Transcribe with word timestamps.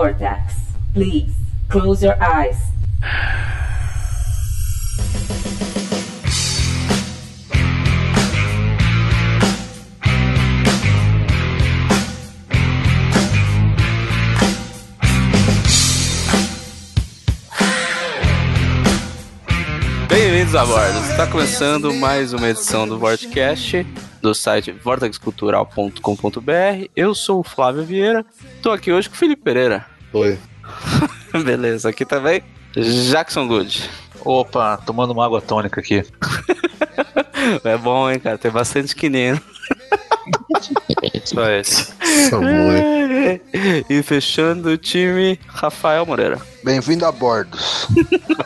Vortex. 0.00 0.54
Please 0.94 1.30
close 1.68 2.02
your 2.02 2.16
eyes. 2.22 2.56
Bem-vindos 20.08 20.54
a 20.54 20.64
bordo. 20.64 20.98
Está 21.10 21.26
começando 21.26 21.92
mais 21.92 22.32
uma 22.32 22.48
edição 22.48 22.88
do 22.88 22.98
Vortcast 22.98 23.86
do 24.20 24.34
site 24.34 24.72
vortexcultural.com.br. 24.72 26.88
Eu 26.94 27.14
sou 27.14 27.40
o 27.40 27.44
Flávio 27.44 27.84
Vieira. 27.84 28.24
Estou 28.56 28.72
aqui 28.72 28.92
hoje 28.92 29.08
com 29.08 29.14
o 29.14 29.18
Felipe 29.18 29.42
Pereira. 29.42 29.86
Oi. 30.12 30.38
Beleza, 31.44 31.88
aqui 31.88 32.04
também 32.04 32.42
Jackson 33.10 33.46
Good. 33.46 33.88
Opa, 34.24 34.76
tomando 34.78 35.12
uma 35.12 35.24
água 35.24 35.40
tônica 35.40 35.80
aqui. 35.80 36.04
É 37.64 37.76
bom, 37.76 38.10
hein, 38.10 38.20
cara? 38.20 38.36
Tem 38.36 38.50
bastante 38.50 38.94
quinino. 38.94 39.40
Só 41.24 41.48
esse. 41.48 41.94
E 43.90 44.02
fechando 44.02 44.70
o 44.70 44.76
time, 44.78 45.38
Rafael 45.48 46.06
Moreira. 46.06 46.38
Bem-vindo 46.62 47.04
a 47.06 47.12
bordos. 47.12 47.88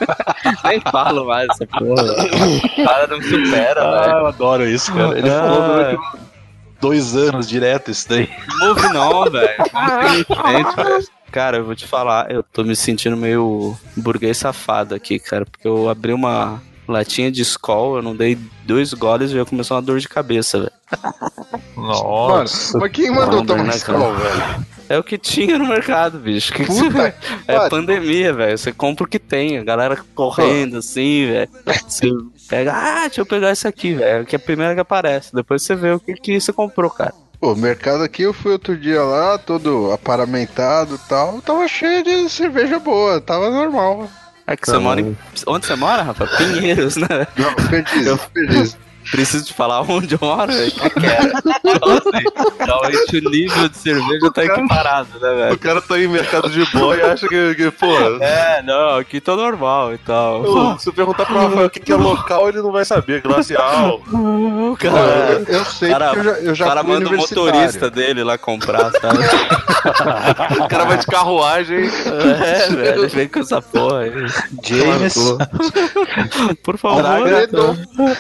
Nem 0.65 0.81
falo 0.91 1.27
mais 1.27 1.49
essa 1.51 1.67
porra. 1.67 2.03
O 2.79 2.85
cara 2.85 3.07
não 3.07 3.21
supera, 3.23 3.83
Ah, 3.83 4.01
velho. 4.07 4.19
eu 4.19 4.27
adoro 4.27 4.67
isso, 4.69 4.93
cara. 4.93 5.19
Ele 5.19 5.29
Ah. 5.31 5.41
falou 5.43 5.63
durante 5.69 6.19
dois 6.81 7.17
anos 7.17 7.49
direto 7.49 7.91
isso 7.91 8.09
daí. 8.09 8.29
Não 8.59 8.69
ouve 8.71 8.89
não, 8.93 9.31
velho. 9.31 9.65
Cara, 11.31 11.57
eu 11.59 11.65
vou 11.65 11.75
te 11.75 11.87
falar, 11.87 12.31
eu 12.31 12.43
tô 12.43 12.63
me 12.63 12.77
sentindo 12.77 13.17
meio 13.17 13.77
burguês 13.97 14.39
safado 14.39 14.95
aqui, 14.95 15.19
cara, 15.19 15.45
porque 15.45 15.67
eu 15.67 15.89
abri 15.89 16.13
uma 16.13 16.63
latinha 16.87 17.31
de 17.31 17.43
Skol, 17.43 17.97
eu 17.97 18.03
não 18.03 18.15
dei 18.15 18.39
dois 18.65 18.93
goles 18.93 19.31
e 19.31 19.35
já 19.35 19.45
começou 19.45 19.77
uma 19.77 19.83
dor 19.83 19.99
de 19.99 20.09
cabeça, 20.09 20.59
velho. 20.59 20.73
Nossa. 21.77 22.79
Mano, 22.79 22.81
mas 22.87 22.93
quem 22.93 23.11
mandou 23.11 23.37
Mano, 23.37 23.47
tomar 23.47 23.65
né, 23.65 23.77
escola, 23.77 24.15
velho? 24.17 24.67
É 24.89 24.99
o 24.99 25.03
que 25.03 25.17
tinha 25.17 25.59
no 25.59 25.67
mercado, 25.67 26.19
bicho. 26.19 26.53
Que 26.53 26.65
Puta 26.67 27.15
É 27.49 27.55
pariu. 27.57 27.71
pandemia, 27.71 28.33
velho. 28.35 28.59
Você 28.59 28.71
compra 28.73 29.05
o 29.05 29.09
que 29.09 29.19
tem. 29.19 29.59
A 29.59 29.65
galera 29.65 29.99
correndo 30.15 30.79
assim, 30.79 31.27
velho. 31.27 31.49
Você 31.89 32.09
pega, 32.49 32.73
ah, 32.75 33.01
deixa 33.07 33.23
eu 33.23 33.27
pegar 33.27 33.53
isso 33.53 33.67
aqui, 33.67 33.95
velho. 33.95 34.27
Que 34.27 34.37
é 34.37 34.39
a 34.39 34.41
primeira 34.41 34.75
que 34.75 34.81
aparece. 34.81 35.35
Depois 35.35 35.63
você 35.63 35.75
vê 35.75 35.93
o 35.93 36.01
que, 36.01 36.15
que 36.15 36.39
você 36.41 36.53
comprou, 36.53 36.91
cara. 36.91 37.15
Pô, 37.41 37.53
o 37.53 37.57
mercado 37.57 38.03
aqui, 38.05 38.23
eu 38.23 38.33
fui 38.33 38.53
outro 38.53 38.77
dia 38.77 39.03
lá, 39.03 39.37
todo 39.39 39.91
aparamentado 39.93 40.95
e 40.95 41.09
tal, 41.09 41.43
tava 41.43 41.67
cheio 41.69 42.03
de 42.03 42.29
cerveja 42.31 42.79
boa, 42.79 43.21
tava 43.21 43.51
normal. 43.51 44.09
É 44.47 44.57
que 44.57 44.67
você 44.67 44.79
mora 44.79 45.01
em. 45.01 45.17
Onde 45.47 45.67
você 45.67 45.75
mora, 45.75 46.03
Rafa? 46.03 46.27
Pinheiros, 46.27 46.97
né? 46.97 47.27
Não, 47.37 47.55
perdi, 47.71 48.05
perdi. 48.33 48.77
Preciso 49.15 49.45
te 49.45 49.55
falar 49.55 49.81
onde 49.83 50.15
eu 50.15 50.19
moro, 50.21 50.53
velho. 50.53 50.73
Que 50.73 50.91
que 50.91 51.07
é? 51.07 51.21
Então, 51.65 51.93
assim, 51.93 52.25
Realmente 52.59 53.17
o 53.19 53.31
nível 53.31 53.69
de 53.69 53.79
cerveja 53.79 54.33
tá 54.33 54.45
equiparado, 54.45 55.09
né, 55.21 55.31
O 55.31 55.37
velho? 55.37 55.59
cara 55.59 55.81
tá 55.81 56.01
em 56.01 56.09
mercado 56.09 56.51
de 56.51 56.65
boa 56.73 56.97
e 56.97 57.01
acha 57.01 57.29
que, 57.29 57.55
que 57.55 57.71
pô. 57.71 57.95
É, 58.21 58.61
não, 58.65 58.97
aqui 58.97 59.21
tô 59.21 59.37
normal 59.37 59.95
e 59.95 59.99
tal. 59.99 60.77
Se 60.81 60.89
eu 60.89 60.93
perguntar 60.93 61.27
pro 61.27 61.39
Rafael 61.39 61.67
o 61.67 61.71
que, 61.71 61.79
que 61.79 61.93
é 61.93 61.97
local, 61.97 62.49
ele 62.49 62.61
não 62.61 62.73
vai 62.73 62.85
saber. 62.85 63.23
Glacial. 63.23 64.03
O 64.13 64.75
cara, 64.83 65.45
eu, 65.47 65.59
eu 65.59 65.65
sei 65.65 65.91
Cara, 65.91 66.07
porque 66.07 66.19
eu 66.19 66.25
já, 66.25 66.41
eu 66.41 66.53
o 66.53 66.55
já 66.57 66.67
cara 66.67 66.83
fui 66.83 66.93
manda 66.93 67.09
o 67.09 67.17
motorista 67.17 67.89
dele 67.89 68.25
lá 68.25 68.37
comprar, 68.37 68.91
sabe? 68.91 69.19
O 70.65 70.69
cara 70.69 70.85
vai 70.87 70.97
de 70.97 71.07
carruagem. 71.07 71.85
É, 71.85 72.69
velho, 72.71 73.01
ele 73.01 73.07
vem 73.09 73.29
com 73.29 73.41
essa 73.41 73.61
porra 73.61 74.01
aí. 74.01 74.13
James, 74.63 75.15
Por 76.63 76.79
favor, 76.79 77.03
traga, 77.03 77.49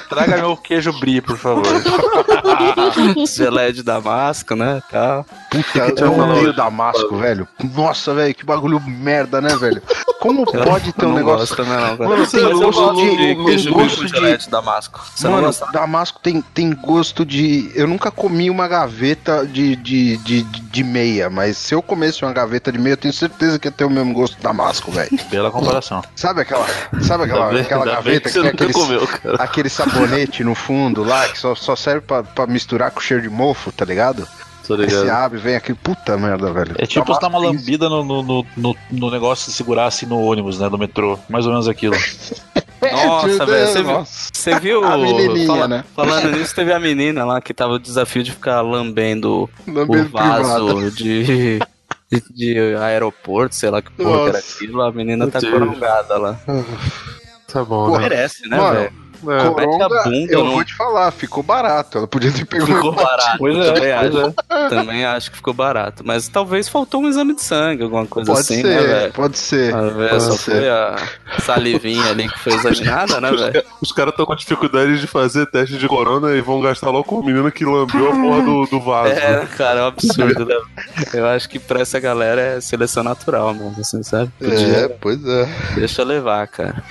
traga 0.08 0.36
meu 0.36 0.56
queijo 0.58 0.83
brie, 0.92 1.20
por 1.20 1.36
favor. 1.38 1.64
gelé 3.26 3.72
de 3.72 3.82
damasco, 3.82 4.54
né, 4.54 4.82
tal. 4.90 5.26
Puta, 5.62 6.02
eu 6.02 6.18
odeio 6.18 6.52
Damasco, 6.52 7.16
velho. 7.16 7.46
Nossa, 7.74 8.12
velho, 8.14 8.34
que 8.34 8.44
bagulho 8.44 8.80
merda, 8.80 9.40
né, 9.40 9.54
velho? 9.56 9.82
Como 10.20 10.44
pode 10.46 10.92
ter 10.92 11.04
um 11.04 11.10
não 11.10 11.16
negócio... 11.16 11.54
gosto 11.56 11.64
não, 11.64 11.96
cara. 11.96 12.08
Mano, 12.08 12.26
tem 12.26 12.52
gosto 12.52 12.94
de- 12.94 13.10
de 13.10 13.62
tem 13.64 13.72
gosto 13.72 14.06
de- 14.06 14.36
de 14.38 14.48
damasco. 14.50 15.00
Mano? 15.22 15.50
Damasco 15.72 16.20
tem, 16.22 16.40
tem 16.40 16.72
gosto 16.72 17.24
de. 17.26 17.70
Eu 17.74 17.86
nunca 17.86 18.10
comi 18.10 18.48
uma 18.48 18.66
gaveta 18.66 19.46
de, 19.46 19.76
de, 19.76 20.16
de, 20.18 20.42
de 20.42 20.84
meia, 20.84 21.28
mas 21.28 21.56
se 21.58 21.74
eu 21.74 21.82
comesse 21.82 22.24
uma 22.24 22.32
gaveta 22.32 22.72
de 22.72 22.78
meia, 22.78 22.94
eu 22.94 22.96
tenho 22.96 23.12
certeza 23.14 23.58
que 23.58 23.68
ia 23.68 23.72
ter 23.72 23.84
o 23.84 23.90
mesmo 23.90 24.14
gosto 24.14 24.36
do 24.36 24.42
Damasco, 24.42 24.90
velho. 24.90 25.10
Bela 25.30 25.50
comparação. 25.50 26.02
Sabe 26.16 26.40
aquela, 26.40 26.66
sabe 27.02 27.24
aquela, 27.24 27.60
aquela 27.60 27.84
gaveta 27.84 28.28
que 28.30 28.34
que, 28.34 28.40
tem 28.40 28.50
aquele, 28.50 28.72
comeu, 28.72 29.06
aquele 29.38 29.68
sabonete 29.68 30.42
no 30.42 30.54
fundo 30.54 31.04
lá, 31.04 31.28
que 31.28 31.38
só, 31.38 31.54
só 31.54 31.76
serve 31.76 32.00
pra, 32.00 32.22
pra 32.22 32.46
misturar 32.46 32.90
com 32.90 33.00
cheiro 33.00 33.22
de 33.22 33.28
mofo, 33.28 33.70
tá 33.70 33.84
ligado? 33.84 34.26
Tô 34.66 34.76
Você 34.76 34.86
ligado. 34.86 35.10
abre, 35.10 35.38
vem 35.38 35.56
aquele 35.56 35.76
puta 35.82 36.16
merda, 36.16 36.50
velho. 36.52 36.74
É 36.78 36.86
tipo 36.86 37.06
você 37.12 37.20
dar 37.20 37.28
uma 37.28 37.38
lambida 37.38 37.88
no, 37.88 38.02
no, 38.02 38.22
no, 38.56 38.76
no- 38.90 39.10
negócio 39.10 39.50
de 39.50 39.56
segurar 39.56 39.86
assim 39.86 40.06
no 40.06 40.18
ônibus, 40.20 40.58
né? 40.58 40.68
Do 40.70 40.78
metrô. 40.78 41.18
Mais 41.28 41.44
ou 41.44 41.52
menos 41.52 41.68
aquilo. 41.68 41.94
Nossa, 42.92 43.46
velho, 43.46 43.66
você 43.66 43.82
viu, 43.82 43.92
nossa. 43.92 44.28
você 44.32 44.58
viu. 44.60 44.84
A 44.84 44.98
menininha, 44.98 45.46
fala- 45.46 45.68
né? 45.68 45.84
Falando 45.96 46.30
nisso, 46.36 46.54
teve 46.54 46.70
a 46.72 46.78
menina 46.78 47.24
lá 47.24 47.40
que 47.40 47.54
tava 47.54 47.74
o 47.74 47.78
desafio 47.78 48.22
de 48.22 48.30
ficar 48.32 48.60
lambendo 48.60 49.48
Lambendo 49.66 50.02
o 50.06 50.08
vaso 50.10 50.66
privado. 50.66 50.90
de, 50.90 51.24
de, 51.24 52.22
de 52.34 52.74
aeroporto, 52.76 53.54
sei 53.54 53.70
lá 53.70 53.80
que 53.80 53.90
porra 53.90 54.10
que 54.10 54.28
era 54.28 54.32
Nossa. 54.32 54.54
aquilo. 54.56 54.82
A 54.82 54.92
menina 54.92 55.26
tá 55.30 55.40
Meu 55.40 55.50
Deus. 55.50 55.62
corongada 55.68 56.18
lá. 56.18 56.38
Tá 57.50 57.64
bom, 57.64 57.86
Pô, 57.86 57.92
né? 57.96 58.02
Merece, 58.08 58.48
né, 58.48 58.58
velho? 58.58 58.92
É. 59.30 59.44
Mete 59.44 59.46
a 59.46 59.50
Coronga, 59.54 59.88
bunda 60.04 60.32
eu 60.32 60.44
no- 60.44 60.52
vou 60.52 60.64
te 60.64 60.74
falar, 60.74 61.10
ficou 61.10 61.42
barato. 61.42 61.98
Ela 61.98 62.06
podia 62.06 62.30
ter 62.32 62.44
pego 62.44 62.66
Ficou 62.66 62.92
barato. 62.92 63.38
Pois 63.38 63.56
é, 63.56 63.72
também, 63.74 63.92
acho, 63.92 64.34
também 64.68 65.04
acho 65.04 65.30
que 65.30 65.36
ficou 65.36 65.54
barato. 65.54 66.02
Mas 66.06 66.28
talvez 66.28 66.68
faltou 66.68 67.00
um 67.02 67.08
exame 67.08 67.34
de 67.34 67.42
sangue, 67.42 67.82
alguma 67.84 68.06
coisa 68.06 68.30
Pode 68.32 68.40
assim, 68.40 68.62
né, 68.62 68.78
ser, 68.80 68.86
velho? 68.88 69.12
pode 69.12 69.38
ser. 69.38 69.74
Vezes 69.74 70.10
pode 70.10 70.22
só 70.24 70.32
ser. 70.32 70.50
foi 70.52 70.68
a 70.70 70.96
salivinha 71.42 72.10
ali 72.10 72.28
que 72.28 72.38
foi 72.38 72.52
examinada, 72.54 73.20
né, 73.20 73.30
velho? 73.30 73.64
Os 73.80 73.92
caras 73.92 74.12
estão 74.12 74.26
com 74.26 74.34
dificuldade 74.34 75.00
de 75.00 75.06
fazer 75.06 75.46
teste 75.46 75.76
de 75.78 75.88
corona 75.88 76.32
e 76.32 76.40
vão 76.40 76.60
gastar 76.60 76.90
logo 76.90 77.04
com 77.04 77.16
o 77.20 77.24
menino 77.24 77.50
que 77.50 77.64
lambeu 77.64 78.08
a 78.08 78.12
porra 78.14 78.42
do, 78.42 78.66
do 78.66 78.80
vaso. 78.80 79.10
É, 79.12 79.46
cara, 79.56 79.80
é 79.80 79.82
um 79.82 79.86
absurdo, 79.86 80.44
né? 80.46 80.56
Eu 81.12 81.26
acho 81.26 81.48
que 81.48 81.58
pra 81.58 81.80
essa 81.80 81.98
galera 82.00 82.40
é 82.40 82.60
seleção 82.60 83.02
natural, 83.02 83.52
mano, 83.54 83.74
assim, 83.78 84.02
sabe? 84.02 84.30
É, 84.40 84.88
pois 84.88 85.24
é. 85.26 85.48
Deixa 85.74 86.02
levar, 86.04 86.46
cara. 86.48 86.82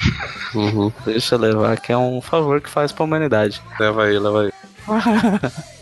Uhum. 0.54 0.92
Deixa 1.06 1.36
levar, 1.38 1.78
que 1.80 1.92
é 1.92 1.98
um 1.98 2.22
favor 2.24 2.62
que 2.62 2.70
faz 2.70 2.92
pra 2.92 3.04
humanidade. 3.04 3.62
Leva 3.80 4.04
aí, 4.06 4.20
leva 4.20 4.42
aí. 4.44 4.52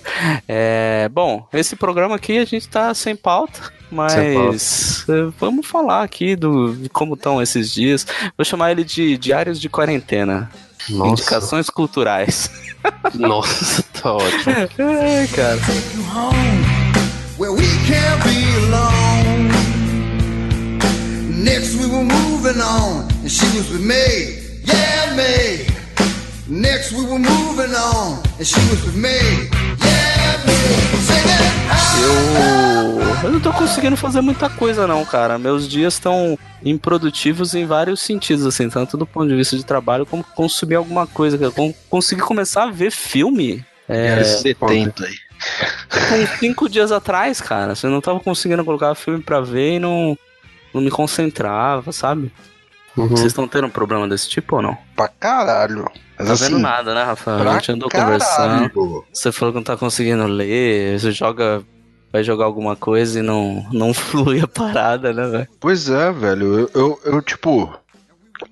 É, 0.47 1.09
bom, 1.09 1.47
esse 1.53 1.75
programa 1.75 2.16
aqui 2.16 2.38
a 2.38 2.46
gente 2.46 2.68
tá 2.68 2.94
sem 2.94 3.16
pauta, 3.16 3.72
mas 3.90 5.06
eh, 5.09 5.31
vamos 5.40 5.66
falar 5.66 6.03
aqui 6.03 6.35
do, 6.35 6.75
de 6.75 6.90
como 6.90 7.16
estão 7.16 7.41
esses 7.41 7.74
dias. 7.74 8.06
Vou 8.38 8.46
chamar 8.46 8.72
ele 8.72 8.84
de 8.84 9.18
Diários 9.18 9.59
de 9.59 9.69
Quarentena. 9.69 10.51
Indicações 10.90 11.69
culturais. 11.69 12.51
Nossa, 13.16 13.84
tá 13.94 14.13
ótimo. 14.13 14.56
É, 14.78 15.28
cara. 15.28 15.59
where 17.38 17.51
we 17.51 17.65
can't 17.88 18.24
be 18.24 18.44
alone. 18.68 19.50
Next 21.44 21.75
we 21.75 21.88
were 21.88 22.04
moving 22.04 22.62
on, 22.62 23.07
and 23.24 23.31
she 23.31 23.45
was 23.57 23.71
with 23.71 23.81
me, 23.81 24.62
yeah 24.63 25.15
me. 25.15 25.81
Next 26.51 26.92
we 26.92 27.06
were 27.06 27.18
moving 27.18 27.74
on, 27.74 28.21
and 28.38 28.44
she 28.45 28.59
was 28.69 28.83
with 28.83 28.95
me, 28.98 29.07
yeah 29.09 30.38
me. 30.45 30.53
Singing. 31.07 31.62
Eu, 33.24 33.27
eu 33.27 33.31
não 33.31 33.39
tô 33.39 33.53
conseguindo 33.53 33.95
fazer 33.95 34.19
muita 34.19 34.50
coisa 34.50 34.86
não, 34.86 35.06
cara. 35.06 35.38
Meus 35.39 35.65
dias 35.68 35.94
estão 35.94 36.38
improdutivos 36.63 37.56
em 37.56 37.65
vários 37.65 38.01
sentidos, 38.01 38.45
assim, 38.45 38.69
tanto 38.69 38.98
do 38.98 39.06
ponto 39.06 39.30
de 39.30 39.36
vista 39.36 39.56
de 39.56 39.63
trabalho 39.63 40.06
como 40.06 40.24
consumir 40.24 40.75
alguma 40.75 41.07
coisa. 41.07 41.38
Con- 41.51 41.74
Conseguir 41.89 42.21
começar 42.24 42.63
a 42.63 42.71
ver 42.71 42.92
filme. 42.92 43.63
É, 43.88 44.21
70 44.24 45.06
aí. 45.06 45.13
uns 46.21 46.30
cinco 46.39 46.68
dias 46.68 46.92
atrás, 46.92 47.39
cara. 47.39 47.75
Você 47.75 47.88
não 47.88 48.01
tava 48.01 48.19
conseguindo 48.19 48.65
colocar 48.65 48.94
filme 48.95 49.21
pra 49.24 49.39
ver 49.39 49.75
e 49.75 49.80
não, 49.80 50.18
não 50.74 50.81
me 50.81 50.92
concentrava, 50.92 51.94
sabe? 51.94 52.30
Uhum. 52.98 53.07
Vocês 53.07 53.27
estão 53.27 53.48
tendo 53.48 53.68
um 53.68 53.71
problema 53.71 54.06
desse 54.07 54.27
tipo 54.30 54.57
ou 54.57 54.62
não? 54.62 54.77
Pra 54.98 55.07
caralho. 55.07 55.89
Mas 56.21 56.39
Tá 56.39 56.45
assim, 56.45 56.53
vendo 56.56 56.59
nada, 56.63 56.94
né, 56.94 57.03
Rafa? 57.03 57.35
A 57.35 57.53
gente 57.53 57.71
andou 57.71 57.89
conversando. 57.89 58.69
caralho. 58.69 59.06
Você 59.13 59.31
falou 59.31 59.51
que 59.53 59.57
não 59.59 59.63
tá 59.63 59.77
conseguindo 59.77 60.25
ler, 60.25 61.00
você 61.00 61.12
joga. 61.12 61.63
Vai 62.13 62.23
jogar 62.25 62.44
alguma 62.44 62.75
coisa 62.75 63.19
e 63.19 63.21
não, 63.21 63.65
não 63.71 63.94
flui 63.95 64.41
a 64.41 64.47
parada, 64.47 65.13
né, 65.13 65.27
velho? 65.27 65.47
Pois 65.59 65.89
é, 65.89 66.12
velho. 66.12 66.59
Eu, 66.59 66.69
eu, 66.73 67.00
eu, 67.06 67.21
tipo, 67.21 67.73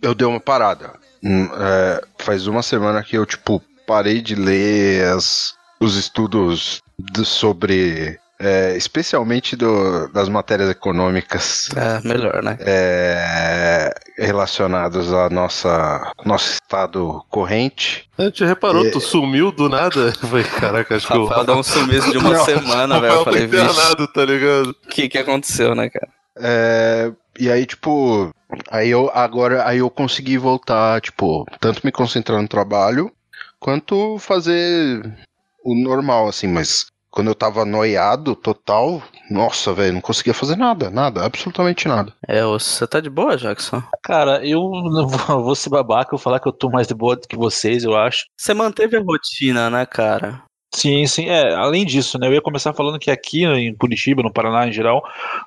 eu 0.02 0.16
dei 0.16 0.26
uma 0.26 0.40
parada. 0.40 0.94
Hum, 1.22 1.50
é, 1.58 2.02
faz 2.20 2.48
uma 2.48 2.62
semana 2.64 3.04
que 3.04 3.18
eu, 3.18 3.26
tipo, 3.26 3.62
parei 3.86 4.22
de 4.22 4.34
ler 4.36 5.04
as, 5.14 5.56
os 5.80 5.98
estudos 5.98 6.80
do- 6.98 7.26
sobre 7.26 8.18
é, 8.40 8.76
especialmente 8.78 9.56
do- 9.56 10.08
das 10.14 10.30
matérias 10.30 10.70
econômicas 10.70 11.70
É, 11.76 12.08
melhor, 12.08 12.42
né? 12.42 12.58
é, 12.62 13.94
relacionadas 14.18 15.12
ao 15.12 15.30
nossa, 15.30 16.12
nosso 16.26 16.54
estado 16.54 17.24
corrente. 17.30 18.10
A 18.18 18.24
gente 18.24 18.44
reparou, 18.46 18.86
É. 18.86 18.92
tu 18.92 19.00
sumiu 19.02 19.52
do 19.52 19.68
nada. 19.70 20.14
Eu 20.24 20.28
Falei, 20.30 20.44
caraca, 20.46 20.96
acho 20.96 21.08
que 21.08 21.18
o 21.18 21.26
Rafael 21.26 21.46
dá 21.46 21.56
um 21.56 21.64
sumiço 21.64 22.12
de 22.12 22.18
uma 22.18 22.32
Não, 22.38 22.46
semana, 22.46 23.00
velho. 23.00 23.14
Eu 23.14 23.24
falei, 23.24 23.46
vixe, 23.48 23.64
internado, 23.64 24.08
tá 24.08 24.26
ligado? 24.26 24.70
o 24.70 24.88
que 24.88 25.10
que 25.10 25.18
aconteceu, 25.18 25.76
né, 25.76 25.90
cara? 25.90 26.08
É, 26.42 27.12
e 27.38 27.52
aí, 27.52 27.66
tipo, 27.66 28.30
aí 28.72 28.90
eu 28.90 29.12
agora 29.14 29.68
aí 29.68 29.80
eu 29.80 29.90
consegui 29.90 30.38
voltar, 30.38 31.02
tipo, 31.02 31.46
tanto 31.60 31.82
me 31.84 31.92
concentrar 31.92 32.42
no 32.42 32.48
trabalho 32.48 33.12
quanto 33.60 34.18
fazer 34.20 35.02
o 35.66 35.76
normal, 35.76 36.30
assim, 36.30 36.48
mas 36.48 36.86
quando 37.12 37.28
eu 37.28 37.36
tava 37.36 37.66
noiado 37.66 38.36
total, 38.36 39.02
nossa, 39.30 39.74
velho, 39.74 39.94
não 39.94 40.02
conseguia 40.02 40.34
fazer 40.34 40.56
nada, 40.56 40.90
nada, 40.90 41.26
absolutamente 41.26 41.88
nada. 41.88 42.14
É, 42.28 42.44
você 42.44 42.86
tá 42.88 43.00
de 43.00 43.10
boa, 43.10 43.38
Jackson? 43.38 43.82
Cara, 44.04 44.46
eu 44.46 44.60
não 44.60 45.08
vou, 45.08 45.44
vou 45.44 45.56
ser 45.56 45.70
babaca, 45.70 46.10
eu 46.10 46.18
vou 46.18 46.20
falar 46.20 46.40
que 46.40 46.48
eu 46.48 46.54
tô 46.54 46.70
mais 46.70 46.88
de 46.88 46.94
boa 46.94 47.16
do 47.16 47.28
que 47.28 47.36
vocês, 47.36 47.84
eu 47.84 47.96
acho. 47.96 48.26
Você 48.38 48.54
manteve 48.54 48.98
a 48.98 49.02
rotina, 49.02 49.70
né, 49.70 49.86
cara? 49.86 50.44
Sim, 50.74 51.08
sim. 51.08 51.28
É, 51.28 51.56
além 51.56 51.84
disso, 51.84 52.20
né? 52.20 52.28
Eu 52.28 52.34
ia 52.34 52.42
começar 52.42 52.74
falando 52.74 53.00
que 53.00 53.10
aqui 53.10 53.44
em 53.44 53.76
Curitiba, 53.76 54.22
no 54.22 54.32
Paraná 54.32 54.68
em 54.68 54.72
geral, 54.72 55.02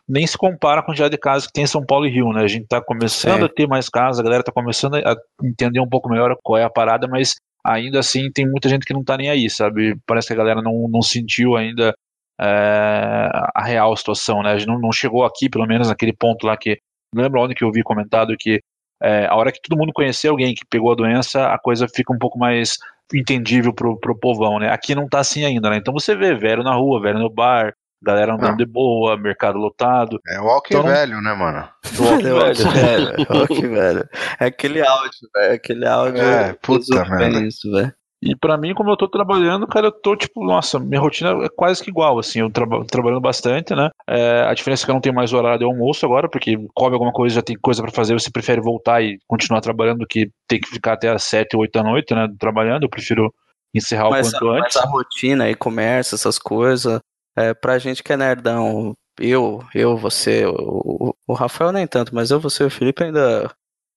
nem 0.09 0.27
se 0.27 0.37
compara 0.37 0.81
a 0.81 0.83
quantidade 0.83 1.13
de 1.13 1.19
casas 1.19 1.47
que 1.47 1.53
tem 1.53 1.63
em 1.65 1.67
São 1.67 1.85
Paulo 1.85 2.07
e 2.07 2.11
Rio, 2.11 2.33
né? 2.33 2.43
A 2.43 2.49
gente 2.49 2.67
tá 2.67 2.81
começando 2.81 3.39
Sim. 3.39 3.45
a 3.45 3.49
ter 3.49 3.69
mais 3.69 3.89
casas, 3.89 4.19
a 4.19 4.23
galera 4.23 4.43
tá 4.43 4.51
começando 4.51 4.97
a 4.97 5.15
entender 5.45 5.81
um 5.81 5.89
pouco 5.89 6.09
melhor 6.09 6.37
qual 6.43 6.59
é 6.59 6.65
a 6.65 6.71
parada, 6.71 7.07
mas 7.07 7.37
ainda 7.65 8.01
assim 8.01 8.31
tem 8.31 8.47
muita 8.47 8.69
gente 8.69 8.85
que 8.85 8.93
não 8.93 9.05
tá 9.05 9.17
nem 9.17 9.31
aí, 9.31 9.49
sabe? 9.49 9.97
Parece 10.07 10.29
que 10.29 10.33
a 10.35 10.37
galera 10.37 10.63
não, 10.63 10.89
não 10.89 11.03
sentiu 11.03 11.57
ainda 11.57 11.95
é, 12.41 13.31
a 13.55 13.63
real 13.65 13.97
situação, 13.97 14.43
né? 14.43 14.53
A 14.53 14.59
gente 14.59 14.69
não, 14.69 14.79
não 14.79 14.93
chegou 14.93 15.25
aqui, 15.25 15.49
pelo 15.49 15.67
menos, 15.67 15.89
naquele 15.89 16.13
ponto 16.13 16.47
lá 16.47 16.57
que. 16.57 16.79
Não 17.15 17.23
lembro 17.23 17.43
onde 17.43 17.55
que 17.55 17.63
eu 17.63 17.71
vi 17.71 17.83
comentado 17.83 18.35
que 18.39 18.63
é, 19.03 19.27
a 19.27 19.35
hora 19.35 19.53
que 19.53 19.61
todo 19.61 19.77
mundo 19.77 19.93
conhecer 19.93 20.29
alguém 20.29 20.55
que 20.55 20.65
pegou 20.65 20.93
a 20.93 20.95
doença, 20.95 21.49
a 21.49 21.59
coisa 21.59 21.87
fica 21.89 22.13
um 22.13 22.19
pouco 22.19 22.39
mais 22.39 22.79
entendível 23.13 23.75
pro, 23.75 23.99
pro 23.99 24.19
povão, 24.19 24.59
né? 24.59 24.71
Aqui 24.71 24.95
não 24.95 25.09
tá 25.09 25.19
assim 25.19 25.45
ainda, 25.45 25.69
né? 25.69 25.77
Então 25.77 25.93
você 25.93 26.15
vê 26.15 26.35
velho 26.35 26.63
na 26.63 26.75
rua, 26.75 27.03
velho 27.03 27.19
no 27.19 27.29
bar, 27.29 27.75
galera 28.03 28.35
andando 28.35 28.51
Não. 28.51 28.57
de 28.57 28.67
boa, 28.67 29.17
mercado 29.17 29.59
lotado. 29.59 30.19
É 30.29 30.41
walking 30.41 30.75
Então- 30.75 30.83
velho, 30.91 31.21
né, 31.21 31.33
mano? 31.35 31.69
Velho, 31.85 32.39
velho. 32.41 33.17
Olha 33.31 33.47
que 33.47 33.67
velho. 33.69 34.09
É 34.41 34.47
aquele 34.47 34.81
áudio, 34.87 35.29
velho. 35.35 35.55
Aquele 35.55 35.87
áudio. 35.87 36.23
É, 36.23 36.53
puta 36.61 37.05
merda. 37.05 37.41
Isso, 37.41 37.71
velho. 37.71 37.93
E 38.25 38.37
pra 38.37 38.57
mim, 38.57 38.73
como 38.73 38.89
eu 38.89 38.97
tô 38.97 39.09
trabalhando, 39.09 39.67
cara, 39.67 39.89
eu 39.89 39.91
tô 39.91 40.15
tipo, 40.15 40.45
nossa, 40.45 40.79
minha 40.79 41.01
rotina 41.01 41.31
é 41.45 41.49
quase 41.49 41.83
que 41.83 41.91
igual, 41.91 42.21
assim, 42.21 42.39
eu 42.39 42.49
traba 42.49 42.85
trabalhando 42.85 43.21
bastante, 43.21 43.75
né? 43.75 43.91
É, 44.09 44.43
a 44.47 44.55
diferença 44.55 44.83
é 44.83 44.85
que 44.85 44.91
eu 44.93 44.95
não 44.95 45.01
tenho 45.01 45.13
mais 45.15 45.33
horário 45.33 45.59
de 45.59 45.65
almoço 45.65 46.07
agora, 46.07 46.29
porque 46.29 46.57
come 46.73 46.95
alguma 46.95 47.11
coisa, 47.11 47.35
já 47.35 47.43
tem 47.43 47.57
coisa 47.61 47.83
pra 47.83 47.91
fazer, 47.91 48.15
você 48.15 48.31
prefere 48.31 48.61
voltar 48.61 49.03
e 49.03 49.19
continuar 49.27 49.61
trabalhando 49.61 49.99
do 49.99 50.07
que 50.07 50.31
ter 50.47 50.61
que 50.61 50.69
ficar 50.69 50.93
até 50.93 51.09
as 51.09 51.25
7, 51.25 51.57
8 51.57 51.73
da 51.73 51.83
noite, 51.83 52.15
né, 52.15 52.29
trabalhando, 52.39 52.85
eu 52.85 52.89
prefiro 52.89 53.29
encerrar 53.75 54.07
o 54.07 54.11
Mas, 54.11 54.31
quanto 54.31 54.47
mas 54.47 54.63
antes. 54.67 54.77
a 54.77 54.87
rotina 54.87 55.51
e 55.51 55.57
comércio, 55.57 56.15
essas 56.15 56.39
coisas, 56.39 57.01
é, 57.37 57.55
pra 57.55 57.79
gente 57.79 58.03
que 58.03 58.13
é 58.13 58.17
nerdão, 58.17 58.95
eu, 59.21 59.63
eu, 59.75 59.97
você, 59.97 60.45
o, 60.47 61.15
o 61.27 61.33
Rafael 61.35 61.73
nem 61.73 61.87
tanto, 61.87 62.15
mas 62.15 62.31
eu, 62.31 62.41
você 62.41 62.63
e 62.65 62.67
o 62.67 62.71
Felipe 62.71 63.05
ainda 63.05 63.51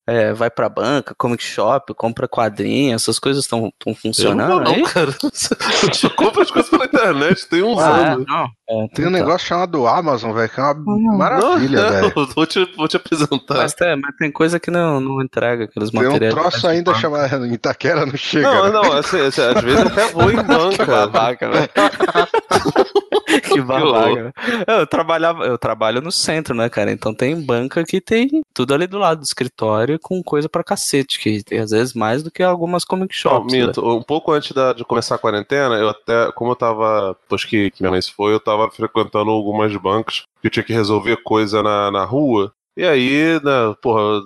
é, 0.08 0.34
vai 0.34 0.52
pra 0.52 0.70
banca, 0.70 1.16
comic 1.18 1.42
shop, 1.44 1.92
compra 1.96 2.28
quadrinhos, 2.28 3.02
essas 3.02 3.18
coisas 3.18 3.44
estão 3.44 3.66
Eu 3.66 3.72
não 3.88 3.96
funcionando 3.96 4.48
vou, 4.52 4.60
não, 4.62 4.72
aí? 4.72 4.84
cara. 4.84 5.12
Eu 5.84 5.94
só 5.94 6.10
compro 6.12 6.44
as 6.44 6.52
coisas 6.52 6.70
pela 6.70 6.86
internet, 6.86 7.48
tem 7.48 7.64
uns 7.64 7.80
Ah, 7.82 7.98
é? 7.98 8.04
anos. 8.12 8.26
não. 8.28 8.46
É, 8.68 8.74
Tem 8.74 8.80
um 8.82 8.86
então 8.88 9.04
tá. 9.06 9.10
negócio 9.12 9.48
chamado 9.48 9.86
Amazon, 9.88 10.31
velho, 10.34 10.50
que 10.50 10.60
é 10.60 10.64
uma 10.64 10.74
Uhum. 10.74 11.18
maravilha, 11.18 11.81
Não, 11.84 11.90
velho. 11.90 12.14
eu 12.16 12.28
Vou 12.36 12.46
te, 12.46 12.66
vou 12.76 12.88
te 12.88 12.98
apresentar. 12.98 13.56
Mas 13.58 13.74
tem, 13.74 13.96
mas 13.96 14.16
tem 14.18 14.31
coisa 14.31 14.60
que 14.60 14.70
não, 14.72 15.00
não 15.00 15.22
entrega 15.22 15.64
aqueles 15.66 15.90
Tem 15.92 16.00
um 16.02 16.04
materiais. 16.12 16.34
troço 16.36 16.68
ainda 16.68 16.94
chamado 16.96 17.46
Itaquera, 17.54 18.06
não 18.06 18.16
chega. 18.18 18.48
Não, 18.52 18.64
né? 18.66 18.70
não, 18.72 18.94
assim, 18.94 19.20
assim, 19.22 19.42
às 19.42 19.62
vezes 19.62 19.81
eu 19.81 19.88
até 19.88 20.08
vou 20.12 20.31
em 20.31 20.42
banca. 20.44 20.86
babaca, 20.86 21.50
velho. 21.50 21.70
velho. 23.63 24.34
Eu 24.68 24.88
trabalhava, 24.88 25.46
eu 25.46 25.57
trabalho 25.57 26.02
no 26.02 26.12
centro, 26.12 26.54
né, 26.56 26.69
cara? 26.69 26.92
Então 26.92 27.13
tem 27.13 27.40
banca 27.40 27.84
que 27.84 28.02
tem 28.02 28.42
tudo 28.54 28.74
ali 28.74 28.88
do 28.88 28.98
lado 28.98 29.19
do 29.19 29.24
escritório 29.24 30.00
com 30.00 30.22
coisa 30.24 30.48
pra 30.50 30.63
cacete, 30.63 31.19
que 31.19 31.44
tem 31.44 31.60
às 31.60 31.72
vezes 31.72 31.94
mais 31.94 32.24
do 32.24 32.31
que 32.31 32.42
algumas 32.44 32.84
comic 32.86 33.13
Não, 33.25 33.31
shops. 33.50 33.54
né? 33.54 33.72
Um 33.78 34.02
pouco 34.04 34.31
antes 34.31 34.52
da- 34.52 34.74
de 34.74 34.84
começar 34.84 35.16
a 35.16 35.19
quarentena, 35.19 35.75
eu 35.75 35.90
até, 35.90 36.31
como 36.34 36.52
eu 36.52 36.56
tava, 36.56 37.16
depois 37.22 37.44
que, 37.46 37.72
que 37.72 37.81
minha 37.81 37.92
mãe 37.92 38.02
se 38.02 38.12
foi, 38.13 38.34
eu 38.34 38.40
tava 38.40 38.69
frequentando 38.72 39.31
algumas 39.31 39.75
bancas 39.78 40.24
que 40.42 40.48
eu 40.48 40.52
tinha 40.52 40.63
que 40.63 40.74
resolver 40.74 41.18
coisa 41.24 41.62
na, 41.63 41.92
na 41.92 42.04
rua. 42.06 42.52
E 42.78 42.84
aí, 42.86 43.40
né, 43.44 43.74
porra, 43.81 44.22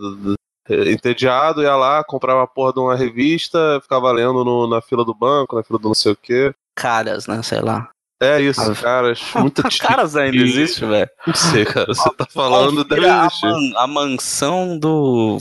entediado, 0.70 1.62
ia 1.62 1.76
lá, 1.76 2.04
comprava 2.04 2.44
a 2.44 2.48
porra 2.48 2.74
de 2.74 2.80
uma 2.80 2.96
revista, 2.96 3.80
ficava 3.82 4.12
lendo 4.12 4.44
no- 4.44 4.68
na 4.68 4.82
fila 4.82 5.04
do 5.04 5.14
banco, 5.14 5.56
na 5.56 5.64
fila 5.64 5.80
do 5.80 5.88
não 5.88 5.96
sei 5.96 6.12
o 6.12 6.16
quê. 6.16 6.54
Caras, 6.76 7.28
né, 7.28 7.42
sei 7.44 7.60
lá. 7.62 7.90
É 8.22 8.42
isso, 8.42 8.60
Ah, 8.72 8.76
cara, 8.76 9.12
acho 9.12 9.38
muito 9.40 9.64
Caras 9.80 10.16
ainda 10.16 10.36
existe, 10.38 10.84
velho. 10.86 11.10
Não 11.26 11.34
sei, 11.34 11.64
cara, 11.66 11.86
você 11.88 12.10
tá 12.16 12.26
falando, 12.30 12.84
deve 12.84 13.02
Confira 13.02 13.22
a, 13.22 13.26
existir. 13.26 13.46
man- 13.48 13.80
a 13.80 13.88
mansão 13.88 14.78
do 14.78 15.38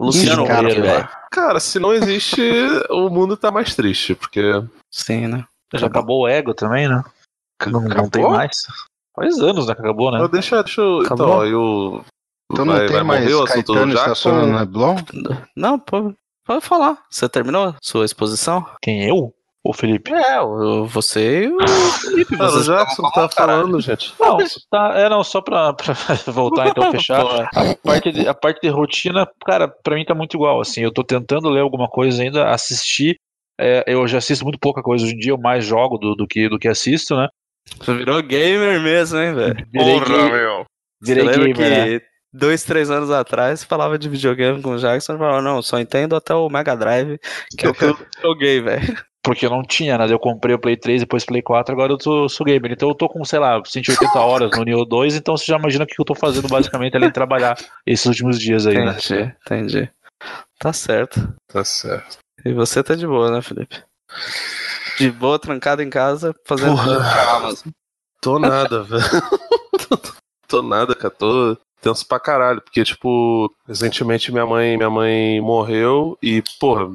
Luciano 0.00 0.44
Cara, 0.46 0.68
velho. 0.68 1.08
Cara, 1.30 1.60
se 1.60 1.78
não 1.78 1.92
existe, 1.92 2.42
o 2.90 3.08
mundo 3.08 3.36
tá 3.36 3.50
mais 3.50 3.74
triste, 3.76 4.14
porque 4.14 4.42
Sim, 4.90 5.28
né? 5.28 5.44
Já 5.74 5.86
acabou 5.86 6.22
o 6.22 6.28
ego 6.28 6.52
também, 6.54 6.88
né? 6.88 7.04
Não, 7.66 7.82
não 7.82 8.08
tem 8.08 8.22
mais. 8.22 8.56
Faz 9.14 9.38
anos, 9.38 9.66
né, 9.66 9.74
que 9.74 9.80
acabou, 9.80 10.10
né? 10.10 10.18
Ah, 10.22 10.26
deixa, 10.28 10.62
deixa 10.62 10.80
eu. 10.80 11.00
Acabou? 11.00 11.26
Então, 11.26 11.40
aí 11.40 11.54
o. 11.54 12.04
Então 12.52 12.64
não 12.64 12.74
vai, 12.74 12.86
tem 12.86 12.96
vai 12.96 13.04
mais 13.04 13.34
o 13.34 13.42
assunto 13.42 13.72
Caetano 13.74 13.92
do 13.94 13.98
Jackson? 13.98 14.54
Leblon? 14.56 14.96
Não, 15.56 15.78
pô, 15.78 16.12
pode 16.44 16.64
falar. 16.64 16.98
Você 17.10 17.28
terminou 17.28 17.74
sua 17.82 18.04
exposição? 18.04 18.64
Quem, 18.82 19.04
eu? 19.08 19.32
Ou 19.66 19.72
Felipe? 19.72 20.12
É, 20.12 20.40
o- 20.40 20.84
você 20.86 21.44
e 21.44 21.48
o 21.48 21.58
Felipe. 22.00 22.36
Cara, 22.36 22.52
o 22.52 22.62
Jackson 22.62 23.10
tá 23.10 23.28
falando, 23.28 23.80
gente. 23.80 24.14
Não, 24.20 24.38
tá, 24.70 24.92
é, 24.94 25.08
não, 25.08 25.24
só 25.24 25.40
pra, 25.40 25.72
pra 25.72 25.94
voltar 26.32 26.68
então, 26.68 26.90
fechar. 26.92 27.20
Porra. 27.22 27.48
A 27.54 27.74
parte, 27.76 28.12
de, 28.12 28.28
a 28.28 28.34
parte 28.34 28.60
de 28.60 28.68
rotina, 28.68 29.26
cara, 29.44 29.66
pra 29.68 29.94
mim 29.96 30.04
tá 30.04 30.14
muito 30.14 30.36
igual, 30.36 30.60
assim, 30.60 30.82
eu 30.82 30.92
tô 30.92 31.02
tentando 31.02 31.48
ler 31.48 31.60
alguma 31.60 31.88
coisa 31.88 32.22
ainda, 32.22 32.48
assistir, 32.50 33.16
é, 33.60 33.82
eu 33.86 34.06
já 34.06 34.18
assisto 34.18 34.44
muito 34.44 34.58
pouca 34.60 34.82
coisa 34.82 35.04
hoje 35.04 35.14
em 35.14 35.18
dia, 35.18 35.32
eu 35.32 35.38
mais 35.38 35.64
jogo 35.64 35.98
do, 35.98 36.14
do, 36.14 36.26
que, 36.26 36.48
do 36.48 36.58
que 36.58 36.68
assisto, 36.68 37.16
né? 37.16 37.28
Você 37.78 37.92
virou 37.94 38.22
gamer 38.22 38.80
mesmo, 38.80 39.18
hein, 39.18 39.34
velho? 39.34 39.66
Gay- 39.72 40.30
meu. 40.30 40.64
virei 41.02 41.24
Eu 41.24 41.26
lembro 41.28 41.52
gamer, 41.54 41.70
né? 41.70 41.98
que 41.98 42.04
dois, 42.32 42.62
três 42.62 42.90
anos 42.90 43.10
atrás 43.10 43.64
falava 43.64 43.98
de 43.98 44.08
videogame 44.08 44.60
com 44.62 44.70
o 44.72 44.78
Jackson 44.78 45.14
e 45.14 45.18
falava, 45.18 45.42
não, 45.42 45.60
só 45.62 45.80
entendo 45.80 46.14
até 46.14 46.34
o 46.34 46.48
Mega 46.50 46.76
Drive, 46.76 47.18
que 47.58 47.66
é 47.66 47.70
o 47.70 47.74
que 47.74 47.84
eu 47.86 47.96
joguei, 48.22 48.60
velho. 48.60 48.96
Porque 49.26 49.44
eu 49.44 49.50
não 49.50 49.64
tinha, 49.64 49.98
né? 49.98 50.06
Eu 50.08 50.20
comprei 50.20 50.54
o 50.54 50.58
Play 50.58 50.76
3, 50.76 51.00
depois 51.00 51.24
Play 51.24 51.42
4, 51.42 51.74
agora 51.74 51.92
eu 51.92 51.98
tô, 51.98 52.28
sou 52.28 52.46
gamer. 52.46 52.70
Então 52.70 52.88
eu 52.88 52.94
tô 52.94 53.08
com, 53.08 53.24
sei 53.24 53.40
lá, 53.40 53.60
180 53.64 54.20
horas 54.20 54.56
no 54.56 54.62
Neo 54.64 54.84
2, 54.84 55.16
então 55.16 55.36
você 55.36 55.46
já 55.46 55.58
imagina 55.58 55.82
o 55.82 55.86
que 55.86 56.00
eu 56.00 56.04
tô 56.04 56.14
fazendo 56.14 56.46
basicamente 56.46 56.96
além 56.96 57.08
de 57.08 57.14
trabalhar 57.14 57.56
esses 57.84 58.06
últimos 58.06 58.38
dias 58.38 58.68
aí, 58.68 58.76
né? 58.76 58.92
Entendi, 58.92 59.34
entendi. 59.44 59.90
Tá 60.60 60.72
certo. 60.72 61.34
Tá 61.52 61.64
certo. 61.64 62.18
E 62.44 62.52
você 62.52 62.84
tá 62.84 62.94
de 62.94 63.04
boa, 63.04 63.28
né, 63.32 63.42
Felipe? 63.42 63.82
De 64.96 65.10
boa, 65.10 65.40
trancado 65.40 65.82
em 65.82 65.90
casa, 65.90 66.32
fazendo 66.46 66.76
Porra. 66.76 67.36
Amazon. 67.36 67.72
Tô 68.20 68.38
nada, 68.38 68.84
velho. 68.86 69.02
tô, 69.88 69.98
tô 70.46 70.62
nada, 70.62 70.94
cara. 70.94 71.12
Tô 71.12 71.58
tenso 71.82 72.06
pra 72.06 72.20
caralho. 72.20 72.62
Porque, 72.62 72.84
tipo, 72.84 73.52
recentemente 73.66 74.30
minha 74.30 74.46
mãe, 74.46 74.76
minha 74.76 74.88
mãe 74.88 75.40
morreu 75.40 76.16
e, 76.22 76.44
porra, 76.60 76.86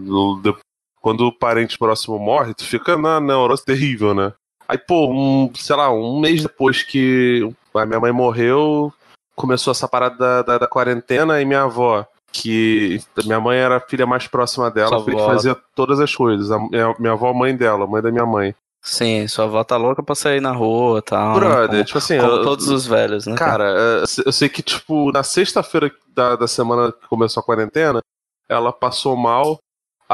quando 1.01 1.21
o 1.27 1.31
parente 1.37 1.77
próximo 1.77 2.17
morre, 2.19 2.53
tu 2.53 2.63
fica 2.63 2.95
na 2.95 3.19
neurose 3.19 3.65
terrível, 3.65 4.13
né? 4.13 4.31
Aí, 4.67 4.77
pô, 4.77 5.09
um, 5.11 5.51
sei 5.55 5.75
lá, 5.75 5.91
um 5.91 6.19
mês 6.19 6.43
depois 6.43 6.83
que 6.83 7.41
a 7.75 7.85
minha 7.85 7.99
mãe 7.99 8.11
morreu, 8.11 8.93
começou 9.35 9.71
essa 9.71 9.87
parada 9.87 10.15
da, 10.17 10.41
da, 10.43 10.57
da 10.59 10.67
quarentena 10.67 11.41
e 11.41 11.45
minha 11.45 11.63
avó, 11.63 12.05
que 12.31 13.01
minha 13.25 13.39
mãe 13.39 13.57
era 13.57 13.77
a 13.77 13.81
filha 13.81 14.05
mais 14.05 14.27
próxima 14.27 14.71
dela, 14.71 14.89
Sua 14.89 15.03
filha 15.03 15.17
que 15.17 15.25
fazia 15.25 15.57
todas 15.75 15.99
as 15.99 16.15
coisas. 16.15 16.51
A, 16.51 16.59
minha, 16.59 16.95
minha 16.99 17.13
avó, 17.13 17.33
mãe 17.33 17.55
dela, 17.55 17.85
mãe 17.85 18.01
da 18.01 18.11
minha 18.11 18.25
mãe. 18.25 18.55
Sim, 18.83 19.27
sua 19.27 19.45
avó 19.45 19.63
tá 19.63 19.77
louca 19.77 20.01
pra 20.01 20.15
sair 20.15 20.39
na 20.41 20.51
rua 20.51 20.99
e 20.99 21.01
tal. 21.03 21.33
né? 21.33 21.39
Brother, 21.39 21.69
Como, 21.69 21.83
tipo 21.83 21.97
assim, 21.97 22.17
como 22.19 22.31
eu- 22.31 22.43
todos 22.43 22.67
os 22.67 22.85
velhos, 22.87 23.27
né? 23.27 23.35
Cara, 23.35 23.75
é, 23.77 24.03
eu 24.25 24.31
sei 24.31 24.47
que, 24.49 24.63
tipo, 24.63 25.11
na 25.11 25.21
sexta-feira 25.23 25.91
da, 26.15 26.35
da 26.35 26.47
semana 26.47 26.91
que 26.91 27.07
começou 27.07 27.41
a 27.41 27.43
quarentena, 27.45 27.99
ela 28.49 28.71
passou 28.71 29.15
mal. 29.15 29.59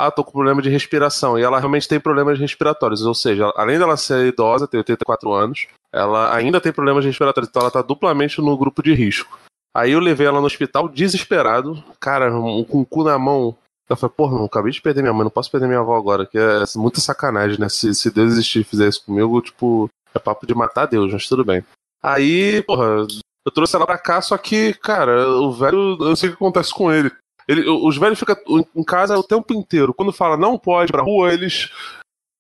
Ah, 0.06 0.12
tô 0.12 0.24
com 0.24 0.32
problema 0.32 0.62
de 0.62 0.70
respiração. 0.70 1.40
E 1.40 1.42
ela 1.42 1.60
realmente 1.60 1.88
tem 1.88 2.00
problemas 2.00 2.40
respiratórios. 2.40 3.02
Ou 3.04 3.16
seja, 3.16 3.52
além 3.56 3.80
dela 3.80 3.98
ser 3.98 4.28
idosa, 4.28 4.68
tem 4.68 4.78
84 4.80 5.34
anos, 5.34 5.68
ela 5.92 6.36
ainda 6.36 6.62
tem 6.62 6.72
problemas 6.72 7.04
respiratórios. 7.04 7.50
Então 7.50 7.62
ela 7.62 7.72
tá 7.72 7.82
duplamente 7.82 8.40
no 8.40 8.58
grupo 8.58 8.84
de 8.84 8.94
risco. 8.94 9.40
Aí 9.76 9.92
eu 9.92 10.00
levei 10.00 10.28
ela 10.28 10.40
no 10.40 10.46
hospital 10.48 10.88
desesperado, 10.88 11.84
cara, 12.00 12.32
com 12.32 12.82
o 12.82 12.86
cu 12.86 13.04
na 13.04 13.18
mão. 13.18 13.56
Eu 13.90 13.96
falei, 13.96 14.14
porra, 14.16 14.38
não 14.38 14.46
acabei 14.46 14.72
de 14.72 14.82
perder 14.82 15.02
minha 15.02 15.14
mãe, 15.14 15.24
não 15.24 15.32
posso 15.32 15.50
perder 15.50 15.68
minha 15.68 15.80
avó 15.80 15.96
agora, 15.96 16.26
que 16.26 16.38
é 16.38 16.64
muita 16.76 17.00
sacanagem, 17.00 17.60
né? 17.60 17.70
Se, 17.70 17.94
se 17.96 18.12
Deus 18.12 18.34
existir 18.34 18.60
e 18.60 18.64
fizer 18.64 18.88
isso 18.88 19.06
comigo, 19.06 19.42
tipo, 19.42 19.90
É 20.14 20.20
papo 20.20 20.46
de 20.46 20.54
matar 20.54 20.88
Deus, 20.88 21.14
mas 21.14 21.28
tudo 21.28 21.46
bem. 21.46 21.64
Aí, 22.04 22.62
porra, 22.64 23.06
eu 23.46 23.52
trouxe 23.52 23.76
ela 23.76 23.86
pra 23.86 23.98
cá, 23.98 24.22
só 24.22 24.38
que, 24.38 24.74
cara, 24.74 25.30
o 25.30 25.54
velho, 25.54 25.98
eu 26.02 26.16
sei 26.16 26.30
o 26.30 26.32
que 26.34 26.38
acontece 26.38 26.74
com 26.74 26.92
ele. 26.92 27.12
Ele 27.48 27.70
os 27.70 27.98
velhos 27.98 28.20
ficam 28.20 28.36
em 28.76 28.84
casa 28.84 29.18
o 29.18 29.24
tempo 29.24 29.54
inteiro. 29.54 29.94
Quando 29.94 30.12
fala 30.12 30.36
não 30.38 30.58
pode 30.58 30.92
pra 30.92 31.02
rua, 31.02 31.34
eles 31.34 31.70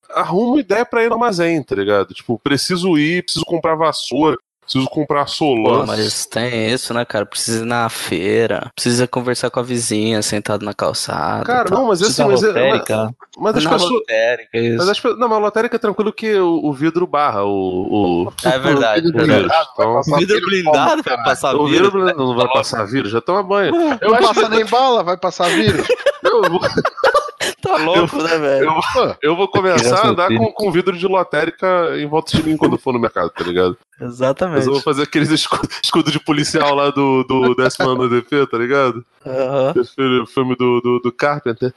arrumam 0.09 0.59
ideia 0.59 0.85
pra 0.85 1.03
ir 1.03 1.07
no 1.07 1.15
armazém, 1.15 1.61
tá 1.63 1.75
ligado? 1.75 2.13
Tipo, 2.13 2.39
preciso 2.39 2.97
ir, 2.97 3.23
preciso 3.23 3.45
comprar 3.45 3.75
vassoura, 3.75 4.37
preciso 4.67 4.89
comprar 4.89 5.23
Pô, 5.25 5.31
solã. 5.31 5.85
mas 5.85 6.25
tem 6.25 6.71
isso, 6.71 6.93
né, 6.93 7.03
cara? 7.05 7.25
Precisa 7.25 7.63
ir 7.63 7.65
na 7.65 7.87
feira, 7.89 8.69
precisa 8.75 9.07
conversar 9.07 9.49
com 9.49 9.59
a 9.59 9.63
vizinha 9.63 10.21
sentado 10.21 10.63
na 10.65 10.73
calçada. 10.73 11.43
Cara, 11.45 11.69
tal. 11.69 11.79
não, 11.79 11.87
mas 11.87 12.01
assim, 12.01 12.23
mas, 12.25 12.43
é- 12.43 12.47
lotérica, 12.47 13.05
né? 13.05 13.11
mas 13.37 13.55
as 13.57 13.63
Na 13.63 13.69
pessoas. 13.71 13.91
lotérica, 13.91 14.57
isso. 14.57 14.77
Mas 14.77 14.89
as, 14.89 14.99
pe- 14.99 15.15
não, 15.15 15.27
mas 15.29 15.37
a 15.37 15.41
lotérica 15.41 15.75
é 15.75 15.79
tranquilo 15.79 16.11
que 16.13 16.35
o, 16.35 16.65
o 16.65 16.73
vidro 16.73 17.07
barra 17.07 17.43
o. 17.45 18.25
o 18.27 18.33
É 18.43 18.59
verdade, 18.59 19.07
o 19.07 19.11
vírus. 19.11 19.27
verdade. 19.27 19.67
Então, 19.73 20.01
Vidro 20.17 20.41
blindado 20.41 21.01
vai 21.03 21.23
passar 21.23 21.55
o 21.55 21.65
vírus. 21.67 21.91
vírus 21.93 22.15
não 22.17 22.35
vai 22.35 22.47
passar 22.51 22.85
vírus, 22.85 23.11
já 23.11 23.21
toma 23.21 23.41
banho. 23.43 23.73
Eu 24.01 24.09
Não 24.11 24.15
acho 24.17 24.33
passa 24.33 24.49
nem 24.49 24.65
bala, 24.65 25.03
vai 25.03 25.17
passar 25.17 25.49
vírus. 25.49 25.87
Eu 26.23 26.41
vou, 26.49 26.59
Tá 27.61 27.75
louco, 27.77 28.17
né, 28.21 28.37
velho? 28.37 28.65
eu, 28.65 28.73
vou- 28.93 29.15
eu 29.21 29.35
vou 29.35 29.47
começar 29.47 30.05
a 30.05 30.07
andar 30.09 30.27
com, 30.29 30.51
com 30.51 30.71
vidro 30.71 30.95
de 30.95 31.07
lotérica 31.07 31.97
em 31.97 32.05
volta 32.07 32.37
de 32.37 32.43
mim 32.43 32.55
quando 32.55 32.77
for 32.77 32.93
no 32.93 32.99
mercado, 32.99 33.29
tá 33.31 33.43
ligado? 33.43 33.77
Mas 33.99 34.09
Exatamente. 34.13 34.65
eu 34.67 34.73
vou 34.73 34.81
fazer 34.81 35.03
aqueles 35.03 35.29
escudos 35.31 35.67
escudo 35.83 36.11
de 36.11 36.19
policial 36.19 36.75
lá 36.75 36.91
do, 36.91 37.23
do 37.23 37.55
décimo 37.55 37.89
ano 37.89 38.07
do 38.07 38.21
DP, 38.21 38.45
tá 38.47 38.57
ligado? 38.57 39.03
Aham. 39.25 39.73
Esse 39.75 39.93
filme, 40.33 40.55
do, 40.55 40.79
do, 40.81 40.99
do 40.99 41.11
Carpenter. 41.11 41.73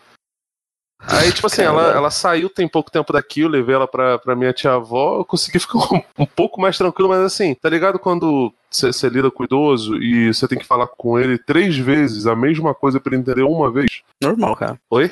Aí, 1.03 1.33
tipo 1.33 1.47
assim, 1.47 1.63
ela, 1.63 1.93
ela 1.95 2.11
saiu 2.11 2.51
tem 2.51 2.69
pouco 2.69 2.91
tempo 2.91 3.11
daqui, 3.11 3.41
eu 3.41 3.49
levei 3.49 3.75
ela 3.75 3.89
pra, 3.89 4.19
pra 4.19 4.37
minha 4.37 4.53
tia-avó, 4.53 5.17
eu 5.21 5.25
consegui 5.25 5.59
ficar 5.59 5.79
um, 5.79 6.03
um 6.19 6.27
pouco 6.27 6.61
mais 6.61 6.77
tranquilo, 6.77 7.09
mas 7.09 7.21
assim, 7.21 7.55
tá 7.55 7.71
ligado 7.71 7.99
quando 7.99 8.53
você 8.71 9.09
lida 9.09 9.31
com 9.31 9.43
o 9.43 9.47
idoso 9.47 9.97
e 9.97 10.33
você 10.33 10.47
tem 10.47 10.59
que 10.59 10.67
falar 10.67 10.87
com 10.89 11.19
ele 11.19 11.39
três 11.39 11.75
vezes 11.79 12.27
a 12.27 12.37
mesma 12.37 12.75
coisa 12.75 13.01
pra 13.01 13.15
ele 13.15 13.23
entender 13.23 13.43
uma 13.43 13.73
vez? 13.73 14.03
Normal, 14.23 14.55
cara. 14.57 14.79
Oi? 14.91 15.11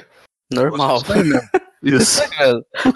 Normal. 0.52 0.97
Isso 0.99 1.12
aí 1.12 1.25
mesmo. 1.25 1.49
Isso. 1.83 2.21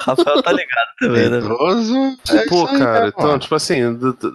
Rafael 0.00 0.42
tá 0.42 0.52
ligado 0.52 0.88
também, 0.98 1.28
né? 1.28 1.38
Idoso. 1.38 1.94
é 2.30 2.48
Pô, 2.48 2.64
isso 2.64 2.66
aí, 2.66 2.78
cara, 2.78 3.04
né, 3.04 3.12
então, 3.14 3.38
tipo 3.38 3.54
assim, 3.54 3.76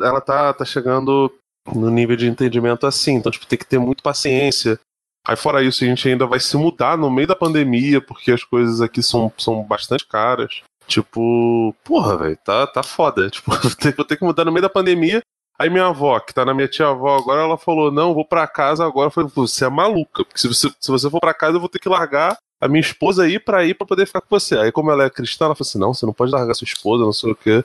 ela 0.02 0.22
tá, 0.22 0.54
tá 0.54 0.64
chegando 0.64 1.30
no 1.76 1.90
nível 1.90 2.16
de 2.16 2.28
entendimento 2.28 2.88
assim, 2.88 3.16
então, 3.16 3.30
tipo, 3.30 3.46
tem 3.46 3.60
que 3.60 3.66
ter 3.66 3.78
muito 3.78 4.02
paciência. 4.02 4.80
Aí, 5.28 5.36
fora 5.36 5.62
isso, 5.62 5.84
a 5.84 5.88
gente 5.88 6.08
ainda 6.08 6.26
vai 6.26 6.40
se 6.40 6.56
mudar 6.56 6.98
no 6.98 7.12
meio 7.12 7.28
da 7.28 7.36
pandemia, 7.36 8.00
porque 8.00 8.32
as 8.32 8.44
coisas 8.44 8.80
aqui 8.80 9.04
são, 9.04 9.32
são 9.38 9.62
bastante 9.64 10.08
caras. 10.08 10.62
Tipo, 10.88 11.76
porra, 11.84 12.16
velho, 12.18 12.38
tá, 12.38 12.66
tá 12.66 12.82
foda. 12.82 13.28
Tipo, 13.30 13.52
vou 13.52 13.76
ter, 13.76 13.94
vou 13.94 14.06
ter 14.06 14.16
que 14.16 14.24
mudar 14.24 14.46
no 14.46 14.52
meio 14.54 14.62
da 14.62 14.70
pandemia. 14.70 15.22
Aí 15.60 15.70
minha 15.70 15.88
avó, 15.88 16.20
que 16.20 16.34
tá 16.34 16.46
na 16.46 16.54
minha 16.54 16.68
tia-avó 16.68 17.18
agora, 17.18 17.42
ela 17.42 17.58
falou: 17.58 17.92
Não, 17.92 18.14
vou 18.14 18.24
pra 18.24 18.48
casa 18.48 18.86
agora. 18.86 19.08
Eu 19.08 19.12
falei: 19.12 19.30
Você 19.36 19.66
é 19.66 19.70
maluca, 19.70 20.24
porque 20.24 20.40
se 20.40 20.48
você, 20.48 20.70
se 20.80 20.92
você 20.92 21.10
for 21.10 21.20
pra 21.20 21.34
casa, 21.34 21.58
eu 21.58 21.60
vou 21.60 21.68
ter 21.68 21.80
que 21.80 21.90
largar 21.90 22.38
a 22.60 22.68
minha 22.68 22.82
esposa 22.82 23.24
aí 23.24 23.40
pra 23.40 23.64
ir 23.66 23.74
pra 23.76 23.86
poder 23.88 24.06
ficar 24.06 24.22
com 24.22 24.28
você. 24.30 24.58
Aí, 24.58 24.72
como 24.72 24.92
ela 24.92 25.04
é 25.06 25.10
cristã, 25.10 25.46
ela 25.46 25.56
falou 25.56 25.68
assim: 25.68 25.80
Não, 25.80 25.94
você 25.94 26.06
não 26.06 26.14
pode 26.14 26.32
largar 26.32 26.54
sua 26.54 26.66
esposa, 26.66 27.04
não 27.04 27.14
sei 27.14 27.32
o 27.32 27.36
quê. 27.36 27.64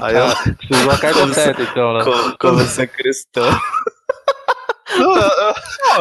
Aí 0.00 0.14
ela. 0.14 0.34
Precisou 0.56 0.90
a 0.90 0.98
carta 0.98 1.34
certa, 1.34 1.62
então, 1.62 1.92
né? 1.94 2.04
Como, 2.04 2.38
como 2.38 2.58
você 2.58 2.82
é 2.82 2.86
cristão. 2.86 3.44
Não, 4.98 5.14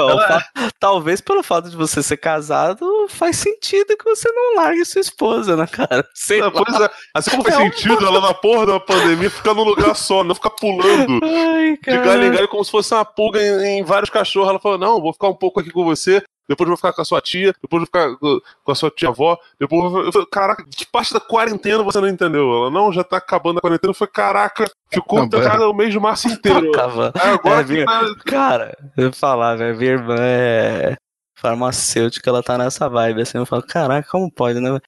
Não, 0.08 0.18
fa- 0.20 0.46
Talvez 0.80 1.20
pelo 1.20 1.42
fato 1.44 1.70
de 1.70 1.76
você 1.76 2.02
ser 2.04 2.18
casado, 2.18 3.08
faz 3.10 3.36
sentido 3.38 3.98
que 3.98 4.06
você 4.06 4.32
não 4.32 4.56
largue 4.62 4.86
sua 4.86 5.02
esposa, 5.02 5.58
né, 5.58 5.66
cara? 5.68 6.08
Sei 6.14 6.40
É, 6.40 6.44
lá. 6.46 6.52
pois 6.52 6.80
é. 6.80 6.90
Assim 7.14 7.32
como 7.32 7.44
faz 7.44 7.56
É 7.56 7.60
um- 7.60 7.72
sentido 7.72 8.06
ela 8.06 8.22
na 8.22 8.34
porra 8.34 8.66
da 8.68 8.80
pandemia 8.80 9.30
ficar 9.30 9.54
num 9.56 9.64
lugar 9.64 9.96
só, 9.96 10.24
não 10.24 10.36
ficar 10.36 10.52
pulando 10.52 11.20
Ai, 11.24 11.78
de 11.78 11.98
galho 11.98 12.24
em 12.26 12.32
galho 12.32 12.48
como 12.48 12.64
se 12.64 12.72
fosse 12.72 12.94
uma 12.94 13.04
pulga 13.04 13.42
em, 13.42 13.80
em 13.80 13.84
vários 13.84 14.10
cachorros. 14.12 14.50
Ela 14.50 14.60
falou: 14.60 14.78
não, 14.78 15.02
vou 15.02 15.12
ficar 15.12 15.28
um 15.30 15.36
pouco 15.36 15.60
aqui 15.60 15.72
com 15.72 15.84
você, 15.84 16.24
depois 16.48 16.68
vou 16.68 16.78
ficar 16.78 16.94
com 16.94 17.02
a 17.02 17.06
sua 17.06 17.22
tia, 17.22 17.54
depois 17.62 17.80
vou 17.82 17.86
ficar 17.86 18.16
com 18.18 18.72
a 18.72 18.76
sua 18.76 18.92
tia-avó, 18.92 19.38
depois 19.60 19.92
vou... 19.92 20.04
Eu 20.04 20.12
falei, 20.12 20.28
caraca, 20.32 20.64
que 20.70 20.86
parte 20.86 21.14
da 21.14 21.20
quarentena 21.20 21.84
você 21.84 22.00
não 22.00 22.08
entendeu? 22.08 22.50
Ela, 22.54 22.70
não, 22.72 22.92
já 22.94 23.04
tá 23.04 23.18
acabando 23.18 23.58
a 23.58 23.62
quarentena. 23.62 23.94
Falei, 23.94 24.12
caraca, 24.12 24.70
ficou 24.94 25.28
trancada 25.30 25.68
o 25.70 25.74
mês 25.74 25.92
de 25.92 26.00
março 26.00 26.28
inteiro. 26.28 26.72
Aí 27.16 27.30
agora 27.32 27.62
É, 27.62 27.64
viu? 27.64 27.86
tá- 27.86 28.16
Cara, 28.26 28.78
eu 28.98 29.12
falar, 29.12 29.56
velho, 29.56 29.78
minha 29.78 29.92
irmã 29.92 30.16
é 30.20 30.96
farmacêutica, 31.38 32.30
ela 32.30 32.42
tá 32.44 32.58
nessa 32.58 32.88
vibe, 32.90 33.22
assim, 33.22 33.38
eu 33.38 33.46
falo, 33.46 33.64
caraca, 33.64 34.08
como 34.10 34.32
pode, 34.32 34.60
né? 34.60 34.80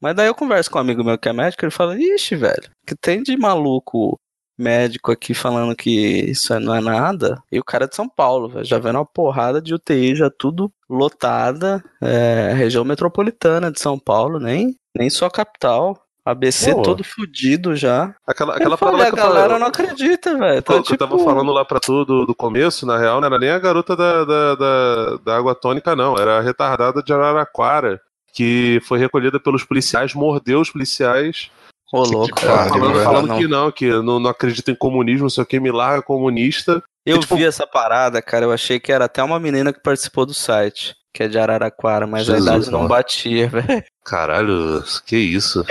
Mas 0.00 0.14
daí 0.14 0.26
eu 0.26 0.34
converso 0.34 0.70
com 0.70 0.78
um 0.78 0.80
amigo 0.82 1.02
meu 1.02 1.16
que 1.18 1.28
é 1.28 1.32
médico, 1.32 1.64
ele 1.64 1.70
fala, 1.70 1.98
ixi, 1.98 2.36
velho, 2.36 2.70
que 2.86 2.94
tem 2.94 3.22
de 3.22 3.36
maluco 3.36 4.18
médico 4.58 5.12
aqui 5.12 5.34
falando 5.34 5.74
que 5.74 5.90
isso 5.90 6.58
não 6.60 6.74
é 6.74 6.80
nada, 6.80 7.42
e 7.50 7.58
o 7.58 7.64
cara 7.64 7.84
é 7.84 7.88
de 7.88 7.96
São 7.96 8.08
Paulo, 8.08 8.48
velho, 8.48 8.64
já 8.64 8.78
vendo 8.78 8.96
uma 8.96 9.04
porrada 9.04 9.60
de 9.60 9.74
UTI, 9.74 10.14
já 10.14 10.30
tudo 10.30 10.72
lotada, 10.88 11.82
é, 12.00 12.52
região 12.54 12.84
metropolitana 12.84 13.70
de 13.70 13.80
São 13.80 13.98
Paulo, 13.98 14.38
nem, 14.38 14.76
nem 14.96 15.10
só 15.10 15.28
capital, 15.28 16.04
ABC 16.24 16.74
Pô. 16.74 16.82
todo 16.82 17.04
fudido 17.04 17.76
já. 17.76 18.14
Aquela, 18.26 18.56
aquela 18.56 18.78
parada 18.78 19.02
a 19.02 19.12
que 19.12 19.12
eu 19.12 19.18
falei, 19.18 19.34
galera 19.34 19.58
não 19.58 19.66
acredita, 19.66 20.38
velho. 20.38 20.62
Tá, 20.62 20.82
que 20.82 20.92
eu 20.94 20.96
tava 20.96 21.16
tipo, 21.16 21.24
falando 21.24 21.52
lá 21.52 21.64
pra 21.64 21.78
tu 21.78 22.04
do, 22.04 22.24
do 22.24 22.34
começo, 22.34 22.86
na 22.86 22.96
real, 22.96 23.20
não 23.20 23.26
era 23.26 23.38
nem 23.38 23.50
a 23.50 23.58
garota 23.58 23.94
da, 23.94 24.24
da, 24.24 24.54
da, 24.54 25.16
da 25.18 25.36
água 25.36 25.54
tônica, 25.54 25.94
não. 25.94 26.16
Era 26.16 26.38
a 26.38 26.40
retardada 26.40 27.02
de 27.02 27.12
Araraquara, 27.12 28.00
que 28.32 28.80
foi 28.84 28.98
recolhida 28.98 29.38
pelos 29.38 29.64
policiais, 29.64 30.14
mordeu 30.14 30.60
os 30.60 30.70
policiais, 30.70 31.50
Ô, 31.92 32.02
louco, 32.02 32.34
que 32.34 32.46
cara. 32.46 32.68
falando, 32.68 33.04
falando 33.04 33.26
Não. 33.28 33.38
que 33.38 33.46
não, 33.48 33.70
que 33.72 33.86
não, 34.02 34.18
não 34.18 34.30
acredita 34.30 34.70
em 34.70 34.74
comunismo, 34.74 35.24
não 35.24 35.30
sei 35.30 35.42
o 35.42 35.46
que, 35.46 35.60
me 35.60 35.70
larga 35.70 36.02
comunista. 36.02 36.82
Eu 37.06 37.18
tipo- 37.20 37.36
vi 37.36 37.44
essa 37.44 37.66
parada, 37.66 38.20
cara. 38.22 38.44
Eu 38.46 38.52
achei 38.52 38.80
que 38.80 38.90
era 38.90 39.04
até 39.04 39.22
uma 39.22 39.38
menina 39.38 39.72
que 39.72 39.80
participou 39.80 40.24
do 40.26 40.34
site, 40.34 40.94
que 41.12 41.22
é 41.22 41.28
de 41.28 41.38
Araraquara, 41.38 42.06
mas 42.06 42.24
Jesus, 42.26 42.48
a 42.48 42.52
idade 42.56 42.70
não 42.70 42.78
mano. 42.80 42.88
batia, 42.88 43.46
velho. 43.48 43.84
Caralho, 44.04 44.82
que 45.06 45.16
isso? 45.16 45.64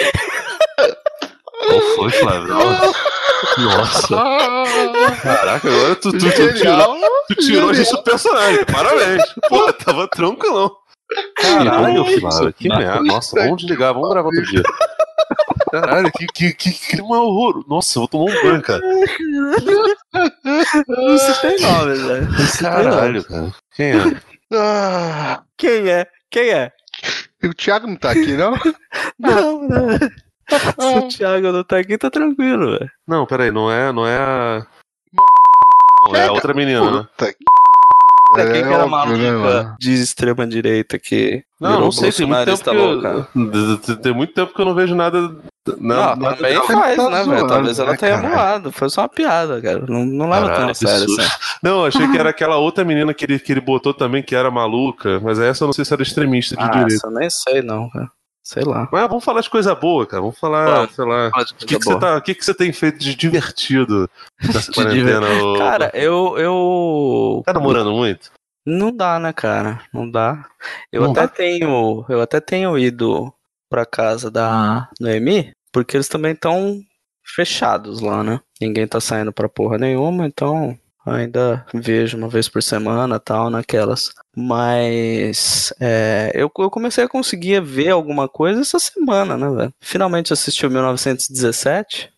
Qual 1.68 1.82
foi, 1.96 2.10
Flávio? 2.12 2.54
Nossa, 3.58 4.16
caraca, 5.22 5.68
agora 5.68 5.96
tu, 5.96 6.12
tu, 6.12 6.18
tu 6.18 6.54
tirou, 6.54 7.00
tu 7.28 7.36
tirou 7.36 7.70
a 7.70 7.74
gente 7.74 7.92
do 7.92 8.04
personagem. 8.04 8.66
Parabéns. 8.66 9.22
Pô, 9.50 9.72
tava 9.74 10.08
tranquilão. 10.08 10.72
Caralho, 11.36 12.06
Flávio, 12.20 12.54
que 12.54 12.70
merda. 12.70 13.02
Nossa, 13.04 13.36
vamos 13.42 13.62
desligar, 13.62 13.94
vamos 13.94 14.10
gravar 14.10 14.28
outro 14.30 14.46
dia. 14.46 14.64
Caralho, 15.74 16.12
que, 16.12 16.28
que, 16.28 16.54
que 16.54 16.72
clima 16.72 17.20
horror. 17.20 17.66
Nossa, 17.68 17.98
eu 17.98 18.02
vou 18.02 18.08
tomar 18.08 18.26
um 18.26 18.44
banho, 18.44 18.62
cara. 18.62 18.80
Isso 21.16 21.42
tem 21.42 21.60
nome, 21.62 21.96
velho. 21.96 22.32
Nome. 22.32 22.52
Caralho, 22.60 23.24
cara. 23.24 23.52
Quem 23.76 23.88
é? 23.88 24.22
Ah, 24.54 25.42
Quem 25.58 25.90
é? 25.90 26.08
Quem 26.30 26.50
é? 26.50 26.72
o 27.44 27.56
Thiago 27.56 27.88
não 27.88 27.96
tá 27.96 28.12
aqui, 28.12 28.34
não? 28.34 28.54
Não, 29.18 29.68
né? 29.68 29.98
Se 30.48 30.98
o 31.00 31.08
Thiago 31.08 31.52
não 31.52 31.64
tá 31.64 31.80
aqui, 31.80 31.98
tá 31.98 32.12
tranquilo, 32.12 32.78
velho. 32.78 32.92
Não, 33.08 33.26
peraí, 33.26 33.50
não 33.50 33.72
é, 33.72 33.92
não 33.92 34.06
é 34.06 34.18
a. 34.18 34.68
Não, 36.06 36.16
é 36.16 36.28
a 36.28 36.32
outra 36.32 36.54
menina, 36.54 36.92
né? 36.92 37.08
Puta 37.18 37.34
que... 37.34 37.44
É, 38.38 38.52
quem 38.52 38.64
que 38.64 38.68
era 38.68 38.84
né, 38.84 38.86
maluca 38.86 39.32
mano? 39.32 39.76
de 39.80 39.94
extrema 39.94 40.46
direita 40.46 41.00
que. 41.00 41.44
Não, 41.60 41.80
não 41.80 41.92
sei, 41.92 42.12
tem 42.12 42.26
muito 42.28 42.46
tempo 42.46 42.64
bolsonarista 42.74 43.86
que 43.86 43.92
eu, 43.92 43.98
tem 43.98 44.14
muito 44.14 44.34
tempo 44.34 44.54
que 44.54 44.62
eu 44.62 44.66
não 44.66 44.76
vejo 44.76 44.96
nada. 44.96 45.36
Não, 45.80 45.96
nada 46.16 46.36
também 46.36 46.56
faz, 46.68 46.98
tá 46.98 47.10
né, 47.10 47.24
velho? 47.24 47.48
Talvez 47.48 47.80
ela 47.80 47.92
né, 47.92 47.98
tenha 47.98 48.16
caralho? 48.18 48.36
voado. 48.36 48.72
Foi 48.74 48.90
só 48.90 49.02
uma 49.02 49.10
piada, 49.10 49.62
cara. 49.62 49.86
Não, 49.88 50.04
não 50.06 50.30
leva 50.30 50.48
tão 50.48 50.56
a 50.56 50.58
Caralho, 50.60 50.76
sério 50.76 51.04
assim. 51.06 51.32
Não, 51.62 51.86
achei 51.86 52.06
que 52.12 52.18
era 52.18 52.30
aquela 52.32 52.58
outra 52.58 52.84
menina 52.84 53.14
que 53.14 53.24
ele, 53.24 53.40
que 53.40 53.52
ele 53.54 53.62
botou 53.62 53.94
também, 53.94 54.22
que 54.22 54.36
era 54.36 54.52
maluca, 54.52 55.22
mas 55.22 55.40
essa 55.40 55.64
eu 55.64 55.68
não 55.68 55.74
sei 55.74 55.86
se 55.86 55.94
era 55.94 56.04
extremista 56.04 56.58
de 56.58 56.64
Ah, 56.64 56.68
direita. 56.68 56.94
essa 56.96 57.08
eu 57.08 57.12
nem 57.12 57.30
sei, 57.30 57.62
não, 57.62 57.90
cara. 57.90 58.12
Sei 58.46 58.62
lá. 58.66 58.90
Mas 58.92 59.08
vamos 59.08 59.24
falar 59.24 59.40
de 59.40 59.50
coisa 59.50 59.74
boa, 59.74 60.06
cara. 60.06 60.22
Vamos 60.22 60.38
falar, 60.38 60.66
Vamos. 60.66 60.96
sei 60.96 61.06
lá. 61.06 61.30
O 61.30 61.46
que, 61.66 61.66
que, 61.80 61.86
você 61.86 61.98
tá, 61.98 62.18
o 62.18 62.22
que, 62.22 62.36
que 62.36 62.44
você 62.44 62.54
tem 62.54 62.74
feito 62.74 63.00
de 63.00 63.16
divertido 63.16 64.10
nessa 64.44 64.70
De 64.70 64.74
quarentena? 64.74 65.26
ô- 65.30 65.58
Cara, 65.58 65.90
eu, 65.94 66.38
eu. 66.38 67.42
tá 67.46 67.54
namorando 67.54 67.94
muito? 67.94 68.32
Não 68.66 68.94
dá, 68.94 69.18
né, 69.18 69.32
cara? 69.32 69.82
Não 69.94 70.10
dá. 70.12 70.46
Eu 70.92 71.04
Não 71.04 71.12
até 71.12 71.22
dá? 71.22 71.28
tenho. 71.30 72.06
Eu 72.10 72.22
até 72.22 72.42
tenho 72.42 72.78
ido 72.78 73.34
pra 73.74 73.88
casa 73.88 74.30
da 74.30 74.88
Noemi, 75.02 75.52
porque 75.72 75.98
eles 75.98 76.08
também 76.08 76.34
estão 76.34 76.80
fechados 77.26 78.02
lá, 78.02 78.24
né? 78.24 78.40
Ninguém 78.62 78.88
tá 78.88 79.02
saindo 79.02 79.34
pra 79.34 79.50
porra 79.50 79.80
nenhuma, 79.80 80.28
então 80.28 80.78
ainda 81.04 81.66
vejo 81.74 82.16
uma 82.16 82.30
vez 82.30 82.48
por 82.48 82.62
semana 82.62 83.20
tal, 83.20 83.50
naquelas. 83.50 84.12
Mas 84.38 85.74
é, 85.80 86.32
eu, 86.36 86.52
eu 86.60 86.70
comecei 86.70 87.04
a 87.04 87.10
conseguir 87.10 87.64
ver 87.64 87.90
alguma 87.90 88.30
coisa 88.30 88.62
essa 88.62 88.78
semana, 88.78 89.36
né, 89.36 89.50
velho? 89.50 89.74
Finalmente 89.82 90.32
assisti 90.32 90.68
o 90.68 90.70
1917, 90.70 92.14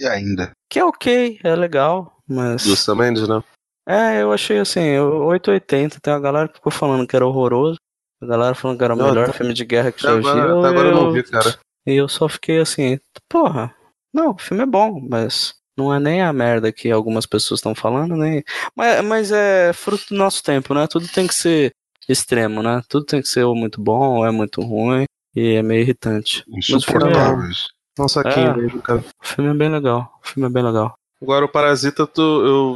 E 0.00 0.04
ainda. 0.04 0.50
que 0.68 0.80
é 0.80 0.84
ok, 0.84 1.38
é 1.44 1.54
legal, 1.54 2.12
mas. 2.28 2.66
Mendes, 2.96 3.28
né? 3.28 3.40
É, 3.88 4.20
eu 4.20 4.32
achei 4.32 4.58
assim, 4.58 4.98
880. 4.98 6.00
Tem 6.00 6.12
uma 6.12 6.20
galera 6.20 6.48
que 6.48 6.56
ficou 6.56 6.72
falando 6.72 7.06
que 7.06 7.14
era 7.14 7.24
horroroso. 7.26 7.78
A 8.20 8.26
galera 8.26 8.54
falando 8.54 8.78
que 8.78 8.84
era 8.84 8.94
o 8.94 8.96
Não, 8.96 9.08
melhor 9.08 9.26
tá- 9.26 9.32
filme 9.32 9.54
de 9.54 9.64
guerra 9.64 9.92
que 9.92 10.02
já 10.02 10.16
agora, 10.16 10.46
viu. 10.46 10.64
agora 10.64 10.88
eu 10.88 10.94
não 10.94 11.06
eu- 11.06 11.12
vi, 11.12 11.22
cara. 11.24 11.58
E 11.86 11.94
eu 11.94 12.08
só 12.08 12.28
fiquei 12.28 12.58
assim, 12.60 12.98
porra, 13.28 13.74
Não, 14.12 14.30
o 14.32 14.38
filme 14.38 14.62
é 14.62 14.66
bom, 14.66 15.00
mas 15.06 15.54
não 15.76 15.94
é 15.94 16.00
nem 16.00 16.22
a 16.22 16.32
merda 16.32 16.72
que 16.72 16.90
algumas 16.90 17.26
pessoas 17.26 17.58
estão 17.58 17.74
falando, 17.74 18.16
nem. 18.16 18.42
Mas, 18.74 19.04
mas 19.04 19.30
é 19.32 19.70
fruto 19.74 20.06
do 20.08 20.16
nosso 20.16 20.42
tempo, 20.42 20.72
né? 20.74 20.86
Tudo 20.86 21.06
tem 21.06 21.26
que 21.26 21.34
ser 21.34 21.72
extremo, 22.08 22.62
né? 22.62 22.82
Tudo 22.88 23.04
tem 23.04 23.20
que 23.20 23.28
ser 23.28 23.44
ou 23.44 23.54
muito 23.54 23.80
bom 23.82 24.16
ou 24.16 24.26
é 24.26 24.30
muito 24.30 24.62
ruim. 24.62 25.04
E 25.36 25.54
é 25.56 25.62
meio 25.62 25.82
irritante. 25.82 26.42
É- 26.48 26.58
Insuportável 26.74 27.48
isso. 27.50 27.68
Saquinho 28.08 28.50
É. 28.52 28.56
mesmo, 28.56 28.80
cara. 28.80 29.04
O 29.22 29.26
filme 29.26 29.50
é 29.50 29.54
bem 29.54 29.68
legal. 29.68 30.10
O 30.24 30.26
filme 30.28 30.48
é 30.48 30.52
bem 30.52 30.62
legal. 30.64 30.94
Agora, 31.20 31.44
o 31.44 31.48
Parasita, 31.48 32.06
tu- 32.06 32.20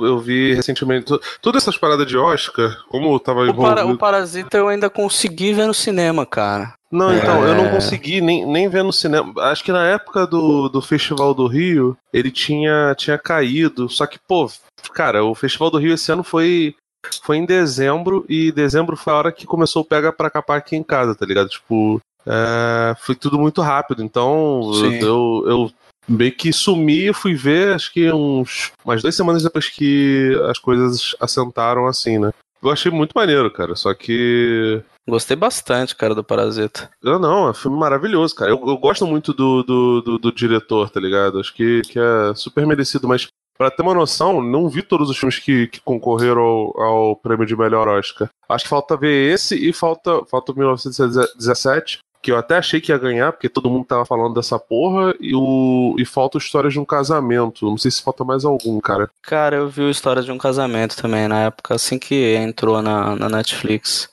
eu, 0.01 0.07
eu 0.07 0.19
vi 0.19 0.53
recentemente. 0.55 1.07
tu- 1.07 1.21
Todas 1.41 1.63
essas 1.63 1.77
paradas 1.79 2.07
de 2.07 2.17
Oscar, 2.19 2.77
como 2.89 3.15
eu 3.15 3.21
tava 3.21 3.43
O, 3.43 3.55
para, 3.55 3.73
envolvido. 3.83 3.93
o 3.95 3.99
Parasita 3.99 4.57
eu 4.57 4.67
ainda 4.69 4.91
consegui 4.91 5.53
ver 5.53 5.67
no 5.67 5.75
cinema, 5.75 6.27
cara. 6.27 6.75
Não, 6.91 7.15
então, 7.17 7.47
eu 7.47 7.55
não 7.55 7.67
É. 7.67 7.71
consegui 7.71 8.21
nem, 8.21 8.45
nem 8.45 8.69
ver 8.69 8.83
no 8.83 8.93
cinema. 8.93 9.33
Acho 9.45 9.63
que 9.65 9.71
na 9.73 9.87
época 9.87 10.27
do, 10.27 10.69
do 10.69 10.83
Festival 10.83 11.33
do 11.33 11.47
Rio, 11.47 11.97
ele 12.13 12.31
tinha, 12.31 12.95
tinha 12.99 13.17
caído. 13.17 13.89
Só 13.89 14.07
que, 14.07 14.19
pô, 14.29 14.51
cara, 14.93 15.25
o 15.25 15.35
Festival 15.35 15.71
do 15.71 15.79
Rio 15.79 15.95
esse 15.95 16.11
ano 16.13 16.25
foi, 16.25 16.75
foi 17.23 17.37
em 17.37 17.47
dezembro, 17.47 18.27
e 18.29 18.51
dezembro 18.53 18.97
foi 18.97 19.13
a 19.13 19.17
hora 19.17 19.33
que 19.33 19.47
começou 19.47 19.83
o 19.83 19.85
Pega 19.85 20.13
pra 20.13 20.29
Capar 20.29 20.59
aqui 20.59 20.75
em 20.77 20.83
casa, 20.83 21.15
tá 21.15 21.25
ligado? 21.25 21.49
Tipo, 21.49 22.01
é, 22.27 22.95
foi 22.99 23.15
tudo 23.15 23.39
muito 23.39 23.63
rápido. 23.63 24.03
Então, 24.03 24.71
eu, 25.01 25.45
eu 25.49 25.71
meio 26.09 26.33
que 26.33 26.53
sumi 26.53 27.09
e 27.09 27.13
fui 27.13 27.35
ver, 27.35 27.75
acho 27.75 27.93
que 27.93 28.13
uns 28.13 28.73
umas 28.85 29.03
duas 29.03 29.15
semanas 29.15 29.43
depois 29.43 29.69
que 29.69 30.33
as 30.51 30.59
coisas 30.59 31.15
assentaram 31.21 31.87
assim, 31.87 32.19
né? 32.19 32.33
Eu 32.63 32.71
achei 32.71 32.93
muito 32.93 33.13
maneiro, 33.15 33.51
cara. 33.51 33.75
Só 33.75 33.93
que 33.93 34.83
Gostei 35.09 35.37
bastante, 35.37 35.97
cara, 35.97 36.15
do 36.15 36.23
Parasita. 36.23 36.89
eu 37.03 37.19
não, 37.19 37.49
é 37.49 37.51
um 37.51 37.55
filme 37.55 37.77
maravilhoso, 37.77 38.37
cara. 38.37 38.53
Eu, 38.53 38.63
eu 38.69 38.77
gosto 38.79 39.05
muito 39.05 39.33
do, 39.33 39.65
do, 39.65 40.01
do, 40.01 40.19
do 40.19 40.33
diretor, 40.33 40.89
tá 40.91 41.01
ligado? 41.01 41.41
Acho 41.41 41.53
que, 41.53 41.83
que 41.83 41.99
é 41.99 42.35
super 42.37 42.65
merecido, 42.65 43.09
mas 43.09 43.27
pra 43.59 43.69
ter 43.69 43.83
uma 43.83 43.95
noção, 43.95 44.41
não 44.41 44.69
vi 44.69 44.81
todos 44.81 45.11
os 45.11 45.19
filmes 45.19 45.41
que, 45.41 45.67
que 45.67 45.81
concorreram 45.81 46.41
ao, 46.41 46.81
ao 46.81 47.17
prêmio 47.17 47.45
de 47.45 47.57
melhor 47.57 47.89
Oscar. 47.89 48.29
Acho 48.49 48.65
que 48.65 48.71
falta 48.71 48.97
ver 48.97 49.33
esse 49.33 49.57
e 49.57 49.73
falta, 49.73 50.25
falta 50.27 50.53
o 50.53 50.57
1917, 50.57 51.99
que 52.23 52.31
eu 52.31 52.37
até 52.37 52.57
achei 52.57 52.81
que 52.81 52.93
ia 52.93 52.99
ganhar, 52.99 53.33
porque 53.33 53.49
todo 53.49 53.69
mundo 53.69 53.85
tava 53.85 54.07
falando 54.07 54.35
dessa 54.35 54.59
porra, 54.59 55.13
e, 55.21 55.35
o, 55.35 55.97
e 55.99 56.05
falta 56.05 56.39
o 56.39 56.41
Histórias 56.41 56.73
de 56.73 56.79
um 56.79 56.85
Casamento. 56.85 57.67
Não 57.67 57.77
sei 57.77 57.91
se 57.91 58.01
falta 58.03 58.23
mais 58.25 58.45
algum, 58.45 58.81
cara. 58.81 59.11
Cara, 59.23 59.57
eu 59.57 59.69
vi 59.69 59.83
o 59.83 59.91
História 59.91 60.23
de 60.23 60.31
um 60.31 60.39
Casamento 60.39 60.97
também, 60.97 61.27
na 61.27 61.41
época, 61.41 61.75
assim 61.75 61.99
que 61.99 62.35
entrou 62.37 62.81
na, 62.81 63.17
na 63.17 63.29
Netflix. 63.29 64.09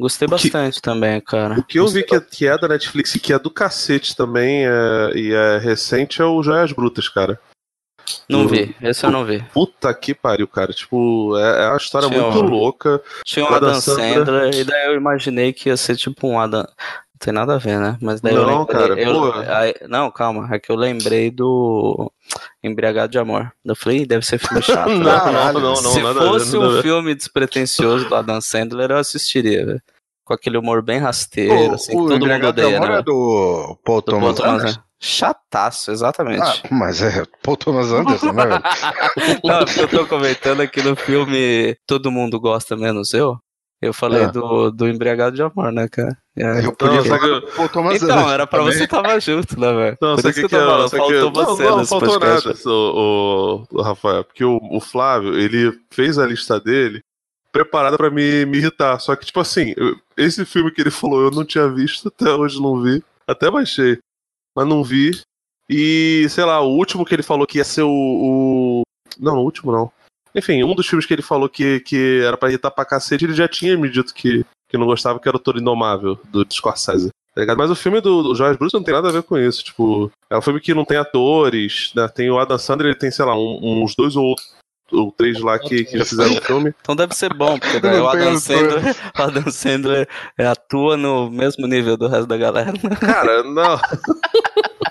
Gostei 0.00 0.26
O 0.26 0.28
que- 0.36 0.50
bastante 0.50 0.80
também, 0.80 1.20
cara. 1.20 1.58
O 1.58 1.62
que 1.64 1.78
eu 1.80 1.88
vi 1.88 2.04
que 2.04 2.14
é, 2.14 2.20
que 2.20 2.46
é 2.46 2.56
da 2.56 2.68
Netflix 2.68 3.14
e 3.14 3.18
que 3.18 3.32
é 3.32 3.38
do 3.38 3.50
cacete 3.50 4.14
também 4.14 4.64
é, 4.66 5.12
e 5.16 5.32
é 5.32 5.58
recente 5.58 6.22
é 6.22 6.24
o 6.24 6.40
Joias 6.42 6.70
Brutas, 6.72 7.08
cara. 7.08 7.40
Não 8.28 8.46
vi, 8.48 8.74
esse 8.80 9.04
eu 9.04 9.10
não 9.10 9.24
vi. 9.24 9.42
Puta 9.52 9.92
que 9.92 10.14
pariu, 10.14 10.46
cara. 10.48 10.72
Tipo, 10.72 11.36
é, 11.36 11.64
é 11.64 11.68
uma 11.68 11.76
história 11.76 12.08
Tinha 12.08 12.22
muito 12.22 12.38
um- 12.38 12.48
louca. 12.48 13.02
Tinha 13.24 13.44
um 13.44 13.52
Adam 13.52 13.74
Sandler. 13.80 14.14
Sandler, 14.24 14.54
e 14.54 14.64
daí 14.64 14.86
eu 14.86 14.94
imaginei 14.94 15.52
que 15.52 15.68
ia 15.68 15.76
ser 15.76 15.96
tipo 15.96 16.26
um 16.28 16.38
Adam. 16.40 16.66
Não 17.20 17.24
tem 17.24 17.34
nada 17.34 17.54
a 17.56 17.58
ver, 17.58 17.80
né? 17.80 17.98
Mas 18.00 18.20
daí 18.20 18.32
eu 18.34 18.46
Não, 18.46 18.60
lembrei. 18.60 18.76
cara, 18.80 19.00
eu- 19.00 19.34
aí- 19.56 19.74
não, 19.88 20.08
calma, 20.08 20.48
é 20.54 20.58
que 20.60 20.70
eu 20.70 20.76
lembrei 20.76 21.32
do 21.32 22.12
Embriagado 22.62 23.10
de 23.10 23.18
Amor. 23.18 23.50
Eu 23.64 23.74
falei, 23.74 24.02
"Ih, 24.02 24.06
deve 24.06 24.24
ser 24.24 24.38
filme 24.38 24.62
chato. 24.62 24.88
Não, 24.94 25.02
né? 25.32 25.52
não, 25.52 25.52
não, 25.54 25.60
não, 25.60 25.76
Se 25.76 26.00
nada 26.00 26.20
fosse 26.20 26.52
nada 26.56 26.68
um 26.68 26.72
ver. 26.74 26.82
filme 26.82 27.14
despretensioso 27.16 28.08
do 28.08 28.14
Adam 28.14 28.40
Sandler, 28.40 28.90
eu 28.92 28.98
assistiria, 28.98 29.66
velho. 29.66 29.82
Com 30.24 30.32
aquele 30.34 30.58
humor 30.58 30.80
bem 30.82 30.98
rasteiro, 30.98 31.72
O, 31.72 31.74
assim, 31.74 31.90
que 31.92 31.98
o 31.98 32.06
todo 32.08 32.26
mundo 32.26 32.46
odeia, 32.48 32.78
né? 32.78 32.98
é 32.98 33.02
do 33.02 33.76
Paul 33.84 34.00
Do 34.00 34.04
Thomas 34.12 34.22
Paul 34.22 34.34
Thomas 34.34 34.50
Anderson? 34.50 34.66
Anderson. 34.68 34.82
Chataço, 35.00 35.90
exatamente. 35.90 36.42
Ah, 36.42 36.54
mas 36.70 37.02
é 37.02 37.24
Paul 37.42 37.56
Thomas 37.56 37.90
Anderson, 37.92 38.32
né, 38.32 38.46
velho? 38.46 38.62
Não, 39.44 39.64
porque 39.64 39.80
eu 39.80 39.88
tô 39.88 40.06
comentando 40.06 40.60
aqui 40.60 40.82
no 40.82 40.94
filme 40.94 41.76
Todo 41.86 42.10
Mundo 42.12 42.38
Gosta 42.38 42.76
Menos 42.76 43.12
Eu. 43.14 43.38
Eu 43.80 43.94
falei 43.94 44.24
Ah. 44.24 44.26
do, 44.26 44.70
do 44.72 44.88
Embriagado 44.88 45.36
de 45.36 45.42
Amor, 45.42 45.70
né, 45.72 45.86
cara? 45.88 46.16
É. 46.38 46.64
Eu 46.66 46.72
podia 46.72 47.02
falar 47.04 47.18
que- 47.40 47.46
Paul 47.56 47.68
Thomas 47.68 47.96
Então, 47.96 48.10
Anderson 48.10 48.30
era 48.32 48.46
pra 48.46 48.58
também. 48.60 48.74
você 48.74 48.86
tava 48.86 49.20
junto, 49.20 49.58
né, 49.60 49.72
velho? 49.72 49.98
Não, 50.00 50.18
só 50.18 50.28
isso 50.28 50.40
que, 50.42 50.48
que 50.48 50.54
eu 50.54 50.60
tô 50.66 50.84
que- 50.84 50.90
que- 50.90 50.96
faltou 50.96 51.32
não, 51.32 51.76
não, 51.78 51.86
faltou 51.86 52.08
podcast. 52.20 52.48
nada, 52.48 52.60
o, 52.70 53.66
o- 53.72 53.78
o 53.78 53.82
Rafael, 53.82 54.24
porque 54.24 54.44
o, 54.44 54.58
o 54.70 54.80
Flávio, 54.80 55.38
ele 55.38 55.76
fez 55.90 56.18
a 56.18 56.26
lista 56.26 56.60
dele 56.60 57.00
preparada 57.50 57.96
pra 57.96 58.10
me, 58.10 58.44
me 58.46 58.58
irritar. 58.58 58.98
Só 59.00 59.16
que, 59.16 59.26
tipo 59.26 59.40
assim, 59.40 59.74
eu- 59.76 59.96
esse 60.16 60.44
filme 60.44 60.70
que 60.70 60.80
ele 60.80 60.90
falou 60.90 61.22
eu 61.22 61.30
não 61.30 61.44
tinha 61.44 61.68
visto, 61.68 62.08
até 62.08 62.30
hoje 62.32 62.60
não 62.60 62.80
vi. 62.82 63.02
Até 63.26 63.50
baixei, 63.50 63.98
mas 64.56 64.66
não 64.66 64.82
vi. 64.84 65.20
E, 65.68 66.26
sei 66.30 66.44
lá, 66.44 66.60
o 66.60 66.68
último 66.76 67.04
que 67.04 67.14
ele 67.14 67.22
falou 67.22 67.46
que 67.46 67.58
ia 67.58 67.64
ser 67.64 67.82
o. 67.82 67.90
o- 67.90 68.82
Não, 69.18 69.36
o 69.38 69.42
último 69.44 69.72
não. 69.72 69.90
Enfim, 70.34 70.62
um 70.62 70.74
dos 70.74 70.86
filmes 70.86 71.04
que 71.04 71.12
ele 71.14 71.22
falou 71.22 71.48
que, 71.48 71.80
que 71.80 72.20
era 72.22 72.36
pra 72.36 72.48
irritar 72.48 72.70
pra 72.70 72.84
cacete, 72.84 73.24
ele 73.24 73.34
já 73.34 73.48
tinha 73.48 73.76
me 73.76 73.88
dito 73.88 74.14
que, 74.14 74.44
que 74.68 74.76
não 74.78 74.86
gostava, 74.86 75.18
que 75.18 75.28
era 75.28 75.36
o 75.36 75.40
Toro 75.40 75.58
Indomável, 75.60 76.18
do 76.30 76.46
Scorsese. 76.52 77.10
Tá? 77.34 77.54
Mas 77.56 77.70
o 77.70 77.74
filme 77.76 78.00
do, 78.00 78.22
do 78.22 78.34
Joyce 78.34 78.58
Bruce 78.58 78.74
não 78.74 78.82
tem 78.82 78.92
nada 78.94 79.08
a 79.08 79.12
ver 79.12 79.22
com 79.22 79.38
isso. 79.38 79.62
Tipo, 79.64 80.10
é 80.28 80.36
um 80.36 80.42
filme 80.42 80.60
que 80.60 80.74
não 80.74 80.84
tem 80.84 80.96
atores, 80.96 81.92
né? 81.94 82.08
Tem 82.08 82.28
o 82.30 82.38
Adam 82.38 82.58
Sandler, 82.58 82.90
ele 82.90 82.98
tem, 82.98 83.10
sei 83.12 83.24
lá, 83.24 83.36
um- 83.36 83.82
uns 83.84 83.94
dois 83.94 84.16
ou, 84.16 84.34
ou 84.90 85.12
três 85.12 85.40
lá 85.40 85.56
que, 85.58 85.84
que 85.84 85.96
já 85.98 86.04
fizeram 86.04 86.32
o 86.36 86.40
filme. 86.42 86.74
Então 86.80 86.96
deve 86.96 87.14
ser 87.14 87.32
bom, 87.32 87.56
porque 87.58 87.76
o 87.86 88.08
Adam. 88.08 88.38
Sandler, 88.38 88.96
o 89.16 89.22
Adam 89.22 89.50
Sandler 89.52 90.08
é, 90.36 90.46
atua 90.48 90.96
no 90.96 91.30
mesmo 91.30 91.66
nível 91.68 91.96
do 91.96 92.08
resto 92.08 92.26
da 92.26 92.36
galera. 92.36 92.72
Cara, 93.00 93.42
não. 93.44 93.78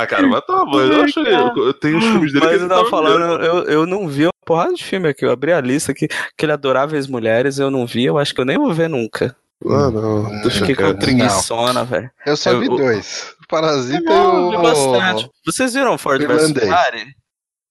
ah, 0.00 0.06
cara, 0.06 0.26
mas 0.26 0.44
tá 0.46 0.64
bom. 0.64 0.80
Eu 0.80 1.02
acho 1.02 1.20
eu, 1.20 1.56
eu 1.66 1.74
tenho 1.74 1.98
os 1.98 2.04
filmes 2.04 2.32
dele 2.32 2.44
Mas 2.44 2.54
que 2.54 2.60
eu 2.60 2.60
ele 2.62 2.68
tava 2.68 2.84
tá 2.84 2.90
falando, 2.90 3.42
eu, 3.44 3.64
eu 3.64 3.86
não 3.86 4.08
vi 4.08 4.24
uma 4.26 4.32
porrada 4.44 4.74
de 4.74 4.84
filme 4.84 5.08
aqui. 5.08 5.24
Eu 5.24 5.30
abri 5.30 5.52
a 5.52 5.60
lista 5.60 5.92
aqui, 5.92 6.08
aquele 6.36 6.52
Adoráveis 6.52 7.06
Mulheres, 7.06 7.58
eu 7.58 7.70
não 7.70 7.86
vi, 7.86 8.04
eu 8.04 8.18
acho 8.18 8.34
que 8.34 8.40
eu 8.40 8.44
nem 8.44 8.58
vou 8.58 8.72
ver 8.72 8.88
nunca. 8.88 9.34
Ah, 9.64 9.90
não. 9.90 10.28
Deixa 10.42 10.66
Fiquei 10.66 10.74
com 10.74 10.94
preguiçona, 10.98 11.84
velho. 11.84 12.10
Eu 12.26 12.36
só 12.36 12.58
vi 12.58 12.66
Eu- 12.66 12.76
dois. 12.76 13.34
O 13.44 13.46
Parasita 13.48 14.00
Não, 14.02 14.48
e 14.48 14.50
vi 14.50 14.56
o... 14.56 14.62
bastante. 14.62 15.30
Vocês 15.46 15.74
viram 15.74 15.96
Ford 15.98 16.20
vs. 16.26 16.52
Ferrari? 16.52 17.04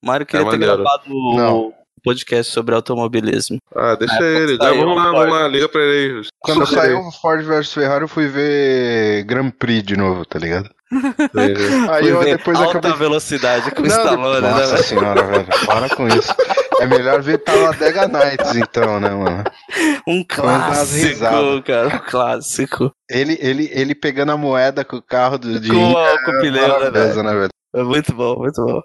Mário 0.03 0.25
queria 0.25 0.45
ter 0.45 0.51
maneiro. 0.51 0.77
gravado 0.77 1.03
Não. 1.10 1.57
o 1.67 1.73
podcast 2.03 2.51
sobre 2.51 2.73
automobilismo. 2.75 3.57
Ah, 3.75 3.95
deixa 3.95 4.13
Na 4.19 4.25
época 4.25 4.39
ele. 4.51 4.57
saiu, 4.57 4.79
vamos 4.81 4.95
lá, 4.95 5.03
Ford. 5.03 5.15
vamos 5.17 5.34
lá, 5.34 5.47
liga 5.47 5.69
pra 5.69 5.81
ele. 5.81 6.27
Quando 6.39 6.65
Chama 6.65 6.81
saiu 6.81 6.99
o 6.99 7.12
Ford 7.12 7.43
vs 7.43 7.73
Ferrari, 7.73 8.03
eu 8.03 8.07
fui 8.07 8.27
ver 8.27 9.23
Grand 9.25 9.49
Prix 9.51 9.84
de 9.84 9.97
novo, 9.97 10.25
tá 10.25 10.39
ligado? 10.39 10.69
Aí 11.89 12.08
eu 12.10 12.23
depois 12.23 12.58
alta 12.60 12.80
acabei... 12.80 12.97
velocidade 12.97 13.71
com 13.71 13.84
o 13.84 13.88
Não, 13.88 13.97
Stallone, 13.97 14.41
né, 14.41 14.49
Nossa 14.51 14.67
velho? 14.73 14.84
senhora, 14.84 15.23
velho, 15.23 15.47
para 15.65 15.89
com 15.95 16.08
isso. 16.08 16.34
É 16.80 16.86
melhor 16.88 17.21
ver 17.21 17.38
Talladega 17.39 18.08
Nights, 18.08 18.56
então, 18.56 18.99
né, 18.99 19.10
mano? 19.10 19.43
Um 20.08 20.23
clássico, 20.27 21.19
cara, 21.65 21.88
um 21.95 21.99
clássico. 22.10 22.91
Ele, 23.10 23.38
ele, 23.39 23.69
ele 23.71 23.93
pegando 23.95 24.32
a 24.32 24.38
moeda 24.38 24.84
com 24.84 24.97
o 24.97 25.01
carro 25.01 25.38
do 25.38 25.60
de 25.60 25.69
Com, 25.69 25.97
a- 25.97 26.23
com 26.25 26.32
o 26.32 26.41
pneu, 26.41 26.80
né, 26.80 26.89
velho? 26.89 27.23
né, 27.23 27.34
velho? 27.34 27.49
É 27.73 27.84
muito 27.84 28.13
bom, 28.13 28.36
muito 28.38 28.65
bom. 28.65 28.82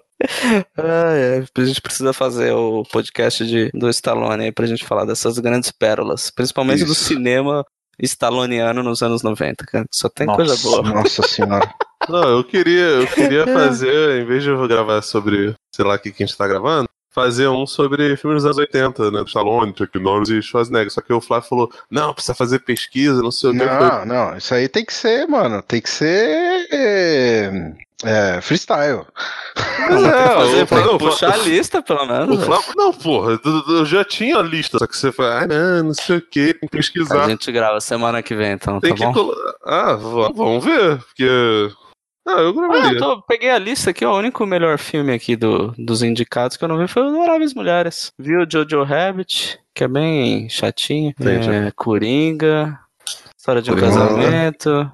Ai, 0.77 1.39
ai, 1.39 1.45
a 1.57 1.65
gente 1.65 1.81
precisa 1.81 2.13
fazer 2.13 2.53
o 2.53 2.83
podcast 2.91 3.45
de, 3.45 3.69
do 3.73 3.89
Stallone 3.89 4.45
aí 4.45 4.51
pra 4.51 4.65
gente 4.65 4.85
falar 4.85 5.03
dessas 5.05 5.37
grandes 5.39 5.71
pérolas, 5.71 6.31
principalmente 6.31 6.85
do 6.85 6.93
Isso. 6.93 7.03
cinema 7.03 7.65
stalloniano 7.99 8.83
nos 8.83 9.01
anos 9.01 9.23
90, 9.23 9.65
cara. 9.65 9.85
Só 9.91 10.09
tem 10.09 10.27
Nossa, 10.27 10.37
coisa 10.37 10.57
boa. 10.63 10.81
Nossa 10.83 11.23
senhora. 11.23 11.73
Não, 12.07 12.23
eu 12.29 12.43
queria, 12.43 12.85
eu 12.85 13.07
queria 13.07 13.45
fazer, 13.51 14.21
em 14.21 14.25
vez 14.25 14.43
de 14.43 14.49
eu 14.49 14.67
gravar 14.67 15.01
sobre, 15.01 15.55
sei 15.75 15.83
lá, 15.83 15.95
o 15.95 15.99
que 15.99 16.11
que 16.11 16.23
a 16.23 16.25
gente 16.25 16.37
tá 16.37 16.47
gravando, 16.47 16.87
fazer 17.09 17.47
um 17.47 17.65
sobre 17.65 18.15
filmes 18.15 18.43
dos 18.43 18.45
anos 18.45 18.57
80, 18.59 19.11
né? 19.11 19.19
Do 19.19 19.27
Stallone, 19.27 19.73
Chuck 19.75 19.97
Norris 19.99 20.29
e 20.29 20.41
Schwarzenegger. 20.41 20.91
Só 20.91 21.01
que 21.01 21.11
o 21.11 21.19
Flávio 21.19 21.49
falou, 21.49 21.71
não, 21.89 22.13
precisa 22.13 22.35
fazer 22.35 22.59
pesquisa, 22.59 23.21
não 23.23 23.31
sei 23.31 23.49
o 23.49 23.53
que. 23.53 23.65
Não, 23.65 24.05
não, 24.05 24.37
isso 24.37 24.53
aí 24.53 24.69
tem 24.69 24.85
que 24.85 24.93
ser, 24.93 25.27
mano. 25.27 25.61
Tem 25.63 25.81
que 25.81 25.89
ser. 25.89 27.75
É, 28.03 28.39
freestyle. 28.41 29.05
Mas 29.89 30.03
é, 30.03 30.11
Fazer, 30.11 30.63
o 30.63 30.67
Flávio- 30.67 30.67
tem 30.67 30.81
que 30.83 30.87
o 30.89 30.97
puxar 31.09 31.33
a 31.33 31.37
lista, 31.37 31.81
pelo 31.81 32.05
menos. 32.05 32.27
O 32.27 32.37
velho. 32.39 32.45
Flávio, 32.45 32.73
não, 32.75 32.93
porra, 32.93 33.39
eu, 33.43 33.75
eu 33.77 33.85
já 33.85 34.05
tinha 34.05 34.37
a 34.37 34.41
lista, 34.43 34.77
só 34.77 34.85
que 34.85 34.95
você 34.95 35.11
fala, 35.11 35.41
ah, 35.43 35.47
não, 35.47 35.83
não 35.85 35.93
sei 35.95 36.17
o 36.17 36.21
que, 36.21 36.53
tem 36.53 36.69
que 36.69 36.77
pesquisar. 36.77 37.23
A 37.25 37.29
gente 37.29 37.51
grava 37.51 37.81
semana 37.81 38.21
que 38.21 38.35
vem, 38.35 38.51
então, 38.51 38.79
Tem 38.79 38.91
tá 38.91 38.97
que 38.97 39.03
bom? 39.03 39.13
colo- 39.13 39.35
Ah, 39.65 39.93
vamos 39.95 40.63
ver, 40.63 40.97
porque. 40.99 41.71
Ah, 42.27 42.41
eu 42.41 42.49
Ah, 42.49 42.53
gravaria. 42.53 42.91
eu 42.91 42.99
tô- 42.99 43.21
peguei 43.23 43.49
a 43.49 43.57
lista 43.57 43.89
aqui, 43.89 44.05
ó, 44.05 44.13
o 44.13 44.17
único 44.19 44.45
melhor 44.45 44.77
filme 44.77 45.13
aqui 45.13 45.35
do, 45.35 45.73
dos 45.77 46.03
indicados 46.03 46.55
que 46.57 46.63
eu 46.63 46.67
não 46.67 46.77
vi 46.77 46.87
foi 46.87 47.01
o 47.01 47.07
Adoráveis 47.07 47.53
Mulheres. 47.53 48.11
Vi 48.19 48.35
o 48.35 48.45
Jojo 48.47 48.83
Rabbit, 48.83 49.57
que 49.73 49.83
é 49.83 49.87
bem 49.87 50.47
chatinho. 50.49 51.11
Entendi. 51.19 51.49
É, 51.49 51.71
Coringa, 51.75 52.77
História 53.35 53.61
de 53.61 53.71
um 53.71 53.75
Coringa. 53.75 53.91
Casamento, 53.97 54.91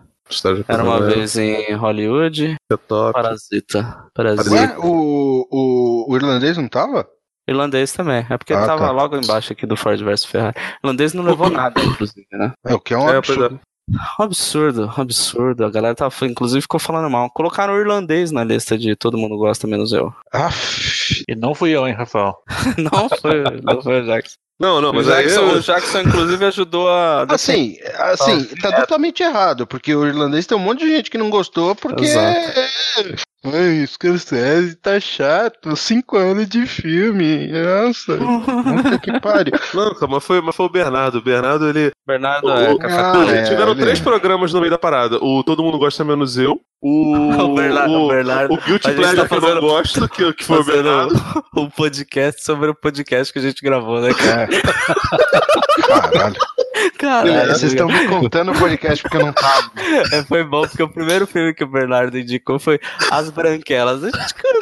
Era 0.68 0.84
uma 0.84 1.02
vez 1.02 1.36
em 1.38 1.74
Hollywood, 1.74 2.56
é 2.72 2.78
top. 2.78 3.14
Parasita. 3.14 4.06
Parasita. 4.14 4.50
Ué, 4.52 4.78
o, 4.80 5.48
o, 5.52 6.12
o 6.12 6.16
irlandês 6.16 6.58
não 6.58 6.68
tava? 6.68 7.08
Irlandês 7.48 7.92
também, 7.92 8.26
é 8.30 8.38
porque 8.38 8.54
Ah, 8.54 8.66
tava 8.66 8.86
tá. 8.86 8.92
logo 8.92 9.18
embaixo 9.18 9.52
aqui 9.52 9.66
do 9.66 9.76
Ford 9.76 10.00
vs 10.02 10.24
Ferrari. 10.26 10.56
Irlandês 10.82 11.14
não 11.14 11.24
levou 11.24 11.50
nada, 11.50 11.82
inclusive, 11.82 12.26
né? 12.32 12.54
É, 12.66 12.74
o 12.74 12.80
que 12.80 12.94
é 12.94 12.98
um 12.98 13.10
É, 13.10 13.22
pois 13.22 13.38
absurdo. 13.38 13.60
Um 13.90 14.24
absurdo, 14.24 14.86
um 14.98 15.02
absurdo. 15.02 15.66
A 15.66 15.70
galera 15.70 15.96
tava, 15.96 16.14
inclusive 16.26 16.62
ficou 16.62 16.80
falando 16.80 17.10
mal. 17.10 17.30
Colocaram 17.30 17.74
o 17.74 17.80
irlandês 17.80 18.32
na 18.32 18.44
lista 18.44 18.78
de 18.78 18.96
todo 18.96 19.18
mundo 19.18 19.38
gosta, 19.38 19.68
menos 19.68 19.92
eu. 19.92 20.14
Aff, 20.32 21.24
E 21.28 21.36
não 21.36 21.54
fui 21.54 21.72
eu, 21.72 21.88
hein, 21.88 21.94
Rafael? 21.94 22.36
Não 22.78 23.10
foi, 23.10 23.44
não 23.62 23.82
foi 23.82 24.02
o 24.02 24.06
Jackson. 24.06 24.38
Não, 24.60 24.80
não, 24.80 24.94
mas 24.94 25.08
o, 25.08 25.14
aí 25.14 25.24
Jackson 25.24 25.42
eu... 25.42 25.58
o 25.58 25.60
Jackson, 25.60 26.02
inclusive, 26.02 26.46
ajudou 26.46 26.90
a. 26.90 27.24
assim, 27.30 27.78
assim, 27.98 28.46
tá 28.62 28.72
totalmente 28.72 29.22
errado, 29.22 29.68
porque 29.68 29.94
o 29.94 30.06
irlandês 30.06 30.46
tem 30.46 30.58
um 30.58 30.62
monte 30.62 30.80
de 30.86 30.90
gente 30.90 31.10
que 31.10 31.18
não 31.18 31.30
gostou 31.30 31.76
porque. 31.76 32.06
Exato. 32.06 33.24
Ai, 33.46 33.86
Scorsese 33.86 34.76
tá 34.76 34.98
chato, 35.02 35.76
cinco 35.76 36.16
anos 36.18 36.48
de 36.48 36.66
filme, 36.66 37.50
nossa, 37.52 38.16
puta 38.18 38.98
que 39.00 39.20
pariu. 39.20 39.54
Não, 39.74 40.08
mas 40.08 40.24
foi, 40.24 40.40
mas 40.42 40.56
foi 40.56 40.66
o 40.66 40.70
Bernardo. 40.70 41.18
O 41.18 41.22
Bernardo, 41.22 41.68
ele. 41.68 41.92
Bernardo 42.08 42.48
O- 42.48 42.52
é. 42.52 42.78
Ah, 42.84 43.26
é, 43.30 43.44
tiveram 43.44 43.74
ele- 43.74 43.82
três 43.82 44.00
programas 44.00 44.54
no 44.54 44.60
meio 44.62 44.72
da 44.72 44.78
parada. 44.78 45.18
O 45.22 45.44
Todo 45.44 45.62
Mundo 45.62 45.78
Gosta 45.78 46.06
Menos 46.06 46.38
Eu. 46.38 46.58
O. 46.82 47.14
O 47.44 47.56
Bernardo, 47.56 47.92
o, 47.94 48.06
o 48.06 48.08
Bernardo 48.08 48.54
o 48.54 48.58
Guilty 48.58 48.92
Pleasure 48.94 49.16
tá 49.22 49.28
que 49.28 49.34
eu 49.36 49.42
fazendo- 49.42 49.62
não 49.62 49.68
gosto, 49.68 50.10
que, 50.10 50.34
que 50.34 50.44
foi 50.46 50.60
o 50.60 50.64
fazendo 50.64 50.84
Bernardo. 50.84 51.44
um 51.58 51.70
podcast 51.70 52.44
sobre 52.46 52.70
o 52.70 52.76
podcast 52.76 53.34
que 53.34 53.40
a 53.40 53.42
gente 53.42 53.62
gravou, 53.62 54.00
né, 54.00 54.14
cara? 54.14 54.48
Caralho. 55.88 56.36
Caralho, 56.98 57.32
É, 57.32 57.48
vocês 57.48 57.72
estão 57.72 57.88
me 57.88 58.08
contando 58.08 58.52
o 58.52 58.60
podcast 58.60 59.02
porque 59.04 59.18
eu 59.18 59.26
não 59.26 59.34
tava. 59.34 59.72
É, 60.12 60.24
foi 60.24 60.44
bom, 60.44 60.62
porque 60.68 60.82
o 60.84 60.90
primeiro 60.90 61.26
filme 61.28 61.54
que 61.54 61.64
o 61.64 61.68
Bernardo 61.68 62.18
indicou 62.18 62.60
foi 62.60 62.80
As 63.12 63.30
Branquelas. 63.30 64.04
A 64.04 64.08
gente, 64.10 64.34
cara, 64.34 64.60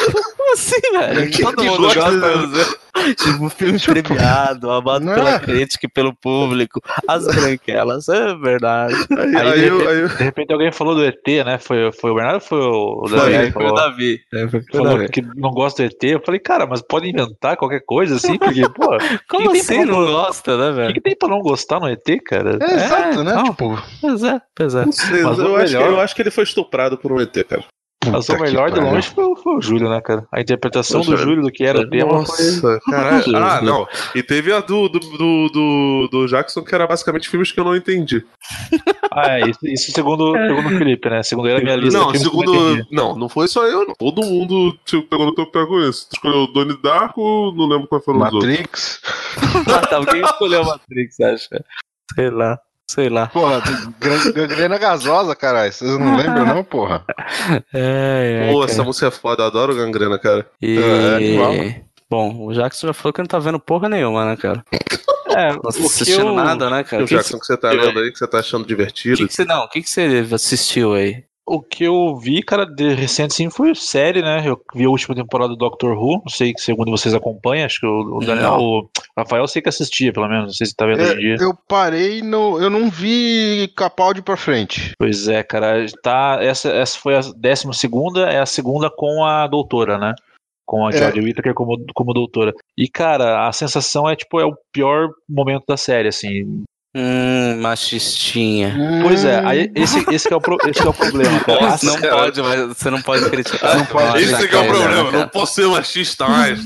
como 0.52 0.54
assim, 0.54 0.82
velho? 1.16 1.32
Quem 1.32 1.46
Todo 1.46 1.56
que 1.58 1.70
mundo 1.70 1.82
gosta 1.84 2.12
de- 2.12 2.48
do 2.48 2.82
Tipo, 3.16 3.50
filme 3.50 3.80
premiado, 3.80 4.70
amado 4.70 5.06
Não 5.06 5.14
pela 5.16 5.36
é? 5.36 5.40
crítica 5.40 5.86
e 5.86 5.90
pelo 5.90 6.14
público. 6.14 6.82
As 7.08 7.26
Branquelas, 7.26 8.10
é 8.10 8.36
verdade. 8.36 8.96
Aí, 9.18 9.36
Aí, 9.36 9.48
aí, 9.48 9.60
de, 9.62 9.68
eu- 9.68 9.78
repente, 9.78 9.88
aí 9.90 10.00
eu- 10.02 10.08
de 10.10 10.24
repente 10.24 10.54
alguém 10.54 10.72
falou 10.74 10.96
do 10.96 11.06
ET, 11.06 11.44
né? 11.46 11.58
Foi, 11.58 11.90
foi 11.94 12.12
o 12.12 12.16
Bernardo 12.16 12.36
ou 12.36 12.42
foi 12.42 12.60
o, 12.60 13.08
Foi, 13.08 13.18
Davi? 13.18 13.32
que 13.32 13.38
foi 13.40 13.48
o 13.48 13.54
falou, 13.54 13.76
Davi. 13.76 14.20
É, 14.34 14.48
foi 14.50 14.62
falou 14.72 14.88
Davi. 14.98 15.10
que 15.10 15.22
não 15.22 15.52
gosta 15.52 15.84
do 15.84 15.86
ET. 15.88 16.04
Eu 16.04 16.22
falei, 16.24 16.40
cara, 16.42 16.66
mas 16.68 16.82
pode 16.82 17.10
inventar 17.10 17.56
qualquer 17.56 17.82
coisa 17.86 18.16
assim, 18.18 18.38
porque, 18.38 18.68
pô, 18.70 18.90
Como 19.30 19.52
assim 19.52 19.86
não 19.86 20.06
gosta, 20.06 20.58
né, 20.58 20.66
o 20.66 20.70
que, 20.74 20.76
velho? 20.82 20.94
que 20.96 21.02
tem 21.02 21.16
pra 21.18 21.30
não 21.30 21.40
gostar 21.40 21.80
no 21.80 21.88
ET, 21.88 22.20
cara? 22.26 22.60
É, 22.62 22.74
exato, 22.76 23.24
né? 23.24 23.34
não. 23.36 23.44
Tipo, 23.46 23.82
Pois 24.02 24.24
é, 24.24 24.42
pois 24.54 24.76
é. 24.76 24.86
não 24.86 24.92
sei, 24.92 25.24
Mas 25.24 25.40
eu, 25.40 25.46
o 25.52 25.56
acho 25.56 25.66
que, 25.72 25.78
melhor- 25.78 25.92
eu 25.92 26.02
acho 26.02 26.16
que 26.16 26.22
ele 26.22 26.32
foi 26.32 26.44
estuprado 26.44 26.98
por 26.98 27.14
um 27.14 27.22
ET, 27.22 27.44
cara. 27.48 27.64
Mas 28.10 28.28
o 28.30 28.38
melhor 28.40 28.72
de 28.72 28.80
longe 28.80 29.10
foi, 29.12 29.24
o- 29.26 29.36
foi 29.36 29.56
o 29.58 29.62
Júlio, 29.62 29.88
né, 29.90 30.02
cara? 30.02 30.26
A 30.32 30.42
interpretação 30.42 31.02
do 31.02 31.12
Poxa, 31.12 31.24
Júlio 31.24 31.44
do 31.44 31.52
que 31.52 31.64
era 31.64 31.82
o 31.82 31.90
tema 31.90 32.26
foi. 32.26 32.46
Nossa, 32.46 32.80
caralho. 32.90 33.36
Ah, 33.38 33.62
não. 33.62 33.88
E 34.16 34.24
teve 34.24 34.52
a 34.52 34.60
do, 34.60 34.90
do, 34.90 35.00
do, 35.00 35.50
do, 35.50 36.08
do 36.12 36.28
Jackson, 36.28 36.64
que 36.64 36.74
era 36.74 36.88
basicamente 36.88 37.30
filmes 37.30 37.52
que 37.52 37.60
eu 37.60 37.64
não 37.64 37.76
entendi. 37.76 38.26
Ah, 39.14 39.40
é, 39.42 39.50
isso, 39.50 39.60
isso 39.64 39.92
segundo, 39.92 40.32
segundo 40.38 40.74
o 40.74 40.78
Felipe, 40.78 41.10
né? 41.10 41.22
Segundo 41.22 41.50
ele, 41.50 41.60
a 41.60 41.64
minha 41.66 41.76
lista. 41.76 42.00
Não, 42.00 42.16
segundo. 42.16 42.88
Não, 42.90 43.14
não 43.14 43.28
foi 43.28 43.46
só 43.50 43.66
eu, 43.68 43.86
não. 43.86 43.94
Todo 43.94 44.22
mundo 44.24 44.74
tipo, 44.86 45.06
pegou 45.06 45.26
no 45.26 45.36
teu 45.36 45.46
pé 45.48 45.66
com 45.66 45.82
isso. 45.82 46.08
Tu 46.10 46.14
escolheu 46.16 46.44
o 46.44 46.48
Donnie 46.48 46.82
Darko, 46.82 47.52
não 47.54 47.68
lembro 47.68 47.90
quais 47.90 48.06
foram 48.06 48.20
os 48.20 48.32
outros. 48.34 48.50
Matrix. 48.50 49.02
Ah, 49.68 49.86
tá, 49.86 49.98
alguém 49.98 50.22
escolheu 50.24 50.64
Matrix, 50.64 51.20
acha? 51.20 51.62
Sei 52.16 52.30
lá, 52.30 52.58
sei 52.92 53.10
lá. 53.10 53.28
Porra, 53.28 53.62
gangrena 54.34 54.78
gasosa, 54.78 55.36
caralho. 55.36 55.72
Vocês 55.72 55.98
não 55.98 56.16
lembram, 56.18 56.46
não, 56.46 56.64
porra? 56.64 57.04
É, 57.74 58.48
é, 58.48 58.52
Pô, 58.52 58.60
cara. 58.60 58.72
essa 58.72 58.84
música 58.84 59.08
é 59.08 59.12
foda, 59.12 59.44
eu 59.44 59.48
adoro 59.48 59.76
gangrena, 59.76 60.20
cara. 60.20 60.46
E... 60.62 60.78
É, 60.78 61.16
animal. 61.16 61.54
Bom, 62.10 62.46
o 62.46 62.54
Jackson 62.54 62.88
já 62.88 62.94
falou 62.94 63.14
que 63.14 63.22
não 63.22 63.26
tá 63.26 63.40
vendo 63.40 63.60
porra 63.60 63.88
nenhuma, 63.88 64.26
né, 64.26 64.36
cara? 64.36 64.64
É, 65.34 65.54
Não 65.54 65.62
tá 65.62 65.72
que 65.72 65.80
assistindo 65.86 66.28
eu- 66.28 66.34
nada, 66.36 66.70
né, 66.70 66.84
cara? 66.84 67.04
O 67.04 67.08
que, 67.08 67.16
Jackson 67.16 67.40
que 67.40 67.46
você 67.46 67.56
tá 67.56 67.70
vendo 67.70 67.98
aí, 68.00 68.12
que 68.12 68.18
você 68.18 68.28
tá 68.28 68.40
achando 68.40 68.64
que, 68.64 68.68
divertido. 68.68 69.26
que 69.26 69.34
você, 69.34 69.46
não, 69.46 69.64
o 69.64 69.70
que, 69.70 69.82
que 69.82 69.90
você 69.90 70.28
assistiu 70.34 70.94
aí? 70.94 71.24
O 71.46 71.62
que 71.62 71.86
eu 71.86 72.18
vi, 72.18 72.44
cara, 72.44 72.66
de 72.66 72.94
recente 72.94 73.34
sim 73.34 73.50
foi 73.50 73.74
série, 73.74 74.22
né? 74.22 74.44
Eu 74.46 74.62
vi 74.76 74.84
a 74.84 74.90
última 74.90 75.16
temporada 75.16 75.50
do 75.50 75.56
Doctor 75.56 75.98
Who. 75.98 76.22
Não 76.26 76.30
sei 76.30 76.54
se 76.58 76.66
segundo 76.66 76.92
vocês 76.92 77.14
acompanham. 77.14 77.66
Acho 77.66 77.80
que 77.80 77.86
o, 77.86 78.18
o 78.18 78.26
Daniel, 78.26 78.58
o 78.60 78.90
Rafael, 79.18 79.48
sei 79.48 79.62
que 79.62 79.70
assistia, 79.70 80.14
pelo 80.14 80.28
menos. 80.28 80.46
Não 80.46 80.54
sei 80.54 80.68
se 80.68 80.76
tá 80.76 80.86
vendo 80.86 81.02
hoje 81.02 81.14
em 81.14 81.18
dia. 81.20 81.36
É, 81.40 81.44
eu 81.44 81.54
parei 81.68 82.22
no. 82.22 82.60
Eu 82.62 82.70
não 82.70 82.90
vi 82.90 83.72
Capaldi 83.76 84.22
pra 84.22 84.38
frente. 84.38 84.94
Pois 84.98 85.28
é, 85.28 85.44
cara. 85.44 85.86
Tá, 86.02 86.38
essa, 86.42 86.70
essa 86.70 86.98
foi 86.98 87.16
a 87.16 87.22
décima 87.36 87.74
segunda, 87.74 88.30
é 88.30 88.40
a 88.40 88.46
segunda 88.46 88.90
com 88.90 89.24
a 89.26 89.48
doutora, 89.48 89.98
né? 89.98 90.14
Com 90.66 90.88
a 90.88 90.92
É. 90.92 90.98
Jodie 90.98 91.22
Whittaker 91.22 91.54
como, 91.54 91.78
como 91.94 92.14
doutora. 92.14 92.54
E, 92.78 92.88
cara, 92.88 93.48
a 93.48 93.52
sensação 93.52 94.10
é, 94.10 94.16
tipo, 94.16 94.40
é 94.40 94.46
o 94.46 94.56
pior 94.72 95.10
momento 95.28 95.66
da 95.68 95.76
série, 95.76 96.08
assim. 96.08 96.64
Hum, 96.94 97.62
machistinha. 97.62 98.76
Pois 99.02 99.24
é, 99.24 99.40
aí 99.46 99.72
esse, 99.74 100.04
esse, 100.14 100.28
que 100.28 100.34
é, 100.34 100.38
o 100.38 100.42
pro- 100.42 100.58
esse 100.68 100.82
que 100.82 100.86
é 100.86 100.90
o 100.90 100.94
problema, 100.94 101.40
cara. 101.40 101.62
Nossa, 101.62 101.86
não 101.86 101.96
cara. 102.02 102.16
pode, 102.18 102.42
mas 102.42 102.60
você 102.68 102.90
não 102.90 103.02
pode 103.02 103.30
criticar. 103.30 103.78
Não 103.78 103.86
pode. 103.86 104.22
Esse 104.22 104.48
que 104.50 104.56
é 104.56 104.60
o 104.60 104.66
problema, 104.68 105.12
não 105.12 105.28
posso 105.30 105.54
ser 105.54 105.68
machista 105.68 106.28
mais. 106.28 106.60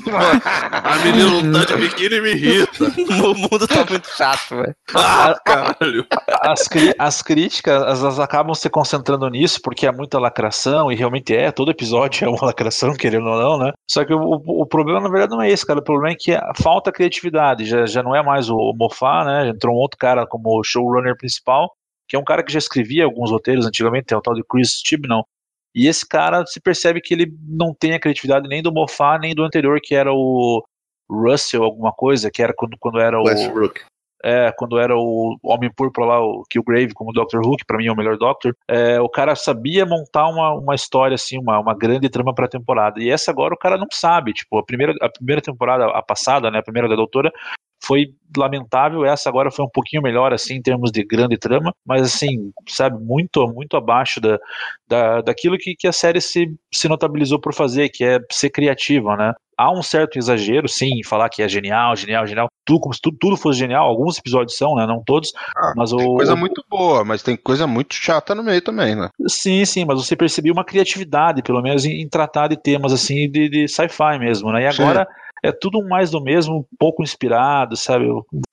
A 0.71 0.95
menina 1.05 1.41
não 1.43 1.63
tá 1.63 1.75
de 1.75 1.81
biquíni 1.81 2.15
e 2.15 2.21
me 2.21 2.31
irrita. 2.31 2.85
o 3.23 3.35
mundo 3.35 3.67
tá 3.67 3.85
muito 3.87 4.07
chato, 4.17 4.55
velho. 4.55 4.75
Ah, 4.95 5.35
caralho. 5.45 6.07
as, 6.41 6.67
as 6.97 7.21
críticas 7.21 7.83
elas 8.01 8.19
acabam 8.19 8.55
se 8.55 8.67
concentrando 8.67 9.29
nisso 9.29 9.59
porque 9.63 9.85
é 9.85 9.91
muita 9.91 10.17
lacração 10.17 10.91
e 10.91 10.95
realmente 10.95 11.35
é, 11.35 11.51
todo 11.51 11.69
episódio 11.69 12.25
é 12.25 12.29
uma 12.29 12.45
lacração, 12.47 12.93
querendo 12.95 13.27
ou 13.27 13.37
não, 13.39 13.57
né? 13.63 13.73
Só 13.87 14.03
que 14.03 14.13
o, 14.13 14.19
o- 14.19 14.61
o 14.63 14.65
problema 14.65 15.01
na 15.01 15.09
verdade 15.09 15.31
não 15.35 15.41
é 15.43 15.51
esse, 15.51 15.63
cara. 15.65 15.79
O 15.79 15.83
problema 15.83 16.13
é 16.13 16.15
que 16.17 16.35
falta 16.63 16.91
criatividade, 16.91 17.65
já, 17.65 17.85
já 17.85 18.01
não 18.01 18.15
é 18.15 18.23
mais 18.23 18.49
o, 18.49 18.55
o 18.55 18.73
Moffat, 18.75 19.25
né? 19.25 19.49
Entrou 19.49 19.75
um 19.75 19.79
outro 19.79 19.99
cara 19.99 20.14
como 20.23 20.63
showrunner 20.63 21.17
principal, 21.17 21.75
que 22.07 22.15
é 22.15 22.19
um 22.19 22.23
cara 22.23 22.43
que 22.43 22.53
já 22.53 22.59
escrevia 22.59 23.05
alguns 23.05 23.31
roteiros 23.31 23.65
antigamente, 23.65 24.13
é 24.13 24.17
o 24.17 24.21
tal 24.21 24.35
de 24.35 24.43
Chris 24.43 24.81
Chibnall. 24.85 25.25
E 25.73 25.87
esse 25.87 26.07
cara 26.07 26.45
se 26.45 26.61
percebe 26.61 27.01
que 27.01 27.13
ele 27.13 27.33
não 27.47 27.73
tem 27.73 27.93
a 27.93 27.99
criatividade 27.99 28.47
nem 28.47 28.61
do 28.61 28.71
Moffat, 28.71 29.19
nem 29.19 29.33
do 29.33 29.43
anterior, 29.43 29.79
que 29.81 29.95
era 29.95 30.13
o 30.13 30.63
Russell, 31.09 31.63
alguma 31.63 31.91
coisa, 31.91 32.31
que 32.31 32.41
era 32.41 32.53
quando, 32.55 32.77
quando 32.79 32.99
era 32.99 33.19
o. 33.19 33.25
Westbrook. 33.25 33.81
É, 34.23 34.51
quando 34.57 34.79
era 34.79 34.95
o 34.97 35.37
Homem 35.43 35.69
Púrpura 35.71 36.07
lá, 36.07 36.19
o 36.19 36.43
Killgrave 36.49 36.93
como 36.95 37.11
Doctor 37.11 37.45
Who, 37.45 37.57
que 37.57 37.65
pra 37.65 37.77
mim 37.77 37.85
é 37.85 37.91
o 37.91 37.95
melhor 37.95 38.17
Doctor, 38.17 38.55
é, 38.67 38.99
o 38.99 39.07
cara 39.07 39.35
sabia 39.35 39.85
montar 39.85 40.27
uma, 40.27 40.51
uma 40.55 40.73
história, 40.73 41.13
assim, 41.13 41.37
uma, 41.37 41.59
uma 41.59 41.75
grande 41.77 42.09
trama 42.09 42.33
pra 42.33 42.47
temporada. 42.47 42.99
E 42.99 43.11
essa 43.11 43.29
agora 43.29 43.53
o 43.53 43.57
cara 43.57 43.77
não 43.77 43.85
sabe, 43.91 44.33
tipo, 44.33 44.57
a 44.57 44.63
primeira, 44.63 44.95
a 44.99 45.09
primeira 45.09 45.41
temporada, 45.41 45.85
a 45.87 46.01
passada, 46.01 46.49
né, 46.49 46.57
a 46.57 46.63
primeira 46.63 46.89
da 46.89 46.95
Doutora, 46.95 47.31
foi 47.85 48.07
lamentável, 48.37 49.05
essa 49.05 49.29
agora 49.29 49.51
foi 49.51 49.63
um 49.63 49.69
pouquinho 49.69 50.01
melhor, 50.01 50.33
assim, 50.33 50.55
em 50.55 50.61
termos 50.61 50.91
de 50.91 51.03
grande 51.03 51.37
trama, 51.37 51.73
mas, 51.85 52.01
assim, 52.01 52.51
sabe, 52.67 53.01
muito, 53.01 53.47
muito 53.47 53.77
abaixo 53.77 54.19
da, 54.19 54.37
da, 54.87 55.21
daquilo 55.21 55.57
que, 55.57 55.75
que 55.75 55.87
a 55.87 55.91
série 55.91 56.19
se, 56.19 56.47
se 56.73 56.87
notabilizou 56.89 57.39
por 57.39 57.53
fazer, 57.53 57.89
que 57.89 58.03
é 58.03 58.19
ser 58.31 58.49
criativa, 58.49 59.15
né. 59.15 59.33
Há 59.57 59.71
um 59.71 59.81
certo 59.81 60.19
exagero, 60.19 60.67
sim, 60.67 60.99
em 60.99 61.03
falar 61.03 61.29
que 61.29 61.41
é 61.41 61.47
genial, 61.47 61.95
genial, 61.95 62.27
genial, 62.27 62.49
tudo 62.65 62.81
como 62.81 62.93
se 62.93 62.99
tudo, 62.99 63.17
tudo 63.17 63.37
fosse 63.37 63.57
genial, 63.57 63.87
alguns 63.87 64.17
episódios 64.17 64.57
são, 64.57 64.75
né, 64.75 64.85
não 64.85 65.01
todos, 65.01 65.31
Ah, 65.55 65.73
mas 65.77 65.93
o... 65.93 65.97
Tem 65.97 66.15
coisa 66.17 66.35
muito 66.35 66.65
boa, 66.69 67.05
mas 67.05 67.23
tem 67.23 67.37
coisa 67.37 67.65
muito 67.65 67.95
chata 67.95 68.35
no 68.35 68.43
meio 68.43 68.61
também, 68.61 68.95
né? 68.95 69.07
Sim, 69.29 69.63
sim, 69.63 69.85
mas 69.85 70.03
você 70.03 70.13
percebia 70.13 70.51
uma 70.51 70.65
criatividade, 70.65 71.41
pelo 71.41 71.61
menos, 71.61 71.85
em, 71.85 72.01
em 72.01 72.09
tratar 72.09 72.49
de 72.49 72.57
temas 72.57 72.91
assim 72.91 73.31
de, 73.31 73.47
de 73.47 73.67
sci-fi 73.69 74.19
mesmo, 74.19 74.51
né? 74.51 74.67
E 74.67 74.71
Sim. 74.73 74.83
É 75.43 75.51
tudo 75.51 75.83
mais 75.87 76.11
do 76.11 76.21
mesmo, 76.21 76.59
um 76.59 76.65
pouco 76.77 77.03
inspirado, 77.03 77.75
sabe? 77.75 78.05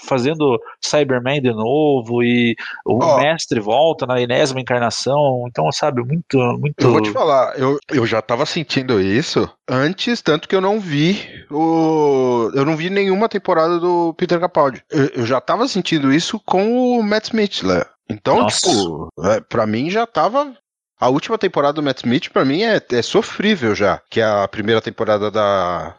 Fazendo 0.03 0.61
Cyberman 0.81 1.40
de 1.40 1.53
novo 1.53 2.23
e 2.23 2.55
o 2.85 3.03
Ó. 3.03 3.18
mestre 3.18 3.61
volta 3.61 4.07
na 4.07 4.21
enésima 4.21 4.61
encarnação, 4.61 5.45
então, 5.49 5.71
sabe, 5.73 6.03
muito, 6.03 6.38
muito. 6.59 6.75
Eu 6.79 6.92
vou 6.92 7.01
te 7.01 7.11
falar, 7.11 7.59
eu, 7.59 7.79
eu 7.90 8.07
já 8.07 8.21
tava 8.21 8.45
sentindo 8.47 9.01
isso 9.01 9.49
antes, 9.68 10.21
tanto 10.21 10.49
que 10.49 10.55
eu 10.55 10.61
não 10.61 10.79
vi 10.79 11.18
o. 11.51 12.51
Eu 12.55 12.64
não 12.64 12.77
vi 12.77 12.90
nenhuma 12.90 13.29
temporada 13.29 13.79
do 13.79 14.14
Peter 14.14 14.38
Capaldi. 14.38 14.83
Eu, 14.90 15.07
eu 15.09 15.27
já 15.27 15.40
tava 15.40 15.66
sentindo 15.68 16.12
isso 16.12 16.38
com 16.40 16.99
o 16.99 17.03
Matt 17.03 17.25
Smith, 17.25 17.62
né? 17.62 17.83
Então, 18.09 18.40
Nossa. 18.40 18.68
tipo, 18.68 19.09
é, 19.25 19.40
pra 19.40 19.66
mim 19.66 19.90
já 19.90 20.07
tava. 20.07 20.55
A 21.01 21.09
última 21.09 21.37
temporada 21.37 21.73
do 21.73 21.83
Matt 21.83 21.99
Smith, 21.99 22.31
pra 22.31 22.45
mim, 22.45 22.62
é, 22.62 22.81
é 22.92 23.03
sofrível 23.03 23.75
já. 23.75 24.01
Que 24.09 24.21
é 24.21 24.25
a 24.25 24.47
primeira 24.47 24.81
temporada 24.81 25.31
da. 25.31 25.97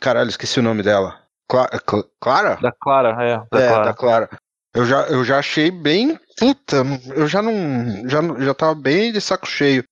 Caralho, 0.00 0.28
esqueci 0.30 0.58
o 0.58 0.62
nome 0.62 0.82
dela. 0.82 1.20
Cla- 1.48 1.68
Cla- 1.84 2.04
Clara? 2.20 2.56
Da 2.60 2.72
Clara, 2.72 3.10
é, 3.22 3.36
da 3.50 3.64
é, 3.64 3.68
Clara. 3.68 3.84
da 3.84 3.94
Clara. 3.94 4.30
Eu 4.74 4.86
já, 4.86 5.02
eu 5.08 5.24
já 5.24 5.38
achei 5.38 5.70
bem. 5.70 6.18
Puta, 6.38 6.82
eu 7.14 7.26
já 7.26 7.42
não. 7.42 8.08
Já, 8.08 8.20
já 8.44 8.54
tava 8.54 8.74
bem 8.74 9.12
de 9.12 9.20
saco 9.20 9.46
cheio. 9.46 9.82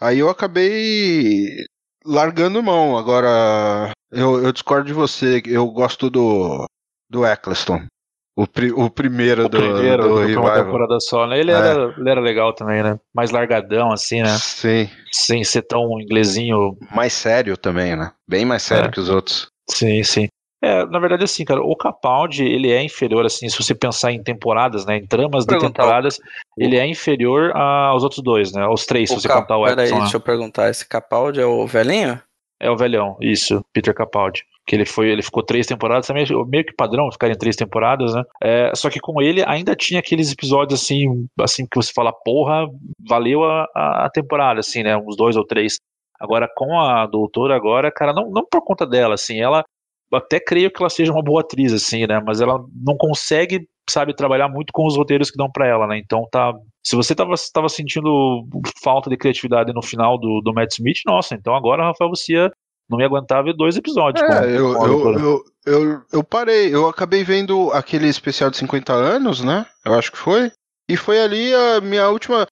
Aí 0.00 0.18
eu 0.18 0.30
acabei 0.30 1.66
largando 2.04 2.62
mão. 2.62 2.96
Agora, 2.96 3.92
eu, 4.10 4.42
eu 4.42 4.52
discordo 4.52 4.86
de 4.86 4.92
você. 4.92 5.42
Eu 5.46 5.66
gosto 5.68 6.08
do. 6.08 6.66
Do 7.10 7.26
Eccleston. 7.26 7.84
O, 8.34 8.46
pri- 8.46 8.72
o 8.72 8.88
primeiro 8.88 9.44
O 9.44 9.48
do, 9.48 9.58
primeiro, 9.58 10.02
do 10.08 10.14
Revival. 10.20 10.64
temporada 10.64 10.98
só, 11.00 11.26
né? 11.26 11.38
Ele, 11.38 11.50
É. 11.50 11.54
era, 11.54 11.94
ele 11.98 12.10
era 12.10 12.20
legal 12.20 12.54
também, 12.54 12.82
né? 12.82 12.98
Mais 13.14 13.30
largadão, 13.30 13.92
assim, 13.92 14.22
né? 14.22 14.36
Sim. 14.40 14.88
Sem 15.10 15.44
ser 15.44 15.62
tão 15.62 16.00
inglesinho 16.00 16.76
Mais 16.94 17.12
sério 17.12 17.56
também, 17.58 17.94
né? 17.94 18.10
Bem 18.26 18.44
mais 18.46 18.62
sério 18.62 18.88
É. 18.88 18.90
que 18.90 19.00
os 19.00 19.10
outros. 19.10 19.48
Sim, 19.68 20.02
sim. 20.02 20.28
É, 20.64 20.86
na 20.86 20.98
verdade, 21.00 21.24
assim, 21.24 21.44
cara, 21.44 21.60
o 21.60 21.74
Capaldi, 21.76 22.44
ele 22.44 22.70
é 22.70 22.82
inferior, 22.82 23.26
assim, 23.26 23.48
se 23.48 23.56
você 23.60 23.74
pensar 23.74 24.12
em 24.12 24.22
temporadas, 24.22 24.86
né, 24.86 24.96
em 24.96 25.04
tramas 25.06 25.44
de 25.44 25.58
temporadas, 25.58 26.20
ele 26.56 26.76
é 26.76 26.86
inferior 26.86 27.50
aos 27.56 28.04
outros 28.04 28.22
dois, 28.22 28.52
né, 28.52 28.62
aos 28.62 28.86
três, 28.86 29.10
se 29.10 29.16
O 29.16 29.20
você 29.20 29.26
Cap- 29.26 29.40
contar 29.42 29.58
o 29.58 29.64
Peraí, 29.64 29.86
Epson. 29.86 29.96
né? 29.96 30.00
deixa 30.02 30.16
eu 30.16 30.20
perguntar. 30.20 30.70
Esse 30.70 30.86
Capaldi 30.88 31.40
é 31.40 31.44
o 31.44 31.66
velhinho? 31.66 32.18
É 32.60 32.70
o 32.70 32.76
velhão, 32.76 33.16
isso, 33.20 33.60
Peter 33.72 33.92
Capaldi. 33.92 34.44
Que 34.66 34.76
ele 34.76 34.86
foi, 34.86 35.08
ele 35.10 35.22
ficou 35.22 35.42
três 35.42 35.66
temporadas, 35.66 36.06
também 36.06 36.24
meio 36.46 36.64
que 36.64 36.74
padrão 36.74 37.10
ficar 37.10 37.28
em 37.28 37.36
três 37.36 37.56
temporadas, 37.56 38.14
né? 38.14 38.22
É, 38.42 38.72
só 38.74 38.88
que 38.88 39.00
com 39.00 39.20
ele 39.20 39.42
ainda 39.46 39.74
tinha 39.74 39.98
aqueles 39.98 40.32
episódios 40.32 40.80
assim, 40.80 41.26
assim 41.40 41.66
que 41.66 41.76
você 41.76 41.92
fala, 41.92 42.12
porra, 42.12 42.68
valeu 43.08 43.44
a, 43.44 43.66
a 43.74 44.10
temporada, 44.12 44.60
assim, 44.60 44.82
né? 44.82 44.96
Uns 44.96 45.16
dois 45.16 45.36
ou 45.36 45.44
três. 45.44 45.78
Agora 46.20 46.48
com 46.54 46.78
a 46.78 47.06
doutora 47.06 47.56
agora, 47.56 47.90
cara, 47.90 48.12
não, 48.12 48.30
não 48.30 48.46
por 48.48 48.62
conta 48.62 48.86
dela, 48.86 49.14
assim, 49.14 49.40
ela 49.40 49.64
até 50.16 50.38
creio 50.38 50.70
que 50.70 50.82
ela 50.82 50.90
seja 50.90 51.12
uma 51.12 51.22
boa 51.22 51.40
atriz, 51.40 51.72
assim, 51.72 52.06
né? 52.06 52.20
Mas 52.24 52.40
ela 52.40 52.62
não 52.74 52.96
consegue, 52.96 53.66
sabe, 53.88 54.14
trabalhar 54.14 54.48
muito 54.48 54.72
com 54.72 54.86
os 54.86 54.96
roteiros 54.96 55.30
que 55.30 55.36
dão 55.36 55.50
pra 55.50 55.66
ela, 55.66 55.86
né? 55.86 55.98
Então 55.98 56.26
tá. 56.30 56.52
Se 56.84 56.96
você 56.96 57.14
tava, 57.14 57.34
tava 57.52 57.68
sentindo 57.68 58.46
falta 58.82 59.08
de 59.08 59.16
criatividade 59.16 59.72
no 59.72 59.82
final 59.82 60.18
do, 60.18 60.40
do 60.40 60.52
Matt 60.52 60.72
Smith, 60.72 60.98
nossa, 61.06 61.34
então 61.34 61.54
agora, 61.54 61.84
Rafael, 61.84 62.10
você 62.10 62.34
ia, 62.34 62.52
não 62.92 63.00
ia 63.00 63.06
aguentar 63.06 63.42
ver 63.42 63.54
dois 63.54 63.76
episódios. 63.76 64.22
É, 64.22 64.56
eu, 64.56 64.72
eu, 64.86 65.00
eu, 65.18 65.44
eu, 65.66 66.02
eu 66.12 66.22
parei, 66.24 66.72
eu 66.74 66.88
acabei 66.88 67.24
vendo 67.24 67.70
aquele 67.72 68.06
especial 68.08 68.50
de 68.50 68.56
50 68.58 68.92
anos, 68.92 69.40
né? 69.42 69.66
Eu 69.84 69.94
acho 69.94 70.12
que 70.12 70.18
foi. 70.18 70.52
E 70.88 70.96
foi 70.96 71.20
ali 71.20 71.52
a 71.54 71.80
minha 71.80 72.08
última. 72.08 72.46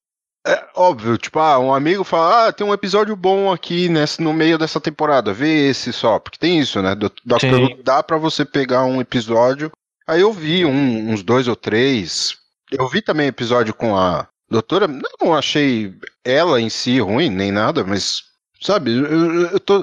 É 0.46 0.64
óbvio, 0.74 1.18
tipo, 1.18 1.38
ah, 1.38 1.59
um 1.59 1.74
amigo 1.74 2.03
fala, 2.03 2.46
ah, 2.48 2.53
tem 2.53 2.66
um 2.66 2.72
episódio 2.72 3.14
bom 3.14 3.53
aqui 3.53 3.90
nesse, 3.90 4.22
no 4.22 4.33
meio 4.33 4.57
dessa 4.57 4.81
temporada, 4.81 5.35
vê 5.35 5.68
esse 5.68 5.92
só, 5.92 6.18
porque 6.18 6.38
tem 6.38 6.59
isso, 6.59 6.81
né? 6.81 6.94
Who 6.94 7.83
dá 7.85 8.03
pra 8.03 8.16
você 8.16 8.42
pegar 8.46 8.85
um 8.85 9.03
episódio. 9.03 9.70
Aí 10.09 10.22
eu 10.22 10.33
vi 10.33 10.64
um- 10.64 11.12
uns 11.12 11.22
dois 11.22 11.46
ou 11.46 11.55
três. 11.55 12.38
Eu 12.72 12.88
vi 12.88 13.03
também 13.03 13.26
episódio 13.26 13.74
com 13.74 13.94
a 13.94 14.26
doutora, 14.50 14.88
não 15.20 15.35
achei 15.35 15.92
ela 16.24 16.59
em 16.59 16.70
si 16.70 16.98
ruim, 17.00 17.29
nem 17.29 17.53
nada, 17.53 17.85
mas, 17.85 18.22
sabe, 18.62 18.92
eu- 18.96 19.42
eu 19.48 19.61
tô, 19.61 19.83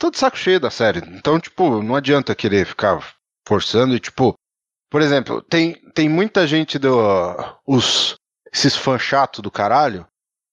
tô 0.00 0.10
de 0.10 0.18
saco 0.18 0.36
cheio 0.36 0.58
da 0.58 0.70
série. 0.70 1.00
Então, 1.14 1.38
tipo, 1.38 1.82
não 1.82 1.94
adianta 1.94 2.34
querer 2.34 2.66
ficar 2.66 3.14
forçando 3.46 3.94
e, 3.94 4.00
tipo, 4.00 4.34
por 4.90 5.02
exemplo, 5.02 5.42
tem, 5.42 5.74
tem 5.94 6.08
muita 6.08 6.46
gente 6.46 6.78
do. 6.78 6.98
Os, 7.64 8.16
esses 8.52 8.74
fãs 8.74 9.02
chatos 9.02 9.40
do 9.40 9.50
caralho 9.50 10.04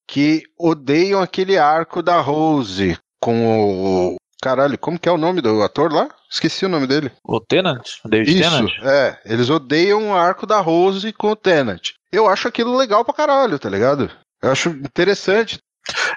que 0.07 0.43
odeiam 0.57 1.21
aquele 1.21 1.57
arco 1.57 2.03
da 2.03 2.19
Rose 2.19 2.97
com 3.19 4.13
o. 4.13 4.15
Caralho, 4.39 4.77
como 4.77 4.99
que 4.99 5.10
é 5.10 5.12
o 5.12 5.17
nome 5.17 5.41
do 5.41 5.63
ator 5.63 5.91
lá? 5.91 6.07
Esqueci 6.29 6.63
o 6.63 6.69
nome 6.69 6.86
dele. 6.86 7.12
O 7.23 7.39
Tenant? 7.39 7.83
David 8.05 8.39
Isso, 8.39 8.49
Tennant? 8.51 8.71
é. 8.83 9.19
Eles 9.25 9.49
odeiam 9.49 10.10
o 10.10 10.13
arco 10.13 10.45
da 10.45 10.60
Rose 10.60 11.12
com 11.13 11.31
o 11.31 11.36
Tenant. 11.36 11.93
Eu 12.12 12.27
acho 12.27 12.47
aquilo 12.47 12.77
legal 12.77 13.03
pra 13.03 13.15
caralho, 13.15 13.57
tá 13.57 13.67
ligado? 13.67 14.12
Eu 14.41 14.51
acho 14.51 14.69
interessante. 14.69 15.57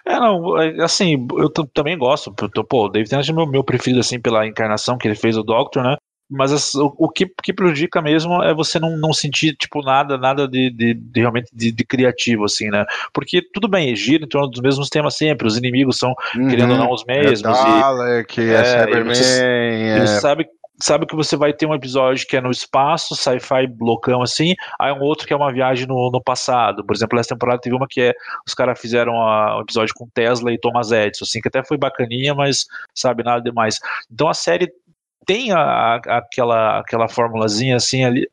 É, 0.06 0.18
não, 0.18 0.58
é, 0.60 0.82
assim, 0.82 1.26
eu 1.38 1.48
também 1.50 1.96
gosto. 1.98 2.32
Pô, 2.68 2.86
o 2.86 2.88
David 2.88 3.10
Tennant 3.10 3.28
é 3.28 3.32
meu, 3.32 3.46
meu 3.46 3.64
preferido, 3.64 4.00
assim, 4.00 4.20
pela 4.20 4.46
encarnação 4.46 4.96
que 4.98 5.06
ele 5.06 5.14
fez 5.14 5.36
o 5.36 5.42
Doctor, 5.42 5.82
né? 5.82 5.96
Mas 6.32 6.52
as- 6.52 6.74
o, 6.76 6.94
o 6.96 7.08
que, 7.08 7.26
que 7.42 7.52
prejudica 7.52 8.00
mesmo 8.00 8.40
é 8.42 8.54
você 8.54 8.78
não, 8.78 8.96
não 8.96 9.12
sentir, 9.12 9.54
tipo, 9.56 9.82
nada, 9.82 10.16
nada 10.16 10.46
de, 10.46 10.70
de- 10.70 10.94
de 10.94 11.20
realmente 11.20 11.48
de, 11.52 11.72
de 11.72 11.84
criativo, 11.84 12.44
assim, 12.44 12.68
né? 12.70 12.84
Porque 13.12 13.42
tudo 13.52 13.66
bem, 13.68 13.94
gira 13.96 14.24
em 14.24 14.28
torno 14.28 14.48
dos 14.48 14.60
mesmos 14.60 14.88
temas 14.88 15.16
sempre, 15.16 15.46
os 15.48 15.56
inimigos 15.58 15.98
são, 15.98 16.14
querendo 16.48 16.70
ou 16.72 16.78
não, 16.78 16.92
os 16.92 17.02
é 17.08 17.12
mesmos, 17.20 17.58
e 17.58 17.64
Dalek, 17.80 18.40
é, 18.40 18.52
É, 18.54 18.64
Cyberman, 18.64 19.14
você- 19.14 19.42
é... 19.42 19.96
ele 19.96 20.06
sabe, 20.06 20.46
sabe 20.82 21.06
que 21.06 21.14
você 21.16 21.36
vai 21.36 21.52
ter 21.52 21.66
um 21.66 21.74
episódio 21.74 22.26
que 22.26 22.36
é 22.36 22.40
no 22.40 22.50
espaço, 22.50 23.14
sci-fi 23.16 23.66
loucão 23.80 24.22
assim, 24.22 24.54
aí 24.80 24.92
um 24.92 25.00
outro 25.00 25.26
que 25.26 25.32
é 25.32 25.36
uma 25.36 25.52
viagem 25.52 25.86
no, 25.86 26.10
no 26.10 26.22
passado. 26.22 26.84
Por 26.84 26.94
exemplo, 26.94 27.18
essa 27.18 27.30
temporada 27.34 27.60
teve 27.60 27.76
uma 27.76 27.86
que 27.88 28.00
é, 28.00 28.14
os 28.46 28.54
caras 28.54 28.80
fizeram 28.80 29.14
a- 29.20 29.58
um 29.58 29.62
episódio 29.62 29.94
com 29.94 30.08
Tesla 30.14 30.52
e 30.52 30.58
Thomas 30.58 30.90
Edison, 30.92 31.24
assim, 31.24 31.40
que 31.40 31.48
até 31.48 31.62
foi 31.64 31.76
bacaninha, 31.78 32.34
mas, 32.34 32.66
sabe, 32.94 33.22
nada 33.22 33.42
demais. 33.42 33.76
Então 34.10 34.28
a 34.28 34.34
série 34.34 34.72
tem 35.26 35.52
a- 35.52 35.60
a- 35.96 36.18
aquela, 36.18 36.78
aquela 36.80 37.08
formulazinha 37.08 37.76
assim 37.76 38.04
ali 38.04 38.28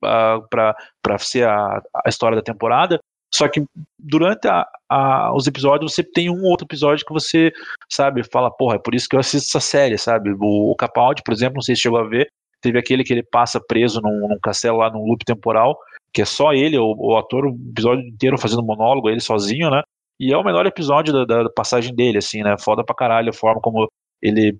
para 0.00 1.18
ser 1.18 1.46
a, 1.46 1.80
a 2.04 2.08
história 2.08 2.36
da 2.36 2.42
temporada, 2.42 3.00
só 3.32 3.48
que 3.48 3.62
durante 3.98 4.48
a- 4.48 4.66
a- 4.88 5.32
os 5.34 5.46
episódios 5.46 5.92
você 5.94 6.02
tem 6.02 6.28
um 6.30 6.42
outro 6.44 6.66
episódio 6.66 7.04
que 7.06 7.12
você, 7.12 7.52
sabe, 7.88 8.22
fala, 8.24 8.50
porra, 8.50 8.76
é 8.76 8.78
por 8.78 8.94
isso 8.94 9.08
que 9.08 9.14
eu 9.16 9.20
assisto 9.20 9.48
essa 9.56 9.60
série, 9.64 9.96
sabe? 9.98 10.30
O, 10.32 10.70
o 10.72 10.76
Capaldi, 10.76 11.22
por 11.24 11.32
exemplo, 11.32 11.54
não 11.56 11.62
sei 11.62 11.76
se 11.76 11.82
chegou 11.82 11.98
a 12.00 12.08
ver, 12.08 12.28
teve 12.60 12.78
aquele 12.78 13.04
que 13.04 13.12
ele 13.12 13.22
passa 13.22 13.60
preso 13.60 14.00
num, 14.02 14.28
num 14.28 14.38
castelo 14.42 14.78
lá 14.78 14.90
num 14.90 15.04
loop 15.06 15.24
temporal, 15.24 15.78
que 16.12 16.22
é 16.22 16.24
só 16.24 16.52
ele, 16.52 16.76
o, 16.76 16.94
o 16.98 17.16
ator, 17.16 17.46
o 17.46 17.56
episódio 17.70 18.04
inteiro 18.06 18.36
fazendo 18.36 18.62
monólogo, 18.64 19.08
ele 19.08 19.20
sozinho, 19.20 19.70
né? 19.70 19.82
E 20.18 20.32
é 20.32 20.36
o 20.36 20.44
melhor 20.44 20.66
episódio 20.66 21.12
da, 21.12 21.24
da- 21.24 21.42
da 21.44 21.50
passagem 21.50 21.94
dele, 21.94 22.18
assim, 22.18 22.42
né? 22.42 22.56
Foda 22.58 22.84
pra 22.84 22.94
caralho 22.94 23.30
a 23.30 23.32
forma 23.32 23.60
como 23.60 23.88
ele 24.20 24.58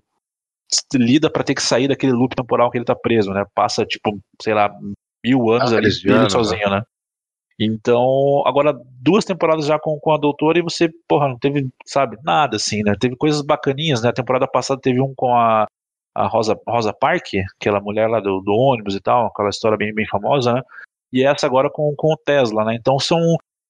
lida 0.93 1.29
pra 1.29 1.43
ter 1.43 1.53
que 1.53 1.61
sair 1.61 1.87
daquele 1.87 2.13
loop 2.13 2.33
temporal 2.35 2.71
que 2.71 2.77
ele 2.77 2.85
tá 2.85 2.95
preso, 2.95 3.31
né? 3.33 3.43
Passa, 3.53 3.85
tipo, 3.85 4.17
sei 4.41 4.53
lá, 4.53 4.71
mil 5.23 5.49
anos 5.51 5.71
Ah, 5.73 5.77
ali, 5.77 5.87
ele 5.87 5.95
viajam, 6.03 6.29
sozinho, 6.29 6.69
né? 6.69 6.81
Então, 7.63 8.41
agora 8.47 8.73
duas 8.99 9.23
temporadas 9.23 9.67
já 9.67 9.77
com, 9.77 9.99
com 9.99 10.11
a 10.11 10.17
doutora 10.17 10.57
e 10.57 10.63
você, 10.63 10.89
porra, 11.07 11.27
não 11.27 11.37
teve, 11.37 11.69
sabe, 11.85 12.17
nada 12.23 12.55
assim, 12.55 12.81
né? 12.81 12.95
Teve 12.99 13.15
coisas 13.15 13.43
bacaninhas, 13.43 14.01
né? 14.01 14.09
A 14.09 14.13
temporada 14.13 14.47
passada 14.47 14.81
teve 14.81 14.99
um 14.99 15.13
com 15.15 15.35
a, 15.35 15.67
a 16.15 16.27
Rosa, 16.27 16.59
Rosa 16.67 16.91
Park, 16.91 17.35
aquela 17.55 17.79
mulher 17.79 18.07
lá 18.09 18.19
do, 18.19 18.41
do 18.41 18.51
ônibus 18.51 18.95
e 18.95 18.99
tal, 18.99 19.27
aquela 19.27 19.49
história 19.49 19.77
bem, 19.77 19.93
bem 19.93 20.07
famosa, 20.07 20.53
né? 20.53 20.61
E 21.13 21.23
essa 21.23 21.45
agora 21.45 21.69
com, 21.69 21.93
com 21.95 22.13
o 22.13 22.17
Tesla, 22.17 22.65
né? 22.65 22.73
Então 22.73 22.97
são. 22.97 23.19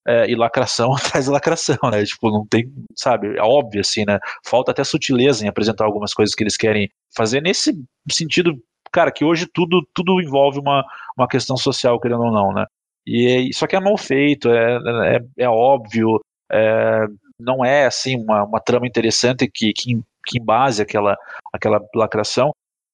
É, 0.08 0.28
e 0.28 0.36
lacração 0.36 0.94
atrás 0.98 1.26
de 1.26 1.32
lacração, 1.32 1.78
né? 1.92 2.04
Tipo, 2.06 2.32
não 2.32 2.48
tem, 2.48 2.72
sabe, 2.96 3.38
é 3.38 3.42
óbvio 3.44 3.82
assim, 3.82 4.06
né? 4.08 4.20
Falta 4.44 4.72
até 4.72 4.84
sutileza 4.84 5.46
em 5.46 5.50
apresentar 5.50 5.86
algumas 5.86 6.14
coisas 6.14 6.34
que 6.34 6.44
eles 6.44 6.58
querem 6.58 6.90
fazer 7.16 7.42
nesse 7.42 7.72
sentido, 8.10 8.58
cara, 8.92 9.12
que 9.12 9.24
hoje 9.24 9.46
tudo, 9.54 9.86
tudo 9.94 10.20
envolve 10.22 10.60
uma, 10.60 10.84
uma 11.16 11.28
questão 11.28 11.56
social, 11.58 12.00
querendo 12.00 12.24
ou 12.24 12.32
não, 12.32 12.52
né? 12.52 12.66
E 13.06 13.50
só 13.54 13.68
que 13.68 13.76
é 13.76 13.80
mal 13.80 13.98
feito, 13.98 14.50
é, 14.50 14.78
é, 15.16 15.20
é 15.40 15.50
óbvio, 15.50 16.20
é, 16.52 17.06
não 17.40 17.66
é 17.66 17.86
assim 17.86 18.16
uma, 18.18 18.44
uma 18.44 18.60
trama 18.60 18.88
interessante 18.88 19.50
que, 19.52 19.74
que, 19.74 20.00
que 20.26 20.40
embase 20.40 20.82
aquela, 20.82 21.18
aquela 21.54 21.82
lacração. 21.96 22.54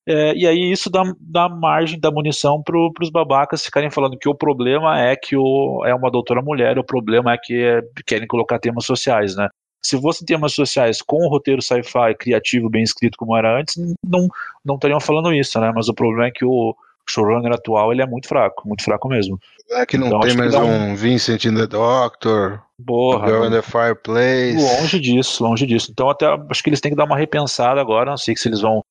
É, 0.09 0.33
e 0.35 0.47
aí 0.47 0.71
isso 0.71 0.89
dá, 0.89 1.03
dá 1.19 1.49
margem, 1.49 1.99
dá 1.99 2.09
munição 2.09 2.63
para 2.63 2.77
os 3.01 3.09
babacas 3.09 3.65
ficarem 3.65 3.91
falando 3.91 4.17
que 4.17 4.29
o 4.29 4.35
problema 4.35 5.01
é 5.01 5.17
que 5.17 5.35
o, 5.35 5.83
é 5.85 5.93
uma 5.93 6.09
doutora 6.09 6.41
mulher, 6.41 6.79
o 6.79 6.83
problema 6.83 7.33
é 7.33 7.37
que 7.37 7.61
é- 7.61 7.81
querem 8.05 8.25
colocar 8.25 8.57
temas 8.57 8.85
sociais, 8.85 9.35
né? 9.35 9.49
Se 9.83 9.99
fossem 10.01 10.25
temas 10.25 10.53
sociais 10.53 11.01
com 11.01 11.17
o 11.25 11.29
roteiro 11.29 11.61
sci-fi 11.61 12.15
criativo, 12.17 12.69
bem 12.69 12.83
escrito 12.83 13.17
como 13.17 13.35
era 13.35 13.59
antes, 13.59 13.75
não, 14.03 14.27
não 14.63 14.75
estariam 14.75 14.99
falando 14.99 15.33
isso, 15.33 15.59
né? 15.59 15.71
Mas 15.75 15.89
o 15.89 15.93
problema 15.93 16.27
é 16.27 16.31
que 16.31 16.45
o 16.45 16.73
showrunner 17.09 17.53
atual 17.53 17.91
ele 17.91 18.01
é 18.01 18.05
muito 18.05 18.27
fraco, 18.27 18.67
muito 18.67 18.83
fraco 18.83 19.07
mesmo. 19.07 19.39
É 19.71 19.85
que 19.85 19.97
não 19.97 20.07
Então, 20.07 20.19
tem 20.21 20.35
mais 20.35 20.53
um 20.55 20.95
Vincent 20.95 21.45
in 21.45 21.55
the 21.55 21.67
Doctor, 21.67 22.61
Porra, 22.85 23.27
Girl 23.27 23.45
in 23.45 23.51
the 23.51 23.61
Fireplace. 23.61 24.55
Longe 24.57 24.99
disso, 24.99 25.43
longe 25.43 25.65
disso. 25.65 25.89
Então 25.91 26.09
até 26.09 26.25
acho 26.49 26.63
que 26.63 26.69
eles 26.69 26.79
têm 26.81 26.91
que 26.91 26.97
dar 26.97 27.05
uma 27.05 27.17
repensada 27.17 27.79
agora. 27.81 28.09
Não 28.11 28.17
sei 28.17 28.35
se 28.35 28.47
eles 28.47 28.61
vão. 28.61 28.81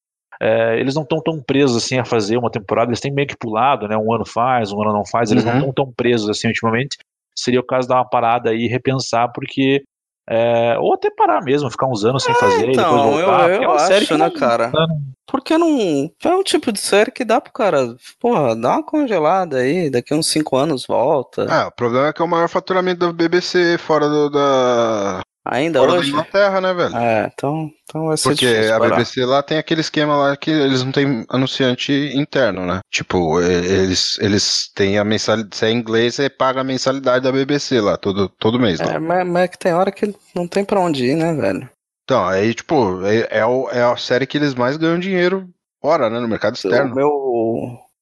é, 0.40 0.78
eles 0.78 0.94
não 0.94 1.02
estão 1.02 1.20
tão 1.22 1.40
presos 1.40 1.76
assim 1.82 1.98
a 1.98 2.04
fazer 2.04 2.36
uma 2.36 2.50
temporada. 2.50 2.90
Eles 2.90 3.00
têm 3.00 3.12
meio 3.12 3.26
que 3.28 3.36
pulado, 3.36 3.88
né? 3.88 3.96
Um 3.96 4.12
ano 4.12 4.26
faz, 4.26 4.70
um 4.72 4.82
ano 4.82 4.92
não 4.92 5.04
faz. 5.06 5.30
Eles 5.30 5.44
não 5.44 5.52
Uhum. 5.52 5.58
estão 5.58 5.72
tão 5.72 5.92
presos 5.96 6.28
assim 6.28 6.48
ultimamente. 6.48 6.98
Seria 7.34 7.60
o 7.60 7.64
caso 7.66 7.82
de 7.86 7.94
dar 7.94 7.96
uma 8.00 8.08
parada 8.08 8.50
aí 8.50 8.64
e 8.64 8.68
repensar, 8.68 9.30
porque 9.32 9.82
é, 10.28 10.76
ou 10.78 10.94
até 10.94 11.10
parar 11.10 11.40
mesmo, 11.42 11.70
ficar 11.70 11.86
uns 11.86 12.04
anos 12.04 12.22
sem 12.24 12.34
fazer 12.34 12.68
e 12.70 12.76
depois 12.76 12.78
Então, 12.78 13.18
eu, 13.20 13.26
voltar. 13.26 13.38
porque 13.48 13.52
é 13.52 13.64
eu 13.64 13.68
uma 13.70 13.76
acho, 13.76 13.86
série 13.86 14.06
que 14.06 14.12
né, 14.14 14.18
não- 14.18 14.30
cara? 14.32 14.72
Porque 15.28 15.58
não. 15.58 16.10
É 16.24 16.28
um 16.28 16.42
tipo 16.42 16.70
de 16.72 16.78
série 16.80 17.10
que 17.10 17.24
dá 17.24 17.40
pro 17.40 17.52
cara. 17.52 17.96
Porra, 18.20 18.54
dá 18.54 18.74
uma 18.74 18.82
congelada 18.84 19.58
aí, 19.58 19.90
daqui 19.90 20.14
uns 20.14 20.28
5 20.28 20.56
anos 20.56 20.86
volta. 20.86 21.46
Ah, 21.50 21.66
o 21.66 21.72
problema 21.72 22.08
é 22.08 22.12
que 22.12 22.22
é 22.22 22.24
o 22.24 22.28
maior 22.28 22.48
faturamento 22.48 23.00
da 23.06 23.12
BBC 23.12 23.76
fora 23.78 24.08
do- 24.08 24.30
da, 24.30 25.20
Ainda 25.50 25.78
fora 25.80 25.92
da 25.92 25.98
hoje? 25.98 26.10
Inglaterra, 26.10 26.60
né, 26.60 26.74
velho? 26.74 26.96
É, 26.96 27.30
então, 27.32 27.70
então 27.84 28.06
vai 28.06 28.16
ser 28.16 28.28
Porque 28.30 28.46
difícil 28.46 28.74
a 28.74 28.78
parar. 28.78 28.90
BBC 28.96 29.24
lá 29.24 29.42
tem 29.42 29.58
aquele 29.58 29.80
esquema 29.80 30.16
lá 30.16 30.36
que 30.36 30.50
eles 30.50 30.82
não 30.82 30.92
têm 30.92 31.24
anunciante 31.28 31.92
interno, 32.14 32.66
né? 32.66 32.80
Tipo, 32.90 33.40
eles, 33.40 34.18
eles 34.20 34.70
têm 34.74 34.98
a 34.98 35.04
mensalidade. 35.04 35.56
Se 35.56 35.66
é 35.66 35.70
inglês, 35.70 36.14
você 36.16 36.28
paga 36.28 36.60
a 36.60 36.64
mensalidade 36.64 37.22
da 37.24 37.32
BBC 37.32 37.80
lá, 37.80 37.96
todo, 37.96 38.28
todo 38.28 38.58
mês. 38.58 38.80
Lá. 38.80 38.94
É, 38.94 38.98
mas, 38.98 39.26
mas 39.26 39.44
é 39.44 39.48
que 39.48 39.58
tem 39.58 39.72
hora 39.72 39.92
que 39.92 40.14
não 40.34 40.46
tem 40.48 40.64
pra 40.64 40.80
onde 40.80 41.04
ir, 41.06 41.16
né, 41.16 41.32
velho? 41.34 41.68
Então, 42.04 42.24
aí, 42.26 42.54
tipo, 42.54 43.04
é, 43.04 43.38
é, 43.40 43.46
o- 43.46 43.68
é 43.70 43.82
a 43.82 43.96
série 43.96 44.26
que 44.26 44.38
eles 44.38 44.54
mais 44.54 44.76
ganham 44.76 44.98
dinheiro 44.98 45.48
fora, 45.82 46.08
né? 46.08 46.18
No 46.20 46.28
mercado 46.28 46.54
O 46.54 46.56
externo. 46.56 46.94
meu, 46.94 47.08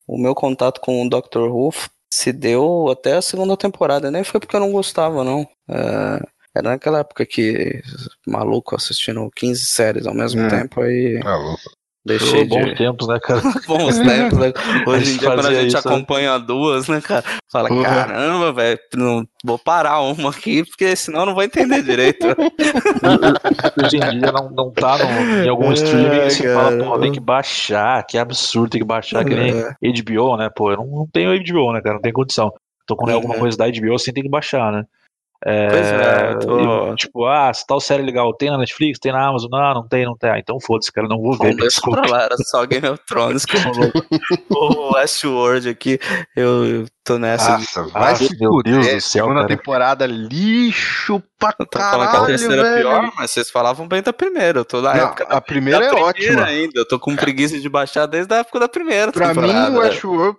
o 0.06 0.18
meu 0.18 0.34
contato 0.34 0.80
com 0.80 1.02
o 1.02 1.08
Dr. 1.08 1.48
Who 1.48 1.70
se 2.12 2.32
deu 2.32 2.88
até 2.90 3.16
a 3.16 3.22
segunda 3.22 3.56
temporada. 3.56 4.10
Nem 4.10 4.22
foi 4.22 4.38
porque 4.38 4.54
eu 4.54 4.60
não 4.60 4.70
gostava, 4.72 5.24
não. 5.24 5.46
É, 5.68 6.20
era 6.54 6.70
naquela 6.70 7.00
época 7.00 7.26
que 7.26 7.82
maluco 8.26 8.76
assistindo 8.76 9.28
15 9.34 9.66
séries 9.66 10.06
ao 10.06 10.14
mesmo 10.14 10.42
Hum. 10.42 10.48
tempo 10.48 10.80
aí. 10.80 11.20
Ah, 11.24 11.36
louco. 11.36 11.60
Deixei 12.06 12.44
bons 12.44 12.66
de. 12.66 12.74
tempos, 12.76 13.08
né, 13.08 13.18
cara? 13.18 13.40
Bons 13.66 13.98
tempos, 13.98 14.36
né? 14.38 14.52
Hoje 14.86 15.14
em 15.14 15.16
dia, 15.16 15.28
quando 15.34 15.46
a 15.46 15.54
gente 15.54 15.74
isso, 15.74 15.88
né? 15.88 15.94
acompanha 15.94 16.38
duas, 16.38 16.86
né, 16.86 17.00
cara? 17.00 17.24
Fala, 17.50 17.72
Uhum. 17.72 17.82
caramba, 17.82 18.52
velho, 18.52 18.78
não 18.94 19.26
vou 19.42 19.58
parar 19.58 20.02
uma 20.02 20.28
aqui, 20.28 20.62
porque 20.66 20.94
senão 20.96 21.20
eu 21.20 21.26
não 21.26 21.34
vou 21.34 21.42
entender 21.42 21.82
direito. 21.82 22.26
Hoje 23.78 23.96
em 23.96 24.10
dia 24.18 24.32
não, 24.32 24.50
não 24.50 24.70
tá 24.70 24.98
no- 24.98 25.44
em 25.44 25.48
algum 25.48 25.70
É, 25.70 25.74
streaming 25.74 26.26
e 26.26 26.30
você 26.30 26.52
fala, 26.52 26.78
pô, 26.78 26.98
tem 26.98 27.10
que 27.10 27.20
baixar, 27.20 28.04
que 28.06 28.18
absurdo, 28.18 28.70
tem 28.70 28.80
que 28.82 28.86
baixar, 28.86 29.24
que 29.24 29.34
nem 29.34 29.54
É. 29.54 29.74
HBO, 30.02 30.36
né? 30.36 30.50
Pô, 30.54 30.70
eu 30.72 30.76
não, 30.76 30.86
não 30.86 31.06
tenho 31.10 31.30
HBO, 31.34 31.72
né, 31.72 31.80
cara? 31.80 31.94
Não 31.94 32.02
tem 32.02 32.12
condição. 32.12 32.52
Então, 32.84 32.96
quando 32.98 33.10
é 33.10 33.14
alguma 33.14 33.32
Uhum. 33.34 33.40
coisa 33.40 33.56
da 33.56 33.66
HBO, 33.66 33.94
assim, 33.94 34.12
tem 34.12 34.22
que 34.22 34.28
baixar, 34.28 34.70
né? 34.72 34.84
É, 35.46 35.68
Pois 35.68 35.86
é, 35.86 36.32
eu 36.32 36.38
tô- 36.38 36.92
e, 36.92 36.96
tipo, 36.96 37.26
ah, 37.26 37.52
se 37.52 37.66
tal 37.66 37.78
série 37.78 38.02
legal 38.02 38.32
tem 38.34 38.50
na 38.50 38.56
Netflix, 38.56 38.98
tem 38.98 39.12
na 39.12 39.28
Amazon, 39.28 39.50
não, 39.50 39.74
não 39.74 39.86
tem, 39.88 40.04
não 40.06 40.16
tem. 40.16 40.30
Ah, 40.30 40.38
então 40.38 40.58
foda-se, 40.58 40.90
cara, 40.90 41.06
não 41.06 41.20
vou 41.20 41.36
ver, 41.36 41.54
desculpa. 41.56 42.00
era 42.16 42.34
só 42.38 42.64
Game 42.64 42.88
of 42.88 43.02
Thrones. 43.06 43.44
que 43.44 43.56
o 44.50 44.94
Westworld 44.94 45.68
aqui, 45.68 45.98
eu 46.34 46.86
tô 47.04 47.18
nessa. 47.18 47.52
de- 47.56 47.60
Nossa, 47.60 47.82
vai 47.84 48.12
Ah, 48.12 48.16
se 48.16 48.36
meu 48.40 48.50
fuder. 48.52 48.72
Deus 48.72 48.86
do 48.86 48.90
céu, 48.92 49.00
Segunda 49.24 49.34
cara. 49.42 49.46
temporada, 49.48 50.06
lixo 50.06 51.22
pra 51.38 51.54
Eu 51.58 51.66
tô 51.66 51.78
falando 51.78 51.98
que 52.00 52.04
a 52.04 52.06
caralho, 52.08 52.26
terceira 52.26 52.54
é 52.54 52.62
velho. 52.62 52.88
pior, 52.88 53.12
mas 53.16 53.30
vocês 53.30 53.50
falavam 53.50 53.86
bem 53.86 54.02
da 54.02 54.12
primeira. 54.12 54.60
Eu 54.60 54.64
tô 54.64 54.80
na 54.80 54.94
Não, 54.94 55.04
época 55.06 55.26
da 55.26 55.36
a 55.36 55.40
primeira 55.40 55.84
é 55.84 55.90
da 55.90 55.96
ótima. 56.00 56.44
ainda. 56.44 56.72
Eu 56.80 56.88
tô 56.88 56.98
com 56.98 57.14
preguiça 57.14 57.58
de 57.60 57.68
baixar 57.68 58.06
desde 58.06 58.32
a 58.34 58.38
época 58.38 58.58
da 58.60 58.68
primeira 58.68 59.12
Pra 59.12 59.28
mim, 59.28 59.34
temporada. 59.34 59.70
o 59.70 59.78
Westworld 59.80 60.38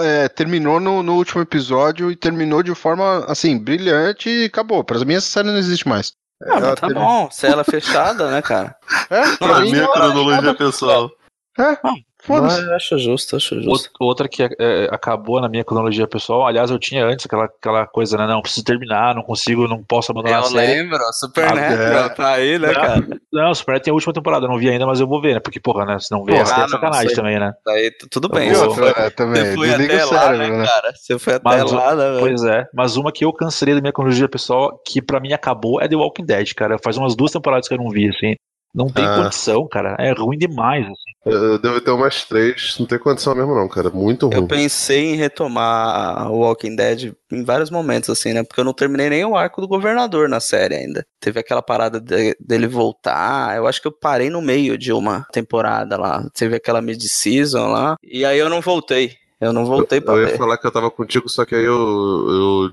é, 0.00 0.28
terminou 0.28 0.78
no, 0.80 1.02
no 1.02 1.14
último 1.14 1.42
episódio 1.42 2.10
e 2.10 2.16
terminou 2.16 2.62
de 2.62 2.74
forma, 2.74 3.24
assim, 3.28 3.58
brilhante 3.58 4.28
e 4.30 4.44
acabou. 4.44 4.84
Pra 4.84 4.98
mim, 5.04 5.14
essa 5.14 5.26
série 5.28 5.48
não 5.48 5.58
existe 5.58 5.88
mais. 5.88 6.12
Ah, 6.42 6.56
Ela 6.56 6.60
mas 6.70 6.80
tá 6.80 6.88
bom, 6.88 7.28
se 7.30 7.46
ela 7.46 7.62
é 7.62 7.64
fechada, 7.64 8.30
né, 8.30 8.42
cara? 8.42 8.74
É, 9.10 9.36
Pra 9.36 9.48
pra 9.48 9.60
mim, 9.60 9.72
mim, 9.72 9.80
a 9.80 9.88
cronologia 9.88 10.54
pessoal. 10.54 11.10
é. 11.58 11.78
Mas 12.28 12.58
eu 12.58 12.74
acho 12.74 12.98
justo, 12.98 13.36
acho 13.36 13.54
justo. 13.60 13.70
Out- 13.70 13.90
Outra 14.00 14.28
que 14.28 14.42
é, 14.42 14.88
acabou 14.90 15.40
na 15.40 15.48
minha 15.48 15.64
cronologia 15.64 16.06
pessoal, 16.06 16.46
aliás, 16.46 16.70
eu 16.70 16.78
tinha 16.78 17.04
antes 17.04 17.26
aquela, 17.26 17.44
aquela 17.44 17.86
coisa, 17.86 18.16
né? 18.16 18.26
Não, 18.26 18.40
preciso 18.40 18.64
terminar, 18.64 19.14
não 19.14 19.22
consigo, 19.22 19.68
não 19.68 19.82
posso 19.82 20.10
abandonar 20.12 20.40
Eu 20.40 20.46
a 20.46 20.50
série. 20.50 20.66
lembro, 20.82 20.98
Supernatural 21.12 22.06
é. 22.06 22.08
tá 22.10 22.28
aí, 22.32 22.58
né, 22.58 22.68
Não. 22.68 22.74
cara? 22.74 23.06
Não, 23.32 23.50
o 23.50 23.54
Super 23.54 23.80
tem 23.80 23.90
a 23.90 23.94
última 23.94 24.12
temporada, 24.12 24.46
eu 24.46 24.50
não 24.50 24.58
vi 24.58 24.70
ainda, 24.70 24.86
mas 24.86 25.00
eu 25.00 25.06
vou 25.06 25.20
ver, 25.20 25.34
né? 25.34 25.40
Porque, 25.40 25.60
porra, 25.60 25.84
né? 25.84 25.98
Se 25.98 26.10
não 26.12 26.24
ver, 26.24 26.36
ah, 26.36 26.54
é 26.56 26.60
não, 26.60 26.68
sacanagem 26.68 27.08
sei. 27.08 27.16
também, 27.16 27.38
né? 27.38 27.52
Daí 27.64 27.90
tu- 27.90 28.08
tudo 28.08 28.28
bem, 28.28 28.48
Eu 28.50 28.66
vou- 28.66 28.74
foi, 28.74 28.88
é, 28.96 29.10
também. 29.10 29.44
você 29.44 29.54
foi 29.54 29.68
Desliga 29.68 29.94
até 29.94 30.04
o 30.06 30.12
lá, 30.12 30.20
cérebro, 30.22 30.46
né, 30.48 30.58
né? 30.58 30.66
cara? 30.66 30.92
Você 30.94 31.18
foi 31.18 31.34
até 31.34 31.44
Mas 31.44 31.72
lá, 31.72 31.94
né, 31.94 32.04
velho? 32.10 32.20
Pois 32.20 32.44
é, 32.44 32.66
mas 32.72 32.96
uma 32.96 33.12
que 33.12 33.24
eu 33.24 33.32
cancelei 33.32 33.74
da 33.74 33.80
minha 33.80 33.92
cronologia 33.92 34.28
pessoal, 34.28 34.80
que 34.86 35.02
pra 35.02 35.20
mim 35.20 35.32
acabou, 35.32 35.80
é 35.80 35.88
The 35.88 35.96
Walking 35.96 36.24
Dead, 36.24 36.52
cara. 36.54 36.78
Faz 36.82 36.96
umas 36.96 37.14
duas 37.14 37.32
temporadas 37.32 37.68
que 37.68 37.74
eu 37.74 37.78
não 37.78 37.90
vi, 37.90 38.08
assim. 38.08 38.34
Não 38.74 38.86
tem 38.88 39.04
Ah. 39.04 39.22
condição, 39.22 39.68
cara. 39.68 39.94
É 40.00 40.12
ruim 40.12 40.36
demais, 40.36 40.84
assim. 40.84 41.14
Eu 41.24 41.58
devo 41.58 41.80
ter 41.80 41.90
umas 41.92 42.24
três, 42.24 42.76
não 42.78 42.86
tem 42.86 42.98
condição 42.98 43.34
mesmo 43.34 43.54
não, 43.54 43.68
cara. 43.68 43.88
Muito 43.88 44.28
Eu 44.32 44.40
ruim. 44.40 44.48
pensei 44.48 45.12
em 45.12 45.16
retomar 45.16 46.30
o 46.30 46.38
Walking 46.40 46.74
Dead 46.74 47.14
em 47.30 47.44
vários 47.44 47.70
momentos, 47.70 48.10
assim, 48.10 48.32
né? 48.32 48.42
Porque 48.42 48.60
eu 48.60 48.64
não 48.64 48.72
terminei 48.74 49.08
nem 49.08 49.24
o 49.24 49.36
arco 49.36 49.60
do 49.60 49.68
governador 49.68 50.28
na 50.28 50.40
série 50.40 50.74
ainda. 50.74 51.06
Teve 51.20 51.38
aquela 51.40 51.62
parada 51.62 52.00
de- 52.00 52.36
dele 52.40 52.66
voltar. 52.66 53.56
Eu 53.56 53.66
acho 53.66 53.80
que 53.80 53.86
eu 53.88 53.92
parei 53.92 54.28
no 54.28 54.42
meio 54.42 54.76
de 54.76 54.92
uma 54.92 55.24
temporada 55.32 55.96
lá. 55.96 56.28
Teve 56.34 56.56
aquela 56.56 56.82
mid-season 56.82 57.68
lá. 57.68 57.96
E 58.02 58.24
aí 58.24 58.38
eu 58.38 58.48
não 58.50 58.60
voltei. 58.60 59.12
Eu 59.40 59.52
não 59.52 59.64
voltei 59.64 60.00
pra 60.00 60.14
Eu 60.14 60.22
ia 60.22 60.26
ver. 60.28 60.36
falar 60.38 60.58
que 60.58 60.66
eu 60.66 60.72
tava 60.72 60.90
contigo, 60.90 61.28
só 61.28 61.44
que 61.44 61.54
aí 61.54 61.64
eu, 61.64 61.72
eu 61.74 62.72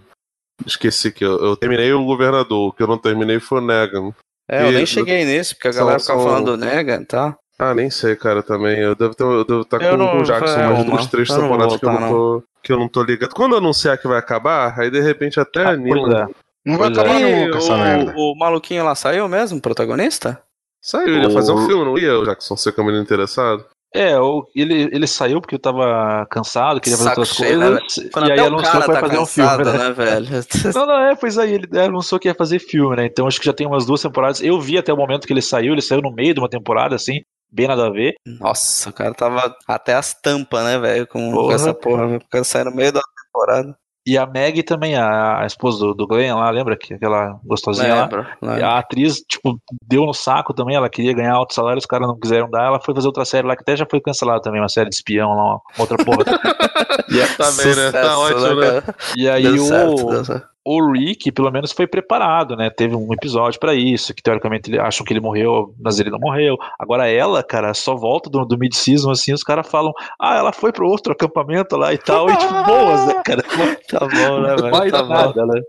esqueci 0.65 1.11
que 1.11 1.23
eu, 1.23 1.37
eu 1.39 1.55
terminei 1.55 1.91
o 1.93 2.03
governador, 2.05 2.69
o 2.69 2.71
que 2.71 2.81
eu 2.83 2.87
não 2.87 2.97
terminei 2.97 3.39
foi 3.39 3.59
o 3.59 3.65
Negan. 3.65 4.13
É, 4.51 4.67
eu 4.67 4.71
nem 4.73 4.85
cheguei 4.85 5.23
nisso, 5.23 5.55
porque 5.55 5.69
a 5.69 5.73
são- 5.73 5.81
galera 5.85 5.99
ficava 5.99 6.19
são- 6.21 6.29
falando 6.29 6.45
do 6.45 6.57
Negan, 6.57 7.03
tá? 7.05 7.35
Ah, 7.57 7.73
nem 7.73 7.89
sei, 7.89 8.15
cara, 8.15 8.41
também. 8.43 8.77
Eu 8.79 8.95
devo 8.95 9.11
estar 9.11 9.23
eu 9.23 9.45
devo 9.45 9.63
tá 9.65 9.77
Eu 9.77 9.91
com, 9.91 9.97
não- 9.97 10.07
com 10.11 10.17
o 10.17 10.23
Jackson 10.23 10.53
é, 10.59 10.67
mais 10.67 10.79
uma- 10.79 10.95
duas, 10.95 11.07
três 11.07 11.29
temporadas 11.29 11.77
que, 11.77 11.85
eu 11.85 11.91
não 11.93 12.09
tô, 12.09 12.43
que 12.63 12.73
eu 12.73 12.77
não 12.79 12.87
tô 12.89 13.03
ligado. 13.03 13.33
Quando 13.35 13.55
anunciar 13.55 13.97
que 13.97 14.07
vai 14.07 14.17
acabar, 14.17 14.77
aí 14.79 14.89
de 14.91 14.99
repente 14.99 15.39
até 15.39 15.63
Ah, 15.63 15.69
anima. 15.69 15.95
pois 16.01 16.13
é. 16.13 16.27
Não 16.65 16.77
vai 16.77 16.89
é. 16.89 16.91
acabar 16.91 17.19
nunca 17.19 17.57
essa 17.59 17.77
merda. 17.77 18.13
o, 18.17 18.33
o 18.33 18.37
maluquinho 18.37 18.83
lá 18.83 18.93
saiu 18.95 19.27
mesmo, 19.27 19.61
protagonista? 19.61 20.41
Saiu, 20.81 21.07
ele 21.15 21.23
ia 21.27 21.29
fazer 21.29 21.51
um 21.51 21.63
O- 21.63 21.67
filme, 21.67 21.85
não 21.85 21.97
ia, 21.97 22.17
o 22.19 22.25
Jackson, 22.25 22.57
ser 22.57 22.71
caminho 22.73 22.99
interessado? 22.99 23.63
É, 23.93 24.17
o- 24.17 24.47
ele, 24.55 24.83
ele 24.93 25.05
saiu 25.05 25.41
porque 25.41 25.55
eu 25.55 25.59
tava 25.59 26.25
cansado, 26.29 26.79
queria 26.79 26.97
fazer 26.97 27.09
Saco 27.09 27.21
outras 27.21 27.37
cheio, 27.37 27.59
né, 27.59 27.77
coisas. 27.79 28.09
Quando 28.11 28.27
e 28.27 28.31
aí 28.31 28.39
anunciou 28.39 28.71
que 28.81 28.87
vai 28.87 28.95
tá 28.95 28.99
fazer 29.01 29.19
um 29.19 29.25
filme, 29.25 29.63
né? 29.65 29.77
né, 29.77 29.91
velho? 29.91 30.27
Não, 30.73 30.85
não, 30.85 30.99
é, 30.99 31.15
pois 31.15 31.37
aí, 31.37 31.53
ele 31.55 31.79
anunciou 31.79 32.19
que 32.19 32.27
ia 32.29 32.35
fazer 32.35 32.59
filme, 32.59 32.95
né? 32.95 33.05
Então 33.05 33.27
acho 33.27 33.39
que 33.39 33.45
já 33.45 33.53
tem 33.53 33.67
umas 33.67 33.85
duas 33.85 34.01
temporadas. 34.01 34.41
Eu 34.41 34.59
vi 34.61 34.77
até 34.77 34.93
o 34.93 34.97
momento 34.97 35.27
que 35.27 35.33
ele 35.33 35.41
saiu, 35.41 35.73
ele 35.73 35.81
saiu 35.81 36.01
no 36.01 36.13
meio 36.13 36.33
de 36.33 36.39
uma 36.39 36.49
temporada, 36.49 36.95
assim, 36.95 37.21
bem 37.51 37.67
nada 37.67 37.87
a 37.87 37.89
ver. 37.91 38.15
Nossa, 38.25 38.89
o 38.89 38.93
cara 38.93 39.13
tava 39.13 39.53
até 39.67 39.93
as 39.93 40.13
tampas, 40.13 40.63
né, 40.63 40.79
velho, 40.79 41.05
com, 41.07 41.31
com 41.31 41.51
essa 41.51 41.73
porra. 41.73 42.19
cara 42.29 42.43
saiu 42.45 42.65
no 42.65 42.75
meio 42.75 42.93
da 42.93 43.01
temporada. 43.25 43.75
E 44.05 44.17
a 44.17 44.25
Meg 44.25 44.63
também, 44.63 44.95
a, 44.95 45.41
a 45.41 45.45
esposa 45.45 45.79
do, 45.79 45.93
do 45.93 46.07
Glenn 46.07 46.33
lá, 46.35 46.49
lembra? 46.49 46.75
Que, 46.75 46.95
aquela 46.95 47.39
gostosinha 47.45 47.93
lá. 47.93 48.01
Lembro, 48.03 48.25
E 48.41 48.45
lembro. 48.45 48.65
A 48.65 48.79
atriz, 48.79 49.17
tipo, 49.29 49.59
deu 49.87 50.05
no 50.07 50.13
saco 50.13 50.53
também, 50.55 50.75
ela 50.75 50.89
queria 50.89 51.13
ganhar 51.13 51.33
alto 51.33 51.53
salário, 51.53 51.77
os 51.77 51.85
caras 51.85 52.07
não 52.07 52.19
quiseram 52.19 52.49
dar, 52.49 52.63
ela 52.65 52.79
foi 52.79 52.95
fazer 52.95 53.07
outra 53.07 53.25
série 53.25 53.45
lá, 53.47 53.55
que 53.55 53.61
até 53.61 53.75
já 53.75 53.85
foi 53.89 54.01
cancelada 54.01 54.41
também, 54.41 54.59
uma 54.59 54.69
série 54.69 54.89
de 54.89 54.95
espião 54.95 55.29
lá, 55.35 55.43
uma 55.43 55.61
outra 55.77 55.97
porra. 56.03 56.23
e, 57.09 57.21
a- 57.21 57.27
Tá 57.37 57.51
bem, 57.51 57.75
né? 57.75 57.91
Tá 57.91 58.17
ótimo, 58.17 58.55
né? 58.55 58.81
cara? 58.81 58.95
e 59.15 59.29
aí 59.29 59.43
Deu 59.43 59.63
o, 59.63 59.67
certo. 59.67 60.43
O 60.63 60.91
Rick, 60.91 61.31
pelo 61.31 61.51
menos, 61.51 61.71
foi 61.71 61.87
preparado, 61.87 62.55
né? 62.55 62.69
Teve 62.69 62.95
um 62.95 63.11
episódio 63.13 63.59
pra 63.59 63.73
isso, 63.73 64.13
que 64.13 64.21
teoricamente 64.21 64.69
ele, 64.69 64.79
acham 64.79 65.05
que 65.05 65.11
ele 65.11 65.19
morreu, 65.19 65.73
mas 65.79 65.99
ele 65.99 66.11
não 66.11 66.19
morreu. 66.19 66.57
Agora 66.79 67.07
ela, 67.07 67.43
cara, 67.43 67.73
só 67.73 67.95
volta 67.95 68.29
do, 68.29 68.45
do 68.45 68.57
mid-season, 68.57 69.09
assim, 69.11 69.33
os 69.33 69.43
caras 69.43 69.67
falam, 69.67 69.91
ah, 70.19 70.37
ela 70.37 70.53
foi 70.53 70.71
pro 70.71 70.87
outro 70.87 71.13
acampamento 71.13 71.75
lá 71.75 71.93
e 71.93 71.97
tal, 71.97 72.29
e 72.29 72.37
tipo, 72.37 72.53
boas, 72.63 73.07
né, 73.07 73.21
cara? 73.25 73.41
Tá 73.89 73.99
bom, 73.99 74.41
né, 74.41 74.55
velho? 74.55 74.71
Vai 74.71 74.91
Tá 74.91 75.03
nada, 75.03 75.45
né? 75.45 75.61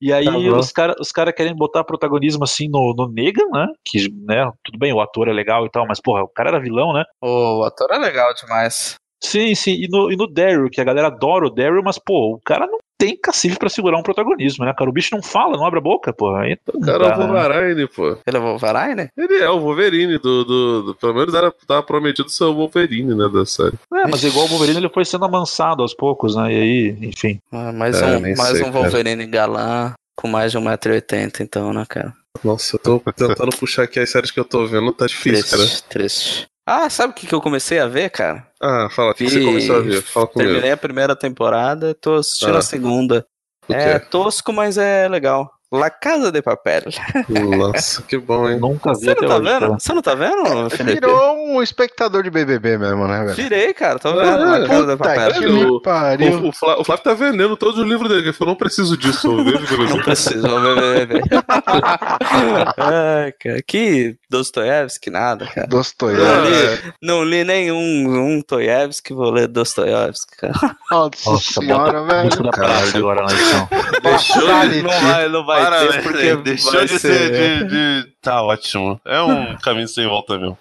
E 0.00 0.12
aí 0.12 0.24
Tá 0.24 0.32
os 0.32 0.72
caras 0.72 0.96
os 0.98 1.12
cara 1.12 1.32
querem 1.32 1.54
botar 1.54 1.84
protagonismo 1.84 2.44
assim 2.44 2.68
no, 2.68 2.94
no 2.96 3.08
Negan, 3.08 3.46
né? 3.52 3.66
Que, 3.84 4.10
né, 4.26 4.50
tudo 4.64 4.78
bem, 4.78 4.92
o 4.92 5.00
ator 5.00 5.28
é 5.28 5.32
legal 5.32 5.64
e 5.66 5.70
tal, 5.70 5.86
mas 5.86 6.00
porra, 6.00 6.22
o 6.22 6.28
cara 6.28 6.50
era 6.50 6.60
vilão, 6.60 6.92
né? 6.92 7.04
O 7.22 7.62
ator 7.64 7.88
é 7.92 7.98
legal 7.98 8.32
demais. 8.34 8.94
Sim, 9.22 9.54
sim, 9.54 9.72
e 9.72 9.88
no, 9.88 10.10
e 10.10 10.16
no 10.16 10.26
Daryl, 10.26 10.70
que 10.70 10.80
a 10.80 10.84
galera 10.84 11.08
adora 11.08 11.46
o 11.46 11.50
Daryl, 11.50 11.82
mas 11.84 11.98
pô, 11.98 12.34
o 12.34 12.40
cara 12.42 12.66
não 12.66 12.78
tem 13.00 13.16
cacife 13.16 13.58
pra 13.58 13.68
segurar 13.70 13.98
um 13.98 14.02
protagonismo, 14.02 14.64
né, 14.64 14.74
cara? 14.76 14.88
O 14.90 14.92
bicho 14.92 15.14
não 15.14 15.22
fala, 15.22 15.56
não 15.56 15.64
abre 15.64 15.78
a 15.78 15.82
boca, 15.82 16.12
pô. 16.12 16.34
Aí 16.36 16.56
O 16.72 16.80
cara 16.80 17.06
é 17.06 17.14
o 17.14 17.18
né? 17.18 17.26
Wolverine, 17.26 17.88
pô. 17.88 18.18
Ele 18.26 18.36
é 18.36 18.40
Wolverine? 18.40 19.08
Ele 19.16 19.36
é 19.38 19.50
o 19.50 19.58
Wolverine 19.60 20.18
do. 20.18 20.44
do, 20.44 20.82
do- 20.82 20.94
pelo 20.94 21.14
menos 21.14 21.34
era, 21.34 21.50
tava 21.66 21.82
prometido 21.82 22.28
ser 22.28 22.44
o 22.44 22.54
Wolverine, 22.54 23.14
né, 23.14 23.28
da 23.32 23.46
série. 23.46 23.74
É, 23.94 24.06
mas 24.06 24.22
igual 24.22 24.44
o 24.44 24.48
Wolverine, 24.48 24.78
ele 24.78 24.88
foi 24.90 25.04
sendo 25.04 25.24
amansado 25.24 25.82
aos 25.82 25.94
poucos, 25.94 26.36
né? 26.36 26.52
E 26.52 26.56
aí, 26.56 26.96
enfim. 27.08 27.38
Ah, 27.50 27.72
mais 27.72 28.00
É, 28.00 28.16
um, 28.18 28.20
mais 28.36 28.50
sei, 28.58 28.60
um 28.62 28.70
cara. 28.72 28.82
Wolverine 28.84 29.26
galã 29.26 29.94
com 30.14 30.28
mais 30.28 30.52
de 30.52 30.58
1,80m, 30.58 31.40
então, 31.40 31.72
né, 31.72 31.84
cara? 31.88 32.12
Nossa, 32.44 32.76
eu 32.76 32.80
tô 32.80 33.00
tentando 33.12 33.56
puxar 33.56 33.84
aqui 33.84 33.98
as 33.98 34.10
séries 34.10 34.30
que 34.30 34.38
eu 34.38 34.44
tô 34.44 34.66
vendo, 34.66 34.92
tá 34.92 35.06
difícil, 35.06 35.44
cara. 35.50 35.62
Triste, 35.62 35.84
triste. 35.88 36.46
Ah, 36.72 36.88
sabe 36.88 37.10
o 37.10 37.14
que, 37.16 37.26
que 37.26 37.34
eu 37.34 37.40
comecei 37.40 37.80
a 37.80 37.88
ver, 37.88 38.10
cara? 38.10 38.46
Ah, 38.62 38.88
fala, 38.92 39.10
o 39.10 39.14
que 39.14 39.28
você 39.28 39.44
começou 39.44 39.76
a 39.76 39.80
ver? 39.80 40.00
Fala 40.02 40.26
comigo. 40.28 40.50
Terminei 40.50 40.70
a 40.70 40.76
primeira 40.76 41.16
temporada, 41.16 41.92
tô 41.94 42.14
assistindo 42.14 42.54
Ah. 42.54 42.58
a 42.58 42.62
segunda. 42.62 43.26
É 43.68 43.98
tosco, 43.98 44.52
mas 44.52 44.78
é 44.78 45.08
legal. 45.08 45.50
La 45.72 45.88
Casa 45.88 46.32
de 46.32 46.42
Papel. 46.42 46.82
Nossa, 47.28 48.02
que 48.02 48.18
bom, 48.18 48.48
hein? 48.48 48.58
Nunca 48.58 48.92
vi 48.92 49.04
Você 49.04 49.14
não 49.14 49.28
tá 49.28 49.36
hoje. 49.36 49.44
vendo? 49.44 49.60
cara. 49.60 49.72
Você 49.78 49.92
não 49.92 50.02
tá 50.02 50.14
vendo, 50.16 50.70
Felipe? 50.70 50.94
Virou 51.00 51.36
um 51.36 51.62
espectador 51.62 52.24
de 52.24 52.30
BBB 52.30 52.76
mesmo, 52.76 53.06
né, 53.06 53.22
velho? 53.24 53.34
Virei, 53.36 53.72
cara, 53.72 53.98
tô 54.00 54.08
Ah, 54.08 54.14
vendo 54.14 54.44
La 54.50 54.66
Casa 54.68 54.86
de 54.86 54.96
Papel. 54.96 55.32
que 55.34 55.40
me 55.48 55.82
pariu. 55.82 56.38
O, 56.44 56.48
o, 56.48 56.52
Flá- 56.52 56.76
o 56.80 56.82
Flávio 56.84 57.04
tá 57.04 57.14
vendendo 57.14 57.56
todos 57.56 57.78
os 57.78 57.86
livros 57.86 58.08
dele, 58.08 58.22
ele 58.22 58.32
falou, 58.32 58.52
não 58.54 58.58
preciso 58.58 58.96
disso, 58.96 59.28
eu 59.28 59.44
vejo. 59.44 59.88
Não 59.96 60.02
preciso, 60.02 60.48
vou 60.48 60.60
ver, 60.74 61.06
ver. 61.06 61.22
Ai, 62.76 63.32
cara, 63.32 63.62
que 63.62 64.16
Dostoiévski, 64.28 65.08
nada, 65.10 65.46
cara. 65.46 65.68
Não, 65.70 65.78
Dostoiévski. 65.78 66.88
é, 66.88 66.92
Não 67.02 67.22
li 67.24 67.44
nenhum 67.44 67.78
um 67.78 68.42
Toiévski, 68.42 69.12
vou 69.12 69.30
ler 69.30 69.46
Dostoiévski, 69.46 70.36
cara. 70.36 70.76
Nossa 70.90 71.30
Nossa, 71.30 71.60
senhora, 71.60 72.00
bota 72.02 72.28
velho. 72.28 72.50
praça 72.50 72.98
agora 72.98 73.22
na 73.24 73.32
edição. 73.32 73.68
deixou 74.02 74.68
de... 74.68 74.82
Não 74.82 74.90
vai, 74.90 75.28
não 75.28 75.46
vai 75.46 75.59
Parabéns, 75.64 75.92
ter, 75.94 76.02
porque 76.02 76.36
deixou 76.42 76.72
vai 76.72 76.86
de 76.86 76.98
ser 76.98 77.64
de, 77.64 77.68
de- 78.04 78.10
Tá 78.22 78.42
ótimo. 78.42 79.00
É 79.04 79.20
um 79.22 79.56
caminho 79.56 79.88
sem 79.88 80.06
volta 80.06 80.38
mesmo. 80.38 80.58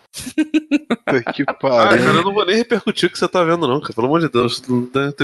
Que 1.34 1.44
Ah, 1.48 1.54
pariu. 1.54 2.06
cara, 2.06 2.18
eu 2.20 2.24
não 2.24 2.34
vou 2.34 2.46
nem 2.46 2.56
repercutir 2.56 3.10
o 3.10 3.12
que 3.12 3.18
você 3.20 3.28
tá 3.28 3.44
vendo, 3.44 3.68
não, 3.68 3.82
cara. 3.82 3.94
Pelo 3.94 4.08
amor 4.08 4.22
de 4.22 4.30
Deus. 4.30 4.62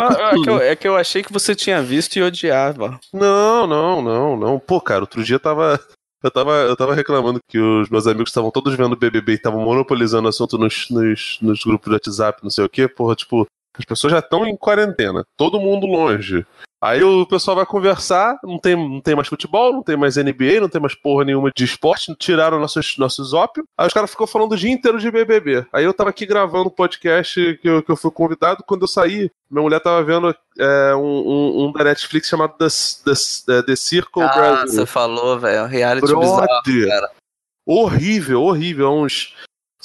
Ah, 0.01 0.31
é, 0.31 0.43
que 0.43 0.49
eu, 0.49 0.59
é 0.61 0.75
que 0.75 0.87
eu 0.87 0.95
achei 0.97 1.23
que 1.23 1.31
você 1.31 1.55
tinha 1.55 1.81
visto 1.81 2.15
e 2.17 2.23
odiava. 2.23 2.99
não, 3.13 3.65
não, 3.65 4.01
não, 4.01 4.37
não. 4.37 4.59
Pô, 4.59 4.81
cara, 4.81 5.01
outro 5.01 5.23
dia 5.23 5.39
tava. 5.39 5.79
Eu 6.23 6.31
tava, 6.31 6.51
eu 6.53 6.75
tava 6.75 6.95
reclamando 6.95 7.39
que 7.47 7.59
os 7.59 7.87
meus 7.87 8.07
amigos 8.07 8.31
estavam 8.31 8.49
todos 8.49 8.73
vendo 8.75 8.95
BBB 8.95 9.33
e 9.33 9.35
estavam 9.35 9.61
monopolizando 9.61 10.25
o 10.25 10.29
assunto 10.29 10.57
nos, 10.57 10.89
nos, 10.89 11.37
nos 11.39 11.63
grupos 11.63 11.85
de 11.87 11.93
WhatsApp, 11.93 12.39
não 12.41 12.49
sei 12.49 12.65
o 12.65 12.69
quê. 12.69 12.87
Porra, 12.87 13.13
tipo, 13.15 13.45
As 13.77 13.85
pessoas 13.85 14.11
já 14.11 14.19
estão 14.19 14.45
em 14.45 14.55
quarentena, 14.55 15.25
todo 15.37 15.59
mundo 15.59 15.85
longe. 15.85 16.45
Aí 16.81 17.01
o 17.03 17.25
pessoal 17.25 17.55
vai 17.55 17.65
conversar, 17.65 18.37
não 18.43 18.59
tem, 18.59 18.75
não 18.75 19.01
tem 19.01 19.15
mais 19.15 19.27
futebol, 19.27 19.73
não 19.73 19.81
tem 19.81 19.97
mais 19.97 20.17
NBA, 20.17 20.59
não 20.61 20.69
tem 20.69 20.79
mais 20.79 20.93
porra 20.93 21.25
nenhuma 21.25 21.49
de 21.55 21.63
esporte, 21.63 22.13
tiraram 22.15 22.59
nossos, 22.59 22.95
nossos 22.99 23.33
ópios. 23.33 23.65
Aí 23.75 23.87
os 23.87 23.93
caras 23.93 24.11
ficam 24.11 24.27
falando 24.27 24.51
o 24.51 24.57
dia 24.57 24.69
inteiro 24.71 24.99
de 24.99 25.09
BBB. 25.09 25.65
Aí 25.73 25.83
eu 25.83 25.93
tava 25.95 26.11
aqui 26.11 26.27
gravando 26.27 26.67
um 26.67 26.71
podcast 26.71 27.57
que 27.59 27.67
eu, 27.67 27.81
que 27.81 27.91
eu 27.91 27.95
fui 27.95 28.11
convidado, 28.11 28.63
quando 28.67 28.83
eu 28.83 28.87
saí, 28.87 29.31
minha 29.49 29.63
mulher 29.63 29.79
tava 29.79 30.03
vendo 30.03 30.35
é, 30.59 30.93
um, 30.95 30.99
um, 31.01 31.65
um 31.65 31.71
da 31.71 31.85
Netflix 31.85 32.27
chamado 32.27 32.53
The, 32.57 32.67
The, 33.47 33.63
The 33.63 33.75
Circle 33.75 34.21
Ah, 34.23 34.27
Brasil. 34.33 34.67
você 34.81 34.85
falou, 34.85 35.39
velho. 35.39 35.65
Reality 35.65 36.05
Brother. 36.05 36.29
bizarro, 36.29 36.87
cara. 36.87 37.11
Horrível, 37.65 38.43
horrível. 38.43 38.87
É 38.87 38.89
uns. 38.91 39.33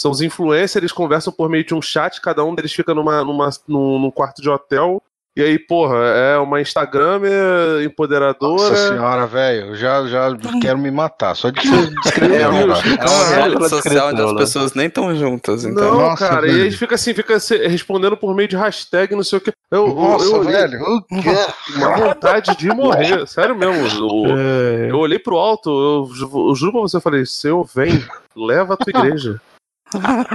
São 0.00 0.10
os 0.10 0.22
influencers, 0.22 0.76
eles 0.76 0.92
conversam 0.92 1.30
por 1.30 1.50
meio 1.50 1.62
de 1.62 1.74
um 1.74 1.82
chat, 1.82 2.22
cada 2.22 2.42
um 2.42 2.54
deles 2.54 2.72
fica 2.72 2.94
numa, 2.94 3.22
numa, 3.22 3.50
num, 3.68 3.98
num 3.98 4.10
quarto 4.10 4.40
de 4.40 4.48
hotel. 4.48 5.02
E 5.36 5.42
aí, 5.42 5.58
porra, 5.58 5.96
é 5.96 6.38
uma 6.38 6.58
Instagramer 6.58 7.84
empoderadora. 7.84 8.70
Nossa 8.70 8.88
senhora, 8.88 9.26
velho, 9.26 9.66
eu 9.68 9.74
já, 9.76 10.06
já 10.06 10.36
quero 10.60 10.78
me 10.78 10.90
matar. 10.90 11.36
Só 11.36 11.50
de 11.50 11.60
descrever 12.02 12.36
É. 12.36 12.40
É 12.40 12.48
uma 12.48 12.74
rede 12.74 13.68
social 13.68 14.08
onde 14.08 14.22
as 14.22 14.32
né? 14.32 14.38
pessoas 14.38 14.72
nem 14.72 14.86
estão 14.86 15.14
juntas, 15.14 15.66
então. 15.66 15.84
Não, 15.84 16.00
Nossa, 16.00 16.26
cara, 16.26 16.48
e 16.48 16.50
velho. 16.50 16.64
aí 16.64 16.72
fica 16.72 16.94
assim, 16.94 17.12
fica 17.12 17.36
respondendo 17.68 18.16
por 18.16 18.34
meio 18.34 18.48
de 18.48 18.56
hashtag, 18.56 19.14
não 19.14 19.22
sei 19.22 19.36
o 19.38 19.40
que. 19.42 19.52
Eu, 19.70 19.94
Nossa, 19.94 20.24
eu 20.24 20.42
velho. 20.44 20.78
eu 20.80 21.22
quero. 21.22 21.52
uma 21.76 21.96
vontade 21.96 22.56
de 22.56 22.68
morrer, 22.68 23.26
sério 23.28 23.54
mesmo. 23.54 24.26
Eu, 24.26 24.36
eu 24.88 24.98
olhei 24.98 25.18
pro 25.18 25.36
alto, 25.36 25.68
eu, 25.68 26.48
eu 26.48 26.54
juro 26.54 26.72
pra 26.72 26.80
você, 26.80 26.96
eu 26.96 27.02
falei, 27.02 27.26
Senhor, 27.26 27.68
vem, 27.74 28.02
leva 28.34 28.72
a 28.72 28.76
tua 28.78 28.90
igreja. 28.98 29.38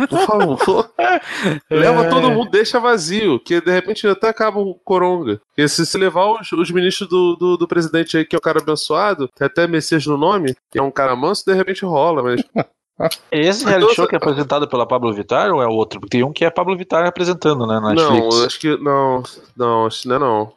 Por 0.10 0.20
favor. 0.26 0.92
Leva 1.70 2.10
todo 2.10 2.32
mundo, 2.32 2.52
deixa 2.52 2.80
vazio, 2.80 3.40
que 3.40 3.62
de 3.62 3.72
repente 3.72 4.08
até 4.08 4.30
acaba 4.30 4.60
o 4.60 4.76
coronga. 4.76 5.40
Porque 5.50 5.68
se, 5.68 5.86
se 5.86 5.98
levar 5.98 6.26
os, 6.40 6.52
os 6.52 6.72
ministros 6.72 7.10
do, 7.10 7.36
do, 7.36 7.58
do 7.58 7.68
presidente 7.68 8.18
aí, 8.18 8.26
que 8.26 8.36
é 8.36 8.40
um 8.40 8.42
cara 8.42 8.60
abençoado, 8.62 9.28
tem 9.36 9.46
até 9.46 9.68
Messias 9.68 10.06
no 10.06 10.18
nome, 10.18 10.56
que 10.72 10.78
é 10.80 10.82
um 10.82 10.92
cara 10.92 11.16
manso, 11.16 11.44
de 11.46 11.54
repente 11.54 11.86
rola, 11.86 12.22
mas. 12.24 12.44
Esse 13.30 13.60
Então, 13.64 13.70
reality 13.72 13.96
show 13.96 14.06
você- 14.06 14.10
que 14.10 14.16
é 14.16 14.18
apresentado 14.18 14.68
pela 14.70 14.86
Pablo 14.88 15.14
Vittar 15.14 15.52
ou 15.52 15.62
é 15.62 15.68
outro? 15.68 16.00
Porque 16.00 16.12
tem 16.18 16.24
um 16.24 16.32
que 16.32 16.46
é 16.46 16.50
Pablo 16.50 16.78
Vittar 16.78 17.06
apresentando, 17.06 17.68
né, 17.68 17.76
na 17.80 17.94
Não, 17.94 18.12
Netflix. 18.14 18.36
eu 18.40 18.46
acho 18.46 18.60
que. 18.60 18.78
Não, 18.78 19.24
não, 19.58 19.86
acho 19.86 20.02
que 20.04 20.08
não 20.08 20.16
é 20.16 20.20
não. 20.20 20.54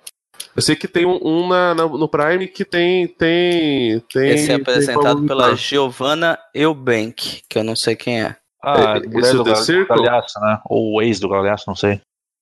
Eu 0.55 0.63
sei 0.63 0.77
que 0.77 0.87
tem 0.87 1.05
um, 1.05 1.19
um 1.21 1.49
na, 1.49 1.75
na- 1.75 1.87
no 1.89 2.09
Prime 2.09 2.47
que 2.47 2.65
tem. 2.65 3.09
tem, 3.09 3.99
tem 4.13 4.31
Esse 4.31 4.53
é 4.53 4.55
apresentado 4.55 5.21
pela. 5.25 5.55
Giovanna 5.57 6.39
Eubank, 6.55 7.43
que 7.49 7.59
eu 7.59 7.65
não 7.65 7.75
sei 7.75 7.97
quem 7.97 8.23
é. 8.23 8.37
Ah, 8.63 8.97
É, 8.97 9.01
mulher 9.07 9.21
esse 9.21 9.37
do 9.37 9.57
Circle? 9.57 10.03
Galhaço, 10.05 10.41
né? 10.41 10.61
Ou 10.67 10.95
o 10.95 11.03
ex 11.03 11.21
do 11.21 11.29
Galhaço, 11.29 11.65
não 11.69 11.77
sei. 11.77 12.01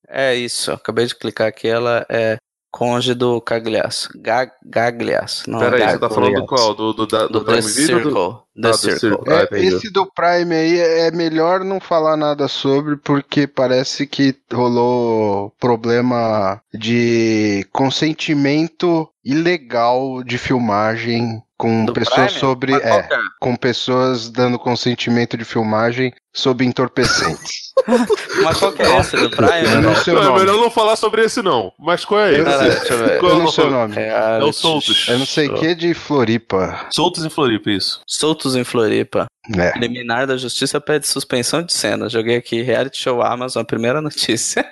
É 0.08 0.34
isso, 0.34 0.72
acabei 0.72 1.06
de 1.06 1.14
clicar 1.14 1.48
aqui, 1.48 1.66
ela 1.68 2.06
é 2.08 2.36
cônjuge 2.76 3.14
do 3.14 3.40
Cagliasso. 3.40 4.10
Ga 4.16 4.50
Gagliasso. 4.64 5.48
Não, 5.50 5.58
Peraí, 5.58 5.88
você 5.90 5.98
tá 5.98 6.10
falando 6.10 6.34
do 6.34 6.46
qual? 6.46 6.74
Do, 6.74 6.92
do, 6.92 7.06
da- 7.06 7.26
do 7.26 7.32
do 7.40 7.44
The 7.44 7.52
Prime 7.52 7.72
Video? 7.72 7.96
ou 7.96 8.02
Circle. 8.02 8.12
do- 8.12 8.46
The 8.62 8.68
Ah, 8.68 8.70
The 8.72 8.76
Circle. 8.76 8.98
Circle. 9.00 9.32
É, 9.32 9.48
Ah, 9.50 9.58
esse 9.58 9.90
do 9.92 10.06
Prime 10.12 10.54
aí 10.54 10.78
é 10.78 11.10
melhor 11.10 11.64
não 11.64 11.80
falar 11.80 12.16
nada 12.16 12.48
sobre, 12.48 12.96
porque 12.96 13.46
parece 13.46 14.06
que 14.06 14.34
rolou 14.52 15.52
problema 15.58 16.60
de 16.72 17.66
consentimento 17.72 19.08
ilegal 19.24 20.22
de 20.22 20.38
filmagem 20.38 21.42
com 21.58 21.84
Do 21.86 21.92
pessoas 21.92 22.26
Prime? 22.32 22.40
sobre. 22.40 22.74
É, 22.74 22.88
é? 22.98 23.08
com 23.40 23.56
pessoas 23.56 24.28
dando 24.30 24.58
consentimento 24.58 25.36
de 25.36 25.44
filmagem 25.44 26.12
sob 26.34 26.64
entorpecentes. 26.64 27.65
Mas 28.42 28.58
qual 28.58 28.72
que 28.72 28.82
é 28.82 28.98
esse 28.98 29.16
do 29.16 29.30
Prime? 29.30 29.72
Eu 29.74 29.82
não 29.82 29.94
sei 29.96 30.14
o 30.14 30.20
Não, 30.22 30.36
é 30.36 30.38
melhor 30.40 30.56
não 30.56 30.70
falar 30.70 30.96
sobre 30.96 31.24
esse, 31.24 31.42
não. 31.42 31.72
Mas 31.78 32.04
qual 32.04 32.20
é 32.22 32.32
esse? 32.32 32.44
Caralho, 32.44 32.70
deixa 32.70 32.94
eu 32.94 32.98
ver. 33.06 33.18
Qual 33.20 33.32
Eu 33.32 33.36
é 33.36 33.40
o 33.40 33.42
não 33.44 33.50
sei 33.52 33.64
o 33.64 33.70
nome? 33.70 33.94
É 33.96 34.38
o 34.44 34.52
Soltos. 34.52 35.06
Eu 35.08 35.18
não 35.18 35.26
sei 35.26 35.48
o 35.48 35.54
que 35.54 35.74
de 35.74 35.94
Floripa. 35.94 36.86
Soltos 36.90 37.24
em 37.24 37.30
Floripa, 37.30 37.70
isso. 37.70 38.00
Soltos 38.06 38.56
em 38.56 38.64
Floripa. 38.64 39.26
É. 39.56 39.78
Liminar 39.78 40.26
da 40.26 40.36
Justiça 40.36 40.80
pede 40.80 41.06
suspensão 41.06 41.62
de 41.62 41.72
cena. 41.72 42.08
Joguei 42.08 42.36
aqui 42.36 42.62
reality 42.62 43.00
show 43.00 43.22
Amazon, 43.22 43.62
a 43.62 43.66
primeira 43.66 44.00
notícia. 44.00 44.66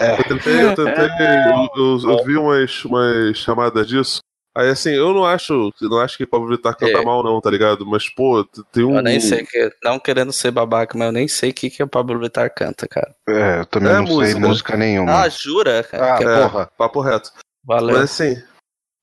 Eu 0.00 0.24
tentei, 0.24 0.62
eu 0.64 0.74
tentei, 0.74 0.96
eu, 0.96 1.68
eu- 1.76 2.10
eu 2.18 2.24
vi 2.24 2.36
umas, 2.36 2.84
umas 2.84 3.36
chamadas 3.36 3.86
disso. 3.86 4.20
Aí 4.56 4.68
assim, 4.70 4.90
eu 4.90 5.12
não 5.12 5.24
acho, 5.26 5.70
eu 5.82 5.88
não 5.90 6.00
acho 6.00 6.16
que 6.16 6.24
Pablo 6.24 6.48
Vittar 6.48 6.74
canta 6.74 6.98
É. 6.98 7.04
mal, 7.04 7.22
não, 7.22 7.38
tá 7.42 7.50
ligado? 7.50 7.84
Mas, 7.84 8.08
pô, 8.08 8.42
tem 8.72 8.84
um. 8.84 8.96
Eu 8.96 9.02
nem 9.02 9.20
sei 9.20 9.44
que. 9.44 9.70
Não 9.84 9.98
querendo 9.98 10.32
ser 10.32 10.50
babaca, 10.50 10.96
mas 10.96 11.06
eu 11.08 11.12
nem 11.12 11.28
sei 11.28 11.50
o 11.50 11.54
que, 11.54 11.68
que 11.68 11.82
o 11.82 11.86
Pablo 11.88 12.18
Vittar 12.18 12.52
canta, 12.54 12.88
cara. 12.88 13.14
É, 13.28 13.60
eu 13.60 13.66
também 13.66 13.90
É 13.92 13.96
não 13.98 14.06
sei 14.06 14.14
música. 14.16 14.40
música 14.40 14.76
nenhuma. 14.78 15.22
Ah, 15.24 15.28
jura? 15.28 15.82
cara? 15.84 16.14
Ah, 16.14 16.16
Que- 16.18 16.24
É, 16.24 16.42
porra. 16.48 16.70
papo 16.78 17.00
reto. 17.00 17.30
Valeu. 17.64 17.96
Mas 17.96 18.04
assim, 18.04 18.42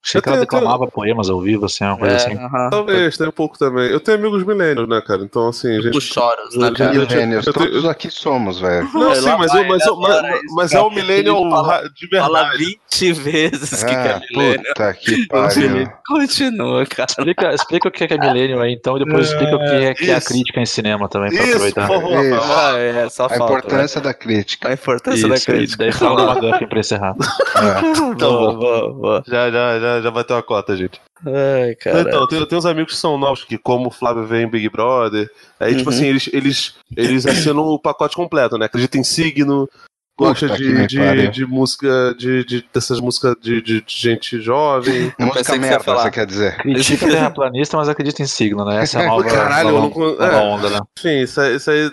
Achei 0.06 0.22
que 0.22 0.28
ela 0.28 0.38
Eu 0.38 0.46
tenho- 0.46 0.60
declamava 0.62 0.88
poemas 0.92 1.30
ao 1.30 1.40
vivo, 1.40 1.66
assim, 1.66 1.84
uma 1.86 1.98
coisa 1.98 2.14
É, 2.16 2.18
assim. 2.18 2.34
aham. 2.38 2.70
talvez, 2.70 3.18
tem 3.18 3.28
um 3.28 3.32
pouco 3.32 3.58
também. 3.58 3.90
Eu 3.90 4.00
tenho 4.02 4.18
amigos 4.18 4.44
milênios, 4.44 4.88
né, 4.88 5.02
cara? 5.02 5.22
Então, 5.24 5.48
assim, 5.48 5.82
gente. 5.82 6.02
choros, 6.02 6.56
né, 6.58 6.68
eu- 6.68 6.74
cara? 6.74 6.94
eu- 6.94 7.02
Millennials, 7.08 7.48
eu 7.48 7.54
tenho- 7.54 7.72
todos 7.72 7.86
aqui 7.86 8.10
somos, 8.12 8.60
velho. 8.60 8.90
Não, 8.94 9.14
Sei 9.14 9.22
sim, 9.24 9.38
mas, 9.38 9.52
vai, 9.52 9.62
eu, 9.62 9.68
mas, 9.70 9.86
eu- 9.86 9.96
mas, 9.96 10.16
isso, 10.44 10.56
mas 10.56 10.74
é 10.74 10.82
o 11.32 11.50
fala- 11.50 11.68
ra- 11.68 11.88
de 11.88 12.10
Fala 12.18 12.40
verdade. 12.44 12.58
20 12.92 13.14
vezes 13.14 13.84
que, 13.84 13.90
que 13.90 13.96
Ah, 13.96 14.22
é 14.22 14.34
milênio. 14.38 14.64
puta 14.68 14.94
que 14.94 15.28
pariu. 15.28 15.90
Continua, 16.06 16.86
cara. 16.86 17.08
Explica, 17.10 17.54
explica 17.54 17.88
o 17.88 17.92
que 17.92 18.04
é, 18.04 18.08
que 18.08 18.14
é 18.14 18.18
Millennium 18.18 18.60
aí, 18.60 18.74
então, 18.74 18.98
e 18.98 19.06
depois 19.06 19.28
explica 19.30 19.56
o 19.56 19.60
que 19.60 19.66
é, 19.66 19.94
que 19.94 20.12
é 20.12 20.16
a 20.16 20.22
crítica 20.22 20.60
em 20.60 20.66
cinema 20.66 21.08
também, 21.08 21.32
pra 21.32 21.44
Isso, 21.44 21.52
por 21.52 21.56
aproveitar. 21.56 21.88
favor, 21.88 22.24
Isso. 22.26 22.52
Ah, 22.54 22.78
é, 22.78 23.10
só 23.10 23.26
A 23.26 23.30
falta. 23.30 23.54
importância 23.54 24.02
da 24.02 24.14
crítica. 24.14 24.68
né? 24.68 24.74
A 24.74 24.76
importância 24.76 25.28
da 25.30 25.36
Isso, 25.36 25.50
e 25.50 25.54
crítica. 25.54 25.78
daí 25.84 25.92
fala 25.94 26.24
uma 26.24 26.34
McGuffin 26.44 26.68
pra 26.68 26.80
encerrar. 26.80 27.16
É. 27.56 28.14
Boa, 28.16 28.54
boa, 28.54 28.94
boa. 28.94 29.24
Já, 29.28 29.50
já, 29.50 29.80
já, 29.96 30.02
já 30.02 30.12
bateu 30.12 30.36
a 30.38 30.44
cota, 30.44 30.76
gente. 30.76 31.00
Ai, 31.26 31.76
cara. 31.76 32.02
Então, 32.02 32.28
tem, 32.28 32.46
tem 32.46 32.58
uns 32.58 32.66
amigos 32.66 32.94
que 32.94 33.00
são 33.00 33.18
novos, 33.18 33.44
que 33.44 33.58
como 33.58 33.88
o 33.88 33.92
Flávio 33.92 34.26
vem 34.26 34.44
em 34.44 34.50
Big 34.50 34.70
Brother. 34.70 35.30
Aí, 35.60 35.76
tipo 35.76 35.90
Uhum. 35.90 35.96
assim, 35.96 36.06
eles, 36.08 36.30
eles, 36.34 36.76
eles 36.98 37.26
assinam 37.26 37.64
o 37.64 37.80
pacote 37.80 38.16
completo, 38.16 38.58
né? 38.58 38.66
Acredita 38.66 38.98
em 38.98 39.04
signo, 39.04 39.70
gosta 40.20 40.48
Puta 40.48 40.58
de, 40.60 40.86
de, 40.88 41.28
de 41.30 41.46
música, 41.46 42.14
de, 42.18 42.44
de- 42.46 42.66
dessas 42.74 43.00
músicas 43.00 43.36
de, 43.42 43.62
de, 43.62 43.82
de 43.82 43.96
gente 43.96 44.40
jovem. 44.42 45.14
Eu 45.18 45.26
Música 45.28 45.34
pensei 45.40 45.44
que 45.44 45.44
você 45.44 45.54
ia 45.54 45.60
merda, 45.72 45.84
falar. 45.84 46.02
você 46.04 46.12
quer 46.12 46.26
dizer. 46.26 46.58
Critica 46.58 47.08
terraplanista, 47.10 47.78
mas 47.78 47.88
acredita 47.90 48.22
em 48.22 48.28
signo, 48.28 48.66
né? 48.66 48.82
Essa 48.84 49.00
é 49.00 49.06
a 49.06 49.08
nova, 49.08 49.24
Caralho, 49.24 49.70
eu 49.70 49.82
nova, 49.82 50.00
nova 50.00 50.26
é. 50.26 50.36
onda, 50.42 50.70
né? 50.70 50.80
Enfim, 51.00 51.22
isso 51.22 51.40
aí, 51.42 51.56
isso 51.56 51.72
aí, 51.72 51.92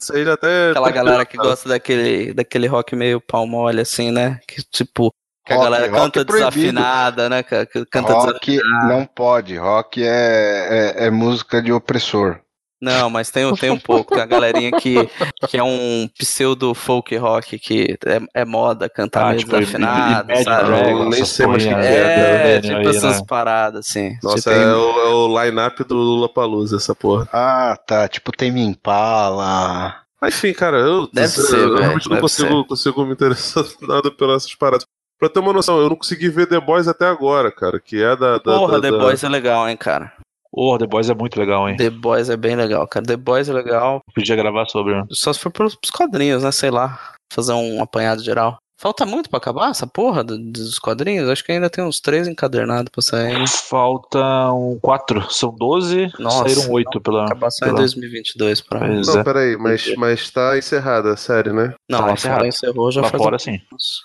isso 0.00 0.12
aí 0.14 0.24
já 0.24 0.32
até. 0.34 0.70
Aquela 0.70 0.90
galera 0.92 1.24
que 1.24 1.36
gosta 1.36 1.68
daquele, 1.68 2.34
daquele 2.34 2.66
rock 2.66 2.96
meio 2.96 3.20
pau 3.20 3.46
mole, 3.46 3.80
assim, 3.80 4.10
né? 4.10 4.40
Que 4.48 4.62
tipo, 4.70 5.10
que 5.44 5.52
a 5.52 5.56
Rock, 5.56 5.64
galera 5.64 5.86
rock 5.92 6.02
canta 6.02 6.20
é 6.20 6.24
proibido. 6.24 6.50
desafinada, 6.50 7.28
né? 7.28 7.42
canta 7.42 8.12
Rock 8.14 8.58
não 8.88 9.04
pode. 9.06 9.56
Rock 9.56 10.02
é, 10.02 10.94
é, 10.96 11.06
é 11.06 11.10
música 11.10 11.60
de 11.62 11.72
opressor. 11.72 12.40
Não, 12.80 13.08
mas 13.08 13.30
tem, 13.30 13.54
tem 13.56 13.70
um 13.70 13.78
pouco. 13.78 14.12
Tem 14.12 14.22
a 14.22 14.26
galerinha 14.26 14.70
que, 14.72 15.08
que 15.48 15.56
é 15.56 15.62
um 15.62 16.06
pseudo 16.18 16.74
folk 16.74 17.16
rock 17.16 17.58
que 17.58 17.96
é, 18.04 18.42
é 18.42 18.44
moda, 18.44 18.90
cantar 18.90 19.24
Ah, 19.24 19.28
meio 19.28 19.38
tipo, 19.38 19.52
desafinado, 19.52 20.30
Imagine 20.30 20.44
sabe? 20.44 20.66
Dragons, 20.66 21.08
nem 21.08 21.24
sei 21.24 21.46
mais 21.46 21.62
que 21.64 21.70
É, 21.70 22.60
né, 22.60 22.60
tipo 22.60 22.76
aí, 22.76 22.88
essas 22.88 23.20
né? 23.20 23.26
paradas, 23.26 23.86
assim. 23.88 24.18
Nossa, 24.22 24.50
Tipo, 24.50 24.50
é 24.50 24.76
o, 24.76 25.00
é 25.00 25.08
o 25.14 25.44
line-up 25.44 25.82
do 25.84 25.94
Lula 25.94 26.28
Palusa, 26.28 26.76
essa 26.76 26.94
porra. 26.94 27.26
Ah, 27.32 27.76
tá. 27.86 28.06
Tipo, 28.08 28.32
tem 28.32 28.50
me 28.52 28.60
Impala. 28.62 30.02
Mas 30.20 30.34
enfim, 30.34 30.52
cara, 30.52 30.78
eu, 30.78 31.06
Deve 31.12 31.26
eu, 31.40 31.44
ser, 31.44 31.56
eu 31.56 31.76
velho, 31.76 31.76
realmente 31.76 32.08
não 32.10 32.18
consigo, 32.18 32.64
consigo 32.66 33.04
me 33.06 33.12
interessar 33.12 33.64
nada 33.82 34.10
pelas 34.10 34.42
essas 34.44 34.54
paradas. 34.56 34.86
Pra 35.18 35.28
ter 35.28 35.40
uma 35.40 35.52
noção, 35.52 35.78
eu 35.80 35.88
não 35.88 35.96
consegui 35.96 36.28
ver 36.28 36.46
The 36.46 36.60
Boys 36.60 36.88
até 36.88 37.06
agora, 37.06 37.50
cara, 37.52 37.80
que 37.80 38.02
é 38.02 38.16
da. 38.16 38.38
da 38.38 38.58
Porra, 38.58 38.80
da, 38.80 38.90
The 38.90 38.90
da- 38.90 38.98
Boys 39.04 39.24
é 39.24 39.28
legal, 39.28 39.68
hein, 39.68 39.76
cara. 39.76 40.12
Oh, 40.52 40.78
The 40.78 40.86
Boys 40.86 41.10
é 41.10 41.14
muito 41.14 41.38
legal, 41.38 41.68
hein? 41.68 41.76
The 41.76 41.90
Boys 41.90 42.28
é 42.30 42.36
bem 42.36 42.54
legal, 42.56 42.86
cara. 42.86 43.04
The 43.06 43.16
Boys 43.16 43.48
é 43.48 43.52
legal. 43.52 44.00
Podia 44.14 44.36
gravar 44.36 44.66
sobre. 44.66 44.94
né? 44.94 45.04
Só 45.10 45.32
se 45.32 45.38
for 45.40 45.50
pros 45.50 45.76
quadrinhos, 45.92 46.42
né? 46.42 46.52
Sei 46.52 46.70
lá. 46.70 46.98
Fazer 47.32 47.52
um 47.52 47.82
apanhado 47.82 48.22
geral. 48.22 48.56
Falta 48.80 49.06
muito 49.06 49.30
pra 49.30 49.38
acabar 49.38 49.70
essa 49.70 49.86
porra 49.86 50.22
do- 50.22 50.36
dos 50.38 50.78
quadrinhos? 50.78 51.28
Acho 51.28 51.42
que 51.44 51.52
ainda 51.52 51.70
tem 51.70 51.82
uns 51.82 52.00
três 52.00 52.28
encadernados 52.28 52.90
pra 52.92 53.02
sair. 53.02 53.38
né? 53.38 53.44
Faltam 53.48 54.78
quatro, 54.82 55.28
são 55.30 55.54
12, 55.54 56.10
Nossa, 56.18 56.48
saíram 56.48 56.72
oito 56.72 57.00
pela. 57.00 57.24
Acabar 57.24 57.50
só 57.50 57.64
em 57.64 57.68
pela- 57.68 57.78
2022 57.80 58.60
pra. 58.60 58.80
Pois 58.80 59.06
Não, 59.08 59.20
é. 59.20 59.24
peraí, 59.24 59.56
mas, 59.56 59.94
mas 59.96 60.30
tá 60.30 60.56
encerrada 60.58 61.12
a 61.12 61.16
série, 61.16 61.52
né? 61.52 61.74
Não, 61.90 62.00
Tá 62.06 62.16
fora 62.16 62.46
encerrou 62.46 62.90
já 62.92 63.00
Lá 63.02 63.10
faz 63.10 63.22
fora, 63.22 63.36
um- 63.36 63.38
sim. 63.38 63.60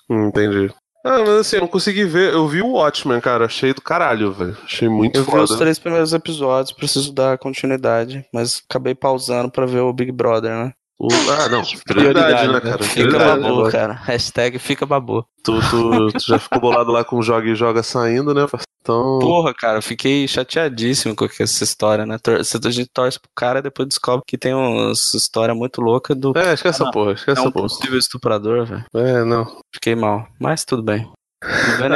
Hum, 0.10 0.28
entendi. 0.28 0.72
Ah, 1.06 1.20
mas 1.20 1.30
assim, 1.30 1.56
eu 1.56 1.62
não 1.62 1.68
consegui 1.68 2.04
ver. 2.04 2.34
Eu 2.34 2.48
vi 2.48 2.62
o 2.62 2.72
Watchmen, 2.74 3.22
cara. 3.22 3.46
Achei 3.46 3.74
do 3.74 3.82
caralho, 3.82 4.34
velho. 4.34 4.58
Achei 4.64 4.90
muito 4.90 5.18
Eu 5.18 5.24
vi 5.24 5.32
foda. 5.32 5.44
os 5.44 5.56
três 5.56 5.80
primeiros 5.80 6.12
episódios, 6.14 6.74
preciso 6.74 7.14
dar 7.14 7.38
continuidade, 7.38 8.26
mas 8.34 8.62
acabei 8.70 8.94
pausando 8.94 9.50
pra 9.50 9.66
ver 9.66 9.80
o 9.80 9.94
Big 9.94 10.12
Brother, 10.12 10.52
né? 10.52 10.74
O- 11.00 11.08
ah, 11.32 11.48
não, 11.50 11.62
prioridade, 11.88 12.52
né, 12.52 12.60
cara? 12.60 12.84
Fica 12.84 13.08
Prioridade, 13.08 13.42
babu, 13.42 13.64
né? 13.66 13.72
cara. 13.72 13.94
Hashtag 13.94 14.60
fica 14.60 14.86
babu. 14.86 15.26
Tu, 15.44 15.54
tu, 15.70 16.08
tu 16.12 16.20
já 16.28 16.38
ficou 16.38 16.60
bolado 16.60 16.92
lá 16.92 17.04
com 17.06 17.22
joga 17.22 17.48
e 17.48 17.56
joga 17.56 17.82
saindo, 17.82 18.34
né? 18.34 18.46
Então. 18.82 19.20
Porra, 19.20 19.54
cara, 19.54 19.78
eu 19.78 19.82
fiquei 19.82 20.28
chateadíssimo 20.28 21.16
com 21.16 21.26
essa 21.26 21.64
história, 21.64 22.06
né? 22.06 22.18
Tor- 22.18 22.40
A 22.42 22.70
gente 22.72 22.90
torce 22.94 23.20
pro 23.20 23.30
cara 23.36 23.60
e 23.60 23.62
depois 23.62 23.88
descobre 23.88 24.24
que 24.28 24.38
tem 24.38 24.54
uma 24.54 24.92
história 24.92 25.54
muito 25.56 25.80
louca 25.82 26.14
do. 26.14 26.34
É, 26.38 26.54
esquece 26.54 26.82
essa 26.82 26.92
porra, 26.92 27.14
esquece 27.14 27.38
É 27.40 27.42
um 27.42 27.46
essa 27.46 27.52
porra. 27.54 27.68
possível 27.68 27.98
estuprador, 28.00 28.66
velho. 28.66 28.86
É, 28.94 29.24
não. 29.24 29.46
Fiquei 29.74 29.96
mal. 29.96 30.28
Mas 30.40 30.66
tudo 30.66 30.84
bem. 30.84 31.10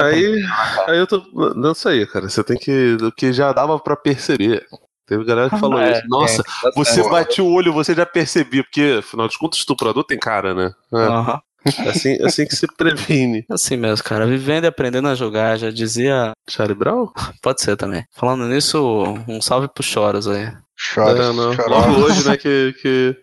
Aí, 0.02 0.42
aí 0.88 0.98
eu 0.98 1.08
tô. 1.08 1.22
Não 1.56 1.74
sei, 1.74 2.06
cara. 2.06 2.30
Você 2.30 2.44
tem 2.44 2.58
que. 2.58 2.96
O 3.02 3.12
que 3.12 3.34
já 3.34 3.52
dava 3.52 3.78
pra 3.80 3.96
perceber. 3.96 4.66
Teve 5.06 5.24
galera 5.26 5.50
que 5.50 5.60
falou 5.60 5.80
É, 5.80 5.92
isso. 5.94 6.08
Nossa, 6.08 6.44
tá 6.44 6.72
você 6.76 6.96
certo. 6.96 7.10
batia 7.10 7.44
o 7.44 7.52
olho, 7.52 7.74
você 7.74 7.94
já 7.94 8.06
percebia, 8.06 8.64
porque, 8.64 8.98
afinal 9.00 9.28
de 9.28 9.38
contas, 9.38 9.60
estuprador 9.60 10.04
tem 10.04 10.18
cara, 10.18 10.54
né? 10.54 10.72
É, 10.94 10.98
Aham. 10.98 11.42
assim, 11.90 12.18
assim 12.24 12.46
que 12.46 12.56
se 12.56 12.68
previne. 12.76 13.46
Assim 13.50 13.78
mesmo, 13.78 14.04
cara. 14.04 14.26
Vivendo 14.28 14.66
e 14.66 14.68
aprendendo 14.68 15.08
a 15.08 15.16
jogar, 15.16 15.58
já 15.58 15.72
dizia. 15.72 16.32
Charlie 16.50 16.78
Brown? 16.78 17.08
Pode 17.42 17.62
ser 17.62 17.76
também. 17.78 18.06
Falando 18.16 18.46
nisso, 18.48 18.80
um 19.28 19.42
salve 19.42 19.68
pro 19.68 19.84
Choros 19.84 20.28
aí. 20.28 20.52
Chora, 20.94 21.26
É, 21.26 21.32
não. 21.34 21.54
Logo 21.68 21.92
hoje, 22.02 22.28
né, 22.28 22.36
que, 22.36 22.74
que, 22.82 23.16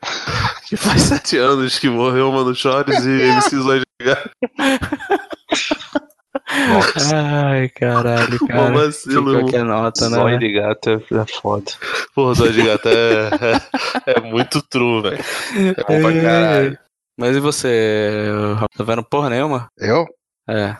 que 0.68 0.76
faz 0.76 1.02
sete 1.02 1.36
anos 1.36 1.78
que 1.78 1.90
morreu 1.90 2.30
o 2.30 2.32
Mano 2.32 2.54
Chores 2.54 3.04
e 3.04 3.10
MC 3.32 3.56
Zóio 3.56 3.82
de 4.00 4.06
Gato. 6.46 7.14
Ai, 7.14 7.68
caralho, 7.68 8.38
cara. 8.46 8.70
vacilo, 8.70 9.16
Fica 9.16 9.30
irmão. 9.30 9.46
aqui 9.46 9.56
a 9.56 9.64
nota, 9.64 10.08
né? 10.08 10.16
Zóio 10.16 10.38
de 10.38 10.52
gato 10.52 10.90
é, 10.90 10.94
é 10.94 11.26
foda. 11.40 11.72
Porra, 12.14 12.34
Zóio 12.34 12.52
de 12.52 12.62
Gato 12.62 12.88
é, 12.88 13.30
é, 14.06 14.18
é 14.18 14.20
muito 14.20 14.62
true, 14.62 15.02
velho. 15.02 15.24
É 15.54 15.74
bom 15.74 16.02
pra 16.02 16.22
caralho. 16.22 16.78
Mas 17.18 17.36
e 17.36 17.40
você? 17.40 18.26
Tá 18.76 18.84
vendo 18.84 19.02
porra 19.04 19.28
nenhuma? 19.30 19.68
Eu? 19.78 20.06
É. 20.48 20.74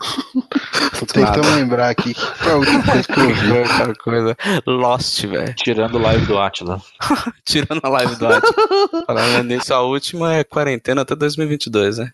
Tô 0.99 1.05
tentando 1.05 1.55
lembrar 1.55 1.89
aqui. 1.89 2.13
Que 2.13 2.21
foi 2.21 2.51
a 2.51 2.55
última 2.57 2.83
coisa 2.83 3.03
que 3.03 3.19
eu 3.19 3.33
vi? 3.33 3.51
Outra 3.57 3.95
coisa. 3.95 4.37
Lost, 4.65 5.25
velho. 5.25 5.53
Tirando 5.55 5.95
o 5.95 6.01
live 6.01 6.25
do 6.25 6.37
Atila. 6.37 6.81
Tirando 7.45 7.79
a 7.83 7.89
live 7.89 8.15
do 8.17 8.27
Atila. 8.27 9.05
Falando 9.07 9.43
nisso, 9.43 9.73
a 9.73 9.81
última 9.81 10.35
é 10.35 10.43
quarentena 10.43 11.03
até 11.03 11.15
2022, 11.15 11.99
né? 11.99 12.11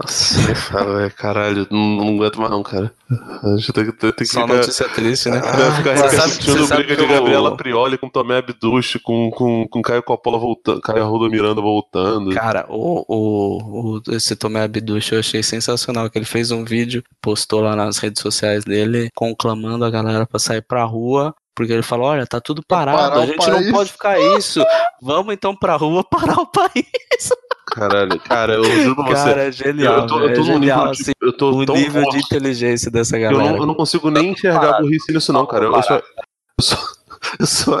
Nossa, 0.00 0.40
nem 0.46 0.54
fala, 0.54 0.96
velho. 0.98 1.14
Caralho, 1.16 1.66
não, 1.70 1.78
não 1.96 2.14
aguento 2.14 2.38
mais 2.38 2.50
não, 2.52 2.62
cara. 2.62 2.92
A 3.42 3.56
gente 3.56 3.72
tem 3.72 3.84
que, 3.86 3.92
tem 3.92 4.12
que 4.12 4.26
Só 4.26 4.46
notícia 4.46 4.88
triste, 4.90 5.28
né? 5.28 5.40
Vai 5.40 5.72
ficar 5.72 5.94
repercutindo 5.94 6.66
briga 6.68 6.96
de 6.96 7.02
eu- 7.02 7.08
Gabriela 7.08 7.56
Prioli 7.56 7.98
com 7.98 8.08
Tomé 8.08 8.38
Abduche, 8.38 9.00
com, 9.00 9.28
com, 9.30 9.66
com 9.66 9.82
Caio 9.82 10.02
Coppola 10.04 10.38
voltando, 10.38 10.80
Caio 10.80 11.02
Arruda 11.02 11.28
Miranda 11.28 11.60
voltando. 11.60 12.30
Cara, 12.32 12.64
o, 12.68 13.04
o, 13.08 13.96
o, 13.96 14.02
esse 14.14 14.36
Tomé 14.36 14.62
Abduch 14.62 15.12
eu 15.12 15.18
achei 15.18 15.42
sensacional, 15.42 16.08
que 16.08 16.16
ele 16.16 16.24
fez 16.24 16.52
um 16.52 16.64
vídeo, 16.64 17.02
postou 17.20 17.60
lá 17.60 17.74
nas 17.74 17.98
redes 17.98 18.22
sociais 18.22 18.64
dele, 18.64 19.08
conclamando 19.16 19.84
a 19.84 19.90
galera 19.90 20.24
pra 20.26 20.38
sair 20.38 20.62
pra 20.62 20.84
rua, 20.84 21.34
porque 21.56 21.72
ele 21.72 21.82
falou, 21.82 22.06
olha, 22.06 22.24
tá 22.24 22.40
tudo 22.40 22.62
parado, 22.68 23.18
a 23.18 23.26
gente 23.26 23.36
não 23.48 23.54
país." 23.54 23.70
pode 23.72 23.90
ficar 23.90 24.20
isso, 24.38 24.64
vamos 25.02 25.34
então 25.34 25.56
pra 25.56 25.74
rua 25.74 26.04
parar 26.04 26.38
o 26.38 26.46
país. 26.46 26.86
Caralho, 27.70 28.18
cara, 28.20 28.54
eu 28.54 28.64
juro 28.64 28.96
pra 28.96 29.04
você. 29.06 29.14
Cara, 29.14 29.42
é 29.44 29.52
genial, 29.52 29.94
eu 30.00 30.06
tô, 30.06 30.20
eu 30.20 30.28
é 30.28 30.32
tô 30.32 30.40
num 30.40 30.46
genial, 30.46 30.78
nível 30.80 30.92
de, 30.92 31.02
assim, 31.02 31.12
eu 31.20 31.32
tô 31.32 31.50
o 31.52 31.66
tão 31.66 31.76
nível 31.76 32.02
de 32.08 32.18
inteligência 32.18 32.90
dessa 32.90 33.16
que 33.18 33.24
eu 33.24 33.30
galera. 33.30 33.52
não, 33.52 33.58
eu 33.58 33.66
não 33.66 33.74
consigo 33.74 34.10
nem 34.10 34.30
enxergar 34.32 34.80
burrice 34.80 35.12
nisso 35.12 35.32
não, 35.32 35.46
cara. 35.46 35.66
Eu 35.66 35.82
só, 35.82 35.96
eu 35.96 36.02
só, 36.62 36.76
eu 37.40 37.46
só, 37.46 37.80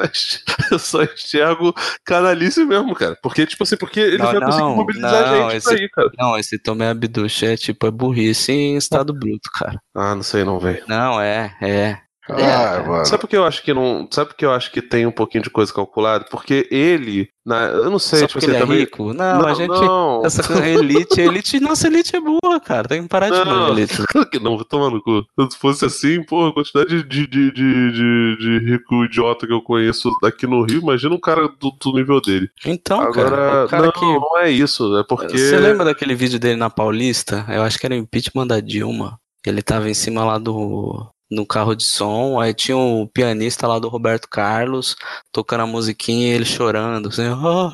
eu 0.72 0.78
só 0.78 1.02
enxergo 1.02 1.74
canalice 2.04 2.64
mesmo, 2.64 2.94
cara. 2.94 3.16
Porque, 3.22 3.46
tipo 3.46 3.62
assim, 3.62 3.76
porque 3.76 4.00
eles 4.00 4.18
Não, 4.18 4.32
não, 4.32 4.40
conseguem 4.42 4.76
mobilizar 4.76 5.26
não, 5.26 5.46
a 5.46 5.50
gente 5.50 5.56
esse- 5.56 5.68
pra 5.74 5.78
ir, 5.82 5.88
cara. 5.90 6.10
Não, 6.18 6.38
esse 6.38 6.58
Tomé 6.58 6.88
Abduch 6.90 7.46
é 7.46 7.56
tipo, 7.56 7.86
é 7.86 7.90
burrice 7.90 8.52
em 8.52 8.76
estado 8.76 9.12
bruto, 9.14 9.48
cara. 9.54 9.80
Ah, 9.94 10.14
não 10.14 10.22
sei 10.22 10.44
não, 10.44 10.58
velho. 10.58 10.82
Não, 10.86 11.20
é, 11.20 11.56
é. 11.62 11.98
Ah, 12.28 12.84
mano. 12.86 13.06
Sabe 13.06 13.20
por 13.20 13.28
que 13.28 13.36
eu 13.36 13.44
acho 13.44 13.62
que 13.62 13.72
não. 13.72 14.06
Sabe 14.10 14.30
por 14.30 14.36
que 14.36 14.44
eu 14.44 14.52
acho 14.52 14.70
que 14.70 14.82
tem 14.82 15.06
um 15.06 15.10
pouquinho 15.12 15.42
de 15.42 15.50
coisa 15.50 15.72
calculada? 15.72 16.26
Porque 16.30 16.68
ele. 16.70 17.28
Na, 17.44 17.64
eu 17.64 17.90
não 17.90 17.98
sei, 17.98 18.18
Só 18.20 18.26
tipo 18.26 18.40
porque 18.40 18.46
assim, 18.46 18.54
ele 18.54 18.62
é 18.62 18.66
também. 18.66 18.78
rico? 18.80 19.14
Não, 19.14 19.46
a 19.46 19.54
gente... 19.54 19.68
Não, 19.70 20.22
Essa 20.22 20.68
elite, 20.68 21.18
elite, 21.18 21.58
nossa 21.60 21.86
elite 21.86 22.14
é 22.14 22.20
boa, 22.20 22.60
cara. 22.60 22.86
Tem 22.86 23.02
que 23.02 23.08
parar 23.08 23.30
de 23.30 23.42
Não, 23.42 23.70
elite. 23.70 24.02
não, 24.42 24.56
vou 24.56 24.66
tomar 24.66 24.90
no 24.90 25.02
cu. 25.02 25.24
Se 25.50 25.56
fosse 25.56 25.86
assim, 25.86 26.22
porra, 26.22 26.50
a 26.50 26.52
quantidade 26.52 27.02
de, 27.04 27.26
de, 27.26 27.50
de, 27.50 27.92
de, 27.92 28.36
de 28.36 28.58
rico 28.70 29.02
idiota 29.06 29.46
que 29.46 29.52
eu 29.52 29.62
conheço 29.62 30.10
aqui 30.22 30.46
no 30.46 30.62
Rio, 30.62 30.82
imagina 30.82 31.14
um 31.14 31.20
cara 31.20 31.48
do, 31.48 31.70
do 31.70 31.92
nível 31.94 32.20
dele. 32.20 32.50
Então, 32.66 33.00
Agora, 33.00 33.30
cara, 33.30 33.64
o 33.64 33.68
cara 33.68 33.82
não, 33.86 33.92
que. 33.92 34.04
não 34.04 34.38
é 34.38 34.50
isso, 34.50 34.98
é 34.98 35.04
porque. 35.04 35.38
Você 35.38 35.56
lembra 35.56 35.86
daquele 35.86 36.14
vídeo 36.14 36.38
dele 36.38 36.56
na 36.56 36.68
Paulista? 36.68 37.46
Eu 37.48 37.62
acho 37.62 37.78
que 37.78 37.86
era 37.86 37.94
o 37.94 37.98
impeachment 37.98 38.46
da 38.46 38.60
Dilma. 38.60 39.18
Ele 39.46 39.62
tava 39.62 39.88
em 39.88 39.94
cima 39.94 40.22
lá 40.22 40.36
do. 40.36 41.08
No 41.30 41.44
carro 41.46 41.74
de 41.74 41.84
som, 41.84 42.40
aí 42.40 42.54
tinha 42.54 42.76
o 42.76 43.06
pianista 43.06 43.66
lá 43.66 43.78
do 43.78 43.88
Roberto 43.88 44.26
Carlos 44.28 44.96
tocando 45.30 45.60
a 45.64 45.66
musiquinha 45.66 46.28
e 46.28 46.30
ele 46.30 46.44
chorando, 46.46 47.08
assim, 47.08 47.22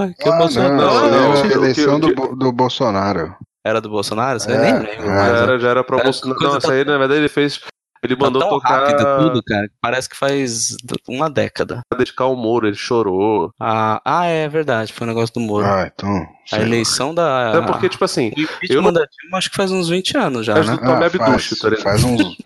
ai, 0.00 0.12
que 0.14 0.28
Ah, 0.28 0.32
emoção. 0.34 0.68
não, 0.70 0.76
Não, 0.76 1.11
não, 1.11 1.40
o 1.40 1.42
que- 1.46 1.52
eleição 1.52 1.96
o 1.96 2.00
do, 2.00 2.36
do 2.36 2.52
Bolsonaro. 2.52 3.36
Era 3.64 3.80
do 3.80 3.88
Bolsonaro? 3.88 4.40
Você 4.40 4.50
É, 4.52 4.59
nem 4.59 4.72
lembro, 4.78 4.90
é. 4.90 5.07
Já 5.07 5.11
mas 5.14 5.40
era, 5.42 5.59
já 5.61 5.68
era 5.70 5.84
pra 5.84 5.96
Era 5.96 6.05
Bolsonaro. 6.05 6.40
Não, 6.42 6.50
tá 6.50 6.57
essa 6.59 6.72
aí, 6.72 6.84
na 6.84 6.98
verdade, 6.98 7.20
ele 7.20 7.28
fez. 7.28 7.61
Ele 8.02 8.16
tá 8.16 8.24
mandou 8.26 8.40
tão 8.42 8.50
tocar. 8.50 8.80
rápido 8.80 9.07
tudo, 9.18 9.42
cara, 9.42 9.70
parece 9.80 10.09
que 10.11 10.16
faz 10.16 10.76
uma 11.09 11.30
década. 11.30 11.80
dedicar 11.96 12.26
o 12.26 12.36
Moro, 12.36 12.66
ele 12.66 12.76
chorou. 12.76 13.50
Ah, 13.59 14.02
ah, 14.05 14.26
é 14.26 14.46
verdade, 14.48 14.92
foi 14.92 15.07
um 15.07 15.11
negócio 15.11 15.32
do 15.32 15.40
Moro. 15.40 15.64
Ah, 15.64 15.90
então. 15.90 16.26
A 16.53 16.61
eleição 16.61 17.14
da. 17.14 17.53
É 17.57 17.61
porque, 17.62 17.88
tipo 17.88 18.05
assim, 18.05 18.32
O 18.36 18.72
eu- 18.72 18.92
da 18.92 19.05
Dilma 19.20 19.38
acho 19.38 19.51
que 19.51 19.57
faz 19.57 19.70
uns 19.70 19.88
20 19.88 20.16
anos 20.16 20.45
já, 20.47 20.55
né? 20.55 20.61
do 20.62 20.78
Tomé 20.78 21.07
Ah, 21.07 21.11
tá 21.11 21.36
ligado? 21.36 21.82
faz 21.82 22.05
uns. 22.05 22.36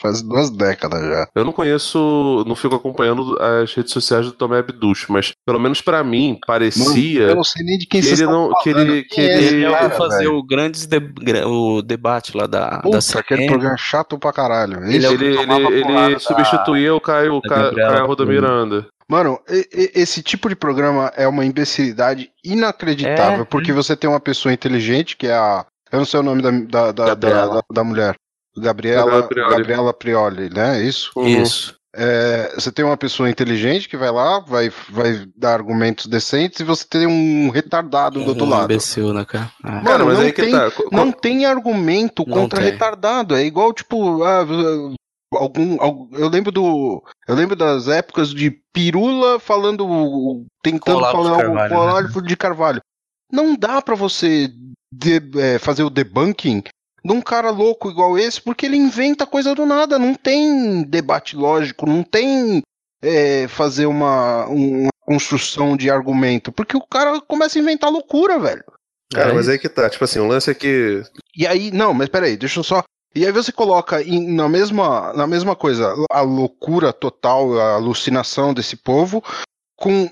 faz 0.00 0.22
duas 0.22 0.50
décadas 0.50 1.00
já. 1.02 1.28
Eu 1.34 1.44
não 1.44 1.52
conheço, 1.52 2.44
não 2.46 2.54
fico 2.56 2.74
acompanhando 2.74 3.36
as 3.40 3.72
redes 3.74 3.92
sociais 3.92 4.26
do 4.26 4.32
Tomé 4.32 4.58
Abduche, 4.58 5.06
mas 5.08 5.32
pelo 5.44 5.58
menos 5.58 5.80
pra 5.80 6.02
mim 6.02 6.38
parecia 6.46 7.22
Eu 7.22 7.36
não 7.36 7.44
sei 7.44 7.64
nem 7.64 7.78
de 7.78 7.86
quem 7.86 8.00
que 8.00 8.08
ele 8.08 8.24
não, 8.26 8.50
que 8.62 8.70
ele, 8.70 9.02
que 9.04 9.20
é 9.20 9.24
ele, 9.42 9.56
Ele 9.64 9.66
o 9.68 9.76
que 9.90 9.90
fazer 9.96 10.18
velho? 10.24 10.36
o 10.36 10.42
grandes 10.46 10.86
de- 10.86 11.00
o 11.46 11.82
debate 11.82 12.36
lá 12.36 12.46
da, 12.46 12.70
da 12.70 12.78
Puta, 12.80 12.98
aquele 13.18 13.40
CNN. 13.42 13.46
programa 13.48 13.76
chato 13.76 14.18
pra 14.18 14.32
caralho. 14.32 14.84
Ele 14.84 15.04
é 15.04 15.08
o 15.08 15.12
ele, 15.12 15.26
ele, 15.26 15.52
ele 15.80 16.12
da- 16.14 16.18
substituía 16.18 16.94
o 16.94 17.00
Caio, 17.00 17.40
da 17.42 17.48
Caio, 17.48 17.74
Caio 17.74 18.16
Prioli. 18.16 18.32
Miranda. 18.32 18.86
Mano, 19.08 19.38
esse 19.48 20.22
tipo 20.22 20.48
de 20.48 20.56
programa 20.56 21.12
é 21.16 21.28
uma 21.28 21.44
imbecilidade 21.44 22.30
inacreditável, 22.44 23.42
É. 23.42 23.44
porque 23.44 23.72
você 23.72 23.96
tem 23.96 24.10
uma 24.10 24.18
pessoa 24.20 24.52
inteligente, 24.52 25.16
que 25.16 25.26
é 25.28 25.34
a. 25.34 25.64
Eu 25.92 26.00
não 26.00 26.06
sei 26.06 26.18
o 26.20 26.22
nome 26.24 26.42
da, 26.42 26.50
da, 26.50 26.92
da, 26.92 27.04
Gabriela. 27.06 27.46
da, 27.48 27.54
da- 27.54 27.62
da 27.72 27.84
mulher. 27.84 28.16
Gabriela, 28.58 29.04
Gabriela 29.04 29.28
Prioli. 29.28 29.50
Gabriela 29.56 29.92
Prioli, 29.94 30.50
né? 30.50 30.80
É 30.80 30.82
Isso? 30.82 31.12
Isso. 31.24 31.76
É, 31.98 32.52
você 32.54 32.70
tem 32.72 32.84
uma 32.84 32.96
pessoa 32.96 33.30
inteligente 33.30 33.88
que 33.88 33.96
vai 33.96 34.10
lá, 34.10 34.40
vai, 34.40 34.70
vai 34.90 35.24
dar 35.34 35.54
argumentos 35.54 36.06
decentes, 36.06 36.60
e 36.60 36.64
você 36.64 36.84
tem 36.86 37.06
um 37.06 37.48
retardado 37.48 38.20
do 38.22 38.28
outro 38.28 38.44
um 38.44 38.48
lado. 38.50 38.64
imbecil, 38.64 39.14
né, 39.14 39.24
cara? 39.24 39.50
É. 39.64 39.70
Mano, 39.70 39.84
Cara, 39.84 40.04
mas 40.04 40.18
não 40.18 40.24
aí 40.26 40.32
que 40.32 40.42
tem- 40.42 40.52
tá. 40.52 40.70
co- 40.70 40.88
Não 40.92 41.10
tem 41.12 41.46
argumento 41.46 42.22
Não 42.26 42.34
contra 42.34 42.60
tem. 42.60 42.72
retardado. 42.72 43.34
É 43.36 43.44
igual, 43.44 43.72
tipo, 43.72 44.22
ah, 44.24 44.44
algum, 45.36 45.80
algum- 45.80 46.16
eu 46.16 46.28
lembro 46.28 46.50
do. 46.52 47.02
Eu 47.28 47.34
lembro 47.34 47.54
das 47.56 47.88
épocas 47.88 48.30
de 48.30 48.50
Pirula 48.72 49.38
falando. 49.38 50.44
tentando 50.62 50.98
Olavo 50.98 51.18
de 51.18 51.28
falar 51.28 51.36
Carvalho, 51.42 51.74
o 51.74 51.76
né? 51.78 51.82
Olavo 51.84 52.22
de 52.22 52.36
Carvalho. 52.36 52.80
Não 53.32 53.56
dá 53.56 53.80
pra 53.82 53.94
você 53.94 54.48
de- 54.92 55.22
é, 55.40 55.58
fazer 55.58 55.82
o 55.82 55.90
debunking 55.90 56.62
de 57.04 57.12
um 57.12 57.20
cara 57.20 57.50
louco 57.50 57.88
igual 57.90 58.18
esse, 58.18 58.40
porque 58.40 58.66
ele 58.66 58.76
inventa 58.76 59.26
coisa 59.26 59.54
do 59.54 59.64
nada. 59.66 59.98
Não 59.98 60.14
tem 60.14 60.82
debate 60.82 61.36
lógico, 61.36 61.86
não 61.86 62.02
tem 62.02 62.62
é, 63.02 63.46
fazer 63.48 63.86
uma, 63.86 64.46
uma 64.46 64.88
construção 65.04 65.76
de 65.76 65.90
argumento. 65.90 66.50
Porque 66.50 66.76
o 66.76 66.86
cara 66.86 67.20
começa 67.20 67.58
a 67.58 67.62
inventar 67.62 67.90
loucura, 67.90 68.38
velho. 68.38 68.64
Cara, 69.12 69.30
É 69.30 69.34
mas 69.34 69.48
aí 69.48 69.58
que 69.58 69.68
tá. 69.68 69.88
Tipo 69.88 70.02
assim, 70.04 70.18
o 70.18 70.26
lance 70.26 70.50
é 70.50 70.54
que. 70.54 71.02
E 71.36 71.46
aí, 71.46 71.70
não, 71.70 71.94
mas 71.94 72.08
peraí, 72.08 72.36
deixa 72.36 72.58
eu 72.58 72.64
só. 72.64 72.82
E 73.16 73.24
aí 73.24 73.32
você 73.32 73.50
coloca 73.50 74.02
em- 74.02 74.34
na, 74.34 74.46
mesma, 74.48 75.12
na 75.14 75.26
mesma 75.26 75.56
coisa 75.56 75.94
a 76.10 76.20
loucura 76.20 76.92
total, 76.92 77.58
a 77.58 77.74
alucinação 77.74 78.52
desse 78.52 78.76
povo, 78.76 79.24
com 79.74 80.10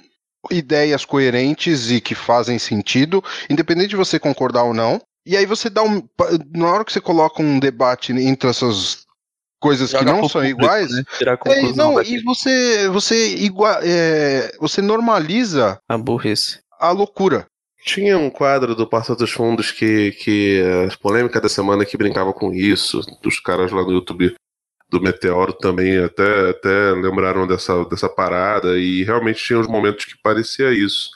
ideias 0.50 1.04
coerentes 1.04 1.90
e 1.90 2.00
que 2.00 2.14
fazem 2.14 2.58
sentido, 2.58 3.22
independente 3.50 3.90
de 3.90 3.96
você 3.96 4.18
concordar 4.18 4.62
ou 4.64 4.72
não. 4.74 5.00
E 5.26 5.36
aí 5.36 5.44
você 5.46 5.68
dá 5.70 5.82
um. 5.82 6.02
Na 6.54 6.70
hora 6.72 6.84
que 6.84 6.92
você 6.92 7.00
coloca 7.00 7.42
um 7.42 7.58
debate 7.58 8.12
entre 8.12 8.48
essas 8.48 9.04
coisas 9.60 9.90
que 9.92 9.98
Joga 9.98 10.12
não 10.12 10.20
pro 10.20 10.28
são 10.28 10.40
público, 10.42 10.62
iguais. 10.62 10.90
né? 10.90 11.02
É, 11.46 11.72
não, 11.72 12.00
e 12.02 12.22
você, 12.22 12.88
você, 12.88 13.34
igua, 13.36 13.80
é, 13.82 14.54
você 14.60 14.82
normaliza 14.82 15.78
A 15.88 15.96
burrice. 15.96 16.58
a 16.78 16.90
loucura. 16.90 17.46
Tinha 17.84 18.16
um 18.16 18.30
quadro 18.30 18.74
do 18.74 18.86
Porta 18.86 19.14
dos 19.14 19.30
Fundos 19.30 19.70
que, 19.70 20.12
que 20.12 20.62
a 20.90 20.96
polêmica 20.98 21.40
da 21.40 21.48
semana 21.48 21.84
que 21.84 21.96
brincava 21.98 22.32
com 22.32 22.52
isso, 22.52 23.00
dos 23.22 23.38
caras 23.38 23.70
lá 23.72 23.82
no 23.82 23.92
YouTube 23.92 24.34
do 24.88 25.00
Meteoro 25.02 25.52
também 25.52 25.98
até, 25.98 26.50
até 26.50 26.90
lembraram 26.92 27.46
dessa, 27.46 27.84
dessa 27.84 28.08
parada, 28.08 28.78
e 28.78 29.02
realmente 29.04 29.42
tinha 29.44 29.58
uns 29.58 29.66
momentos 29.66 30.04
que 30.06 30.14
parecia 30.22 30.70
isso. 30.72 31.10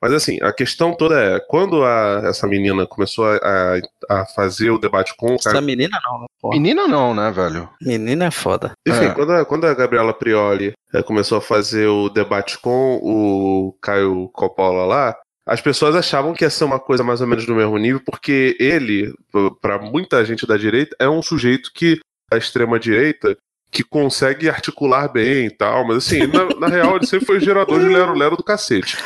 Mas 0.00 0.12
assim, 0.12 0.38
a 0.42 0.52
questão 0.52 0.94
toda 0.96 1.18
é, 1.20 1.40
quando 1.48 1.84
a- 1.84 2.22
essa 2.24 2.46
menina 2.46 2.86
começou 2.86 3.24
a, 3.24 3.36
a- 3.36 3.80
a 4.22 4.26
fazer 4.26 4.70
o 4.70 4.78
debate 4.78 5.14
com 5.16 5.30
o 5.30 5.34
Essa 5.36 5.52
Caio, 5.52 5.64
menina 5.64 5.96
não, 6.04 6.20
né? 6.20 6.26
Porra. 6.40 6.54
Menina 6.56 6.88
não, 6.88 7.14
né, 7.14 7.30
velho? 7.30 7.68
Menina 7.80 8.26
é 8.26 8.30
foda. 8.32 8.72
enfim, 8.86 9.04
É. 9.06 9.10
quando, 9.14 9.32
a, 9.32 9.44
quando 9.44 9.64
a 9.64 9.74
Gabriela 9.74 10.12
Prioli 10.12 10.72
eh, 10.92 11.02
começou 11.04 11.38
a 11.38 11.40
fazer 11.40 11.86
o 11.86 12.08
debate 12.08 12.58
com 12.58 12.96
o 13.00 13.76
Caio 13.80 14.28
Coppola 14.32 14.84
lá, 14.84 15.16
as 15.46 15.60
pessoas 15.60 15.94
achavam 15.94 16.34
que 16.34 16.44
ia 16.44 16.50
ser 16.50 16.64
uma 16.64 16.78
coisa 16.78 17.02
mais 17.02 17.20
ou 17.20 17.26
menos 17.26 17.44
do 17.44 17.54
mesmo 17.54 17.76
nível, 17.76 18.00
porque 18.04 18.56
ele, 18.60 19.12
para 19.60 19.78
muita 19.78 20.24
gente 20.24 20.46
da 20.46 20.56
direita, 20.56 20.94
é 20.98 21.08
um 21.08 21.22
sujeito 21.22 21.70
que, 21.74 22.00
da 22.30 22.38
extrema 22.38 22.78
direita, 22.78 23.36
que 23.72 23.82
consegue 23.82 24.50
articular 24.50 25.08
bem 25.08 25.46
e 25.46 25.50
tal, 25.50 25.86
mas 25.86 25.96
assim, 25.96 26.26
na, 26.26 26.44
na 26.60 26.66
real 26.66 26.96
ele 26.96 27.06
sempre 27.06 27.24
foi 27.24 27.40
gerador 27.40 27.80
de 27.80 27.86
lero-lero 27.88 28.36
do 28.36 28.42
cacete. 28.44 28.98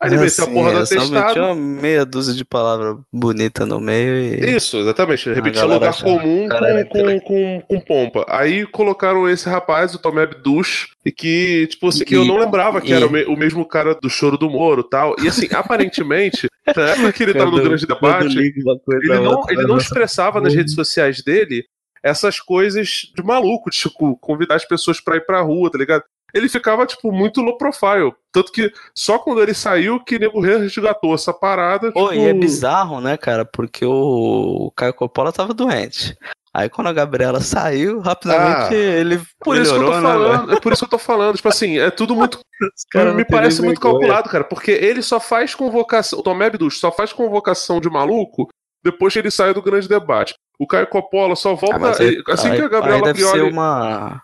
Aí 0.00 0.10
ele 0.10 0.18
meteu 0.18 0.44
a 0.44 0.48
porra 0.48 0.72
do 0.72 0.86
só 0.86 0.94
atestado. 0.96 1.26
metia 1.28 1.42
uma 1.44 1.54
meia 1.54 2.04
dúzia 2.04 2.34
de 2.34 2.44
palavras 2.44 2.96
bonitas 3.12 3.66
no 3.68 3.78
meio 3.78 4.16
e. 4.18 4.56
Isso, 4.56 4.76
exatamente. 4.78 5.28
Repetir 5.32 5.60
galera 5.62 5.74
lugar 5.74 6.02
comum 6.02 6.48
com, 6.48 6.88
com, 6.88 7.20
com, 7.20 7.62
com 7.68 7.80
pompa. 7.80 8.26
Aí 8.28 8.66
colocaram 8.66 9.28
esse 9.28 9.48
rapaz, 9.48 9.94
o 9.94 9.98
Tomé 10.00 10.24
Abduch, 10.24 10.88
e 11.06 11.12
que, 11.12 11.68
tipo, 11.68 11.86
assim, 11.88 12.04
que 12.04 12.16
eu 12.16 12.24
não 12.24 12.38
lembrava 12.38 12.80
que 12.80 12.90
e- 12.90 12.94
era 12.94 13.06
o, 13.06 13.10
me- 13.12 13.24
o 13.24 13.36
mesmo 13.36 13.64
cara 13.64 13.94
do 13.94 14.10
choro 14.10 14.36
do 14.36 14.50
Moro 14.50 14.82
e 14.84 14.90
tal. 14.90 15.14
E 15.22 15.28
assim, 15.28 15.46
aparentemente, 15.52 16.48
na 16.76 16.82
época 16.90 17.12
que 17.12 17.22
ele 17.22 17.34
tava 17.38 17.52
no 17.52 17.62
grande 17.62 17.86
debate, 17.86 18.36
ele 18.36 19.18
não, 19.20 19.44
ele 19.48 19.62
não 19.62 19.76
expressava 19.78 20.40
nas 20.40 20.52
redes 20.54 20.74
sociais 20.74 21.22
dele 21.22 21.64
essas 22.02 22.40
coisas 22.40 23.10
de 23.14 23.22
maluco, 23.22 23.70
tipo, 23.70 24.16
convidar 24.16 24.56
as 24.56 24.64
pessoas 24.64 25.00
pra 25.00 25.16
ir 25.16 25.26
pra 25.26 25.40
rua, 25.40 25.70
tá 25.70 25.78
ligado? 25.78 26.04
Ele 26.34 26.48
ficava, 26.48 26.84
tipo, 26.84 27.10
muito 27.10 27.40
low 27.40 27.56
profile. 27.56 28.12
Tanto 28.30 28.52
que 28.52 28.70
só 28.94 29.18
quando 29.18 29.42
ele 29.42 29.54
saiu 29.54 29.98
que 29.98 30.18
nego 30.18 30.40
resgatou 30.40 31.14
essa 31.14 31.32
parada. 31.32 31.90
Pô, 31.90 32.10
tipo... 32.10 32.20
e 32.20 32.26
é 32.26 32.34
bizarro, 32.34 33.00
né, 33.00 33.16
cara? 33.16 33.46
Porque 33.46 33.84
o, 33.86 34.70
Caio 34.76 34.92
Coppola 34.92 35.32
tava 35.32 35.54
doente. 35.54 36.14
Aí 36.52 36.68
quando 36.68 36.88
a 36.88 36.92
Gabriela 36.92 37.40
saiu, 37.40 38.00
rapidamente 38.00 38.74
Ah, 38.74 38.74
ele 38.74 39.20
Por 39.40 39.56
isso 39.56 39.72
que 39.72 39.78
eu 39.78 39.84
tô 39.84 39.90
melhorou, 39.92 40.00
né, 40.00 40.02
falando, 40.02 40.52
é 40.52 40.60
por 40.60 40.72
isso 40.72 40.80
que 40.80 40.84
eu 40.86 40.90
tô 40.90 40.98
falando. 40.98 41.36
Tipo 41.36 41.48
assim, 41.48 41.78
é 41.78 41.90
tudo 41.90 42.16
muito 42.16 42.40
me 43.14 43.24
parece 43.24 43.62
muito 43.62 43.80
vergonha. 43.80 44.00
calculado, 44.00 44.28
cara, 44.28 44.44
porque 44.44 44.70
ele 44.70 45.02
só 45.02 45.20
faz 45.20 45.54
convocação, 45.54 46.18
o 46.18 46.22
Tomé 46.22 46.46
Abduch 46.46 46.76
só 46.76 46.90
faz 46.90 47.12
convocação 47.12 47.80
de 47.80 47.88
maluco 47.88 48.48
depois 48.90 49.12
que 49.12 49.18
ele 49.18 49.30
sai 49.30 49.52
do 49.54 49.62
grande 49.62 49.88
debate. 49.88 50.34
O 50.58 50.66
Caio 50.66 50.86
Coppola 50.86 51.36
só 51.36 51.54
volta 51.54 51.90
Ah, 51.92 52.02
ele- 52.02 52.16
aí- 52.18 52.22
assim 52.34 52.48
aí- 52.50 52.56
que 52.56 52.62
a 52.62 52.64
aí 52.64 52.70
Gabriela 52.70 53.02
deve 53.02 53.20
Prioli... 53.20 53.38
ser 53.40 53.52
uma... 53.52 54.22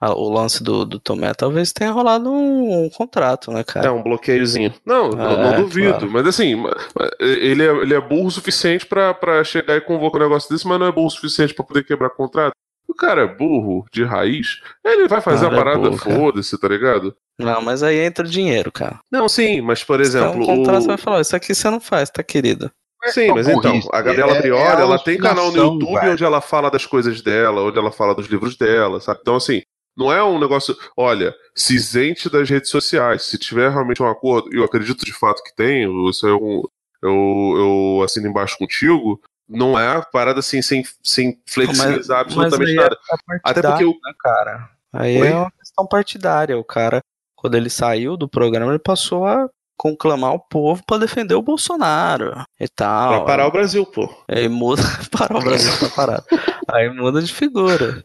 ah, 0.00 0.12
o 0.14 0.28
lance 0.28 0.62
do, 0.62 0.84
do 0.84 0.98
Tomé 0.98 1.32
talvez 1.34 1.72
tenha 1.72 1.90
rolado 1.92 2.30
um, 2.30 2.84
um 2.86 2.90
contrato, 2.90 3.50
né, 3.52 3.60
É 3.60 3.64
cara? 3.64 3.92
um 3.92 4.02
bloqueiozinho. 4.02 4.72
Não, 4.84 5.10
não, 5.10 5.30
É, 5.30 5.36
não 5.56 5.62
duvido. 5.62 5.90
claro. 5.98 6.10
Mas 6.10 6.26
assim, 6.26 6.62
ele 7.20 7.62
é, 7.64 7.70
ele 7.70 7.94
é 7.94 8.00
burro 8.00 8.26
o 8.26 8.30
suficiente 8.30 8.86
pra, 8.86 9.14
pra 9.14 9.42
chegar 9.44 9.76
e 9.76 9.80
convocar 9.80 10.20
um 10.20 10.24
negócio 10.24 10.48
desse, 10.50 10.66
mas 10.66 10.78
não 10.80 10.86
é 10.86 10.92
burro 10.92 11.06
o 11.06 11.10
suficiente 11.10 11.54
pra 11.54 11.64
poder 11.64 11.84
quebrar 11.84 12.10
contrato. 12.10 12.52
O 12.88 12.94
cara 12.94 13.22
é 13.22 13.26
burro 13.26 13.84
de 13.92 14.02
raiz, 14.02 14.60
ele 14.84 15.06
vai 15.06 15.20
fazer 15.20 15.44
Cara, 15.50 15.56
a 15.56 15.60
é 15.60 15.62
parada, 15.62 15.96
cara. 15.96 16.16
foda-se, 16.16 16.58
tá 16.58 16.66
ligado? 16.68 17.14
Não, 17.38 17.60
mas 17.60 17.82
aí 17.82 17.98
entra 17.98 18.24
o 18.26 18.28
dinheiro, 18.28 18.72
cara. 18.72 18.98
Não, 19.12 19.28
sim, 19.28 19.60
mas 19.60 19.84
por 19.84 20.00
Então, 20.00 20.06
exemplo. 20.06 20.42
um 20.42 20.46
contrato 20.46 20.84
o- 20.84 20.86
vai 20.86 20.96
falar, 20.96 21.20
isso 21.20 21.36
aqui 21.36 21.54
você 21.54 21.68
não 21.70 21.80
faz, 21.80 22.08
tá, 22.10 22.22
querido? 22.22 22.70
Sim, 23.06 23.32
mas 23.32 23.48
então, 23.48 23.78
a 23.92 24.02
Gabriela 24.02 24.32
é- 24.36 24.46
é 24.46 24.80
ela 24.80 24.98
tem 24.98 25.18
canal 25.18 25.52
no 25.52 25.56
YouTube 25.56 25.94
velho. 25.94 26.12
onde 26.12 26.24
ela 26.24 26.40
fala 26.40 26.70
das 26.70 26.84
coisas 26.84 27.20
dela, 27.20 27.62
onde 27.62 27.78
ela 27.78 27.92
fala 27.92 28.14
dos 28.14 28.26
livros 28.26 28.56
dela, 28.56 29.00
sabe? 29.00 29.20
Então, 29.22 29.36
assim, 29.36 29.62
não 29.96 30.12
é 30.12 30.22
um 30.22 30.38
negócio, 30.38 30.76
olha, 30.96 31.34
se 31.54 31.74
isente 31.74 32.28
das 32.28 32.48
redes 32.50 32.70
sociais, 32.70 33.22
se 33.22 33.38
tiver 33.38 33.70
realmente 33.70 34.02
um 34.02 34.08
acordo, 34.08 34.52
e 34.52 34.58
eu 34.58 34.64
acredito 34.64 35.04
de 35.04 35.12
fato 35.12 35.42
que 35.42 35.54
tem, 35.54 35.88
isso 36.08 36.26
é 36.26 36.34
um, 36.34 36.62
eu, 37.02 37.54
eu 37.98 38.02
assino 38.04 38.28
embaixo 38.28 38.58
contigo, 38.58 39.20
não 39.48 39.78
é 39.78 40.02
parada 40.12 40.40
assim, 40.40 40.60
sem, 40.60 40.82
sem 41.02 41.40
flexibilizar 41.46 42.20
absolutamente 42.20 42.70
aí 42.70 42.76
é 42.76 42.80
nada. 42.82 42.96
partidário, 43.26 43.40
Até 43.44 43.62
porque 43.62 43.84
o. 43.84 43.90
né, 43.90 44.12
cara? 44.20 44.70
Aí 44.92 45.20
Oi? 45.20 45.28
é 45.28 45.34
uma 45.34 45.50
questão 45.52 45.86
partidária. 45.86 46.58
O 46.58 46.64
cara, 46.64 47.00
quando 47.34 47.54
ele 47.56 47.70
saiu 47.70 48.16
do 48.16 48.28
programa, 48.28 48.72
ele 48.72 48.78
passou 48.78 49.24
a 49.24 49.48
conclamar 49.78 50.34
o 50.34 50.40
povo 50.40 50.82
pra 50.84 50.98
defender 50.98 51.34
o 51.34 51.42
Bolsonaro 51.42 52.44
e 52.60 52.68
tal. 52.68 53.10
Pra 53.18 53.24
parar 53.24 53.46
o 53.46 53.50
Brasil, 53.52 53.86
pô. 53.86 54.12
Aí 54.28 54.48
muda, 54.48 54.82
parar 55.10 55.36
o 55.38 55.40
Brasil 55.42 55.70
tá 55.78 55.94
parado. 55.94 56.24
Aí 56.70 56.90
muda 56.90 57.22
de 57.22 57.32
figura. 57.32 58.02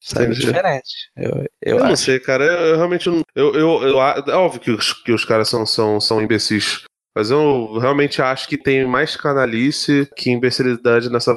Sai 0.00 0.26
diferente. 0.30 1.10
Eu, 1.16 1.30
eu, 1.62 1.78
Eu, 1.78 1.84
não 1.84 1.94
sei, 1.96 2.18
cara. 2.18 2.44
Eu, 2.44 2.52
eu 2.70 2.76
realmente 2.76 3.08
não. 3.08 3.22
Eu, 3.36 3.54
eu, 3.54 3.82
eu- 3.82 4.00
é 4.00 4.34
óbvio 4.34 4.60
que 4.60 4.70
os, 4.70 4.92
que 4.92 5.12
os 5.12 5.24
caras 5.24 5.48
são, 5.48 5.64
são, 5.66 6.00
são 6.00 6.20
imbecis. 6.20 6.82
Mas 7.14 7.30
eu 7.30 7.78
realmente 7.78 8.22
acho 8.22 8.48
que 8.48 8.56
tem 8.56 8.86
mais 8.86 9.14
canalice 9.16 10.08
que 10.16 10.30
imbecilidade 10.30 11.10
nessa. 11.10 11.36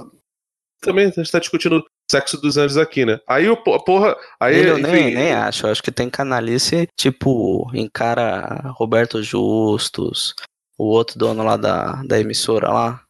Também 0.81 1.05
a 1.07 1.09
gente 1.09 1.31
tá 1.31 1.39
discutindo 1.39 1.83
sexo 2.09 2.39
dos 2.39 2.57
anjos 2.57 2.77
aqui, 2.77 3.05
né? 3.05 3.19
Aí 3.27 3.49
o 3.49 3.57
po- 3.57 3.83
porra. 3.83 4.15
Aí, 4.39 4.65
eu 4.65 4.77
enfim, 4.79 4.91
nem, 4.91 5.13
nem 5.15 5.33
acho. 5.33 5.65
Eu 5.65 5.71
acho 5.71 5.81
que 5.83 5.91
tem 5.91 6.09
canalice, 6.09 6.87
tipo, 6.99 7.69
encara 7.73 8.61
Roberto 8.75 9.21
Justus, 9.23 10.33
o 10.77 10.85
outro 10.85 11.17
dono 11.17 11.43
lá 11.43 11.57
da, 11.57 12.01
da 12.03 12.19
emissora 12.19 12.69
lá, 12.69 13.01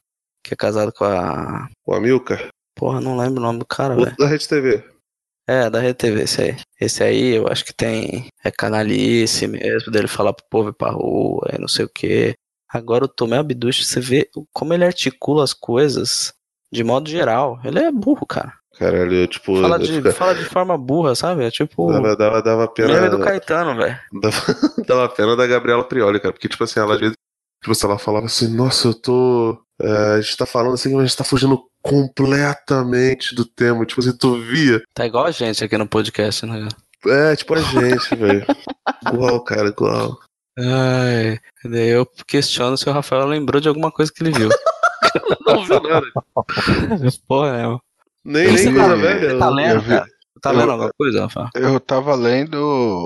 que 0.46 0.54
é 0.54 0.58
casado 0.58 0.92
com 0.94 1.04
a. 1.06 1.68
O 1.86 1.94
Amilcar, 1.94 2.48
Porra, 2.76 3.00
não 3.02 3.18
lembro 3.18 3.40
o 3.40 3.44
nome 3.46 3.60
do 3.60 3.66
cara, 3.66 3.96
velho. 3.96 4.16
da 4.18 4.28
Rede 4.28 4.48
TV. 4.48 4.84
É, 5.48 5.70
da 5.70 5.80
RTV, 5.82 6.22
esse 6.24 6.42
aí. 6.42 6.56
Esse 6.80 7.04
aí 7.04 7.36
eu 7.36 7.48
acho 7.48 7.66
que 7.66 7.74
tem. 7.74 8.28
É 8.44 8.50
canalice 8.50 9.46
mesmo, 9.48 9.92
dele 9.92 10.08
falar 10.08 10.32
pro 10.34 10.46
povo 10.50 10.70
ir 10.70 10.74
pra 10.74 10.90
rua 10.92 11.50
e 11.54 11.60
não 11.60 11.68
sei 11.68 11.84
o 11.86 11.90
quê. 11.90 12.34
Agora 12.70 13.06
o 13.06 13.10
Tomé 13.10 13.38
Abduch, 13.38 13.84
você 13.86 14.00
vê 14.00 14.30
como 14.54 14.74
ele 14.74 14.86
articula 14.86 15.44
as 15.44 15.54
coisas 15.54 16.34
de 16.72 16.84
modo 16.84 17.10
geral. 17.10 17.60
Ele 17.64 17.78
é 17.80 17.92
burro, 17.92 18.26
cara. 18.26 18.54
Caralho, 18.78 19.14
eu, 19.14 19.28
tipo. 19.28 19.62
Fala 19.62 19.78
de, 19.78 19.94
fica- 19.94 20.12
fala 20.12 20.34
de 20.36 20.46
forma 20.46 20.78
burra, 20.78 21.14
sabe? 21.16 21.46
É 21.46 21.52
tipo. 21.52 21.92
Dava, 21.92 22.16
dava, 22.16 22.42
dava 22.42 22.68
pena. 22.68 22.94
Meme 22.94 23.10
do 23.10 23.20
Caetano, 23.20 23.76
velho. 23.76 23.98
Dava, 24.20 24.56
dava 24.88 25.10
pena 25.10 25.36
da 25.36 25.46
Gabriela 25.46 25.84
Prioli, 25.84 26.20
cara. 26.20 26.34
Porque, 26.34 26.50
tipo 26.50 26.64
assim, 26.64 26.80
ela 26.80 26.96
às 26.96 27.00
vezes. 27.00 27.16
Tipo 27.64 27.86
ela 27.86 27.98
falava 27.98 28.26
assim, 28.26 28.48
nossa, 28.54 28.90
eu 28.90 28.94
tô. 28.94 29.58
é, 29.82 30.16
a 30.16 30.22
gente 30.22 30.36
tá 30.36 30.46
falando 30.46 30.74
assim, 30.74 30.90
mas 30.94 31.04
a 31.04 31.06
gente 31.06 31.18
tá 31.18 31.24
fugindo 31.24 31.64
completamente 31.82 33.34
do 33.36 33.46
tema. 33.46 33.86
Tipo 33.86 34.02
assim, 34.02 34.18
tu 34.18 34.36
via. 34.42 34.82
Tá 34.94 35.06
igual 35.06 35.26
a 35.26 35.32
gente 35.32 35.64
aqui 35.64 35.78
no 35.78 35.88
podcast, 35.88 36.46
né? 36.46 36.68
É, 37.06 37.36
tipo 37.36 37.54
a 37.54 37.62
gente, 37.62 38.16
velho. 38.16 38.46
Igual, 39.08 39.42
cara, 39.44 39.70
igual. 39.70 40.18
Ai, 40.58 41.40
daí 41.66 41.90
eu 41.90 42.06
questiono 42.28 42.78
se 42.78 42.88
o 42.90 42.94
Rafael 42.94 43.26
lembrou 43.26 43.62
de 43.62 43.68
alguma 43.68 43.92
coisa 43.92 44.12
que 44.14 44.24
ele 44.24 44.32
viu. 44.32 44.50
Não 45.46 45.64
viu 45.66 45.80
nada. 45.82 46.06
Porra, 47.28 47.58
é. 47.58 47.93
Nem, 48.26 48.48
Você 48.58 48.70
nem 48.70 48.76
tá- 48.76 48.96
velha. 48.96 49.38
Tá 49.40 49.50
lendo, 49.50 49.84
cara? 49.84 50.06
Tá 50.42 50.52
eu- 50.52 50.58
lendo 50.58 50.72
alguma 50.72 50.90
coisa, 50.98 51.22
Rafael? 51.22 51.48
Eu 51.56 51.80
tava 51.80 52.16
lendo 52.16 52.58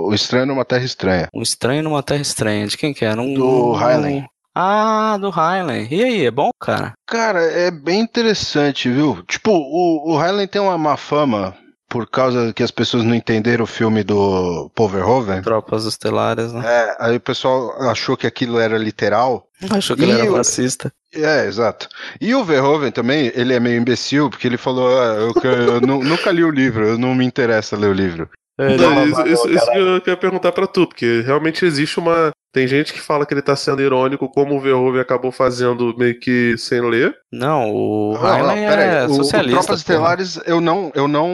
O 0.07 0.13
Estranho 0.13 0.45
numa 0.47 0.65
Terra 0.65 0.84
Estranha. 0.86 1.28
Um 1.34 1.41
estranho 1.41 1.84
numa 1.84 2.01
terra 2.01 2.22
estranha. 2.22 2.65
De 2.68 2.78
quem 2.78 2.93
que 2.93 3.05
era? 3.05 3.22
Um, 3.22 3.34
Do 3.34 3.74
Heinlein. 3.80 4.26
Ah, 4.55 5.18
do 5.22 5.28
Heinlein. 5.30 5.88
E 5.91 6.03
aí, 6.03 6.26
é 6.26 6.32
bom, 6.32 6.49
cara? 6.59 6.93
Cara, 7.07 7.41
é 7.43 7.70
bem 7.70 7.99
interessante, 7.99 8.89
viu? 8.89 9.22
Tipo, 9.28 9.51
o, 9.51 10.13
o 10.15 10.24
Heinlein 10.24 10.47
tem 10.47 10.59
uma 10.61 10.78
má 10.80 10.97
fama 10.97 11.53
por 11.88 12.09
causa 12.09 12.51
que 12.53 12.63
as 12.63 12.72
pessoas 12.72 13.03
não 13.03 13.13
entenderam 13.13 13.63
o 13.63 13.68
filme 13.68 14.03
do 14.03 14.70
Paul 14.76 14.89
Verhoeven. 14.89 15.41
Tropas 15.43 15.86
Estelares, 15.86 16.51
né? 16.53 16.61
É, 16.65 16.95
aí 16.99 17.15
o 17.18 17.22
pessoal 17.22 17.72
achou 17.84 18.18
que 18.18 18.26
aquilo 18.26 18.59
era 18.59 18.78
literal. 18.80 19.47
Achou 19.70 19.95
que 19.95 20.01
ele 20.03 20.13
E 20.13 20.20
era 20.22 20.32
o- 20.32 20.36
fascista. 20.36 20.91
É, 21.18 21.45
exato. 21.47 21.88
E 22.22 22.34
o 22.36 22.43
Verhoeven 22.43 22.91
também, 22.91 23.32
ele 23.36 23.53
é 23.53 23.59
meio 23.59 23.80
imbecil, 23.82 24.30
porque 24.30 24.47
ele 24.47 24.57
falou, 24.57 24.88
ah, 24.99 25.15
eu, 25.15 25.34
eu 25.51 25.82
nu- 25.82 26.03
nunca 26.03 26.32
li 26.32 26.43
o 26.43 26.51
livro, 26.51 26.86
eu 26.88 26.97
não 26.97 27.15
me 27.15 27.26
interessa 27.26 27.76
ler 27.76 27.88
o 27.89 27.93
livro. 27.93 28.30
É, 28.59 28.76
Não, 28.76 29.05
isso, 29.05 29.22
isso- 29.28 29.49
isso 29.49 29.72
que 29.72 29.78
eu 29.78 29.99
queria 30.01 30.18
perguntar 30.18 30.51
pra 30.51 30.65
tu, 30.65 30.88
porque 30.88 31.22
realmente 31.26 31.63
existe 31.63 31.99
uma. 31.99 32.32
Tem 32.51 32.68
gente 32.68 32.91
que 32.91 32.99
fala 32.99 33.24
que 33.24 33.32
ele 33.34 33.41
tá 33.43 33.55
sendo 33.55 33.84
irônico, 33.84 34.28
como 34.30 34.55
o 34.55 34.59
Verhoeven 34.59 34.99
acabou 35.01 35.32
fazendo 35.32 35.93
meio 35.95 36.20
que 36.20 36.57
sem 36.57 36.82
ler. 36.82 37.13
Não, 37.32 37.70
o 37.72 38.13
Não, 38.13 38.22
não, 38.22 38.57
Heinlein 38.57 38.63
é 38.65 39.05
o- 39.05 39.11
o, 39.11 39.13
socialista. 39.13 39.59
Tropas 39.61 39.84
porra. 39.84 39.95
Estelares 40.15 40.39
eu 40.47 40.59
não, 40.59 40.91
eu 40.95 41.07
não, 41.07 41.28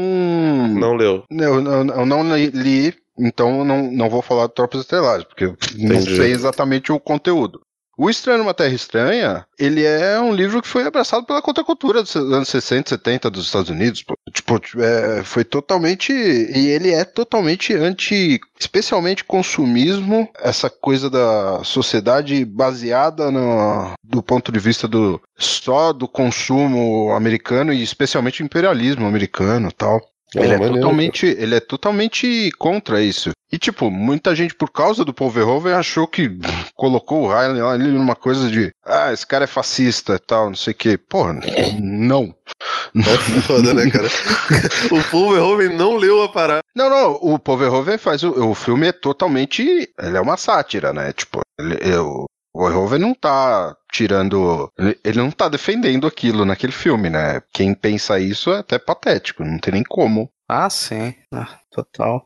Não 0.67 0.95
leu. 0.95 1.23
eu, 1.31 1.63
eu- 1.63 1.87
eu 1.87 2.05
não 2.05 2.23
li- 2.35 2.93
então 3.17 3.59
eu 3.59 3.63
não, 3.65 3.89
não 3.89 4.09
vou 4.09 4.21
falar 4.21 4.47
de 4.47 4.55
Tropas 4.55 4.81
Estelares, 4.81 5.23
porque 5.23 5.45
eu 5.45 5.55
não 5.77 5.95
Entendi. 5.95 6.15
sei 6.17 6.31
exatamente 6.31 6.91
o 6.91 6.99
conteúdo. 6.99 7.61
O 7.95 8.09
Estranho 8.09 8.39
numa 8.39 8.55
Terra 8.55 8.73
Estranha, 8.73 9.45
ele 9.57 9.83
é 9.83 10.19
um 10.19 10.33
livro 10.33 10.61
que 10.61 10.67
foi 10.67 10.83
abraçado 10.83 11.25
pela 11.25 11.43
contracultura 11.43 12.01
dos 12.01 12.15
anos 12.15 12.49
60, 12.49 12.89
70 12.89 13.29
dos 13.29 13.45
Estados 13.45 13.69
Unidos. 13.69 14.03
Tipo, 14.31 14.59
é, 14.81 15.23
foi 15.23 15.43
totalmente. 15.43 16.11
E 16.11 16.67
ele 16.69 16.91
é 16.91 17.05
totalmente 17.05 17.73
anti. 17.73 18.39
Especialmente 18.59 19.23
consumismo, 19.23 20.27
essa 20.39 20.69
coisa 20.69 21.07
da 21.09 21.63
sociedade 21.63 22.43
baseada 22.45 23.29
no, 23.29 23.93
do 24.03 24.23
ponto 24.23 24.51
de 24.51 24.59
vista 24.59 24.87
do 24.87 25.21
só 25.37 25.93
do 25.93 26.07
consumo 26.07 27.13
americano 27.13 27.71
e 27.71 27.83
especialmente 27.83 28.41
imperialismo 28.41 29.05
americano 29.05 29.69
e 29.69 29.73
Ele 30.35 30.53
é, 30.53 30.57
maneiro. 30.57 30.75
totalmente, 30.75 31.25
ele 31.25 31.55
é 31.55 31.59
totalmente 31.59 32.51
contra 32.57 33.01
isso. 33.01 33.31
E, 33.51 33.57
tipo, 33.59 33.91
muita 33.91 34.35
gente, 34.35 34.55
por 34.55 34.71
causa 34.71 35.05
do 35.05 35.13
Paul 35.13 35.29
Verhoeven, 35.29 35.73
achou 35.73 36.07
que 36.07 36.27
colocou 36.73 37.25
o 37.25 37.27
lá 37.27 37.71
ali 37.71 37.87
numa 37.87 38.15
coisa 38.15 38.49
de 38.49 38.71
ah, 38.83 39.13
esse 39.13 39.27
cara 39.27 39.43
é 39.43 39.47
fascista 39.47 40.15
e 40.15 40.19
tal, 40.19 40.47
não 40.47 40.55
sei 40.55 40.73
o 40.73 40.75
quê. 40.75 40.97
Porra, 40.97 41.39
não. 41.79 42.33
É 42.95 43.41
foda, 43.41 43.73
né, 43.75 43.89
cara? 43.91 44.07
o 44.91 45.11
Paul 45.11 45.33
Verhoeven 45.33 45.77
não 45.77 45.97
leu 45.97 46.23
a 46.23 46.29
parada. 46.29 46.63
Não, 46.75 46.89
não, 46.89 47.11
o 47.21 47.37
Paul 47.37 47.59
Verhoeven 47.59 47.97
faz 47.99 48.23
o, 48.23 48.49
o 48.49 48.55
filme 48.55 48.87
é 48.87 48.91
totalmente, 48.91 49.61
ele 49.99 50.17
é 50.17 50.21
uma 50.21 50.35
sátira, 50.35 50.91
né? 50.91 51.13
Tipo, 51.13 51.41
ele, 51.59 51.75
é, 51.75 51.99
o 52.53 52.65
Verhoeven 52.67 52.99
não 52.99 53.13
tá 53.13 53.75
tirando, 53.91 54.71
ele, 54.77 54.99
ele 55.03 55.17
não 55.19 55.31
tá 55.31 55.49
defendendo 55.49 56.05
aquilo 56.07 56.45
naquele 56.45 56.71
filme, 56.73 57.09
né? 57.09 57.41
Quem 57.53 57.73
pensa 57.73 58.19
isso 58.19 58.51
é 58.51 58.59
até 58.59 58.77
patético, 58.77 59.43
não 59.43 59.57
tem 59.59 59.73
nem 59.73 59.83
como. 59.83 60.29
Ah, 60.47 60.69
sim. 60.69 61.13
Ah, 61.33 61.59
total. 61.71 62.25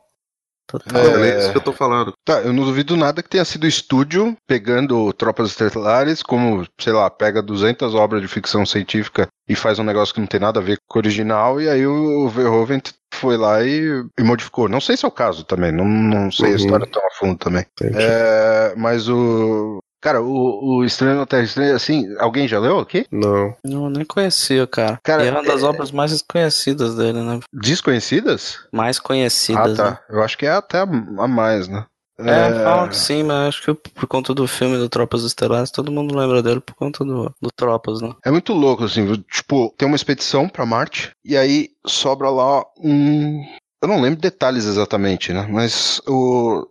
Total. 0.70 1.00
É, 1.02 1.30
é 1.30 1.38
isso 1.38 1.50
que 1.52 1.56
eu 1.56 1.62
tô 1.64 1.72
falando. 1.72 2.12
Tá, 2.26 2.42
eu 2.42 2.52
não 2.52 2.62
duvido 2.62 2.94
nada 2.94 3.22
que 3.22 3.28
tenha 3.30 3.44
sido 3.44 3.66
estúdio 3.66 4.36
pegando 4.46 5.10
Tropas 5.14 5.48
Estelares, 5.48 6.22
como, 6.22 6.66
sei 6.78 6.92
lá, 6.92 7.08
pega 7.08 7.40
200 7.40 7.94
obras 7.94 8.20
de 8.20 8.28
ficção 8.28 8.66
científica 8.66 9.26
e 9.48 9.56
faz 9.56 9.78
um 9.78 9.82
negócio 9.82 10.12
que 10.14 10.20
não 10.20 10.26
tem 10.26 10.38
nada 10.40 10.60
a 10.60 10.62
ver 10.62 10.76
com 10.86 10.98
o 10.98 11.00
original, 11.00 11.58
e 11.58 11.70
aí 11.70 11.86
o 11.86 12.28
Verhoeven 12.28 12.82
foi 13.14 13.38
lá 13.38 13.64
e, 13.64 14.04
e 14.20 14.22
modificou. 14.22 14.68
Não 14.68 14.78
sei 14.78 14.94
se 14.94 15.06
é 15.06 15.08
o 15.08 15.12
caso 15.12 15.42
também, 15.42 15.72
não, 15.72 15.86
não 15.86 16.30
sei 16.30 16.48
Uhum. 16.48 16.52
a 16.52 16.56
história 16.56 16.86
tão 16.86 17.02
a 17.06 17.10
fundo 17.12 17.38
também. 17.38 17.64
É, 17.94 18.74
mas 18.76 19.08
o. 19.08 19.78
Cara, 20.00 20.22
o, 20.22 20.76
o 20.78 20.84
Estranho 20.84 21.16
na 21.16 21.26
Terra 21.26 21.42
Estranha, 21.42 21.74
assim, 21.74 22.04
alguém 22.18 22.46
já 22.46 22.58
leu 22.60 22.78
aqui? 22.78 23.04
Não. 23.10 23.54
Eu 23.64 23.90
nem 23.90 24.04
conhecia, 24.04 24.66
cara. 24.66 24.98
Cara, 25.02 25.24
e 25.24 25.28
é 25.28 25.30
uma 25.30 25.42
das 25.42 25.62
é- 25.62 25.66
obras 25.66 25.90
mais 25.90 26.12
desconhecidas 26.12 26.94
dele, 26.94 27.20
né? 27.20 27.40
Desconhecidas? 27.52 28.58
Mais 28.72 28.98
Ah, 28.98 29.02
conhecidas, 29.02 29.76
tá. 29.76 29.90
né? 29.90 29.98
Eu 30.08 30.22
acho 30.22 30.38
que 30.38 30.46
é 30.46 30.50
até 30.52 30.78
a 30.80 30.86
mais, 30.86 31.66
né? 31.68 31.84
É, 32.20 32.52
falam 32.64 32.88
que 32.88 32.96
sim, 32.96 33.22
mas 33.22 33.48
acho 33.48 33.62
que 33.62 33.90
por 33.92 34.06
conta 34.08 34.34
do 34.34 34.48
filme 34.48 34.76
do 34.76 34.88
Tropas 34.88 35.22
Estelares, 35.22 35.70
todo 35.70 35.92
mundo 35.92 36.16
lembra 36.18 36.42
dele 36.42 36.58
por 36.60 36.74
conta 36.74 37.04
do, 37.04 37.32
do 37.40 37.48
Tropas, 37.54 38.00
né? 38.00 38.12
É 38.24 38.30
muito 38.30 38.52
louco, 38.52 38.82
assim, 38.84 39.14
tipo, 39.30 39.72
tem 39.78 39.86
uma 39.86 39.94
expedição 39.94 40.48
pra 40.48 40.66
Marte, 40.66 41.10
e 41.24 41.36
aí 41.36 41.68
sobra 41.86 42.28
lá 42.28 42.64
um. 42.82 43.40
Eu 43.80 43.88
não 43.88 44.00
lembro 44.00 44.20
detalhes 44.20 44.64
exatamente, 44.64 45.32
né? 45.32 45.46
Mas 45.48 46.00
o. 46.08 46.66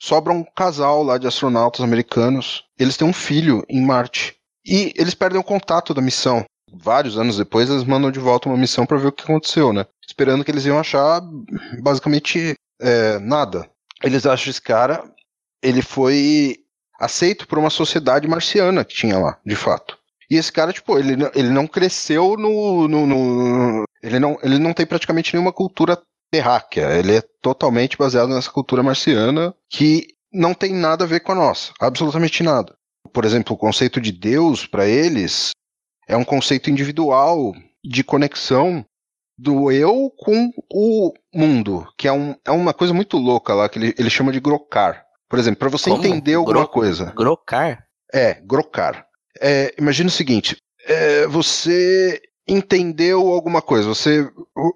Sobra 0.00 0.32
um 0.32 0.44
casal 0.44 1.02
lá 1.02 1.18
de 1.18 1.26
astronautas 1.26 1.80
americanos. 1.82 2.64
Eles 2.78 2.96
têm 2.96 3.06
um 3.08 3.12
filho 3.12 3.64
em 3.68 3.80
Marte. 3.84 4.34
E 4.64 4.92
eles 4.96 5.14
perdem 5.14 5.40
o 5.40 5.44
contato 5.44 5.94
da 5.94 6.02
missão. 6.02 6.44
Vários 6.72 7.16
anos 7.16 7.36
depois, 7.36 7.70
eles 7.70 7.84
mandam 7.84 8.10
de 8.10 8.18
volta 8.18 8.48
uma 8.48 8.58
missão 8.58 8.84
pra 8.84 8.98
ver 8.98 9.08
o 9.08 9.12
que 9.12 9.22
aconteceu, 9.22 9.72
né? 9.72 9.86
Esperando 10.06 10.44
que 10.44 10.50
eles 10.50 10.66
iam 10.66 10.78
achar 10.78 11.20
basicamente 11.80 12.54
é, 12.80 13.18
nada. 13.20 13.68
Eles 14.02 14.26
acham 14.26 14.50
esse 14.50 14.60
cara. 14.60 15.04
Ele 15.62 15.80
foi 15.82 16.58
aceito 17.00 17.46
por 17.46 17.58
uma 17.58 17.70
sociedade 17.70 18.28
marciana 18.28 18.84
que 18.84 18.94
tinha 18.94 19.18
lá, 19.18 19.38
de 19.44 19.54
fato. 19.56 19.96
E 20.28 20.36
esse 20.36 20.52
cara, 20.52 20.72
tipo, 20.72 20.98
ele, 20.98 21.14
ele 21.34 21.50
não 21.50 21.66
cresceu 21.66 22.36
no. 22.36 22.88
no- 22.88 23.06
no- 23.06 23.84
ele, 24.02 24.18
não, 24.18 24.36
ele 24.42 24.58
não 24.58 24.72
tem 24.72 24.84
praticamente 24.84 25.32
nenhuma 25.32 25.52
cultura 25.52 26.00
terráquea. 26.30 26.92
Ele 26.98 27.16
é 27.16 27.22
totalmente 27.40 27.96
baseado 27.96 28.28
nessa 28.28 28.50
cultura 28.50 28.82
marciana 28.82 29.54
que 29.70 30.08
não 30.32 30.52
tem 30.54 30.72
nada 30.74 31.04
a 31.04 31.06
ver 31.06 31.20
com 31.20 31.32
a 31.32 31.36
nossa. 31.36 31.72
Absolutamente 31.80 32.42
nada. 32.42 32.74
Por 33.12 33.24
exemplo, 33.24 33.54
o 33.54 33.58
conceito 33.58 34.00
de 34.00 34.12
Deus, 34.12 34.66
para 34.66 34.86
eles, 34.86 35.50
é 36.08 36.16
um 36.16 36.24
conceito 36.24 36.70
individual 36.70 37.52
de 37.84 38.02
conexão 38.04 38.84
do 39.38 39.70
eu 39.70 40.10
com 40.18 40.50
o 40.72 41.12
mundo, 41.34 41.86
que 41.96 42.08
é, 42.08 42.12
um, 42.12 42.34
é 42.44 42.50
uma 42.50 42.72
coisa 42.74 42.92
muito 42.94 43.16
louca 43.18 43.54
lá, 43.54 43.68
que 43.68 43.78
ele, 43.78 43.94
ele 43.98 44.10
chama 44.10 44.32
de 44.32 44.40
grokar. 44.40 45.04
Por 45.28 45.38
exemplo, 45.38 45.58
para 45.58 45.68
você 45.68 45.90
Como? 45.90 46.04
entender 46.04 46.34
alguma 46.34 46.60
Gro- 46.60 46.68
coisa. 46.68 47.12
Grokar? 47.16 47.84
É, 48.12 48.34
grokar. 48.34 49.06
É, 49.40 49.74
imagina 49.78 50.08
o 50.08 50.12
seguinte: 50.12 50.56
é, 50.86 51.26
você 51.26 52.20
entendeu 52.46 53.28
alguma 53.28 53.60
coisa. 53.60 53.88
Você, 53.88 54.30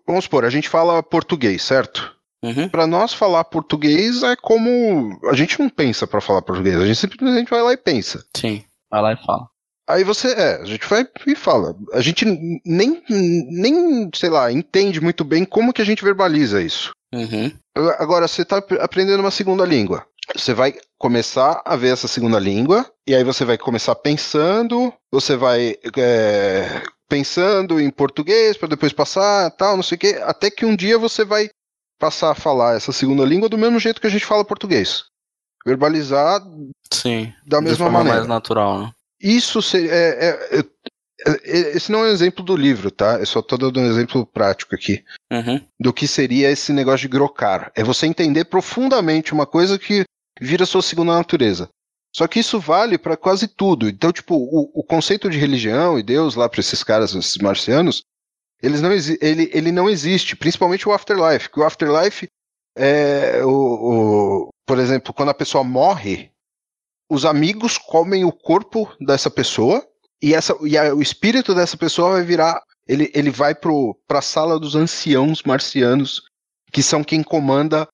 vamos 0.06 0.24
supor, 0.24 0.44
a 0.44 0.50
gente 0.50 0.68
fala 0.68 1.02
português, 1.02 1.62
certo? 1.62 2.16
Uhum. 2.42 2.68
Para 2.68 2.86
nós 2.86 3.12
falar 3.12 3.44
português 3.44 4.22
é 4.22 4.34
como 4.34 5.18
a 5.28 5.34
gente 5.34 5.58
não 5.60 5.68
pensa 5.68 6.06
para 6.06 6.20
falar 6.20 6.42
português. 6.42 6.76
A 6.76 6.86
gente 6.86 6.98
simplesmente 6.98 7.50
vai 7.50 7.62
lá 7.62 7.72
e 7.72 7.76
pensa. 7.76 8.24
Sim. 8.34 8.64
Vai 8.90 9.02
lá 9.02 9.12
e 9.12 9.24
fala. 9.24 9.46
Aí 9.88 10.04
você, 10.04 10.28
é, 10.32 10.62
a 10.62 10.64
gente 10.64 10.88
vai 10.88 11.06
e 11.26 11.34
fala. 11.34 11.76
A 11.92 12.00
gente 12.00 12.24
nem, 12.64 13.02
nem, 13.08 14.10
sei 14.14 14.30
lá, 14.30 14.50
entende 14.50 15.00
muito 15.00 15.24
bem 15.24 15.44
como 15.44 15.72
que 15.72 15.82
a 15.82 15.84
gente 15.84 16.04
verbaliza 16.04 16.62
isso. 16.62 16.92
Uhum. 17.12 17.52
Agora, 17.98 18.28
você 18.28 18.42
está 18.42 18.58
aprendendo 18.80 19.20
uma 19.20 19.32
segunda 19.32 19.64
língua. 19.64 20.06
Você 20.34 20.54
vai 20.54 20.74
começar 20.96 21.60
a 21.64 21.74
ver 21.74 21.92
essa 21.92 22.06
segunda 22.06 22.38
língua, 22.38 22.86
e 23.06 23.14
aí 23.14 23.24
você 23.24 23.44
vai 23.44 23.58
começar 23.58 23.96
pensando, 23.96 24.92
você 25.10 25.34
vai 25.34 25.76
é, 25.96 26.82
pensando 27.11 27.80
em 27.80 27.90
português 27.90 28.56
para 28.56 28.68
depois 28.68 28.92
passar, 28.92 29.50
tal, 29.50 29.74
não 29.76 29.82
sei 29.82 29.96
o 29.96 29.98
quê, 29.98 30.20
até 30.22 30.48
que 30.50 30.64
um 30.64 30.76
dia 30.76 30.96
você 30.96 31.24
vai 31.24 31.50
passar 31.98 32.30
a 32.30 32.34
falar 32.34 32.76
essa 32.76 32.92
segunda 32.92 33.24
língua 33.24 33.48
do 33.48 33.58
mesmo 33.58 33.78
jeito 33.80 34.00
que 34.00 34.06
a 34.06 34.11
gente 34.11 34.24
fala 34.24 34.44
português. 34.44 35.04
Verbalizar 35.66 36.40
Sim. 36.90 37.32
da 37.46 37.58
de 37.58 37.64
mesma 37.64 37.86
forma 37.86 37.98
maneira. 37.98 38.18
mais 38.20 38.28
natural, 38.28 38.78
né? 38.80 38.90
Isso 39.20 39.61
seria. 39.61 39.90
é- 39.92 40.58
é- 40.58 40.58
é- 40.61 41.76
esse 41.76 41.92
não 41.92 41.98
é 41.98 42.08
um 42.08 42.12
exemplo 42.12 42.42
do 42.42 42.56
livro, 42.56 42.90
tá? 42.90 43.18
Eu 43.18 43.26
só 43.26 43.42
tô 43.42 43.58
dando 43.58 43.78
um 43.78 43.86
exemplo 43.90 44.24
prático 44.24 44.74
aqui 44.74 45.04
Uhum. 45.30 45.61
do 45.78 45.92
que 45.92 46.08
seria 46.08 46.50
esse 46.50 46.72
negócio 46.72 47.00
de 47.00 47.08
grokar. 47.08 47.70
É 47.76 47.84
você 47.84 48.06
entender 48.06 48.46
profundamente 48.46 49.34
uma 49.34 49.44
coisa 49.44 49.78
que 49.78 50.04
vira 50.40 50.64
sua 50.64 50.80
segunda 50.80 51.12
natureza. 51.12 51.68
Só 52.14 52.26
que 52.26 52.40
isso 52.40 52.58
vale 52.58 52.98
para 52.98 53.16
quase 53.16 53.46
tudo. 53.46 53.88
Então, 53.88 54.12
tipo, 54.12 54.34
o, 54.34 54.70
o 54.74 54.82
conceito 54.84 55.30
de 55.30 55.38
religião 55.38 55.98
e 55.98 56.02
Deus 56.02 56.34
lá 56.34 56.48
para 56.48 56.61
esses 56.61 56.82
caras, 56.82 57.14
esses 57.14 57.36
marcianos, 57.38 58.02
eles 58.62 58.80
não 58.82 58.90
ele, 58.92 59.50
ele 59.52 59.72
não 59.72 59.88
existe. 59.88 60.34
Principalmente 60.36 60.88
o 60.88 60.92
afterlife. 60.92 61.48
Que 61.50 61.61
o 61.61 61.64
afterlife 61.64 62.28
é 62.76 63.44
o, 63.44 63.48
o- 63.50 64.48
por 64.66 64.78
exemplo, 64.78 65.12
quando 65.14 65.30
a 65.30 65.34
pessoa 65.34 65.62
morre, 65.64 66.30
os 67.08 67.24
amigos 67.24 67.78
comem 67.78 68.24
o 68.24 68.32
corpo 68.32 68.92
dessa 69.00 69.30
pessoa 69.30 69.86
e, 70.22 70.34
essa, 70.34 70.56
e 70.62 70.76
a- 70.76 70.94
o 70.94 71.00
espírito 71.02 71.54
dessa 71.54 71.76
pessoa 71.76 72.12
vai 72.12 72.22
virar 72.22 72.61
ele, 72.88 73.11
ele 73.14 73.30
vai 73.30 73.54
para 73.54 74.18
a 74.18 74.22
sala 74.22 74.58
dos 74.58 74.74
anciãos 74.74 75.42
marcianos, 75.44 76.22
que 76.72 76.82
são 76.82 77.04
quem 77.04 77.22
comanda 77.22 77.86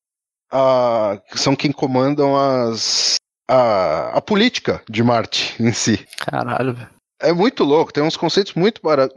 a, 0.51 1.21
são 1.35 1.55
quem 1.55 1.71
comandam 1.71 2.35
as 2.37 3.17
a, 3.49 4.17
a 4.17 4.21
política 4.21 4.83
de 4.89 5.03
Marte 5.03 5.55
em 5.63 5.73
si. 5.73 6.07
Caralho, 6.19 6.75
velho. 6.75 6.91
É 7.21 7.33
muito 7.33 7.65
louco, 7.65 7.93
tem 7.93 8.03
uns 8.03 8.17
conceitos 8.17 8.55
muito 8.55 8.81
ba- 8.83 9.09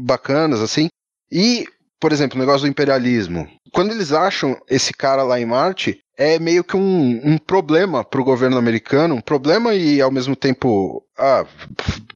bacanas 0.00 0.60
assim. 0.60 0.88
E, 1.30 1.66
por 2.00 2.12
exemplo, 2.12 2.36
o 2.36 2.40
negócio 2.40 2.62
do 2.66 2.70
imperialismo. 2.70 3.48
Quando 3.72 3.90
eles 3.92 4.12
acham 4.12 4.56
esse 4.68 4.92
cara 4.94 5.22
lá 5.22 5.40
em 5.40 5.44
Marte, 5.46 5.98
é 6.16 6.38
meio 6.38 6.62
que 6.64 6.76
um, 6.76 7.20
um 7.24 7.38
problema 7.38 8.04
para 8.04 8.20
o 8.20 8.24
governo 8.24 8.56
americano, 8.58 9.16
um 9.16 9.20
problema 9.20 9.74
e 9.74 10.00
ao 10.00 10.10
mesmo 10.10 10.34
tempo, 10.36 11.04
ah, 11.18 11.44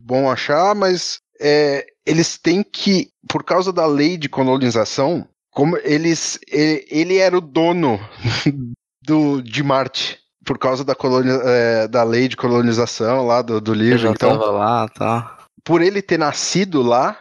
bom 0.01 0.31
achar, 0.31 0.75
mas 0.75 1.18
é, 1.41 1.87
eles 2.07 2.39
têm 2.39 2.62
que, 2.62 3.09
por 3.29 3.45
causa 3.45 3.73
da 3.73 3.87
lei 3.87 4.16
de 4.16 4.29
colonização, 4.29 5.27
como 5.51 5.77
eles, 5.79 6.39
e- 6.51 6.87
ele 6.91 7.18
era 7.18 7.37
o 7.37 7.41
dono 7.41 7.99
do, 9.03 9.43
de 9.43 9.62
Marte. 9.62 10.18
Por 10.45 10.59
causa 10.59 10.84
da, 10.84 10.95
colonia, 10.95 11.32
é, 11.45 11.88
da 11.88 12.03
lei 12.03 12.26
de 12.28 12.36
colonização 12.36 13.26
lá 13.26 13.43
do, 13.43 13.61
do 13.61 13.72
Eu 13.72 13.76
livro. 13.76 13.99
já 13.99 14.11
Então, 14.11 14.36
lá, 14.36 14.88
tá. 14.88 15.38
por 15.64 15.80
ele 15.82 16.03
ter 16.03 16.18
nascido 16.18 16.82
lá, 16.82 17.18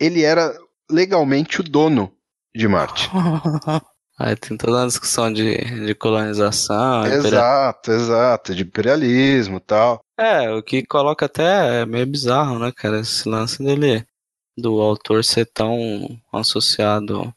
ele 0.00 0.22
era 0.24 0.52
legalmente 0.90 1.60
o 1.60 1.64
dono 1.64 2.12
de 2.54 2.66
Marte. 2.66 3.08
Aí 4.18 4.36
tem 4.36 4.54
toda 4.56 4.78
uma 4.78 4.86
discussão 4.86 5.32
de, 5.32 5.86
de 5.86 5.94
colonização. 5.94 7.06
imperial- 7.06 7.24
exato, 7.26 7.90
exato, 7.92 8.54
de 8.54 8.62
imperialismo 8.64 9.56
e 9.56 9.60
tal. 9.60 10.00
É, 10.18 10.50
o 10.52 10.62
que 10.62 10.84
coloca 10.84 11.24
até 11.24 11.80
é 11.82 11.86
meio 11.86 12.06
bizarro, 12.06 12.58
né, 12.58 12.70
cara? 12.76 13.00
Esse 13.00 13.26
lance 13.26 13.62
dele, 13.62 14.04
do 14.58 14.78
autor 14.82 15.24
ser 15.24 15.46
tão 15.46 16.06
associado 16.32 17.32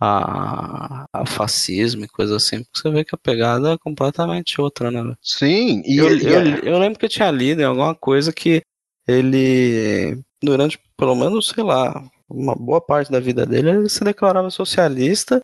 a, 0.00 1.04
a 1.12 1.26
fascismo 1.26 2.04
e 2.04 2.08
coisa 2.08 2.36
assim, 2.36 2.62
porque 2.64 2.80
você 2.80 2.90
vê 2.90 3.04
que 3.04 3.14
a 3.14 3.18
pegada 3.18 3.72
é 3.72 3.78
completamente 3.78 4.60
outra, 4.60 4.90
né? 4.90 5.14
Sim, 5.22 5.82
e, 5.84 5.96
Eu, 5.98 6.08
e- 6.18 6.24
eu, 6.24 6.42
eu 6.74 6.78
lembro 6.78 6.98
que 6.98 7.04
eu 7.04 7.10
tinha 7.10 7.30
lido 7.30 7.60
em 7.60 7.64
alguma 7.64 7.94
coisa 7.94 8.32
que 8.32 8.62
ele, 9.06 10.22
durante 10.42 10.78
pelo 10.96 11.14
menos, 11.14 11.48
sei 11.48 11.62
lá, 11.64 12.02
uma 12.28 12.54
boa 12.54 12.80
parte 12.80 13.10
da 13.10 13.20
vida 13.20 13.44
dele, 13.44 13.70
ele 13.70 13.88
se 13.88 14.02
declarava 14.04 14.50
socialista, 14.50 15.40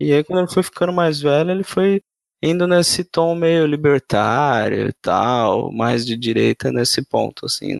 e 0.00 0.12
aí 0.12 0.24
quando 0.24 0.40
ele 0.40 0.52
foi 0.52 0.62
ficando 0.62 0.92
mais 0.92 1.20
velho, 1.20 1.50
ele 1.50 1.62
foi 1.64 2.00
indo 2.42 2.66
nesse 2.66 3.04
tom 3.04 3.34
meio 3.34 3.66
libertário 3.66 4.88
e 4.88 4.92
tal, 5.02 5.70
mais 5.70 6.06
de 6.06 6.16
direita 6.16 6.72
nesse 6.72 7.02
ponto, 7.04 7.44
assim. 7.46 7.76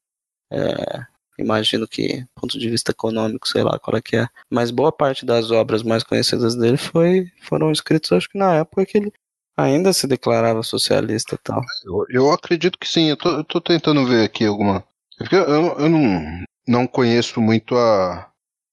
É, 0.52 1.06
imagino 1.40 1.86
que 1.88 2.24
ponto 2.34 2.58
de 2.58 2.68
vista 2.70 2.90
econômico, 2.92 3.48
sei 3.48 3.62
lá 3.62 3.78
qual 3.78 3.96
é 3.96 4.00
que 4.02 4.16
é. 4.16 4.26
Mas 4.50 4.70
boa 4.70 4.92
parte 4.92 5.24
das 5.26 5.50
obras 5.50 5.82
mais 5.82 6.02
conhecidas 6.02 6.54
dele 6.54 6.76
foi, 6.76 7.26
foram 7.42 7.70
escritas, 7.72 8.12
acho 8.12 8.28
que 8.28 8.38
na 8.38 8.54
época 8.56 8.86
que 8.86 8.98
ele 8.98 9.12
ainda 9.56 9.92
se 9.92 10.06
declarava 10.06 10.62
socialista 10.62 11.34
e 11.34 11.38
tal. 11.38 11.60
Eu, 11.84 12.04
eu 12.08 12.32
acredito 12.32 12.78
que 12.78 12.88
sim, 12.88 13.10
eu 13.10 13.16
tô, 13.16 13.28
eu 13.30 13.44
tô 13.44 13.60
tentando 13.60 14.06
ver 14.06 14.24
aqui 14.24 14.44
alguma. 14.46 14.84
é 15.20 15.34
eu, 15.34 15.78
eu 15.78 15.88
não, 15.88 16.44
não 16.66 16.86
conheço 16.86 17.40
muito 17.40 17.76
a, 17.76 18.30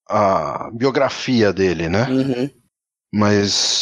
a 0.07 0.69
biografia 0.71 1.51
dele, 1.51 1.89
né? 1.89 2.09
Uhum. 2.09 2.49
Mas 3.13 3.81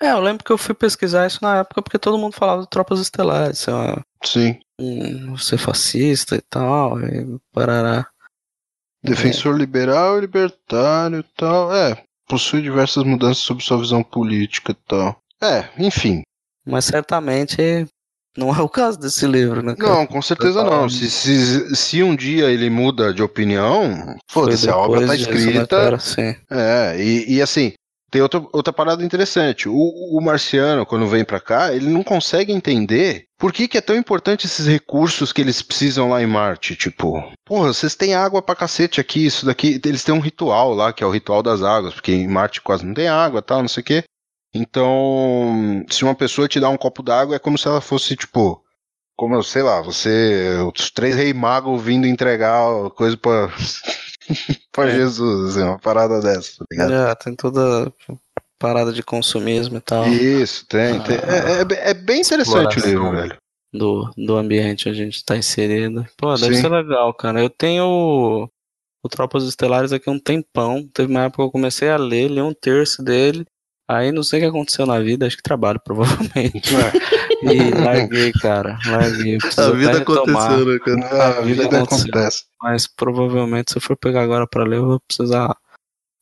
É, 0.00 0.12
eu 0.12 0.20
lembro 0.20 0.44
que 0.44 0.52
eu 0.52 0.58
fui 0.58 0.74
pesquisar 0.74 1.26
isso 1.26 1.38
na 1.42 1.58
época 1.58 1.82
porque 1.82 1.98
todo 1.98 2.18
mundo 2.18 2.32
falava 2.32 2.62
de 2.62 2.68
Tropas 2.70 3.00
Estelares, 3.00 3.58
ser, 3.58 3.72
uma- 3.72 4.04
sim. 4.24 4.58
um, 4.80 5.36
ser 5.36 5.58
fascista 5.58 6.36
e 6.36 6.40
tal, 6.40 7.00
e 7.00 7.38
parará. 7.52 8.06
Defensor 9.08 9.56
liberal 9.56 10.18
e 10.18 10.22
libertário 10.22 11.20
e 11.20 11.24
tal. 11.36 11.74
É, 11.74 12.02
possui 12.28 12.62
diversas 12.62 13.04
mudanças 13.04 13.38
sobre 13.38 13.64
sua 13.64 13.78
visão 13.78 14.02
política 14.02 14.72
e 14.72 14.76
tal. 14.86 15.20
É, 15.42 15.68
enfim. 15.78 16.22
Mas 16.66 16.84
certamente 16.84 17.86
não 18.36 18.54
é 18.54 18.60
o 18.60 18.68
caso 18.68 18.98
desse 18.98 19.26
livro, 19.26 19.62
né? 19.62 19.74
cara? 19.74 19.94
Não, 19.94 20.06
com 20.06 20.22
certeza 20.22 20.62
não. 20.62 20.88
Se, 20.88 21.10
se, 21.10 21.74
se 21.74 22.02
um 22.02 22.14
dia 22.14 22.50
ele 22.50 22.70
muda 22.70 23.12
de 23.12 23.22
opinião, 23.22 24.16
foda-se, 24.30 24.68
a 24.68 24.76
obra 24.76 25.00
tá 25.00 25.12
depois 25.12 25.18
disso, 25.18 25.30
né, 25.32 25.38
escrita. 25.38 25.66
cara? 25.66 25.98
Sim. 25.98 26.36
É, 26.50 26.96
e, 27.02 27.34
e 27.34 27.42
assim, 27.42 27.72
tem 28.10 28.22
outra, 28.22 28.40
outra 28.52 28.72
parada 28.72 29.04
interessante. 29.04 29.68
O, 29.68 29.74
o 29.74 30.20
marciano, 30.20 30.86
quando 30.86 31.06
vem 31.06 31.24
pra 31.24 31.40
cá, 31.40 31.72
ele 31.72 31.88
não 31.88 32.02
consegue 32.02 32.52
entender 32.52 33.26
por 33.38 33.52
que, 33.52 33.68
que 33.68 33.78
é 33.78 33.82
tão 33.82 33.96
importante 33.96 34.46
esses 34.46 34.66
recursos 34.66 35.32
que 35.32 35.40
eles 35.40 35.60
precisam 35.60 36.08
lá 36.08 36.22
em 36.22 36.26
Marte. 36.26 36.74
Tipo, 36.74 37.22
porra, 37.44 37.72
vocês 37.72 37.94
têm 37.94 38.14
água 38.14 38.40
pra 38.40 38.56
cacete 38.56 39.00
aqui, 39.00 39.26
isso 39.26 39.44
daqui. 39.44 39.80
Eles 39.84 40.02
têm 40.02 40.14
um 40.14 40.20
ritual 40.20 40.74
lá, 40.74 40.92
que 40.92 41.04
é 41.04 41.06
o 41.06 41.10
ritual 41.10 41.42
das 41.42 41.62
águas, 41.62 41.94
porque 41.94 42.12
em 42.12 42.26
Marte 42.26 42.62
quase 42.62 42.84
não 42.84 42.94
tem 42.94 43.08
água 43.08 43.42
tal, 43.42 43.60
não 43.60 43.68
sei 43.68 43.82
o 43.82 43.84
quê. 43.84 44.04
Então, 44.54 45.84
se 45.90 46.04
uma 46.04 46.14
pessoa 46.14 46.48
te 46.48 46.58
dá 46.58 46.70
um 46.70 46.78
copo 46.78 47.02
d'água, 47.02 47.36
é 47.36 47.38
como 47.38 47.58
se 47.58 47.68
ela 47.68 47.82
fosse, 47.82 48.16
tipo, 48.16 48.62
como, 49.14 49.42
sei 49.42 49.62
lá, 49.62 49.82
você, 49.82 50.56
os 50.74 50.90
três 50.90 51.14
reis 51.14 51.34
magos 51.34 51.82
vindo 51.82 52.06
entregar 52.06 52.62
coisa 52.96 53.16
pra, 53.16 53.50
pra 54.72 54.90
Jesus, 54.90 55.50
assim, 55.56 55.62
uma 55.66 55.78
parada 55.78 56.20
dessa, 56.20 56.58
tá 56.58 56.64
ligado? 56.70 56.92
É, 56.92 57.14
tem 57.14 57.34
toda 57.34 57.92
parada 58.58 58.92
de 58.92 59.02
consumismo 59.02 59.76
e 59.78 59.80
tal, 59.80 60.06
Isso, 60.08 60.66
tem. 60.66 61.00
tem. 61.02 61.16
É, 61.16 61.62
é- 61.86 61.90
é 61.90 61.94
bem 61.94 62.20
interessante 62.20 62.78
o 62.80 62.86
livro, 62.86 63.10
velho. 63.12 63.36
do, 63.72 64.10
do 64.16 64.36
ambiente 64.36 64.88
onde 64.88 65.00
a 65.00 65.04
gente 65.04 65.24
tá 65.24 65.36
inserido. 65.36 66.04
Pô, 66.16 66.34
deve 66.34 66.54
Sim. 66.56 66.62
ser 66.62 66.68
legal, 66.68 67.12
cara. 67.14 67.40
Eu 67.40 67.50
tenho 67.50 67.84
o, 67.84 68.50
o 69.02 69.08
Tropas 69.08 69.44
Estelares 69.44 69.92
aqui 69.92 70.08
há 70.08 70.12
um 70.12 70.18
tempão. 70.18 70.88
Teve 70.92 71.10
uma 71.12 71.24
época 71.24 71.42
que 71.42 71.46
eu 71.48 71.52
comecei 71.52 71.88
a 71.88 71.96
ler, 71.96 72.28
li 72.28 72.40
um 72.42 72.52
terço 72.54 73.02
dele. 73.02 73.46
Aí 73.88 74.12
não 74.12 74.22
sei 74.22 74.38
o 74.38 74.42
que 74.42 74.48
aconteceu 74.48 74.84
na 74.84 75.00
vida, 75.00 75.26
acho 75.26 75.36
que 75.36 75.42
trabalho, 75.42 75.80
provavelmente. 75.84 76.74
E 77.42 77.70
larguei, 77.70 78.32
cara. 78.32 78.78
Larguei. 78.86 79.38
A 79.56 79.70
vida 79.70 79.98
aconteceu, 79.98 80.64
né, 80.66 80.78
cara? 80.78 81.06
A 81.06 81.28
A 81.38 81.40
vida 81.40 81.62
vida 81.62 81.76
aconteceu. 81.78 82.10
acontece. 82.10 82.44
Mas 82.62 82.86
provavelmente, 82.86 83.72
se 83.72 83.78
eu 83.78 83.82
for 83.82 83.96
pegar 83.96 84.22
agora 84.22 84.46
pra 84.46 84.64
ler, 84.64 84.76
eu 84.76 84.86
vou 84.86 85.00
precisar 85.00 85.56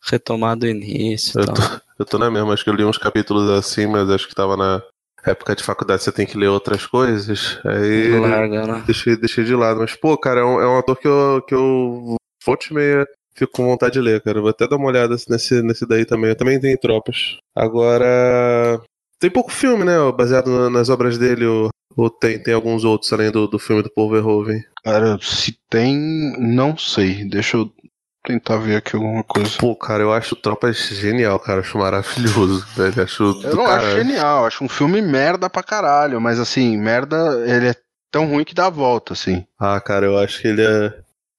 retomar 0.09 0.57
do 0.57 0.67
início 0.67 1.41
e 1.41 1.43
Eu 1.43 1.47
tal. 1.47 1.55
tô, 1.57 1.81
eu 1.99 2.05
tô 2.05 2.19
na 2.19 2.31
mesma, 2.31 2.53
acho 2.53 2.63
que 2.63 2.71
eu 2.71 2.75
li 2.75 2.85
uns 2.85 2.99
capítulos 2.99 3.51
assim, 3.51 3.87
mas 3.87 4.09
acho 4.11 4.29
que 4.29 4.35
tava 4.35 4.57
na 4.57 4.81
época 5.25 5.57
de 5.57 5.65
faculdade, 5.65 6.05
você 6.05 6.13
tem 6.13 6.25
que 6.27 6.39
ler 6.39 6.47
outras 6.47 6.87
coisas. 6.87 7.59
Aí 7.65 8.17
Larga, 8.21 8.65
né? 8.65 8.83
deixei, 8.87 9.17
deixei 9.17 9.43
de 9.43 9.57
lado. 9.57 9.81
Mas, 9.81 9.97
pô, 9.97 10.17
cara, 10.17 10.41
é 10.41 10.45
um, 10.45 10.61
é 10.61 10.69
um 10.69 10.79
ator 10.79 10.97
que 10.97 11.09
eu, 11.09 11.43
que 11.49 11.55
eu 11.55 12.15
volte 12.45 12.71
e 12.71 12.75
meia 12.75 13.05
fico 13.37 13.53
com 13.53 13.67
vontade 13.67 13.95
de 13.95 14.01
ler, 14.01 14.21
cara. 14.23 14.41
Vou 14.41 14.51
até 14.51 14.67
dar 14.67 14.77
uma 14.77 14.87
olhada 14.89 15.15
nesse, 15.29 15.63
nesse 15.63 15.87
daí 15.87 16.05
também. 16.05 16.31
Eu 16.31 16.37
também 16.37 16.59
tenho 16.61 16.79
tropas. 16.79 17.37
Agora. 17.55 18.81
Tem 19.19 19.31
pouco 19.31 19.51
filme, 19.51 19.85
né? 19.85 19.95
Baseado 20.17 20.49
na- 20.51 20.71
nas 20.71 20.89
obras 20.91 21.17
dele, 21.17 21.47
ou, 21.47 21.71
ou 21.97 22.11
tem, 22.11 22.39
tem 22.43 22.53
alguns 22.53 22.85
outros 22.85 23.11
além 23.13 23.31
do, 23.31 23.47
do 23.47 23.59
filme 23.59 23.83
do 23.83 23.91
Paul 23.91 24.11
Verhoeven. 24.11 24.63
Cara, 24.85 25.19
se 25.23 25.57
tem, 25.71 25.97
não 26.39 26.77
sei. 26.77 27.25
Deixa 27.25 27.57
eu 27.57 27.71
tentar 28.27 28.59
ver 28.59 28.77
aqui 28.77 28.95
alguma 28.95 29.23
coisa. 29.25 29.51
Pô, 29.59 29.75
cara, 29.75 30.03
eu 30.03 30.13
acho 30.13 30.37
Tropas 30.37 30.77
genial, 30.89 31.39
cara. 31.39 31.61
Acho 31.61 31.79
maravilhoso, 31.79 32.67
velho. 32.77 33.03
Acho. 33.03 33.23
Eu 33.43 33.57
não 33.57 33.67
acho 33.67 33.87
caralho. 33.87 34.05
genial, 34.05 34.45
acho 34.47 34.63
um 34.65 34.69
filme 34.69 35.01
merda 35.01 35.49
pra 35.49 35.63
caralho, 35.63 36.21
mas 36.21 36.39
assim, 36.39 36.77
merda, 36.77 37.43
ele 37.49 37.69
é 37.69 37.75
tão 38.13 38.27
ruim 38.27 38.45
que 38.45 38.55
dá 38.55 38.67
a 38.67 38.71
volta, 38.71 39.15
assim. 39.15 39.45
Ah, 39.59 39.81
cara, 39.81 40.05
eu 40.07 40.19
acho 40.19 40.43
que 40.43 40.49
ele 40.49 40.63
é. 40.63 40.93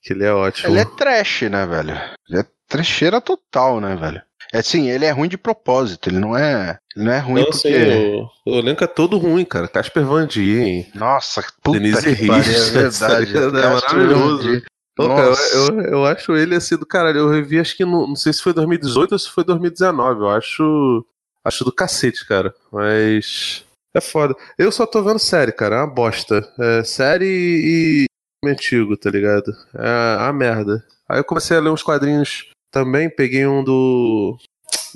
Que 0.07 0.13
ele 0.13 0.23
é 0.23 0.31
ótimo. 0.31 0.69
Ele 0.69 0.79
é 0.79 0.85
trash, 0.85 1.41
né, 1.41 1.65
velho? 1.65 1.99
Ele 2.29 2.39
é 2.39 2.45
trecheira 2.65 3.19
total, 3.19 3.81
né, 3.81 3.93
velho? 3.93 4.21
É 4.53 4.59
assim, 4.59 4.89
ele 4.89 5.03
é 5.03 5.11
ruim 5.11 5.27
de 5.27 5.37
propósito, 5.37 6.07
ele 6.07 6.17
não 6.17 6.35
é. 6.37 6.79
Ele 6.95 7.05
não 7.05 7.11
é 7.11 7.19
ruim 7.19 7.41
Não, 7.41 7.49
porque. 7.49 7.57
sei, 7.57 8.15
o, 8.15 8.29
o 8.45 8.55
elenco 8.55 8.85
é 8.85 8.87
todo 8.87 9.17
ruim, 9.17 9.43
cara. 9.43 9.67
Casper 9.67 10.05
Van 10.05 10.25
Dien. 10.25 10.89
Nossa, 10.95 11.43
puta 11.61 11.77
Denise 11.77 12.15
que 12.15 12.25
pariu, 12.25 12.53
é 12.53 12.69
verdade. 12.71 13.37
É 13.37 13.69
maravilhoso. 13.69 14.61
Pô, 14.95 15.09
cara, 15.09 15.29
Nossa. 15.29 15.57
eu, 15.57 15.67
eu, 15.67 15.81
eu 15.81 16.05
acho 16.05 16.33
ele 16.37 16.55
assim 16.55 16.77
do 16.77 16.85
caralho. 16.85 17.19
Eu 17.19 17.29
revi, 17.29 17.59
acho 17.59 17.75
que 17.75 17.83
no, 17.83 18.07
não 18.07 18.15
sei 18.15 18.31
se 18.31 18.41
foi 18.41 18.53
2018 18.53 19.11
ou 19.11 19.19
se 19.19 19.29
foi 19.29 19.43
2019. 19.43 20.21
Eu 20.21 20.29
acho. 20.29 21.05
Acho 21.43 21.65
do 21.65 21.71
cacete, 21.73 22.25
cara. 22.25 22.53
Mas. 22.71 23.65
É 23.93 23.99
foda. 23.99 24.33
Eu 24.57 24.71
só 24.71 24.85
tô 24.85 25.03
vendo 25.03 25.19
série, 25.19 25.51
cara. 25.51 25.75
É 25.75 25.79
uma 25.79 25.93
bosta. 25.93 26.49
É 26.57 26.83
série 26.85 27.25
e. 27.25 28.06
antigo, 28.49 28.97
tá 28.97 29.09
ligado? 29.09 29.51
É 29.75 30.17
a 30.19 30.31
merda. 30.33 30.83
Aí 31.07 31.19
eu 31.19 31.23
comecei 31.23 31.55
a 31.55 31.59
ler 31.59 31.69
uns 31.69 31.83
quadrinhos 31.83 32.47
também. 32.71 33.09
Peguei 33.09 33.45
um 33.47 33.63
do. 33.63 34.37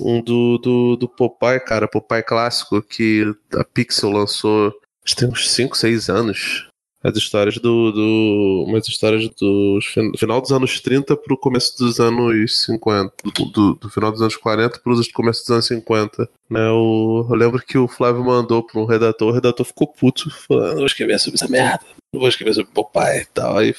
Um 0.00 0.20
do, 0.22 0.58
do, 0.58 0.96
do 0.96 1.08
Popeye, 1.08 1.60
cara. 1.60 1.88
Popeye 1.88 2.22
clássico, 2.22 2.82
que 2.82 3.24
a 3.54 3.64
Pixel 3.64 4.10
lançou. 4.10 4.72
Acho 5.04 5.14
que 5.14 5.20
tem 5.20 5.28
uns 5.28 5.50
5, 5.50 5.76
6 5.76 6.08
anos. 6.08 6.68
As 7.04 7.16
histórias 7.16 7.56
do. 7.56 7.90
do 7.90 8.64
umas 8.68 8.86
histórias 8.86 9.28
do 9.40 9.80
fin- 9.82 10.12
final 10.16 10.40
dos 10.40 10.52
anos 10.52 10.80
30 10.80 11.16
pro 11.16 11.36
começo 11.36 11.76
dos 11.76 11.98
anos 11.98 12.64
50. 12.64 13.12
Do, 13.24 13.44
do, 13.46 13.74
do 13.74 13.90
final 13.90 14.12
dos 14.12 14.22
anos 14.22 14.36
40 14.36 14.78
pro 14.78 14.94
começo 15.12 15.40
dos 15.40 15.50
anos 15.50 15.66
50. 15.66 16.28
Né, 16.48 16.60
eu 16.68 17.26
lembro 17.30 17.60
que 17.60 17.76
o 17.76 17.88
Flávio 17.88 18.22
mandou 18.24 18.62
pra 18.64 18.80
um 18.80 18.84
redator, 18.84 19.28
o 19.30 19.32
redator 19.32 19.66
ficou 19.66 19.88
puto, 19.88 20.30
falando, 20.46 20.68
não 20.68 20.76
vou 20.76 20.86
escrever 20.86 21.18
sobre 21.18 21.36
essa 21.42 21.48
merda, 21.48 21.84
vou 22.20 22.28
escrever 22.28 22.54
sobre 22.54 22.72
Popeye 22.72 23.22
e 23.22 23.26
tal. 23.26 23.58
Aí, 23.58 23.74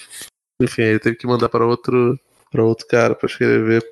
enfim, 0.62 0.82
ele 0.84 1.00
teve 1.00 1.16
que 1.18 1.28
mandar 1.28 1.50
para 1.50 1.66
outro, 1.66 2.20
pra 2.52 2.64
outro 2.64 2.88
cara 2.88 3.16
pra 3.16 3.28
escrever. 3.28 3.84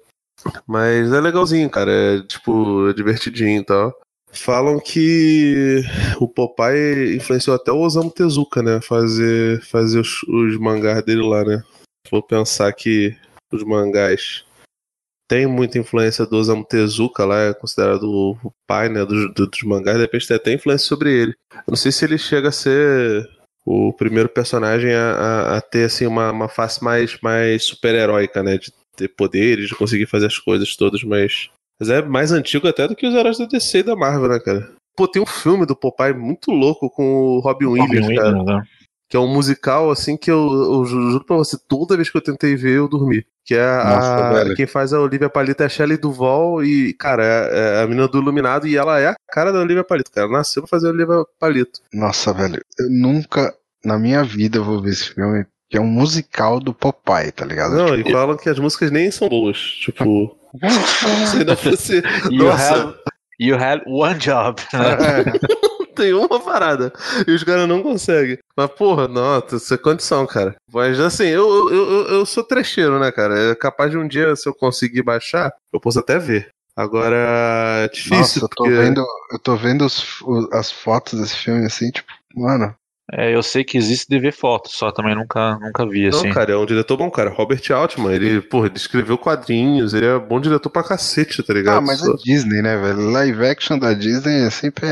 Mas 0.67 1.11
é 1.13 1.19
legalzinho, 1.21 1.69
cara. 1.69 1.91
É 1.91 2.21
tipo, 2.23 2.89
é 2.89 2.93
divertidinho 2.93 3.61
e 3.61 3.65
tal. 3.65 3.97
Falam 4.33 4.79
que 4.79 5.83
o 6.19 6.27
Popeye 6.27 7.17
influenciou 7.17 7.55
até 7.55 7.71
o 7.71 7.79
Osamu 7.79 8.09
Tezuka, 8.09 8.63
né? 8.63 8.79
Fazer, 8.81 9.61
fazer 9.63 9.99
os, 9.99 10.23
os 10.23 10.57
mangás 10.57 11.03
dele 11.03 11.21
lá, 11.21 11.43
né? 11.43 11.61
Vou 12.09 12.23
pensar 12.23 12.71
que 12.73 13.15
os 13.51 13.61
mangás 13.63 14.45
têm 15.29 15.45
muita 15.47 15.77
influência 15.77 16.25
do 16.25 16.37
Osamu 16.37 16.65
Tezuka 16.65 17.25
lá, 17.25 17.39
é 17.41 17.53
considerado 17.53 18.03
o 18.09 18.51
pai, 18.65 18.87
né? 18.87 19.05
Dos, 19.05 19.33
do- 19.33 19.47
dos 19.47 19.63
mangás, 19.63 19.97
de 19.97 20.03
repente 20.03 20.27
tem 20.27 20.37
até 20.37 20.53
influência 20.53 20.87
sobre 20.87 21.11
ele. 21.13 21.35
Eu 21.53 21.63
não 21.67 21.75
sei 21.75 21.91
se 21.91 22.05
ele 22.05 22.17
chega 22.17 22.47
a 22.47 22.53
ser 22.53 23.29
o 23.65 23.93
primeiro 23.93 24.29
personagem 24.29 24.93
a, 24.93 25.11
a- 25.11 25.57
a 25.57 25.61
ter 25.61 25.85
assim 25.85 26.05
uma, 26.05 26.31
uma 26.31 26.47
face 26.49 26.83
mais, 26.83 27.17
mais 27.21 27.63
super-heróica, 27.63 28.41
né? 28.43 28.57
De 28.57 28.71
ter 28.95 29.07
poderes, 29.09 29.67
de 29.67 29.75
conseguir 29.75 30.05
fazer 30.05 30.27
as 30.27 30.37
coisas 30.37 30.75
todas, 30.75 31.03
mas. 31.03 31.49
Mas 31.79 31.89
é 31.89 32.01
mais 32.01 32.31
antigo 32.31 32.67
até 32.67 32.87
do 32.87 32.95
que 32.95 33.07
os 33.07 33.15
heróis 33.15 33.37
da 33.39 33.45
DC 33.45 33.79
e 33.79 33.83
da 33.83 33.95
Marvel, 33.95 34.29
né, 34.29 34.39
cara? 34.39 34.71
Pô, 34.95 35.07
tem 35.07 35.21
um 35.21 35.25
filme 35.25 35.65
do 35.65 35.75
Popeye 35.75 36.13
muito 36.13 36.51
louco 36.51 36.89
com 36.89 37.03
o 37.37 37.39
Robin 37.39 37.65
Williams, 37.65 38.01
Robin 38.05 38.15
cara. 38.15 38.27
Williams, 38.37 38.45
né? 38.45 38.63
Que 39.11 39.17
é 39.17 39.19
um 39.19 39.27
musical, 39.27 39.91
assim, 39.91 40.15
que 40.15 40.31
eu, 40.31 40.37
eu 40.39 40.85
ju- 40.85 41.11
juro 41.11 41.25
pra 41.25 41.35
você, 41.35 41.57
toda 41.67 41.97
vez 41.97 42.09
que 42.09 42.15
eu 42.17 42.21
tentei 42.21 42.55
ver, 42.55 42.77
eu 42.77 42.87
dormi. 42.87 43.25
Que 43.45 43.55
é 43.55 43.61
a. 43.61 43.83
Nossa, 43.83 44.33
velho. 44.43 44.55
quem 44.55 44.65
faz 44.65 44.93
a 44.93 45.01
Olivia 45.01 45.29
Palito 45.29 45.61
é 45.61 45.65
a 45.65 45.69
Shelley 45.69 45.97
Duval 45.97 46.63
e, 46.63 46.93
cara, 46.93 47.21
é, 47.25 47.79
é 47.79 47.83
a 47.83 47.87
menina 47.87 48.07
do 48.07 48.19
Iluminado 48.19 48.65
e 48.67 48.77
ela 48.77 48.97
é 49.01 49.07
a 49.09 49.15
cara 49.29 49.51
da 49.51 49.59
Olivia 49.59 49.83
Palito, 49.83 50.09
cara. 50.11 50.29
Nasceu 50.29 50.61
pra 50.63 50.69
fazer 50.69 50.87
a 50.87 50.91
Olivia 50.91 51.25
Palito. 51.37 51.81
Nossa, 51.93 52.31
velho, 52.31 52.61
eu 52.79 52.89
nunca 52.89 53.53
na 53.83 53.99
minha 53.99 54.23
vida 54.23 54.61
vou 54.61 54.81
ver 54.81 54.91
esse 54.91 55.13
filme, 55.13 55.45
que 55.69 55.75
é 55.77 55.81
um 55.81 55.87
musical 55.87 56.59
do 56.61 56.73
Popeye, 56.73 57.33
tá 57.33 57.43
ligado? 57.43 57.75
Não, 57.75 57.97
Tipo, 57.97 58.09
e 58.09 58.13
falam 58.13 58.37
que 58.37 58.47
as 58.47 58.59
músicas 58.59 58.91
nem 58.91 59.11
são 59.11 59.27
boas. 59.27 59.57
Tipo. 59.57 60.37
se 61.31 61.43
não 61.43 61.57
fosse. 61.57 62.01
You 62.29 62.45
Nossa, 62.45 62.73
have, 62.75 62.93
you 63.39 63.55
had 63.57 63.81
one 63.87 64.17
job. 64.19 64.61
é, 64.71 65.70
tem 66.01 66.13
uma 66.13 66.39
parada. 66.39 66.91
E 67.27 67.31
os 67.31 67.43
caras 67.43 67.67
não 67.67 67.83
conseguem. 67.83 68.37
Mas, 68.57 68.71
porra, 68.71 69.07
nossa, 69.07 69.55
isso 69.57 69.73
é 69.73 69.77
condição, 69.77 70.25
cara. 70.25 70.55
Mas 70.73 70.99
assim, 70.99 71.25
eu, 71.25 71.69
eu, 71.69 71.91
eu, 71.91 72.07
eu 72.07 72.25
sou 72.25 72.43
trecheiro, 72.43 72.99
né, 72.99 73.11
cara? 73.11 73.51
É 73.51 73.55
capaz 73.55 73.91
de 73.91 73.97
um 73.97 74.07
dia, 74.07 74.35
se 74.35 74.49
eu 74.49 74.53
conseguir 74.53 75.03
baixar, 75.03 75.53
eu 75.71 75.79
posso 75.79 75.99
até 75.99 76.17
ver. 76.17 76.49
Agora, 76.75 77.15
é 77.83 77.87
difícil, 77.89 78.17
nossa, 78.17 78.39
eu 78.39 78.47
tô 78.49 78.63
porque. 78.63 78.77
vendo, 78.79 79.05
eu 79.31 79.39
tô 79.39 79.55
vendo 79.55 79.85
os- 79.85 80.17
as 80.53 80.71
fotos 80.71 81.19
desse 81.19 81.35
filme 81.35 81.65
assim, 81.65 81.91
tipo, 81.91 82.07
mano, 82.35 82.73
É, 83.13 83.35
eu 83.35 83.43
sei 83.43 83.61
que 83.65 83.77
existe 83.77 84.07
de 84.07 84.17
ver 84.19 84.31
fotos, 84.31 84.71
só 84.71 84.89
também 84.89 85.13
nunca, 85.13 85.59
nunca 85.59 85.85
vi, 85.85 86.07
assim. 86.07 86.27
Não, 86.29 86.33
cara, 86.33 86.53
é 86.53 86.55
um 86.55 86.65
diretor 86.65 86.95
bom, 86.95 87.11
cara. 87.11 87.29
Robert 87.29 87.61
Altman, 87.69 88.13
ele, 88.13 88.39
porra, 88.41 88.67
ele 88.67 88.77
escreveu 88.77 89.17
quadrinhos, 89.17 89.93
ele 89.93 90.05
é 90.05 90.17
bom 90.17 90.39
diretor 90.39 90.69
pra 90.69 90.81
cacete, 90.81 91.43
tá 91.43 91.53
ligado? 91.53 91.77
Ah, 91.79 91.81
mas 91.81 92.01
é 92.01 92.13
Disney, 92.23 92.61
né, 92.61 92.77
velho? 92.77 93.11
Live 93.11 93.45
action 93.45 93.77
da 93.77 93.93
Disney 93.93 94.45
é 94.47 94.49
sempre. 94.49 94.87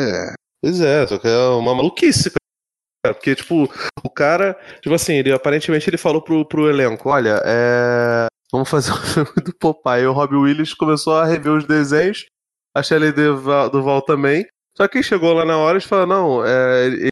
Pois 0.61 0.81
é, 0.81 1.07
só 1.07 1.17
que 1.17 1.27
é 1.27 1.37
uma 1.49 1.73
maluquice, 1.75 2.29
cara. 2.31 3.13
Porque, 3.15 3.33
tipo, 3.35 3.63
o 4.03 4.09
cara, 4.09 4.59
tipo 4.81 4.93
assim, 4.93 5.13
ele 5.13 5.31
aparentemente 5.31 5.89
ele 5.89 5.97
falou 5.97 6.21
pro, 6.21 6.45
pro 6.45 6.69
elenco: 6.69 7.09
olha, 7.09 7.41
é. 7.45 8.27
Vamos 8.51 8.69
fazer 8.69 8.91
um 8.93 8.97
filme 8.97 9.31
do 9.43 9.53
Popeye. 9.55 10.03
E 10.03 10.07
o 10.07 10.11
Robbie 10.11 10.35
Williams 10.35 10.73
começou 10.73 11.13
a 11.17 11.25
rever 11.25 11.53
os 11.53 11.65
desenhos, 11.65 12.25
a 12.75 12.81
Shelley 12.83 13.11
Duval, 13.11 13.69
Duval 13.69 14.01
também. 14.01 14.45
Só 14.75 14.87
que 14.87 15.03
chegou 15.03 15.33
lá 15.33 15.45
na 15.45 15.57
hora 15.57 15.77
e 15.77 15.81
falou: 15.81 16.07
não, 16.07 16.45
é, 16.45 16.85
ele 16.87 17.09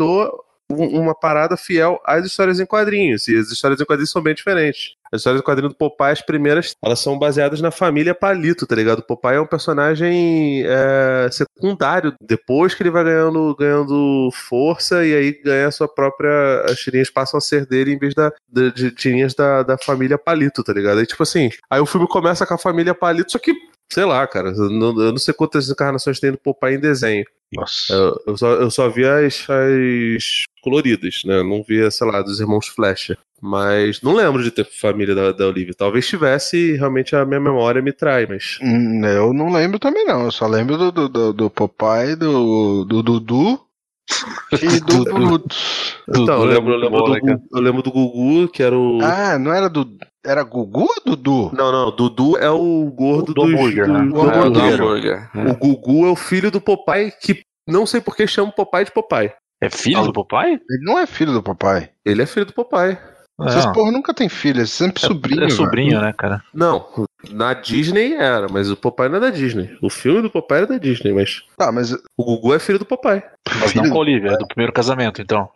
um- 0.00 0.45
uma 0.70 1.14
parada 1.14 1.56
fiel 1.56 2.00
às 2.04 2.26
histórias 2.26 2.58
em 2.60 2.66
quadrinhos. 2.66 3.28
E 3.28 3.36
as 3.36 3.50
histórias 3.50 3.80
em 3.80 3.84
quadrinhos 3.84 4.10
são 4.10 4.22
bem 4.22 4.34
diferentes. 4.34 4.94
As 5.12 5.20
histórias 5.20 5.40
em 5.40 5.44
quadrinhos 5.44 5.72
do 5.72 5.76
Popeye, 5.76 6.12
as 6.12 6.20
primeiras, 6.20 6.74
elas 6.84 6.98
são 6.98 7.18
baseadas 7.18 7.60
na 7.60 7.70
família 7.70 8.14
Palito, 8.14 8.66
tá 8.66 8.74
ligado? 8.74 8.98
O 8.98 9.06
Popeye 9.06 9.36
é 9.36 9.40
um 9.40 9.46
personagem 9.46 10.64
é, 10.66 11.28
secundário. 11.30 12.14
Depois 12.20 12.74
que 12.74 12.82
ele 12.82 12.90
vai 12.90 13.04
ganhando, 13.04 13.54
ganhando 13.56 14.30
força 14.32 15.06
e 15.06 15.14
aí 15.14 15.32
ganha 15.42 15.68
a 15.68 15.72
sua 15.72 15.88
própria. 15.88 16.64
As 16.68 16.78
tirinhas 16.78 17.10
passam 17.10 17.38
a 17.38 17.40
ser 17.40 17.66
dele 17.66 17.92
em 17.92 17.98
vez 17.98 18.14
da, 18.14 18.32
de, 18.48 18.72
de 18.72 18.90
tirinhas 18.90 19.34
da, 19.34 19.62
da 19.62 19.78
família 19.78 20.18
Palito, 20.18 20.64
tá 20.64 20.72
ligado? 20.72 20.98
Aí, 20.98 21.06
tipo 21.06 21.22
assim, 21.22 21.50
aí 21.70 21.80
o 21.80 21.86
filme 21.86 22.08
começa 22.08 22.46
com 22.46 22.54
a 22.54 22.58
família 22.58 22.94
Palito, 22.94 23.32
só 23.32 23.38
que. 23.38 23.54
Sei 23.92 24.04
lá, 24.04 24.26
cara, 24.26 24.50
eu 24.50 24.70
não, 24.70 24.88
eu 25.00 25.12
não 25.12 25.18
sei 25.18 25.32
quantas 25.32 25.70
encarnações 25.70 26.18
tem 26.20 26.32
do 26.32 26.38
Popeye 26.38 26.76
em 26.76 26.80
desenho. 26.80 27.24
Nossa. 27.52 27.92
Eu, 27.92 28.22
eu 28.26 28.36
só, 28.36 28.52
eu 28.54 28.70
só 28.70 28.88
vi 28.88 29.04
as, 29.04 29.46
as 29.48 30.42
coloridas, 30.62 31.22
né? 31.24 31.42
Não 31.42 31.62
vi, 31.62 31.88
sei 31.90 32.06
lá, 32.06 32.20
dos 32.22 32.40
irmãos 32.40 32.66
Flecha. 32.66 33.16
Mas 33.40 34.00
não 34.00 34.14
lembro 34.14 34.42
de 34.42 34.50
ter 34.50 34.64
família 34.64 35.14
da, 35.14 35.30
da 35.30 35.46
Olivia. 35.46 35.74
Talvez 35.76 36.08
tivesse 36.08 36.56
e 36.56 36.76
realmente 36.76 37.14
a 37.14 37.24
minha 37.24 37.38
memória 37.40 37.82
me 37.82 37.92
trai, 37.92 38.26
mas. 38.26 38.58
Hum, 38.62 39.04
Eu 39.04 39.32
não 39.32 39.52
lembro 39.52 39.78
também, 39.78 40.04
não. 40.06 40.24
Eu 40.24 40.32
só 40.32 40.46
lembro 40.46 40.76
do, 40.76 40.90
do, 40.90 41.08
do, 41.08 41.32
do 41.32 41.50
Popeye, 41.50 42.16
do, 42.16 42.84
do 42.84 43.02
Dudu 43.02 43.60
e 44.62 44.80
do 44.80 45.04
Brutus. 45.04 45.96
Então, 46.08 46.42
eu 46.42 46.44
lembro, 46.44 46.72
eu, 46.72 46.78
lembro 46.78 47.02
do, 47.02 47.26
né, 47.26 47.38
eu 47.52 47.60
lembro 47.60 47.82
do 47.82 47.90
Gugu, 47.90 48.48
que 48.48 48.62
era 48.62 48.76
o. 48.76 49.00
Ah, 49.02 49.38
não 49.38 49.52
era 49.52 49.68
do. 49.68 49.86
Era 50.26 50.42
Gugu 50.42 50.82
ou 50.82 50.94
Dudu? 51.04 51.50
Não, 51.54 51.70
não, 51.72 51.90
Dudu 51.94 52.36
é 52.38 52.50
o 52.50 52.90
gordo 52.94 53.32
Do 53.32 53.42
dos- 53.42 53.52
hambúrguer, 53.52 53.86
do- 53.86 53.92
né? 53.92 54.04
do 54.10 54.16
O 54.20 54.28
É, 54.30 54.32
do 54.32 54.38
hambúrguer. 54.60 54.74
hambúrguer. 54.74 55.30
O 55.50 55.56
Gugu 55.56 56.06
é 56.06 56.10
o 56.10 56.16
filho 56.16 56.50
do 56.50 56.60
Popeye, 56.60 57.12
que 57.20 57.40
não 57.68 57.86
sei 57.86 58.00
por 58.00 58.16
que 58.16 58.26
chama 58.26 58.48
o 58.50 58.52
Popeye 58.52 58.84
de 58.84 58.92
Popeye. 58.92 59.32
É 59.60 59.70
filho 59.70 60.02
do 60.02 60.12
Popeye? 60.12 60.60
Ele 60.70 60.84
não 60.84 60.98
é 60.98 61.06
filho 61.06 61.32
do 61.32 61.42
papai. 61.42 61.88
Ele 62.04 62.22
é 62.22 62.26
filho 62.26 62.44
do 62.46 62.52
Popeye. 62.52 62.98
Essas 63.42 63.66
Não. 63.66 63.72
porra 63.74 63.92
nunca 63.92 64.14
tem 64.14 64.30
filho, 64.30 64.62
é 64.62 64.66
sempre 64.66 65.00
sobrinho. 65.02 65.40
É 65.42 65.46
velho. 65.46 65.52
sobrinho, 65.56 66.00
né, 66.00 66.10
cara? 66.16 66.42
Não, 66.54 66.86
na 67.30 67.52
Disney 67.52 68.14
era, 68.14 68.46
mas 68.50 68.70
o 68.70 68.76
Popeye 68.76 69.10
não 69.10 69.16
é 69.18 69.20
da 69.20 69.30
Disney. 69.30 69.76
O 69.82 69.90
filme 69.90 70.22
do 70.22 70.30
Popeye 70.30 70.62
é 70.62 70.66
da 70.66 70.78
Disney, 70.78 71.12
mas 71.12 71.42
Tá, 71.56 71.70
mas 71.70 71.92
o 71.92 72.24
Gugu 72.24 72.54
é 72.54 72.58
filho 72.58 72.78
do 72.78 72.86
Popeye. 72.86 73.22
Mas 73.60 73.74
não 73.74 73.90
com 73.90 73.96
a 73.98 74.00
Olivia, 74.00 74.30
é 74.32 74.36
do 74.38 74.46
primeiro 74.46 74.72
casamento, 74.72 75.20
então. 75.20 75.50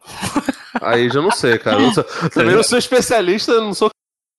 Aí 0.83 1.09
já 1.09 1.21
não 1.23 1.31
sei, 1.31 1.59
cara. 1.59 1.77
Eu 1.79 1.81
não 1.83 1.93
sou- 1.95 2.05
também 2.35 2.55
não 2.55 2.62
sou 2.62 2.79
especialista, 2.79 3.59
não 3.61 3.73
sou 3.75 3.89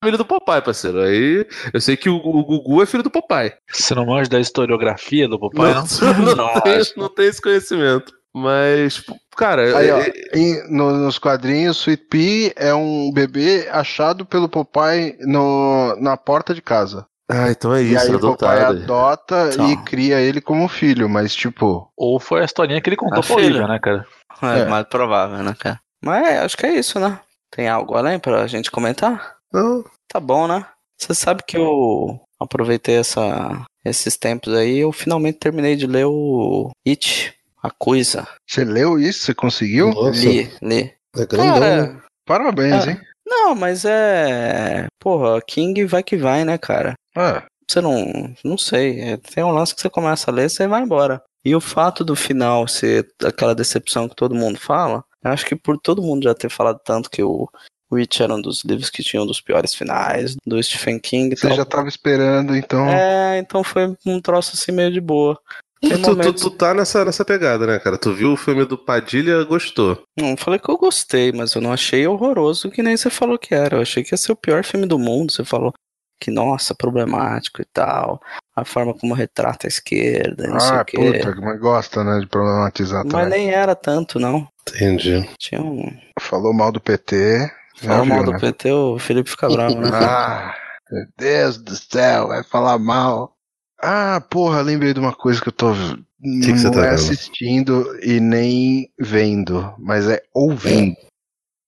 filho 0.03 0.17
do 0.17 0.25
Popeye, 0.25 0.61
parceiro. 0.61 1.01
Aí 1.01 1.45
eu 1.73 1.79
sei 1.81 1.95
que 1.95 2.09
o, 2.09 2.15
o 2.15 2.43
Gugu 2.45 2.81
é 2.81 2.85
filho 2.85 3.03
do 3.03 3.09
Popeye. 3.11 3.53
Você 3.71 3.93
não 3.95 4.05
manja 4.05 4.29
da 4.29 4.39
historiografia 4.39 5.27
do 5.27 5.39
Popeye, 5.39 5.73
não? 5.73 5.83
não, 6.25 6.35
Nossa. 6.35 6.61
tenho, 6.61 6.83
não 6.97 7.09
tenho 7.09 7.29
esse 7.29 7.41
conhecimento. 7.41 8.13
Mas, 8.33 9.03
cara, 9.35 9.77
Aí, 9.77 9.91
ó, 9.91 9.97
é- 9.99 10.13
em- 10.33 10.73
no- 10.73 10.93
nos 10.97 11.19
quadrinhos, 11.19 11.77
Sweet 11.81 12.05
Pea 12.09 12.53
é 12.55 12.73
um 12.73 13.11
bebê 13.13 13.67
achado 13.69 14.25
pelo 14.25 14.47
Popeye 14.47 15.17
no, 15.19 15.95
na 15.99 16.15
porta 16.15 16.53
de 16.53 16.61
casa. 16.61 17.05
Ah, 17.29 17.49
então 17.51 17.73
é 17.73 17.81
e 17.83 17.93
isso, 17.93 18.09
aí 18.09 18.15
o 18.15 18.19
Popeye 18.19 18.49
adotado. 18.51 18.83
adota 18.83 19.49
Então. 19.53 19.69
e 19.71 19.77
cria 19.83 20.19
ele 20.19 20.39
como 20.41 20.67
filho, 20.67 21.07
mas 21.09 21.35
tipo. 21.35 21.89
Ou 21.97 22.19
foi 22.19 22.41
a 22.41 22.45
historinha 22.45 22.81
que 22.81 22.89
ele 22.89 22.95
contou 22.97 23.23
Olivia, 23.35 23.53
filha. 23.55 23.67
né, 23.67 23.79
cara? 23.79 24.05
É, 24.41 24.59
É. 24.61 24.65
mais 24.65 24.85
provável, 24.87 25.37
né, 25.43 25.53
cara? 25.59 25.79
Mas 26.03 26.25
é, 26.27 26.39
acho 26.39 26.57
que 26.57 26.65
é 26.65 26.73
isso, 26.73 26.99
né? 26.99 27.19
Tem 27.53 27.67
algo 27.69 27.95
além 27.95 28.17
pra 28.17 28.47
gente 28.47 28.71
comentar? 28.71 29.35
Não, 29.53 29.83
Tá 30.07 30.19
bom, 30.19 30.47
né? 30.47 30.65
Você 30.97 31.13
sabe 31.15 31.41
que 31.47 31.57
eu 31.57 32.19
aproveitei 32.39 32.95
essa, 32.97 33.65
esses 33.83 34.17
tempos 34.17 34.53
aí 34.53 34.79
eu 34.79 34.91
finalmente 34.91 35.39
terminei 35.39 35.75
de 35.75 35.87
ler 35.87 36.05
o 36.05 36.69
It, 36.87 37.33
a 37.63 37.71
coisa. 37.71 38.27
Você 38.47 38.63
leu 38.65 38.99
isso? 38.99 39.19
Você 39.25 39.33
conseguiu? 39.33 39.89
Nossa. 39.93 40.19
Li, 40.19 40.51
li. 40.61 40.93
é 41.15 41.25
grandão, 41.25 41.59
né? 41.59 41.69
Cara, 41.87 42.03
Parabéns, 42.25 42.87
Ah. 42.87 42.91
hein? 42.91 43.01
não, 43.25 43.55
mas 43.55 43.83
é. 43.85 44.85
Porra, 44.99 45.41
King 45.41 45.85
vai 45.85 46.03
que 46.03 46.17
vai, 46.17 46.43
né, 46.45 46.57
cara? 46.57 46.93
Ah, 47.15 47.43
Você 47.69 47.79
não. 47.81 48.33
Não 48.43 48.57
sei. 48.57 48.99
é, 48.99 49.17
Tem 49.17 49.43
um 49.43 49.51
lance 49.51 49.73
que 49.73 49.81
você 49.81 49.89
começa 49.89 50.29
a 50.29 50.33
ler 50.33 50.49
você 50.49 50.67
vai 50.67 50.81
embora. 50.81 51.21
E 51.43 51.55
o 51.55 51.61
fato 51.61 52.03
do 52.03 52.15
final 52.15 52.67
ser 52.67 53.07
aquela 53.23 53.55
decepção 53.55 54.07
que 54.09 54.15
todo 54.15 54.35
mundo 54.35 54.59
fala, 54.59 55.03
eu 55.23 55.31
acho 55.31 55.45
que 55.45 55.55
por 55.55 55.77
todo 55.79 56.01
mundo 56.01 56.23
já 56.23 56.35
ter 56.35 56.49
falado 56.49 56.79
tanto 56.83 57.09
que 57.09 57.23
o 57.23 57.47
Witch 57.91 58.21
era 58.21 58.33
um 58.33 58.41
dos 58.41 58.63
livros 58.63 58.89
que 58.89 59.03
tinha 59.03 59.21
um 59.21 59.25
dos 59.25 59.41
piores 59.41 59.73
finais 59.73 60.35
do 60.45 60.61
Stephen 60.61 60.99
King 60.99 61.33
e 61.33 61.37
você 61.37 61.47
tal. 61.47 61.57
já 61.57 61.65
tava 61.65 61.89
esperando, 61.89 62.55
então. 62.55 62.87
É, 62.87 63.37
então 63.37 63.63
foi 63.63 63.95
um 64.05 64.21
troço 64.21 64.51
assim 64.53 64.71
meio 64.71 64.91
de 64.91 65.01
boa. 65.01 65.37
Tu, 65.81 65.89
tu, 65.99 66.09
momentos- 66.11 66.41
tu 66.43 66.51
tá 66.51 66.75
nessa, 66.75 67.03
nessa 67.03 67.25
pegada, 67.25 67.65
né, 67.65 67.79
cara? 67.79 67.97
Tu 67.97 68.13
viu 68.13 68.33
o 68.33 68.37
filme 68.37 68.63
do 68.65 68.77
Padilha, 68.77 69.43
gostou. 69.43 70.03
Não 70.17 70.37
falei 70.37 70.59
que 70.59 70.69
eu 70.69 70.77
gostei, 70.77 71.31
mas 71.31 71.55
eu 71.55 71.61
não 71.61 71.73
achei 71.73 72.05
horroroso 72.05 72.69
que 72.69 72.83
nem 72.83 72.95
você 72.95 73.09
falou 73.09 73.37
que 73.37 73.55
era. 73.55 73.77
Eu 73.77 73.81
achei 73.81 74.03
que 74.03 74.13
ia 74.13 74.17
ser 74.17 74.31
o 74.31 74.35
pior 74.35 74.63
filme 74.63 74.85
do 74.85 74.99
mundo. 74.99 75.31
Você 75.31 75.43
falou 75.43 75.73
que, 76.19 76.29
nossa, 76.29 76.75
problemático 76.75 77.63
e 77.63 77.65
tal. 77.65 78.21
A 78.55 78.63
forma 78.63 78.93
como 78.93 79.15
retrata 79.15 79.65
a 79.65 79.69
esquerda, 79.69 80.45
e 80.45 80.49
não 80.49 80.59
sei 80.59 80.77
ah, 80.77 80.81
o 80.81 80.85
quê. 80.85 80.97
puta, 80.97 81.41
mas 81.41 81.59
gosta, 81.59 82.03
né, 82.03 82.19
de 82.19 82.27
problematizar 82.27 83.03
Mas 83.03 83.11
também. 83.11 83.29
nem 83.47 83.49
era 83.51 83.73
tanto, 83.73 84.19
não. 84.19 84.47
Entendi. 84.69 85.27
Tinha 85.39 85.61
um. 85.61 85.83
Falou 86.19 86.53
mal 86.53 86.71
do 86.71 86.79
PT. 86.79 87.49
Fala 87.86 88.05
mal 88.05 88.23
do? 88.23 88.38
PT, 88.39 88.71
o 88.71 88.99
Felipe 88.99 89.29
fica 89.29 89.49
bravo, 89.49 89.79
né? 89.79 89.89
Ah, 89.93 90.55
meu 90.91 91.05
Deus 91.17 91.57
do 91.57 91.75
céu, 91.75 92.27
vai 92.27 92.43
falar 92.43 92.77
mal. 92.77 93.36
Ah, 93.82 94.21
porra, 94.29 94.61
lembrei 94.61 94.93
de 94.93 94.99
uma 94.99 95.13
coisa 95.13 95.41
que 95.41 95.47
eu 95.49 95.53
tô 95.53 95.73
que 95.73 96.51
não 96.53 96.71
tá 96.71 96.79
é 96.86 96.89
vendo? 96.89 96.93
assistindo 96.93 97.99
e 98.05 98.19
nem 98.19 98.91
vendo, 98.99 99.73
mas 99.79 100.07
é 100.07 100.21
ouvindo. 100.34 100.95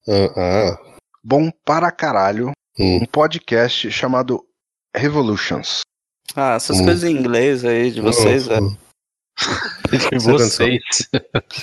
Ah, 0.08 0.34
ah. 0.38 0.78
Bom 1.24 1.50
para 1.66 1.92
caralho, 1.92 2.52
Hum. 2.78 3.00
um 3.02 3.06
podcast 3.06 3.90
chamado 3.92 4.44
Revolutions. 4.96 5.82
Ah, 6.36 6.56
essas 6.56 6.80
Hum. 6.80 6.86
coisas 6.86 7.04
em 7.04 7.16
inglês 7.16 7.64
aí 7.66 7.92
de 7.92 8.02
vocês, 8.02 8.48
é. 8.48 8.60
Nossa. 8.60 8.78
De 9.90 10.16
Isso 10.18 10.30
vocês. 10.32 10.82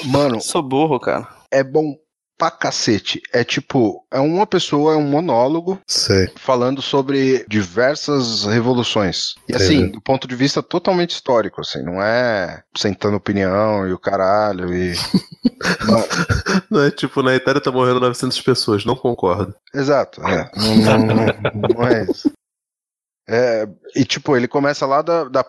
Mano, 0.07 0.41
sou 0.41 0.63
burro, 0.63 0.99
cara. 0.99 1.29
é 1.53 1.63
bom 1.63 1.97
pra 2.41 2.51
cacete. 2.51 3.21
É 3.35 3.45
tipo, 3.45 4.03
é 4.11 4.19
uma 4.19 4.47
pessoa, 4.47 4.95
é 4.95 4.97
um 4.97 5.03
monólogo 5.03 5.79
Sei. 5.87 6.27
falando 6.37 6.81
sobre 6.81 7.45
diversas 7.47 8.47
revoluções. 8.47 9.35
E 9.47 9.55
assim, 9.55 9.77
Entendi. 9.77 9.93
do 9.93 10.01
ponto 10.01 10.27
de 10.27 10.35
vista 10.35 10.63
totalmente 10.63 11.11
histórico, 11.11 11.61
assim, 11.61 11.83
não 11.83 12.03
é 12.03 12.63
sentando 12.75 13.19
opinião 13.19 13.87
e 13.87 13.93
o 13.93 13.99
caralho 13.99 14.75
e 14.75 14.95
Não, 15.87 16.05
Não 16.71 16.85
é 16.87 16.91
tipo, 16.91 17.23
na 17.23 17.35
Itália 17.37 17.61
tá 17.61 17.71
morrendo 17.71 18.01
900 18.01 18.41
pessoas, 18.41 18.85
não 18.87 18.97
concordo. 18.97 19.55
Exato, 19.75 20.23
é. 20.27 20.51
Não, 20.57 20.77
não, 20.77 20.99
não- 21.07 21.69
não 21.77 21.87
é 21.87 22.05
isso. 22.05 22.33
É, 23.29 23.69
e 23.95 24.05
tipo, 24.05 24.35
ele 24.37 24.49
começa 24.49 24.87
lá 24.87 25.03
da, 25.03 25.25
da 25.25 25.45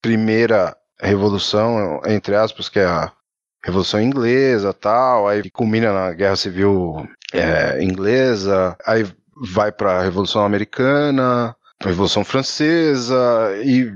primeira 0.00 0.76
revolução, 1.00 2.00
entre 2.06 2.34
aspas, 2.36 2.68
que 2.68 2.78
é 2.78 2.86
a 2.86 3.12
Revolução 3.66 4.00
Inglesa 4.00 4.72
tal, 4.72 5.26
aí 5.26 5.50
culmina 5.50 5.92
na 5.92 6.12
Guerra 6.12 6.36
Civil 6.36 7.06
é, 7.32 7.82
Inglesa, 7.82 8.76
aí 8.86 9.04
vai 9.52 9.72
para 9.72 9.98
a 9.98 10.02
Revolução 10.02 10.44
Americana, 10.44 11.54
Revolução 11.82 12.24
Francesa, 12.24 13.16
e 13.64 13.92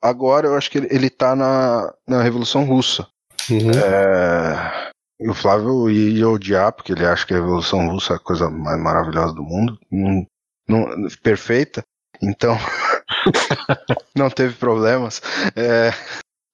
agora 0.00 0.46
eu 0.46 0.54
acho 0.56 0.70
que 0.70 0.78
ele, 0.78 0.88
ele 0.90 1.10
tá 1.10 1.34
na, 1.34 1.92
na 2.08 2.22
Revolução 2.22 2.64
Russa. 2.64 3.06
Uhum. 3.50 3.72
É, 3.72 4.90
e 5.20 5.28
o 5.28 5.34
Flávio 5.34 5.90
ia 5.90 6.28
odiar, 6.28 6.72
porque 6.72 6.92
ele 6.92 7.04
acha 7.04 7.26
que 7.26 7.34
a 7.34 7.38
Revolução 7.38 7.88
Russa 7.88 8.12
é 8.14 8.16
a 8.16 8.20
coisa 8.20 8.48
mais 8.48 8.80
maravilhosa 8.80 9.34
do 9.34 9.42
mundo. 9.42 9.76
Não, 9.90 10.24
não- 10.68 11.08
perfeita. 11.22 11.82
Então, 12.22 12.56
não 14.14 14.30
teve 14.30 14.54
problemas. 14.54 15.20
É, 15.56 15.90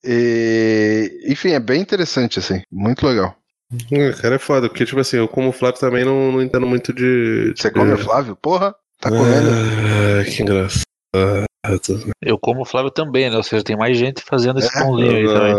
e, 0.04 1.24
enfim, 1.28 1.50
é 1.52 1.60
bem 1.60 1.80
interessante, 1.80 2.38
assim. 2.38 2.60
Muito 2.70 3.06
legal. 3.06 3.36
Hum, 3.72 4.12
Cara, 4.22 4.36
é 4.36 4.38
foda, 4.38 4.68
porque, 4.68 4.84
tipo 4.86 5.00
assim, 5.00 5.16
eu 5.16 5.26
como 5.28 5.50
Flávio 5.52 5.80
também 5.80 6.04
não, 6.04 6.30
não 6.32 6.42
entendo 6.42 6.66
muito 6.66 6.92
de. 6.92 7.52
Você 7.56 7.68
de- 7.68 7.74
come 7.74 7.92
o 7.92 7.98
Flávio? 7.98 8.36
Porra, 8.36 8.74
tá 9.00 9.10
comendo. 9.10 9.50
Ah, 9.50 10.24
que 10.24 10.42
engraçado. 10.42 10.86
Eu 12.22 12.38
como 12.38 12.62
o 12.62 12.64
Flávio 12.64 12.90
também, 12.92 13.28
né? 13.28 13.36
Ou 13.36 13.42
seja, 13.42 13.64
tem 13.64 13.76
mais 13.76 13.98
gente 13.98 14.22
fazendo 14.22 14.60
esse 14.60 14.68
É. 14.76 14.82
pãozinho 14.82 15.16
aí 15.16 15.26
também. 15.26 15.54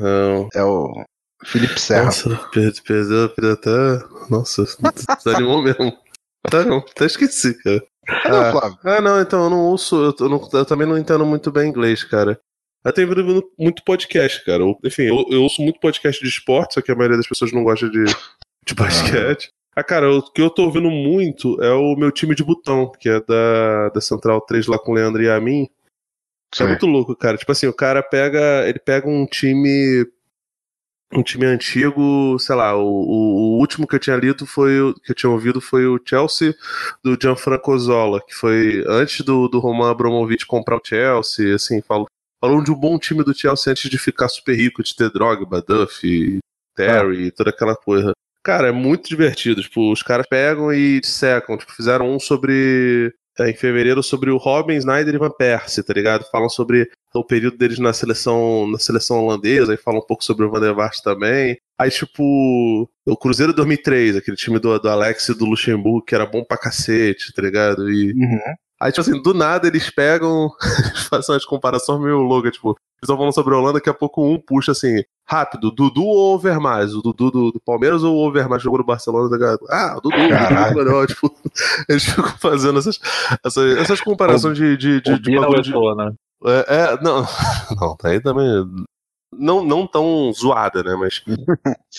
Não. 0.00 0.48
É 0.52 0.64
o 0.64 1.04
Felipe 1.44 1.78
Serra. 1.80 2.06
Nossa, 2.06 2.30
per- 2.52 2.72
perdeu, 2.82 3.28
perdeu 3.30 3.52
até. 3.52 4.04
Nossa, 4.28 4.64
desanimou 5.24 5.62
mesmo. 5.62 5.96
Tá 6.50 6.64
não, 6.64 6.78
até 6.78 7.06
esqueci, 7.06 7.54
cara. 7.62 7.82
Não, 8.28 8.40
Ah, 8.40 8.50
Flávio. 8.50 8.78
ah, 8.84 9.00
não, 9.00 9.20
então 9.20 9.44
eu 9.44 9.50
não 9.50 9.60
ouço, 9.60 9.94
eu, 9.96 10.14
eu 10.20 10.28
não- 10.28 10.48
eu 10.52 10.64
também 10.64 10.86
não 10.86 10.98
entendo 10.98 11.24
muito 11.24 11.50
bem 11.52 11.68
inglês, 11.70 12.02
cara. 12.04 12.38
Eu 12.84 12.92
tenho 12.92 13.08
ouvido 13.08 13.50
muito 13.58 13.82
podcast, 13.84 14.44
cara. 14.44 14.62
Eu- 14.62 14.78
enfim, 14.84 15.02
eu, 15.04 15.24
eu 15.30 15.42
ouço 15.42 15.62
muito 15.62 15.80
podcast 15.80 16.22
de 16.22 16.28
esporte, 16.28 16.74
só 16.74 16.82
que 16.82 16.92
a 16.92 16.94
maioria 16.94 17.16
das 17.16 17.26
pessoas 17.26 17.50
não 17.52 17.64
gosta 17.64 17.88
de, 17.88 18.04
de 18.66 18.74
basquete. 18.74 19.48
Ah, 19.76 19.82
cara, 19.82 20.08
o 20.12 20.22
que 20.30 20.40
eu 20.40 20.50
tô 20.50 20.64
ouvindo 20.64 20.88
muito 20.90 21.60
é 21.62 21.72
o 21.72 21.96
meu 21.96 22.12
time 22.12 22.34
de 22.34 22.44
botão, 22.44 22.92
que 23.00 23.08
é 23.08 23.20
da, 23.20 23.88
da 23.88 24.00
Central 24.00 24.40
3 24.42 24.66
lá 24.66 24.78
com 24.78 24.92
o 24.92 24.94
Leandro 24.94 25.22
e 25.22 25.28
a 25.28 25.40
mim. 25.40 25.68
É 26.62 26.68
muito 26.68 26.86
louco, 26.86 27.16
cara. 27.16 27.36
Tipo 27.36 27.50
assim, 27.50 27.66
o 27.66 27.72
cara 27.72 28.00
pega. 28.02 28.68
Ele 28.68 28.78
pega 28.78 29.08
um 29.08 29.26
time. 29.26 30.06
Um 31.12 31.22
time 31.22 31.46
antigo, 31.46 32.36
sei 32.40 32.54
lá, 32.56 32.76
o, 32.76 32.82
o, 32.84 33.56
o 33.56 33.58
último 33.58 33.86
que 33.86 33.94
eu 33.94 33.98
tinha 34.00 34.16
lido 34.16 34.46
foi. 34.46 34.80
o- 34.80 34.94
que 34.94 35.10
eu 35.10 35.14
tinha 35.16 35.30
ouvido 35.30 35.60
foi 35.60 35.86
o 35.86 36.00
Chelsea 36.04 36.54
do 37.02 37.16
Gianfranco 37.20 37.76
Zola, 37.78 38.20
que 38.24 38.34
foi 38.34 38.84
antes 38.86 39.24
do, 39.24 39.48
do 39.48 39.58
Roman 39.58 39.90
Abramovich 39.90 40.46
comprar 40.46 40.76
o 40.76 40.80
Chelsea, 40.84 41.54
assim, 41.54 41.80
falou, 41.82 42.06
falou 42.44 42.62
de 42.62 42.70
um 42.70 42.74
bom 42.74 42.98
time 42.98 43.24
do 43.24 43.34
Chelsea 43.34 43.70
antes 43.70 43.88
de 43.88 43.98
ficar 43.98 44.28
super 44.28 44.54
rico, 44.54 44.82
de 44.82 44.94
ter 44.94 45.10
Drogba, 45.10 45.62
Duff, 45.62 46.38
Terry, 46.76 47.30
toda 47.30 47.48
aquela 47.48 47.74
coisa. 47.74 48.12
Cara, 48.42 48.68
é 48.68 48.72
muito 48.72 49.08
divertido. 49.08 49.62
Tipo, 49.62 49.90
os 49.90 50.02
caras 50.02 50.26
pegam 50.28 50.70
e 50.70 51.00
secam. 51.02 51.56
Tipo, 51.56 51.72
fizeram 51.72 52.14
um 52.14 52.20
sobre. 52.20 53.14
é, 53.38 53.48
em 53.48 53.54
fevereiro 53.54 54.02
sobre 54.02 54.30
o 54.30 54.36
Robin, 54.36 54.74
Snyder 54.74 55.14
e 55.14 55.18
Van 55.18 55.30
Persie, 55.30 55.82
tá 55.82 55.94
ligado? 55.94 56.28
Falam 56.30 56.50
sobre 56.50 56.90
o 57.14 57.24
período 57.24 57.56
deles 57.56 57.78
na 57.78 57.94
seleção, 57.94 58.66
na 58.70 58.78
seleção 58.78 59.24
holandesa, 59.24 59.72
aí 59.72 59.78
falam 59.78 60.00
um 60.00 60.06
pouco 60.06 60.22
sobre 60.22 60.44
o 60.44 60.50
Van 60.50 60.60
der 60.60 60.74
Vaart 60.74 61.00
também. 61.02 61.56
Aí, 61.78 61.90
tipo, 61.90 62.88
o 63.06 63.16
Cruzeiro 63.16 63.54
2003, 63.54 64.16
aquele 64.16 64.36
time 64.36 64.58
do, 64.58 64.78
do 64.78 64.88
Alex 64.90 65.30
e 65.30 65.34
do 65.38 65.46
Luxemburgo, 65.46 66.04
que 66.04 66.14
era 66.14 66.26
bom 66.26 66.44
pra 66.44 66.58
cacete, 66.58 67.32
tá 67.32 67.40
ligado? 67.40 67.90
E 67.90 68.12
Uhum. 68.12 68.54
Aí, 68.80 68.90
tipo 68.90 69.00
assim, 69.02 69.22
do 69.22 69.32
nada 69.32 69.66
eles 69.68 69.88
pegam, 69.90 70.50
fazem 71.08 71.34
umas 71.34 71.44
comparações 71.44 72.00
meio 72.00 72.18
loucas, 72.18 72.52
tipo, 72.52 72.70
eles 72.70 72.78
estão 73.02 73.16
falando 73.16 73.32
sobre 73.34 73.54
a 73.54 73.58
Holanda, 73.58 73.74
daqui 73.74 73.88
a 73.88 73.94
pouco 73.94 74.26
um 74.26 74.38
puxa 74.38 74.72
assim, 74.72 75.02
rápido, 75.26 75.70
Dudu 75.70 76.04
ou 76.04 76.34
Overmars? 76.34 76.92
O 76.92 77.00
Dudu 77.00 77.30
do, 77.30 77.52
do 77.52 77.60
Palmeiras 77.64 78.02
ou 78.02 78.14
o 78.14 78.26
Overmars 78.28 78.62
jogou 78.62 78.78
no 78.78 78.84
Barcelona? 78.84 79.38
tá? 79.38 79.58
Ah, 79.70 79.94
o 79.96 80.00
Dudu, 80.00 80.16
o 80.16 80.20
Dudu 80.20 80.34
é 80.34 80.74
melhor, 80.74 81.06
tipo, 81.06 81.34
eles 81.88 82.04
ficam 82.04 82.24
fazendo 82.38 82.78
essas, 82.78 82.98
essas, 83.44 83.78
essas 83.78 84.00
comparações 84.00 84.56
de, 84.58 84.76
de, 84.76 85.00
de, 85.00 85.12
O 85.12 85.16
de 85.18 85.30
Bina 85.30 85.42
bagulho 85.42 85.62
de- 85.62 85.70
Eto'o, 85.70 85.94
né? 85.94 86.12
é, 86.46 86.64
é, 86.68 87.02
não, 87.02 87.24
não, 87.80 87.96
daí 88.02 88.20
também. 88.20 88.64
Não, 89.38 89.64
não 89.64 89.86
tão 89.86 90.32
zoada, 90.32 90.82
né? 90.82 90.94
Mas. 90.96 91.22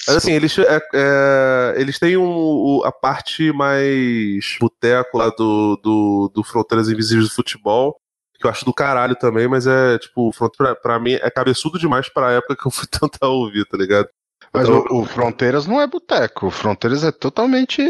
Mas 0.07 0.15
assim, 0.17 0.31
eles, 0.33 0.57
é, 0.59 0.79
é, 0.93 1.73
eles 1.77 1.97
têm 1.99 2.17
um, 2.17 2.81
a 2.83 2.91
parte 2.91 3.51
mais 3.51 4.57
boteco 4.59 5.17
lá 5.17 5.29
do, 5.29 5.79
do, 5.83 6.31
do 6.33 6.43
Fronteiras 6.43 6.89
Invisíveis 6.89 7.29
do 7.29 7.35
Futebol, 7.35 7.95
que 8.39 8.45
eu 8.45 8.49
acho 8.51 8.65
do 8.65 8.73
caralho 8.73 9.15
também, 9.15 9.47
mas 9.47 9.65
é, 9.67 9.97
tipo, 9.97 10.31
pra, 10.57 10.75
pra 10.75 10.99
mim 10.99 11.13
é 11.13 11.29
cabeçudo 11.29 11.79
demais 11.79 12.09
pra 12.09 12.31
época 12.33 12.55
que 12.55 12.65
eu 12.67 12.71
fui 12.71 12.87
tentar 12.91 13.27
ouvir, 13.29 13.65
tá 13.65 13.77
ligado? 13.77 14.07
Mas 14.53 14.67
Então- 14.67 14.85
o, 14.89 15.01
o 15.01 15.05
Fronteiras 15.05 15.65
não 15.65 15.81
é 15.81 15.87
boteco. 15.87 16.47
O 16.47 16.51
Fronteiras 16.51 17.03
é 17.03 17.11
totalmente. 17.11 17.81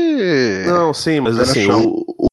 Não, 0.65 0.93
sim, 0.93 1.19
mas 1.19 1.37
assim, 1.39 1.69
o, 1.69 2.03
o, 2.17 2.27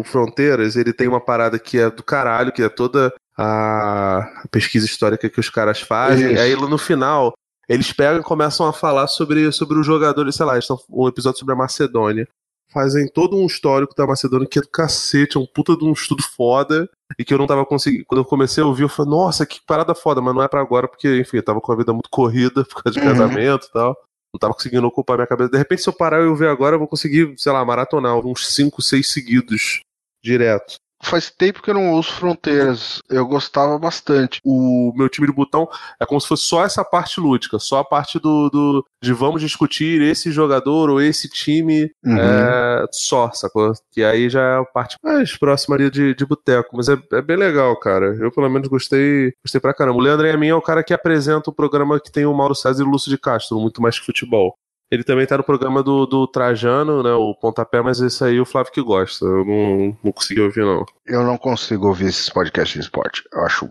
o 0.00 0.04
Fronteiras, 0.04 0.76
ele 0.76 0.92
tem 0.92 1.08
uma 1.08 1.20
parada 1.20 1.58
que 1.58 1.78
é 1.78 1.90
do 1.90 2.02
caralho, 2.02 2.52
que 2.52 2.62
é 2.62 2.68
toda 2.68 3.12
a 3.36 4.44
pesquisa 4.50 4.86
histórica 4.86 5.28
que 5.28 5.40
os 5.40 5.48
caras 5.50 5.80
fazem. 5.80 6.32
Isso. 6.32 6.42
Aí 6.42 6.54
no 6.54 6.78
final, 6.78 7.32
eles 7.68 7.92
pegam 7.92 8.20
e 8.20 8.24
começam 8.24 8.66
a 8.66 8.72
falar 8.72 9.06
sobre, 9.06 9.50
sobre 9.52 9.78
os 9.78 9.86
jogadores, 9.86 10.34
sei 10.34 10.46
lá, 10.46 10.58
estão 10.58 10.78
um 10.90 11.08
episódio 11.08 11.38
sobre 11.40 11.54
a 11.54 11.56
Macedônia. 11.56 12.28
Fazem 12.72 13.06
todo 13.06 13.36
um 13.36 13.44
histórico 13.44 13.94
da 13.94 14.06
Macedônia 14.06 14.48
que 14.48 14.58
é 14.58 14.62
do 14.62 14.68
cacete, 14.68 15.36
é 15.36 15.40
um 15.40 15.46
puta 15.46 15.76
de 15.76 15.84
um 15.84 15.92
estudo 15.92 16.22
foda. 16.22 16.88
E 17.18 17.24
que 17.24 17.34
eu 17.34 17.38
não 17.38 17.46
tava 17.46 17.66
conseguindo. 17.66 18.06
Quando 18.06 18.22
eu 18.22 18.24
comecei 18.24 18.62
a 18.62 18.66
ouvir, 18.66 18.84
eu 18.84 18.88
falei, 18.88 19.10
nossa, 19.10 19.44
que 19.44 19.60
parada 19.66 19.94
foda, 19.94 20.22
mas 20.22 20.34
não 20.34 20.42
é 20.42 20.48
pra 20.48 20.62
agora, 20.62 20.88
porque, 20.88 21.20
enfim, 21.20 21.36
eu 21.36 21.42
tava 21.42 21.60
com 21.60 21.70
a 21.70 21.76
vida 21.76 21.92
muito 21.92 22.08
corrida 22.08 22.64
por 22.64 22.82
causa 22.82 22.98
de 22.98 23.04
Uhum. 23.06 23.12
casamento 23.12 23.66
e 23.66 23.72
tal. 23.72 23.94
Não 24.32 24.38
tava 24.38 24.54
conseguindo 24.54 24.86
ocupar 24.86 25.18
minha 25.18 25.26
cabeça. 25.26 25.50
De 25.50 25.58
repente, 25.58 25.82
se 25.82 25.88
eu 25.90 25.92
parar 25.92 26.22
e 26.22 26.24
eu 26.24 26.34
ver 26.34 26.48
agora, 26.48 26.74
eu 26.76 26.78
vou 26.78 26.88
conseguir, 26.88 27.34
sei 27.36 27.52
lá, 27.52 27.62
maratonar 27.62 28.16
uns 28.16 28.48
5, 28.54 28.80
6 28.80 29.06
seguidos 29.06 29.80
direto. 30.24 30.76
Faz 31.04 31.30
tempo 31.30 31.60
que 31.62 31.70
eu 31.70 31.74
não 31.74 31.90
ouço 31.90 32.12
Fronteiras. 32.12 33.00
Eu 33.10 33.26
gostava 33.26 33.78
bastante. 33.78 34.40
O 34.44 34.92
meu 34.96 35.08
time 35.08 35.26
de 35.26 35.32
botão 35.32 35.68
é 36.00 36.06
como 36.06 36.20
se 36.20 36.28
fosse 36.28 36.44
só 36.44 36.64
essa 36.64 36.84
parte 36.84 37.20
lúdica, 37.20 37.58
só 37.58 37.80
a 37.80 37.84
parte 37.84 38.18
do, 38.18 38.48
do 38.48 38.84
de 39.02 39.12
vamos 39.12 39.40
discutir 39.42 40.00
esse 40.00 40.30
jogador 40.30 40.88
ou 40.88 41.00
esse 41.00 41.28
time 41.28 41.90
Uhum. 42.04 42.18
é, 42.18 42.86
só, 42.92 43.30
sacou? 43.32 43.72
Que 43.90 44.02
aí 44.04 44.28
já 44.30 44.40
é 44.40 44.58
a 44.58 44.64
parte 44.64 44.96
mais 45.02 45.36
próxima 45.36 45.74
ali 45.76 45.90
de, 45.90 46.14
de 46.14 46.24
boteco. 46.24 46.76
Mas 46.76 46.88
é, 46.88 46.96
é 47.12 47.22
bem 47.22 47.36
legal, 47.36 47.76
cara. 47.78 48.16
Eu, 48.20 48.30
pelo 48.30 48.48
menos, 48.48 48.68
gostei, 48.68 49.32
gostei 49.44 49.60
pra 49.60 49.74
caramba. 49.74 49.98
O 49.98 50.00
Leandro 50.00 50.26
Yamin 50.26 50.48
é 50.48 50.54
o 50.54 50.62
cara 50.62 50.82
que 50.84 50.94
apresenta 50.94 51.50
o 51.50 51.54
programa 51.54 52.00
que 52.00 52.12
tem 52.12 52.26
o 52.26 52.34
Mauro 52.34 52.54
César 52.54 52.82
e 52.82 52.86
o 52.86 52.88
Lúcio 52.90 53.10
de 53.10 53.18
Castro, 53.18 53.58
muito 53.58 53.82
mais 53.82 53.98
que 53.98 54.06
futebol. 54.06 54.56
Ele 54.92 55.02
também 55.02 55.26
tá 55.26 55.38
no 55.38 55.42
programa 55.42 55.82
do, 55.82 56.04
do 56.04 56.26
Trajano, 56.26 57.02
né? 57.02 57.14
O 57.14 57.34
Pontapé, 57.34 57.80
mas 57.80 57.98
esse 57.98 58.22
aí 58.22 58.38
o 58.38 58.44
Flávio 58.44 58.70
que 58.70 58.82
gosta. 58.82 59.24
Eu 59.24 59.42
não, 59.42 59.96
não 60.04 60.12
consegui 60.12 60.42
ouvir, 60.42 60.66
não. 60.66 60.84
Eu 61.06 61.22
não 61.24 61.38
consigo 61.38 61.88
ouvir 61.88 62.08
esses 62.08 62.28
podcasts 62.28 62.74
de 62.74 62.80
esporte. 62.80 63.22
Eu 63.32 63.40
acho. 63.40 63.70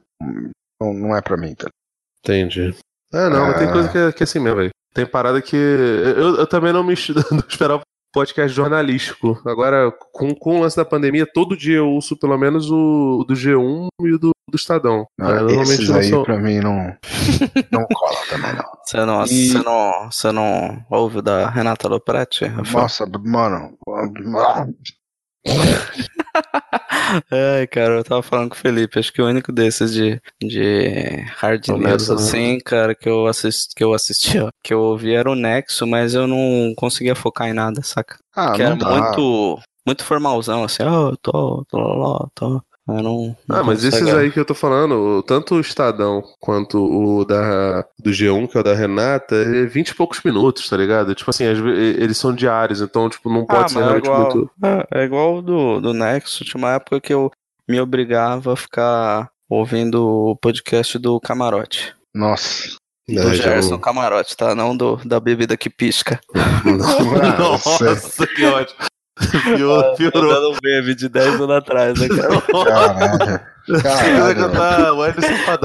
Não, 0.81 0.91
não 0.95 1.15
é 1.15 1.21
pra 1.21 1.37
mim, 1.37 1.53
tá? 1.53 1.69
Entendi. 2.25 2.73
Ah, 3.13 3.29
não, 3.29 3.45
mas 3.45 3.59
tem 3.59 3.67
Ah. 3.67 3.71
coisa 3.71 3.89
que 3.89 3.97
é, 3.99 4.11
que 4.11 4.23
é 4.23 4.25
assim 4.25 4.39
mesmo, 4.39 4.57
velho. 4.57 4.71
Tem 4.95 5.05
parada 5.05 5.39
que. 5.43 5.55
Eu, 5.55 6.37
eu 6.37 6.47
também 6.47 6.73
não 6.73 6.83
me 6.83 6.95
não 7.31 7.43
esperava 7.47 7.83
podcast 8.11 8.53
jornalístico. 8.55 9.39
Agora, 9.45 9.91
com, 10.11 10.33
com 10.33 10.57
o 10.57 10.61
lance 10.61 10.75
da 10.75 10.83
pandemia, 10.83 11.27
todo 11.31 11.55
dia 11.55 11.77
eu 11.77 11.87
ouço 11.87 12.17
pelo 12.17 12.35
menos 12.37 12.69
o, 12.71 13.19
o 13.21 13.23
do 13.23 13.35
G1 13.35 13.87
e 14.01 14.13
o 14.13 14.17
do, 14.19 14.31
do 14.51 14.55
Estadão. 14.57 15.07
Não, 15.17 15.29
É, 15.29 15.39
normalmente 15.39 15.73
esses 15.73 15.89
não 15.89 15.97
aí 15.97 16.09
são. 16.09 16.23
pra 16.23 16.37
mim 16.37 16.59
não. 16.59 16.95
Não 17.71 17.85
cola 17.85 18.17
também, 18.29 18.53
não. 18.53 18.65
Você 18.85 19.05
não, 19.05 19.23
E- 19.23 19.49
você 19.49 19.63
não, 19.63 20.11
você 20.11 20.31
não 20.31 20.85
ouve 20.89 21.19
o 21.19 21.21
da 21.21 21.49
Renata 21.49 21.87
Lopretti? 21.87 22.45
Nossa, 22.73 23.05
mano. 23.05 23.77
Ai, 27.31 27.67
cara, 27.67 27.95
eu 27.95 28.03
tava 28.03 28.21
falando 28.21 28.49
com 28.49 28.55
o 28.55 28.57
Felipe, 28.57 28.99
acho 28.99 29.11
que 29.11 29.21
o 29.21 29.27
único 29.27 29.51
desses 29.51 29.93
de, 29.93 30.21
de 30.41 31.21
hard 31.37 31.67
news, 31.69 32.09
né? 32.09 32.15
assim, 32.15 32.59
cara, 32.59 32.95
que 32.95 33.07
eu 33.09 33.27
assisti, 33.27 33.73
que 33.75 33.83
eu 33.83 33.93
assisti, 33.93 34.39
ó, 34.39 34.49
que 34.63 34.73
eu 34.73 34.79
ouvi 34.81 35.13
era 35.13 35.29
o 35.29 35.35
Nexo, 35.35 35.85
mas 35.87 36.13
eu 36.13 36.27
não 36.27 36.73
conseguia 36.75 37.15
focar 37.15 37.47
em 37.49 37.53
nada, 37.53 37.81
saca? 37.83 38.17
Ah, 38.35 38.53
que 38.53 38.59
não 38.63 38.71
era 38.71 38.75
dá. 38.77 38.89
muito, 38.89 39.59
muito 39.85 40.03
formalzão, 40.03 40.63
assim, 40.63 40.83
ó, 40.83 41.09
eu 41.11 41.17
tô, 41.17 41.65
tô, 41.69 41.77
lá, 41.79 42.27
tô. 42.33 42.61
Eu 42.87 42.95
não, 43.03 43.37
não 43.47 43.57
Ah, 43.57 43.63
mas 43.63 43.83
esses 43.83 44.07
aí 44.13 44.31
que 44.31 44.39
eu 44.39 44.45
tô 44.45 44.55
falando, 44.55 45.21
tanto 45.23 45.55
o 45.55 45.59
Estadão 45.59 46.23
quanto 46.39 46.77
o 46.83 47.23
da, 47.23 47.85
do 47.99 48.09
G1, 48.11 48.47
que 48.49 48.57
é 48.57 48.59
o 48.59 48.63
da 48.63 48.73
Renata, 48.73 49.35
é 49.35 49.65
20 49.65 49.89
e 49.89 49.95
poucos 49.95 50.21
minutos, 50.23 50.67
tá 50.67 50.75
ligado? 50.77 51.13
Tipo 51.13 51.29
assim, 51.29 51.43
eles 51.45 52.17
são 52.17 52.33
diários, 52.33 52.81
então, 52.81 53.07
tipo, 53.09 53.31
não 53.31 53.45
pode 53.45 53.65
Ah, 53.65 53.67
ser 53.69 53.77
é 53.79 53.81
realmente 53.81 54.05
igual, 54.05 54.21
muito. 54.35 54.51
é, 54.63 55.01
é 55.01 55.05
igual 55.05 55.37
o 55.37 55.41
do, 55.41 55.79
do 55.79 55.93
Nexo, 55.93 56.43
tinha 56.43 56.57
uma 56.57 56.73
época 56.73 56.99
que 56.99 57.13
eu 57.13 57.31
me 57.69 57.79
obrigava 57.79 58.53
a 58.53 58.57
ficar 58.57 59.29
ouvindo 59.49 60.03
o 60.03 60.35
podcast 60.35 60.97
do 60.97 61.19
Camarote. 61.19 61.95
Nossa. 62.13 62.75
Do 63.07 63.19
É, 63.29 63.33
Gerson 63.35 63.77
Camarote, 63.77 64.35
tá? 64.35 64.55
Não 64.55 64.75
do, 64.75 64.95
da 65.05 65.19
bebida 65.19 65.55
que 65.55 65.69
pisca. 65.69 66.19
Nossa, 67.37 68.27
que 68.27 68.45
ótimo. 68.45 68.79
Pior, 69.55 69.95
piorou. 69.95 70.31
Eu 70.31 70.41
não 70.51 70.59
bebe 70.61 70.95
de 70.95 71.07
10 71.09 71.35
anos 71.35 71.49
atrás, 71.57 71.99
né, 71.99 72.07
cara? 72.09 72.41
Caralho. 73.81 74.39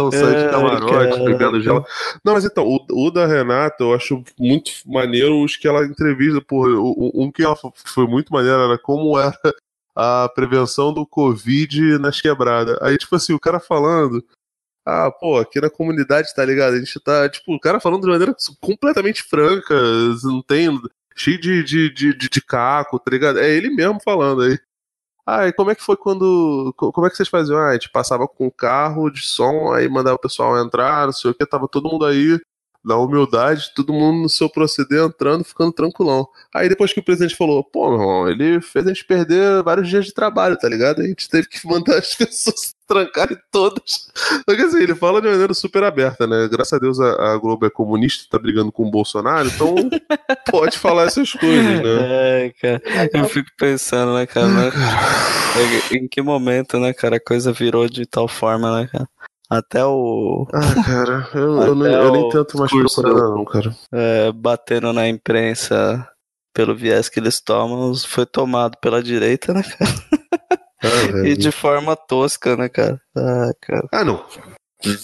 o 0.03 0.11
de 0.35 0.51
camarote, 0.51 1.25
pegando 1.25 1.61
gelo. 1.63 1.85
Não, 2.25 2.35
mas 2.35 2.45
então, 2.45 2.65
o, 2.67 2.85
o 3.07 3.11
da 3.11 3.27
Renata, 3.27 3.77
eu 3.85 3.95
acho 3.95 4.23
muito 4.39 4.71
maneiro 4.87 5.43
os 5.43 5.57
que 5.57 5.67
ela 5.67 5.85
entrevista, 5.85 6.41
porra. 6.41 6.71
o- 6.71 7.13
Um 7.15 7.31
que 7.33 7.43
ela 7.43 7.57
foi 7.87 8.07
muito 8.07 8.33
maneiro 8.33 8.61
era 8.61 8.79
como 8.79 9.19
era 9.19 9.37
a 9.95 10.29
prevenção 10.35 10.93
do 10.93 11.07
Covid 11.07 11.99
nas 11.99 12.21
quebradas. 12.21 12.77
Aí, 12.83 12.97
tipo 12.99 13.17
assim, 13.17 13.33
o 13.33 13.41
cara 13.41 13.59
falando. 13.59 14.23
Ah, 14.89 15.11
pô, 15.11 15.39
aqui 15.39 15.61
na 15.61 15.69
comunidade, 15.69 16.33
tá 16.33 16.45
ligado? 16.45 16.75
A 16.75 16.79
gente 16.79 17.01
tá, 17.01 17.29
tipo, 17.29 17.53
o 17.53 17.59
cara 17.59 17.81
falando 17.81 18.03
de 18.03 18.09
maneira 18.09 18.33
completamente 18.61 19.21
franca, 19.23 19.75
não 20.23 20.41
tem. 20.41 20.69
Cheio 21.17 21.41
de, 21.41 21.65
de, 21.65 21.91
de, 21.93 22.15
de, 22.15 22.41
caco, 22.43 22.99
tá 23.01 23.11
ligado? 23.11 23.39
É 23.41 23.51
ele 23.51 23.71
mesmo 23.71 23.99
falando 24.05 24.43
aí. 24.43 24.59
Ah, 25.27 25.49
e 25.49 25.53
como 25.53 25.71
é 25.71 25.75
que 25.75 25.83
foi 25.83 25.97
quando. 25.97 26.73
co- 26.77 26.93
Como 26.93 27.07
é 27.07 27.11
que 27.11 27.17
vocês 27.17 27.29
faziam? 27.29 27.59
Ah, 27.59 27.71
a 27.71 27.73
gente 27.75 27.91
passava 27.91 28.29
com 28.29 28.47
o 28.47 28.53
carro 28.53 29.11
de 29.11 29.23
som, 29.27 29.73
aí 29.73 29.89
mandava 29.89 30.17
o 30.17 30.21
pessoal 30.21 30.59
entrar, 30.59 31.07
não 31.07 31.13
sei 31.13 31.31
o 31.33 31.35
que, 31.35 31.47
tava 31.47 31.69
todo 31.69 31.89
mundo 31.91 32.05
aí 32.07 32.41
na 32.87 32.97
humildade, 32.97 33.73
todo 33.75 33.93
mundo 33.93 34.23
no 34.23 34.29
seu 34.29 34.49
proceder 34.49 35.03
entrando, 35.03 35.43
ficando 35.43 35.73
tranquilão. 35.73 36.29
Aí 36.55 36.69
depois 36.69 36.93
que 36.93 37.01
o 37.01 37.03
presidente 37.03 37.35
falou, 37.35 37.65
pô, 37.65 37.91
meu 37.91 38.01
irmão, 38.01 38.29
ele 38.29 38.61
fez 38.61 38.87
a 38.87 38.91
gente 38.91 39.05
perder 39.05 39.61
vários 39.65 39.89
dias 39.89 40.05
de 40.05 40.15
trabalho, 40.15 40.57
tá 40.57 40.69
ligado? 40.69 41.03
A 41.03 41.05
gente 41.05 41.29
teve 41.29 41.49
que 41.49 41.59
mandar 41.67 41.99
as 41.99 42.15
pessoas 42.15 42.61
se 42.61 42.75
trancarem 42.87 43.37
todas. 43.51 44.07
Só 44.49 44.55
que 44.55 44.63
assim, 44.63 44.81
ele 44.81 44.95
fala 44.95 45.21
de 45.21 45.27
maneira 45.27 45.53
super 45.53 45.83
aberta, 45.83 46.29
né? 46.29 46.47
Graças 46.49 46.75
a 46.75 46.79
Deus 46.79 47.01
a, 47.01 47.33
a 47.33 47.37
Globo 47.39 47.67
é 47.67 47.71
comunista, 47.71 48.29
tá 48.31 48.39
brigando 48.39 48.71
com 48.71 48.85
o 48.85 48.91
Bolsonaro, 48.91 49.49
então 49.49 49.75
pode 50.49 50.79
falar 50.79 51.07
essas 51.07 51.33
coisas, 51.33 51.83
né? 51.83 52.45
Ai, 52.45 52.53
cara, 52.53 53.11
eu 53.13 53.25
fico 53.29 53.51
pensando, 53.59 54.15
né, 54.15 54.27
cara, 54.27 54.47
né? 54.47 54.71
em 55.91 56.07
que 56.07 56.23
momento, 56.23 56.79
né, 56.79 56.93
cara, 56.93 57.17
a 57.17 57.21
coisa 57.21 57.53
virou 57.53 57.89
de 57.89 58.07
tal 58.07 58.29
forma, 58.29 58.81
né, 58.81 58.89
cara? 58.93 59.09
Até 59.49 59.85
o. 59.85 60.47
Ah, 60.53 60.85
cara, 60.85 61.29
eu, 61.35 61.63
eu, 61.63 61.75
nem, 61.75 61.93
eu 61.93 62.13
nem 62.13 62.29
tento 62.31 62.59
mais 62.59 62.71
procurar, 62.71 63.15
não, 63.15 63.45
cara. 63.45 63.77
é, 63.93 64.33
batendo 64.33 64.93
na 64.93 65.09
imprensa 65.09 66.09
pelo 66.53 66.75
viés 66.75 67.09
que 67.09 67.21
eles 67.21 67.41
tomam, 67.41 67.95
foi 67.95 68.27
tomado 68.27 68.77
pela 68.81 69.03
direita, 69.03 69.53
né, 69.53 69.63
cara? 69.63 69.91
Ah. 70.83 71.27
E 71.27 71.37
de 71.37 71.51
forma 71.51 71.97
tosca, 71.97 72.57
né, 72.57 72.69
cara? 72.69 73.01
Ah, 73.17 73.51
cara. 73.61 73.89
Ah, 73.93 74.05
não. 74.05 74.25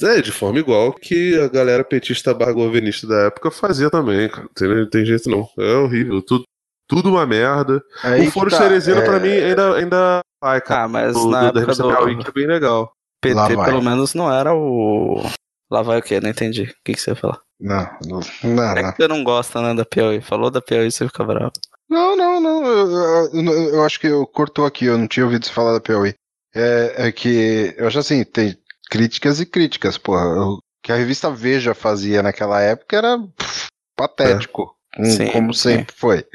É, 0.03 0.21
de 0.21 0.31
forma 0.31 0.59
igual 0.59 0.93
que 0.93 1.39
a 1.39 1.49
galera 1.49 1.83
petista 1.83 2.35
barra 2.35 2.53
governista 2.53 3.07
da 3.07 3.27
época 3.27 3.51
fazia 3.51 3.91
também, 3.91 4.29
cara. 4.29 4.49
Tem, 4.55 4.89
tem 4.89 5.05
jeito 5.05 5.31
não. 5.31 5.49
É 5.59 5.75
horrível. 5.77 6.23
Tudo, 6.23 6.45
tudo 6.87 7.11
uma 7.11 7.27
merda. 7.27 7.83
Aí 8.03 8.29
o 8.29 8.31
Foro 8.31 8.51
tá, 8.51 8.59
Cerezino, 8.59 9.01
é, 9.01 9.05
pra 9.05 9.19
mim, 9.19 9.31
ainda, 9.31 9.75
ainda 9.75 10.21
vai, 10.43 10.61
cara. 10.61 10.85
Ah, 10.85 10.89
mas 10.89 11.15
do, 11.15 11.31
na 11.31 11.51
do, 11.51 11.61
época 11.61 11.75
do 11.75 11.91
é 11.91 12.33
bem 12.33 12.47
legal. 12.47 12.93
PT, 13.23 13.55
pelo 13.65 13.83
menos, 13.83 14.15
não 14.15 14.33
era 14.33 14.55
o. 14.55 15.23
Lá 15.71 15.81
vai 15.83 15.99
o 15.99 16.03
quê? 16.03 16.21
Não 16.21 16.29
entendi. 16.31 16.63
O 16.65 16.75
que, 16.85 16.93
que 16.95 17.01
você 17.01 17.11
ia 17.11 17.17
falar? 17.17 17.41
Não, 17.61 17.89
não, 18.07 18.21
não, 18.45 18.65
É 18.77 18.93
que 18.93 18.97
você 19.03 19.09
não 19.09 19.23
gosta, 19.25 19.63
né, 19.63 19.73
da 19.75 19.85
Piauí. 19.85 20.21
Falou 20.21 20.51
da 20.51 20.61
Piauí, 20.61 20.91
você 20.91 21.07
fica 21.07 21.25
bravo. 21.25 21.53
Não, 21.89 22.17
não, 22.17 22.41
não. 22.41 22.67
Eu, 22.67 22.91
eu- 23.33 23.69
eu- 23.75 23.85
acho 23.85 23.99
que 24.01 24.07
eu 24.09 24.27
cortou 24.27 24.67
aqui, 24.67 24.87
eu 24.87 24.99
não 24.99 25.07
tinha 25.07 25.25
ouvido 25.25 25.47
você 25.47 25.53
falar 25.53 25.73
da 25.73 25.81
Piauí. 25.81 26.15
É, 26.55 27.07
é 27.09 27.13
que 27.13 27.75
eu 27.79 27.87
acho 27.87 27.99
assim, 28.01 28.25
tem 28.25 28.57
críticas 28.91 29.41
e 29.41 29.47
críticas, 29.47 29.97
porra. 29.97 30.25
O 30.39 30.59
que 30.83 30.91
a 30.93 30.97
revista 30.97 31.31
Veja 31.31 31.75
fazia 31.75 32.23
naquela 32.23 32.61
época 32.61 32.97
era 32.97 33.19
pff, 33.19 33.67
patético, 33.97 34.77
um- 34.99 35.05
Sim, 35.05 35.31
como 35.33 35.55
sim. 35.55 35.71
sempre 35.79 35.95
foi. 35.97 36.27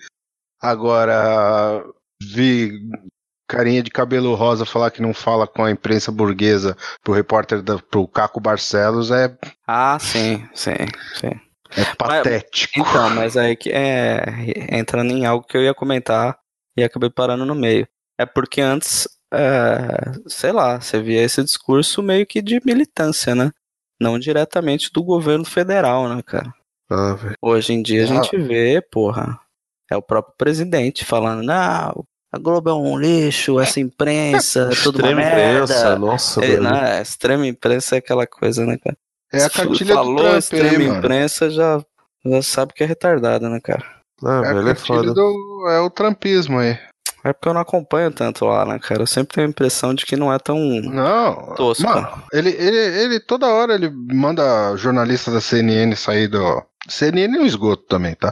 Agora, 0.61 1.83
vi 2.23 2.79
carinha 3.47 3.81
de 3.81 3.89
cabelo 3.89 4.35
rosa 4.35 4.65
falar 4.65 4.91
que 4.91 5.01
não 5.01 5.13
fala 5.13 5.47
com 5.47 5.63
a 5.63 5.71
imprensa 5.71 6.11
burguesa 6.11 6.75
pro 7.03 7.13
repórter, 7.13 7.61
da, 7.61 7.77
pro 7.79 8.07
Caco 8.07 8.39
Barcelos 8.39 9.09
é, 9.11 9.35
Ah, 9.65 9.97
sim, 9.99 10.45
sim, 10.53 10.73
sim. 11.15 11.31
é 11.75 11.95
patético. 11.97 12.79
Então, 12.79 13.09
mas 13.11 13.37
aí 13.37 13.55
que 13.55 13.71
é 13.71 14.23
entrando 14.71 15.11
em 15.11 15.25
algo 15.25 15.45
que 15.47 15.55
eu 15.57 15.63
ia 15.63 15.73
comentar 15.73 16.37
e 16.77 16.83
acabei 16.83 17.09
parando 17.09 17.45
no 17.45 17.55
meio. 17.55 17.87
É 18.19 18.25
porque 18.25 18.61
antes, 18.61 19.07
é, 19.33 19.87
sei 20.27 20.51
lá, 20.51 20.79
você 20.81 21.01
via 21.01 21.21
esse 21.23 21.43
discurso 21.43 22.01
meio 22.03 22.25
que 22.25 22.41
de 22.41 22.59
militância, 22.65 23.33
né? 23.35 23.51
Não 23.99 24.19
diretamente 24.19 24.91
do 24.91 25.03
governo 25.03 25.45
federal, 25.45 26.07
né, 26.09 26.21
cara? 26.23 26.51
Ah. 26.89 27.15
Hoje 27.41 27.73
em 27.73 27.81
dia 27.81 28.01
a 28.03 28.05
Ah. 28.05 28.07
gente 28.23 28.37
vê, 28.37 28.81
porra, 28.81 29.39
é 29.91 29.95
o 29.95 30.01
próprio 30.01 30.35
presidente 30.37 31.03
falando, 31.05 31.43
não, 31.43 32.05
a 32.31 32.37
Globo 32.37 32.69
é 32.69 32.73
um 32.73 32.97
lixo, 32.97 33.59
essa 33.59 33.79
imprensa, 33.79 34.69
é 34.71 34.75
tudo 34.83 34.99
uma 34.99 35.09
Extrema 35.11 35.15
merda. 35.21 35.63
imprensa, 35.63 35.95
nossa, 35.97 36.45
É, 36.45 36.59
né, 36.59 37.01
extrema 37.01 37.47
imprensa 37.47 37.95
é 37.95 37.99
aquela 37.99 38.27
coisa, 38.27 38.65
né, 38.65 38.77
cara? 38.77 38.97
É 39.31 39.37
a 39.43 39.49
Se 39.49 39.49
cartilha 39.49 39.93
falou 39.95 40.15
do 40.15 40.21
Trump 40.23 40.37
extrema 40.37 40.77
aí, 40.77 40.85
imprensa, 40.97 41.49
já, 41.49 41.83
já 42.25 42.41
sabe 42.41 42.73
que 42.73 42.83
é 42.83 42.87
retardado, 42.87 43.49
né, 43.49 43.59
cara? 43.63 43.83
Ah, 44.23 44.41
É, 44.45 44.53
velho, 44.53 44.69
é 44.69 44.75
foda. 44.75 45.13
do, 45.13 45.67
é 45.69 45.79
o 45.79 45.89
trumpismo 45.89 46.59
aí. 46.59 46.77
É 47.23 47.33
porque 47.33 47.49
eu 47.49 47.53
não 47.53 47.61
acompanho 47.61 48.09
tanto 48.11 48.45
lá, 48.45 48.63
né, 48.65 48.79
cara? 48.79 49.01
Eu 49.01 49.07
sempre 49.07 49.35
tenho 49.35 49.47
a 49.47 49.49
impressão 49.49 49.93
de 49.93 50.05
que 50.05 50.15
não 50.15 50.31
é 50.31 50.39
tão 50.39 50.57
Não, 50.81 51.55
tosco. 51.55 51.83
mano, 51.83 52.07
ele, 52.31 52.49
ele, 52.51 52.77
ele 52.77 53.19
toda 53.19 53.47
hora 53.47 53.73
ele 53.73 53.89
manda 53.89 54.75
jornalista 54.77 55.29
da 55.31 55.41
CNN 55.41 55.93
sair 55.95 56.27
do. 56.29 56.63
CNN 56.87 57.35
é 57.37 57.41
um 57.41 57.45
esgoto 57.45 57.83
também, 57.87 58.15
tá? 58.15 58.31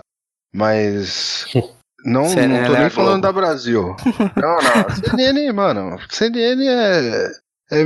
Mas. 0.54 1.46
Não, 2.06 2.26
CNN 2.26 2.48
não 2.60 2.68
tô 2.68 2.74
é 2.76 2.78
nem 2.78 2.88
a 2.88 2.90
falando 2.90 3.22
da 3.24 3.32
Brasil. 3.32 3.96
Não, 4.38 4.58
não. 4.58 4.96
CNN, 4.96 5.52
mano. 5.54 5.98
CNN 6.10 6.68
é. 6.68 7.32
É 7.72 7.84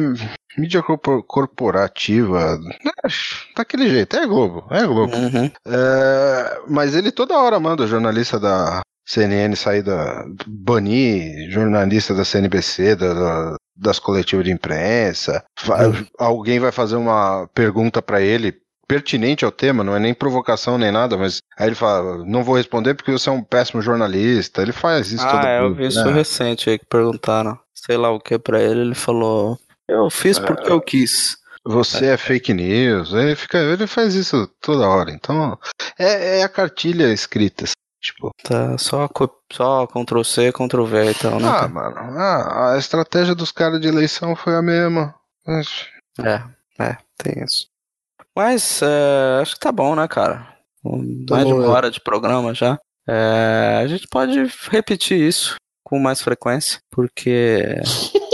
mídia 0.58 0.84
corpor- 0.84 1.24
corporativa. 1.24 2.60
É, 3.06 3.08
daquele 3.56 3.90
jeito. 3.90 4.16
É 4.18 4.26
Globo. 4.28 4.66
É 4.70 4.86
Globo. 4.86 5.16
Uhum. 5.16 5.50
É, 5.68 6.60
mas 6.68 6.96
ele 6.96 7.12
toda 7.12 7.38
hora 7.38 7.60
manda 7.60 7.84
o 7.84 7.88
jornalista 7.88 8.38
da 8.40 8.82
CNN 9.08 9.56
sair 9.56 9.82
da. 9.82 10.26
banir 10.46 11.50
jornalista 11.50 12.14
da 12.14 12.26
CNBC, 12.26 12.96
da- 12.96 13.14
da- 13.14 13.56
das 13.76 14.00
coletivas 14.00 14.44
de 14.46 14.52
imprensa. 14.52 15.42
Fa- 15.58 15.92
Alguém 16.18 16.60
vai 16.60 16.72
fazer 16.74 16.98
uma 16.98 17.48
pergunta 17.54 18.02
pra 18.02 18.20
ele 18.22 18.54
pertinente 18.90 19.46
ao 19.46 19.52
tema, 19.52 19.84
não 19.84 19.96
é 19.96 20.00
nem 20.00 20.16
provocação 20.16 20.76
nem 20.76 20.92
nada, 20.92 21.16
mas 21.16 21.44
aí 21.56 21.68
ele 21.68 21.76
fala: 21.76 22.26
não 22.26 22.44
vou 22.44 22.56
responder 22.56 22.96
porque 22.96 23.12
você 23.12 23.30
é 23.30 23.32
um 23.32 23.44
péssimo 23.44 23.82
jornalista. 23.84 24.64
Ele 24.64 24.74
faz 24.74 25.12
isso 25.12 25.24
Ah, 25.26 25.32
toda 25.32 25.48
é, 25.48 25.60
eu 25.62 25.76
vi 25.76 25.86
isso 25.88 26.04
né? 26.04 26.12
recente 26.12 26.70
aí 26.72 26.80
que 26.80 26.86
perguntaram. 26.86 27.58
Sei 27.76 27.96
lá 27.96 28.10
o 28.10 28.20
que 28.20 28.40
pra 28.40 28.60
ele, 28.60 28.82
ele 28.82 28.96
falou. 28.96 29.60
Eu 29.88 30.10
fiz 30.10 30.40
porque 30.40 30.72
eu 30.72 30.82
quis. 30.82 31.38
Você 31.64 32.08
é 32.08 32.18
fake 32.18 32.54
news. 32.54 33.14
Ele, 33.14 33.36
fica, 33.36 33.60
ele 33.60 33.86
faz 33.86 34.16
isso 34.16 34.48
toda 34.60 34.88
hora. 34.88 35.12
Então, 35.12 35.58
é, 35.98 36.40
é 36.40 36.44
a 36.44 36.50
cartilha 36.50 37.14
escrita. 37.14 37.66
Tipo, 38.02 38.32
Tá 38.44 38.78
só, 38.78 39.10
só 39.52 39.86
Ctrl 39.86 40.24
C, 40.24 40.52
Ctrl 40.52 40.86
V 40.86 41.12
e 41.12 41.14
tal, 41.16 41.40
né? 41.40 41.48
Ah, 41.48 41.68
mano, 41.68 41.98
ah, 42.18 42.74
a 42.74 42.78
estratégia 42.78 43.36
dos 43.36 43.52
caras 43.52 43.80
de 43.80 43.88
eleição 43.88 44.36
foi 44.36 44.56
a 44.56 44.62
mesma. 44.62 45.14
É, 46.24 46.42
é, 46.84 46.98
tem 47.18 47.44
isso. 47.44 47.69
Mas 48.40 48.82
é, 48.82 49.42
acho 49.42 49.56
que 49.56 49.60
tá 49.60 49.70
bom, 49.70 49.94
né, 49.98 50.08
cara? 50.08 50.48
Tá 51.28 51.36
Mais 51.36 51.46
de 51.46 51.52
bom, 51.52 51.60
uma 51.60 51.66
é. 51.66 51.68
hora 51.68 51.92
de 51.92 52.00
programa 52.00 52.54
já. 52.54 52.80
É, 53.06 53.82
a 53.84 53.86
gente 53.86 54.08
pode 54.08 54.50
repetir 54.72 55.20
isso 55.20 55.58
com 55.84 56.00
mais 56.00 56.22
frequência, 56.22 56.80
porque 56.90 57.82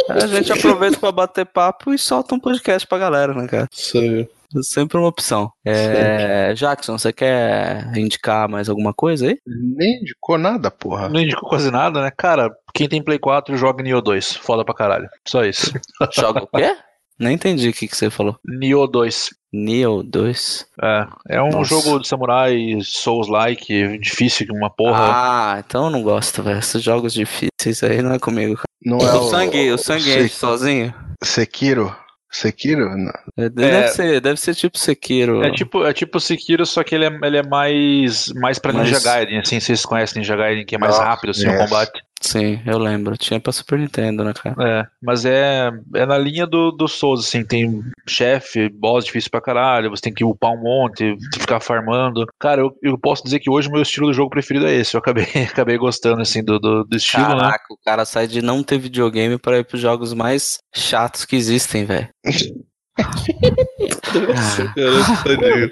a 0.08 0.28
gente 0.30 0.52
aproveita 0.52 1.00
pra 1.00 1.12
bater 1.12 1.48
papo 1.48 1.92
e 1.92 1.98
solta 1.98 2.36
um 2.36 2.40
podcast 2.40 2.88
pra 2.88 3.00
galera, 3.00 3.34
né, 3.34 3.48
cara? 3.48 3.68
Isso 3.74 3.98
aí. 3.98 4.30
É 4.56 4.62
sempre 4.62 4.96
uma 4.96 5.08
opção. 5.08 5.52
É, 5.66 6.54
Jackson, 6.54 7.00
você 7.00 7.12
quer 7.12 7.92
indicar 7.98 8.48
mais 8.48 8.70
alguma 8.70 8.94
coisa 8.94 9.26
aí? 9.26 9.40
Nem 9.48 10.02
indicou 10.02 10.38
nada, 10.38 10.70
porra. 10.70 11.10
Não 11.10 11.20
indicou 11.20 11.50
quase 11.50 11.72
nada, 11.72 12.00
né? 12.00 12.12
Cara, 12.16 12.56
quem 12.76 12.88
tem 12.88 13.04
Play 13.04 13.18
4 13.18 13.58
joga 13.58 13.82
Nioh 13.82 14.04
2. 14.04 14.36
Foda 14.36 14.64
pra 14.64 14.76
caralho. 14.76 15.10
Só 15.28 15.44
isso. 15.44 15.74
Joga 16.14 16.44
o 16.44 16.48
quê? 16.48 16.78
Nem 17.18 17.36
entendi 17.36 17.70
o 17.70 17.74
que, 17.74 17.88
que 17.88 17.96
você 17.96 18.10
falou. 18.10 18.38
Nioh 18.46 18.88
2. 18.88 19.30
Neo 19.56 20.04
2. 20.04 20.66
É, 20.82 21.08
é 21.38 21.42
um 21.42 21.50
Nossa. 21.50 21.70
jogo 21.70 22.00
de 22.00 22.08
samurai 22.08 22.78
Souls-like, 22.84 23.98
difícil 24.00 24.46
que 24.46 24.52
uma 24.54 24.70
porra. 24.70 24.98
Ah, 25.12 25.64
então 25.66 25.86
eu 25.86 25.90
não 25.92 26.02
gosto, 26.04 26.44
velho. 26.44 26.60
Esses 26.60 26.84
jogos 26.84 27.14
difíceis 27.14 27.82
aí 27.84 28.02
não 28.02 28.14
é 28.14 28.20
comigo. 28.20 28.60
Não 28.84 28.98
é 29.00 29.14
o 29.14 29.30
sangue, 29.30 29.72
o 29.72 29.78
sangue 29.78 30.04
Se- 30.04 30.20
enche 30.20 30.30
sozinho? 30.36 30.94
Sekiro? 31.24 31.96
Sekiro? 32.32 32.98
Não. 32.98 33.12
É, 33.38 33.48
Deve, 33.50 33.88
ser, 33.90 34.20
deve 34.22 34.40
ser 34.40 34.54
tipo 34.56 34.78
Sekiro. 34.78 35.42
É 35.42 35.52
tipo, 35.52 35.86
é 35.86 35.94
tipo 35.94 36.20
Sekiro, 36.20 36.66
só 36.66 36.84
que 36.84 36.94
ele 36.94 37.06
é, 37.06 37.20
ele 37.24 37.38
é 37.38 37.44
mais, 37.48 38.28
mais 38.34 38.60
pra 38.60 38.74
Ninja 38.74 38.92
Mais- 38.92 39.04
Gaiden, 39.04 39.40
assim, 39.40 39.60
vocês 39.60 39.86
conhecem 39.86 40.20
Ninja 40.22 40.36
Gaiden, 40.36 40.66
que 40.66 40.76
é 40.76 40.78
mais 40.78 40.94
Nossa, 40.96 41.06
rápido, 41.08 41.30
assim, 41.32 41.48
o 41.48 41.52
yes. 41.52 41.62
combate. 41.64 42.04
Sim, 42.22 42.60
eu 42.66 42.78
lembro. 42.78 43.18
Tinha 43.18 43.40
pra 43.40 43.52
Super 43.52 43.78
Nintendo, 43.78 44.24
né, 44.24 44.34
cara? 44.34 44.56
É, 44.60 44.88
mas 45.02 45.26
é, 45.26 45.70
é 45.94 46.06
na 46.06 46.18
linha 46.18 46.48
do, 46.48 46.72
do 46.72 46.88
Souls, 46.88 47.26
assim, 47.26 47.46
tem 47.46 47.84
chefe, 48.08 48.70
boss 48.70 49.06
difícil 49.06 49.30
pra 49.30 49.42
caralho, 49.42 49.90
você 49.90 50.02
tem 50.02 50.14
que 50.14 50.24
upar 50.24 50.52
um 50.52 50.62
monte, 50.62 51.16
ficar 51.34 51.60
farmando. 51.60 52.26
Cara, 52.40 52.62
eu, 52.62 52.72
eu 52.82 52.98
posso 52.98 53.24
dizer 53.24 53.40
que 53.40 53.50
hoje 53.50 53.68
o 53.68 53.72
meu 53.72 53.82
estilo 53.82 54.08
do 54.08 54.14
jogo 54.14 54.30
preferido 54.30 54.66
é 54.66 54.74
esse, 54.74 54.96
eu 54.96 55.00
acabei, 55.00 55.26
acabei 55.50 55.78
gostando, 55.78 56.22
assim, 56.22 56.44
do, 56.44 56.60
do, 56.60 56.84
do 56.84 56.98
estilo, 56.98 57.28
né? 57.30 57.40
Caraca, 57.40 57.66
o 57.74 57.78
cara 57.84 58.06
sai 58.06 58.28
de 58.28 58.42
não 58.42 58.64
ter 58.64 58.78
videogame 58.78 59.38
pra 59.38 59.60
ir 59.60 59.66
pros 59.66 59.82
jogos 59.82 60.14
mais 60.14 60.58
chatos 60.74 61.26
que 61.26 61.36
existem, 61.36 61.86
velho. 61.86 62.10
Nossa, 64.34 64.74
cara, 64.74 65.24
tadinho. 65.24 65.72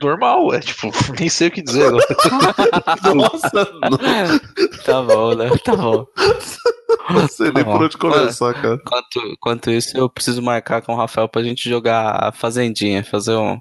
Normal, 0.00 0.54
é 0.54 0.60
tipo, 0.60 0.90
nem 1.18 1.28
sei 1.28 1.48
o 1.48 1.50
que 1.50 1.62
dizer 1.62 1.86
agora. 1.86 2.06
Nossa, 3.14 3.66
tá 4.84 5.02
bom, 5.02 5.34
né? 5.34 5.50
Tá 5.64 5.76
bom. 5.76 6.06
não 7.10 7.28
sei 7.28 7.52
nem 7.52 7.64
por 7.64 7.82
onde 7.82 7.98
começar, 7.98 8.54
cara. 8.54 8.74
Enquanto, 8.74 9.18
enquanto 9.26 9.70
isso, 9.70 9.96
eu 9.96 10.08
preciso 10.08 10.40
marcar 10.40 10.82
com 10.82 10.94
o 10.94 10.96
Rafael 10.96 11.28
pra 11.28 11.42
gente 11.42 11.68
jogar 11.68 12.24
a 12.24 12.32
Fazendinha, 12.32 13.04
fazer 13.04 13.34
um, 13.34 13.58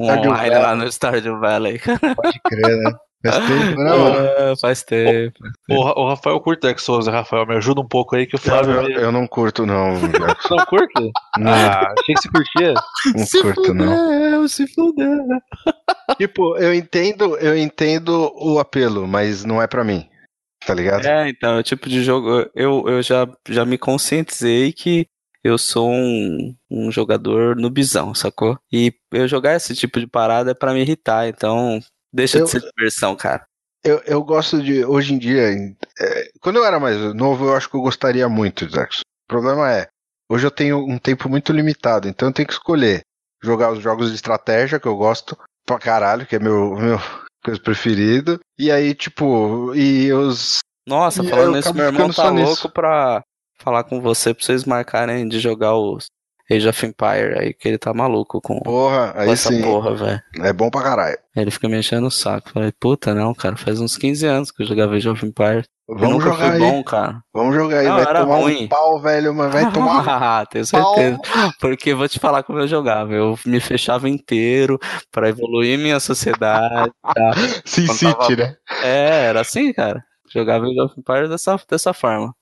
um 0.00 0.04
online 0.04 0.26
Valley. 0.26 0.62
lá 0.62 0.74
no 0.76 0.86
Stardew 0.86 1.40
Valley. 1.40 1.78
Pode 1.78 2.40
crer, 2.44 2.76
né? 2.76 2.92
Faz 3.30 3.46
tempo, 3.46 3.80
né, 3.82 3.90
mano? 3.90 4.16
Ah, 4.16 4.54
faz 4.60 4.82
tempo. 4.82 5.38
O, 5.68 5.82
Ra- 5.82 5.94
o 5.98 6.08
Rafael 6.08 6.40
Curtex 6.40 6.82
Souza, 6.82 7.10
Rafael, 7.10 7.46
me 7.46 7.54
ajuda 7.56 7.80
um 7.82 7.86
pouco 7.86 8.16
aí 8.16 8.26
que 8.26 8.34
o 8.34 8.38
Flávio. 8.38 8.72
Eu, 8.72 8.88
eu 9.00 9.12
não 9.12 9.26
curto, 9.26 9.66
não. 9.66 9.92
Não 10.50 10.64
curte? 10.66 11.12
Não, 11.38 11.52
Ah, 11.52 11.92
achei 11.98 12.14
que 12.14 12.22
você 12.22 12.28
curtia. 12.30 12.74
não 13.14 13.42
curto, 13.42 13.74
não. 13.74 14.48
se 14.48 14.66
fuder. 14.72 15.18
Tipo, 16.18 16.56
eu 16.56 16.74
entendo, 16.74 17.36
eu 17.36 17.56
entendo 17.56 18.32
o 18.36 18.58
apelo, 18.58 19.06
mas 19.06 19.44
não 19.44 19.60
é 19.62 19.66
pra 19.66 19.84
mim. 19.84 20.06
Tá 20.66 20.74
ligado? 20.74 21.06
É, 21.06 21.28
então, 21.28 21.56
é 21.56 21.60
o 21.60 21.62
tipo 21.62 21.88
de 21.88 22.02
jogo. 22.02 22.46
Eu, 22.54 22.84
eu 22.88 23.02
já, 23.02 23.26
já 23.48 23.64
me 23.64 23.78
conscientizei 23.78 24.72
que 24.72 25.06
eu 25.44 25.56
sou 25.56 25.88
um, 25.90 26.54
um 26.70 26.90
jogador 26.90 27.56
nubizão, 27.56 28.14
sacou? 28.14 28.58
E 28.72 28.92
eu 29.12 29.26
jogar 29.28 29.56
esse 29.56 29.74
tipo 29.74 29.98
de 30.00 30.06
parada 30.06 30.50
é 30.50 30.54
pra 30.54 30.72
me 30.74 30.80
irritar, 30.80 31.28
então 31.28 31.78
deixa 32.12 32.38
Eu- 32.38 32.44
de 32.44 32.50
ser 32.50 32.60
diversão, 32.76 33.14
cara. 33.16 33.44
Eu, 33.82 33.98
eu 34.04 34.22
gosto 34.22 34.62
de, 34.62 34.84
hoje 34.84 35.14
em 35.14 35.18
dia, 35.18 35.48
é, 35.98 36.30
quando 36.42 36.56
eu 36.56 36.64
era 36.64 36.78
mais 36.78 36.96
novo, 37.14 37.46
eu 37.46 37.56
acho 37.56 37.68
que 37.70 37.76
eu 37.76 37.80
gostaria 37.80 38.28
muito, 38.28 38.66
Jackson. 38.66 39.00
O 39.00 39.28
problema 39.32 39.72
é, 39.72 39.88
hoje 40.30 40.46
eu 40.46 40.50
tenho 40.50 40.78
um 40.86 40.98
tempo 40.98 41.28
muito 41.30 41.50
limitado, 41.50 42.06
então 42.06 42.28
eu 42.28 42.32
tenho 42.34 42.46
que 42.46 42.52
escolher 42.52 43.00
jogar 43.42 43.72
os 43.72 43.82
jogos 43.82 44.10
de 44.10 44.16
estratégia, 44.16 44.78
que 44.78 44.86
eu 44.86 44.96
gosto 44.96 45.34
pra 45.64 45.78
caralho, 45.78 46.26
que 46.26 46.36
é 46.36 46.38
meu, 46.38 46.74
meu 46.76 46.98
coisa 47.42 47.58
preferida, 47.58 48.38
e 48.58 48.70
aí, 48.70 48.94
tipo, 48.94 49.74
e 49.74 50.12
os... 50.12 50.58
Nossa, 50.86 51.22
E 51.24 51.30
falando 51.30 51.56
nisso, 51.56 51.68
acabo 51.70 51.78
meu 51.78 51.86
irmão 51.86 52.06
tá 52.08 52.12
só 52.12 52.30
nisso. 52.30 52.46
louco 52.48 52.70
pra 52.70 53.22
falar 53.58 53.84
com 53.84 53.98
você 54.02 54.34
pra 54.34 54.44
vocês 54.44 54.64
marcarem 54.64 55.26
de 55.26 55.40
jogar 55.40 55.74
os 55.74 56.04
Age 56.50 56.68
of 56.68 56.86
Empire 56.86 57.38
aí, 57.38 57.54
que 57.54 57.68
ele 57.68 57.78
tá 57.78 57.94
maluco 57.94 58.40
com, 58.40 58.58
Porra, 58.60 59.12
com 59.12 59.20
aí 59.20 59.30
essa 59.30 59.48
sim, 59.50 59.62
porra, 59.62 59.94
velho. 59.94 60.20
é 60.40 60.52
bom 60.52 60.68
pra 60.70 60.82
caralho. 60.82 61.18
Ele 61.36 61.50
fica 61.50 61.68
me 61.68 61.78
enchendo 61.78 62.08
o 62.08 62.10
saco. 62.10 62.50
Falei, 62.50 62.72
puta, 62.72 63.14
não, 63.14 63.32
cara, 63.32 63.56
faz 63.56 63.80
uns 63.80 63.96
15 63.96 64.26
anos 64.26 64.50
que 64.50 64.62
eu 64.62 64.66
jogava 64.66 64.96
Age 64.96 65.08
of 65.08 65.24
Empire. 65.24 65.64
Vamos 65.92 66.22
jogar 66.22 66.52
aí, 66.52 66.58
bom, 66.60 66.84
cara. 66.84 67.20
vamos 67.34 67.52
jogar 67.54 67.78
aí, 67.80 67.86
Não, 67.88 67.96
vai 67.96 68.14
tomar 68.14 68.36
ruim. 68.36 68.64
um 68.64 68.68
pau, 68.68 69.00
velho, 69.00 69.34
mas 69.34 69.52
vai 69.52 69.72
tomar 69.72 70.04
Ah, 70.40 70.46
tenho 70.46 70.64
pau. 70.70 70.94
certeza. 70.96 71.18
Porque 71.60 71.94
vou 71.94 72.08
te 72.08 72.18
falar 72.20 72.42
como 72.44 72.60
eu 72.60 72.68
jogava. 72.68 73.12
Eu 73.12 73.36
me 73.44 73.58
fechava 73.58 74.08
inteiro 74.08 74.78
pra 75.10 75.28
evoluir 75.28 75.78
minha 75.78 75.98
sociedade. 75.98 76.92
tá? 77.02 77.30
Quando 77.34 77.92
City, 77.92 78.12
tava- 78.16 78.36
né? 78.36 78.54
É, 78.84 79.24
era 79.26 79.40
assim, 79.40 79.72
cara. 79.72 80.04
Jogava 80.32 80.64
Age 80.66 80.80
of 80.80 80.94
Empire 80.96 81.28
dessa, 81.28 81.60
dessa 81.68 81.92
forma. 81.92 82.32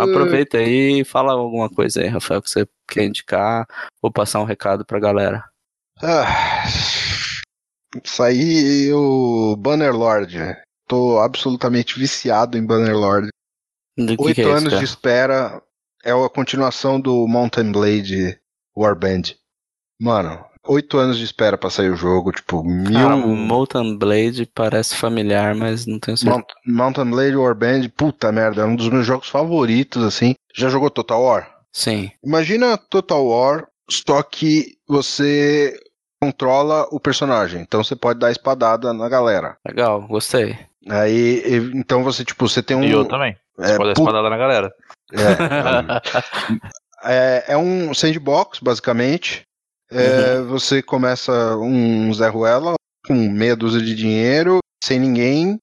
Aproveita 0.00 0.58
aí 0.58 1.00
e 1.00 1.04
fala 1.04 1.32
alguma 1.32 1.68
coisa 1.68 2.00
aí, 2.00 2.08
Rafael, 2.08 2.40
que 2.42 2.50
você 2.50 2.66
quer 2.88 3.04
indicar 3.04 3.66
ou 4.00 4.10
passar 4.10 4.40
um 4.40 4.44
recado 4.44 4.84
pra 4.84 4.98
galera. 5.00 5.44
Ah, 6.02 6.64
isso 8.02 8.22
aí, 8.22 8.92
o 8.92 9.56
Bannerlord. 9.56 10.38
Tô 10.88 11.18
absolutamente 11.20 11.98
viciado 11.98 12.56
em 12.56 12.64
Bannerlord. 12.64 13.28
Do 13.96 14.16
que, 14.16 14.22
Oito 14.22 14.34
que 14.34 14.40
é 14.40 14.44
isso, 14.44 14.52
anos 14.52 14.70
cara? 14.70 14.78
de 14.78 14.84
espera 14.84 15.62
é 16.04 16.10
a 16.10 16.28
continuação 16.28 17.00
do 17.00 17.26
Mountain 17.28 17.70
Blade 17.72 18.40
Warband. 18.76 19.36
Mano, 20.00 20.44
oito 20.66 20.98
anos 20.98 21.18
de 21.18 21.24
espera 21.24 21.58
pra 21.58 21.70
sair 21.70 21.90
o 21.90 21.96
jogo, 21.96 22.32
tipo, 22.32 22.62
mil. 22.64 22.92
Cara, 22.92 23.16
Molten 23.16 23.96
Blade 23.98 24.46
parece 24.54 24.96
familiar, 24.96 25.54
mas 25.54 25.86
não 25.86 25.98
tenho 25.98 26.16
certeza. 26.16 26.36
Mount- 26.36 26.52
Mountain 26.66 27.10
Blade 27.10 27.36
Warband, 27.36 27.88
puta 27.96 28.30
merda, 28.32 28.62
é 28.62 28.64
um 28.64 28.76
dos 28.76 28.88
meus 28.88 29.06
jogos 29.06 29.28
favoritos, 29.28 30.02
assim. 30.04 30.34
Já 30.54 30.68
jogou 30.68 30.90
Total 30.90 31.20
War? 31.22 31.50
Sim. 31.72 32.10
Imagina 32.24 32.76
Total 32.76 33.24
War, 33.26 33.66
só 33.90 34.22
que 34.22 34.76
você 34.86 35.78
controla 36.20 36.86
o 36.92 37.00
personagem. 37.00 37.60
Então 37.62 37.82
você 37.82 37.96
pode 37.96 38.18
dar 38.20 38.30
espadada 38.30 38.92
na 38.92 39.08
galera. 39.08 39.56
Legal, 39.66 40.02
gostei. 40.06 40.56
Aí, 40.88 41.42
e- 41.46 41.72
então 41.78 42.04
você, 42.04 42.24
tipo, 42.24 42.48
você 42.48 42.62
tem 42.62 42.76
um. 42.76 42.84
E 42.84 42.90
eu 42.90 43.04
também. 43.04 43.36
Você 43.56 43.72
é, 43.72 43.76
pode 43.76 43.92
dar 43.94 44.00
espadada 44.00 44.30
na 44.30 44.36
galera. 44.36 44.72
é, 47.04 47.44
é 47.48 47.56
um 47.56 47.92
sandbox, 47.94 48.58
basicamente. 48.60 49.44
É, 49.92 50.40
Você 50.42 50.82
começa 50.82 51.56
um 51.56 52.12
Zé 52.12 52.28
Ruela 52.28 52.74
com 53.06 53.14
meia 53.14 53.56
dúzia 53.56 53.80
de 53.80 53.94
dinheiro, 53.94 54.58
sem 54.82 54.98
ninguém, 54.98 55.58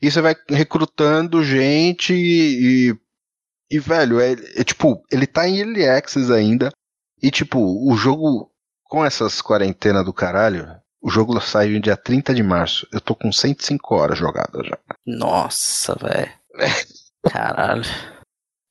e 0.00 0.10
você 0.10 0.20
vai 0.20 0.34
recrutando 0.48 1.42
gente 1.42 2.14
e. 2.14 2.94
E, 3.70 3.78
velho, 3.78 4.20
é, 4.20 4.32
é 4.32 4.62
tipo, 4.62 5.02
ele 5.10 5.26
tá 5.26 5.48
em 5.48 5.58
Early 5.58 5.88
Access 5.88 6.30
ainda. 6.32 6.70
E, 7.22 7.30
tipo, 7.30 7.58
o 7.58 7.96
jogo, 7.96 8.52
com 8.84 9.04
essas 9.04 9.40
quarentenas 9.40 10.04
do 10.04 10.12
caralho, 10.12 10.68
o 11.02 11.10
jogo 11.10 11.40
saiu 11.40 11.80
dia 11.80 11.96
30 11.96 12.34
de 12.34 12.42
março. 12.42 12.86
Eu 12.92 13.00
tô 13.00 13.14
com 13.14 13.32
105 13.32 13.94
horas 13.94 14.18
jogadas 14.18 14.66
já. 14.66 14.78
Nossa, 15.06 15.96
velho. 15.96 16.30
Caralho. 17.30 17.82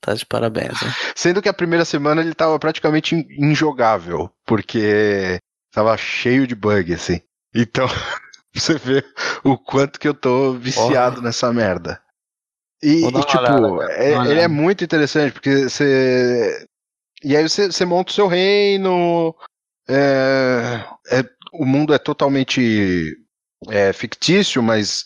Tá 0.06 0.14
de 0.14 0.26
parabéns, 0.26 0.82
hein? 0.84 0.90
Sendo 1.16 1.42
que 1.42 1.48
a 1.48 1.54
primeira 1.54 1.86
semana 1.86 2.20
ele 2.22 2.34
tava 2.34 2.60
praticamente 2.60 3.16
in- 3.16 3.26
injogável, 3.52 4.30
porque 4.46 5.38
tava 5.72 5.96
cheio 5.96 6.46
de 6.46 6.54
bug, 6.54 6.94
assim. 6.94 7.22
Então, 7.56 7.88
você 8.54 8.76
vê 8.78 9.02
o 9.46 9.58
quanto 9.58 9.98
que 9.98 10.08
eu 10.08 10.14
tô 10.14 10.52
viciado 10.54 11.22
nessa 11.22 11.54
merda. 11.54 12.02
E, 12.84 13.06
e, 13.20 13.26
tipo, 13.26 13.44
olhada, 13.54 13.94
é- 13.94 14.14
ele 14.32 14.42
é 14.42 14.48
muito 14.50 14.84
interessante, 14.84 15.32
porque 15.32 15.70
você. 15.70 16.68
E 17.24 17.38
aí 17.38 17.48
você, 17.48 17.68
você 17.72 17.86
monta 17.86 18.12
o 18.12 18.14
seu 18.14 18.28
reino. 18.28 19.34
é- 19.88 20.84
é- 21.12 21.30
o 21.54 21.66
mundo 21.66 21.94
é 21.94 21.98
totalmente 21.98 23.16
é, 23.70 23.94
fictício, 23.94 24.62
mas 24.62 25.06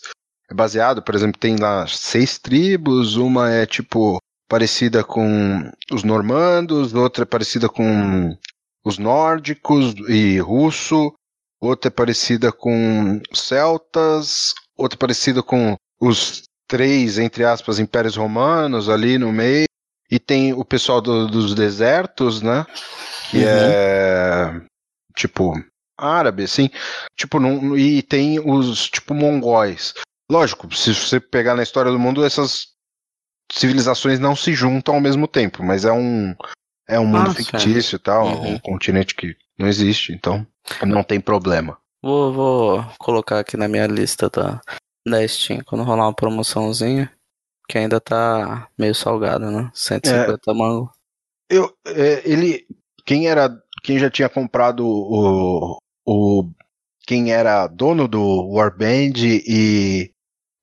é 0.50 0.54
baseado, 0.54 1.02
por 1.02 1.14
exemplo, 1.14 1.38
tem 1.38 1.54
lá 1.56 1.86
seis 1.86 2.36
tribos, 2.38 3.14
uma 3.16 3.52
é 3.52 3.64
tipo 3.66 4.18
parecida 4.48 5.04
com 5.04 5.70
os 5.92 6.02
normandos, 6.02 6.94
outra 6.94 7.22
é 7.24 7.26
parecida 7.26 7.68
com 7.68 8.36
os 8.84 8.98
nórdicos 8.98 9.94
e 10.08 10.38
russo, 10.38 11.12
outra 11.60 11.88
é 11.88 11.90
parecida 11.90 12.50
com 12.50 13.20
celtas, 13.34 14.54
outra 14.76 14.96
é 14.96 15.00
parecida 15.00 15.42
com 15.42 15.76
os 16.00 16.42
três, 16.66 17.18
entre 17.18 17.44
aspas, 17.44 17.78
impérios 17.78 18.16
romanos 18.16 18.88
ali 18.88 19.18
no 19.18 19.32
meio, 19.32 19.66
e 20.10 20.18
tem 20.18 20.52
o 20.54 20.64
pessoal 20.64 21.00
do- 21.00 21.26
dos 21.26 21.54
desertos, 21.54 22.40
né? 22.40 22.64
Que 23.30 23.38
Uhum. 23.38 23.44
é 23.46 24.60
tipo 25.14 25.52
árabe, 25.98 26.44
assim, 26.44 26.70
tipo, 27.16 27.40
não, 27.40 27.76
e 27.76 28.02
tem 28.02 28.38
os 28.38 28.88
tipo 28.88 29.12
mongóis. 29.12 29.92
Lógico, 30.30 30.72
se 30.74 30.94
você 30.94 31.18
pegar 31.18 31.54
na 31.54 31.62
história 31.62 31.90
do 31.90 31.98
mundo, 31.98 32.24
essas 32.24 32.68
civilizações 33.52 34.18
não 34.18 34.34
se 34.36 34.52
juntam 34.54 34.94
ao 34.94 35.00
mesmo 35.00 35.26
tempo, 35.26 35.62
mas 35.62 35.84
é 35.84 35.92
um 35.92 36.34
é 36.88 36.98
um 36.98 37.06
mundo 37.06 37.30
Ah, 37.30 37.34
fictício 37.34 37.96
e 37.96 37.98
tal, 37.98 38.26
Uhum. 38.26 38.54
um 38.54 38.58
continente 38.58 39.14
que 39.14 39.36
não 39.58 39.68
existe, 39.68 40.12
então 40.12 40.46
não 40.86 41.02
tem 41.02 41.20
problema. 41.20 41.76
Vou, 42.02 42.32
vou 42.32 42.86
colocar 42.98 43.40
aqui 43.40 43.56
na 43.56 43.68
minha 43.68 43.86
lista 43.86 44.30
da, 44.30 44.60
da 45.06 45.26
Steam 45.28 45.60
quando 45.66 45.84
rolar 45.84 46.06
uma 46.06 46.14
promoçãozinha. 46.14 47.12
Que 47.68 47.76
ainda 47.76 48.00
tá 48.00 48.66
meio 48.78 48.94
salgado, 48.94 49.50
né? 49.50 49.70
150 49.74 50.54
mango. 50.54 50.90
Eu, 51.50 51.70
é, 51.86 52.22
ele, 52.24 52.66
quem 53.04 53.28
era, 53.28 53.50
quem 53.82 53.98
já 53.98 54.08
tinha 54.08 54.26
comprado 54.30 54.86
o, 54.86 55.76
o, 56.06 56.50
quem 57.06 57.30
era 57.30 57.66
dono 57.66 58.08
do 58.08 58.48
Warband 58.52 59.12
e 59.18 60.10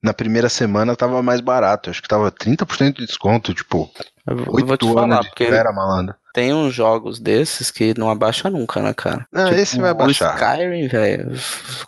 na 0.06 0.14
primeira 0.14 0.48
semana 0.50 0.96
tava 0.96 1.22
mais 1.24 1.42
barato, 1.42 1.90
acho 1.90 2.02
que 2.02 2.08
tava 2.08 2.32
30% 2.32 2.98
de 2.98 3.06
desconto, 3.06 3.54
tipo, 3.54 3.92
Eu 4.28 4.38
vou 4.38 4.78
te 4.78 4.94
falar, 4.94 5.20
de 5.22 5.28
porque 5.30 5.44
espera, 5.46 5.72
malandro. 5.74 6.16
tem 6.34 6.54
uns 6.54 6.74
jogos 6.74 7.20
desses 7.20 7.72
que 7.72 7.94
não 7.98 8.10
abaixa 8.10 8.50
nunca, 8.50 8.82
né, 8.82 8.94
cara? 8.94 9.26
Não, 9.32 9.50
esse 9.50 9.80
vai 9.80 9.92
o 9.92 9.96
baixar. 9.96 10.36
Skyrim, 10.36 10.88
velho. 10.88 11.32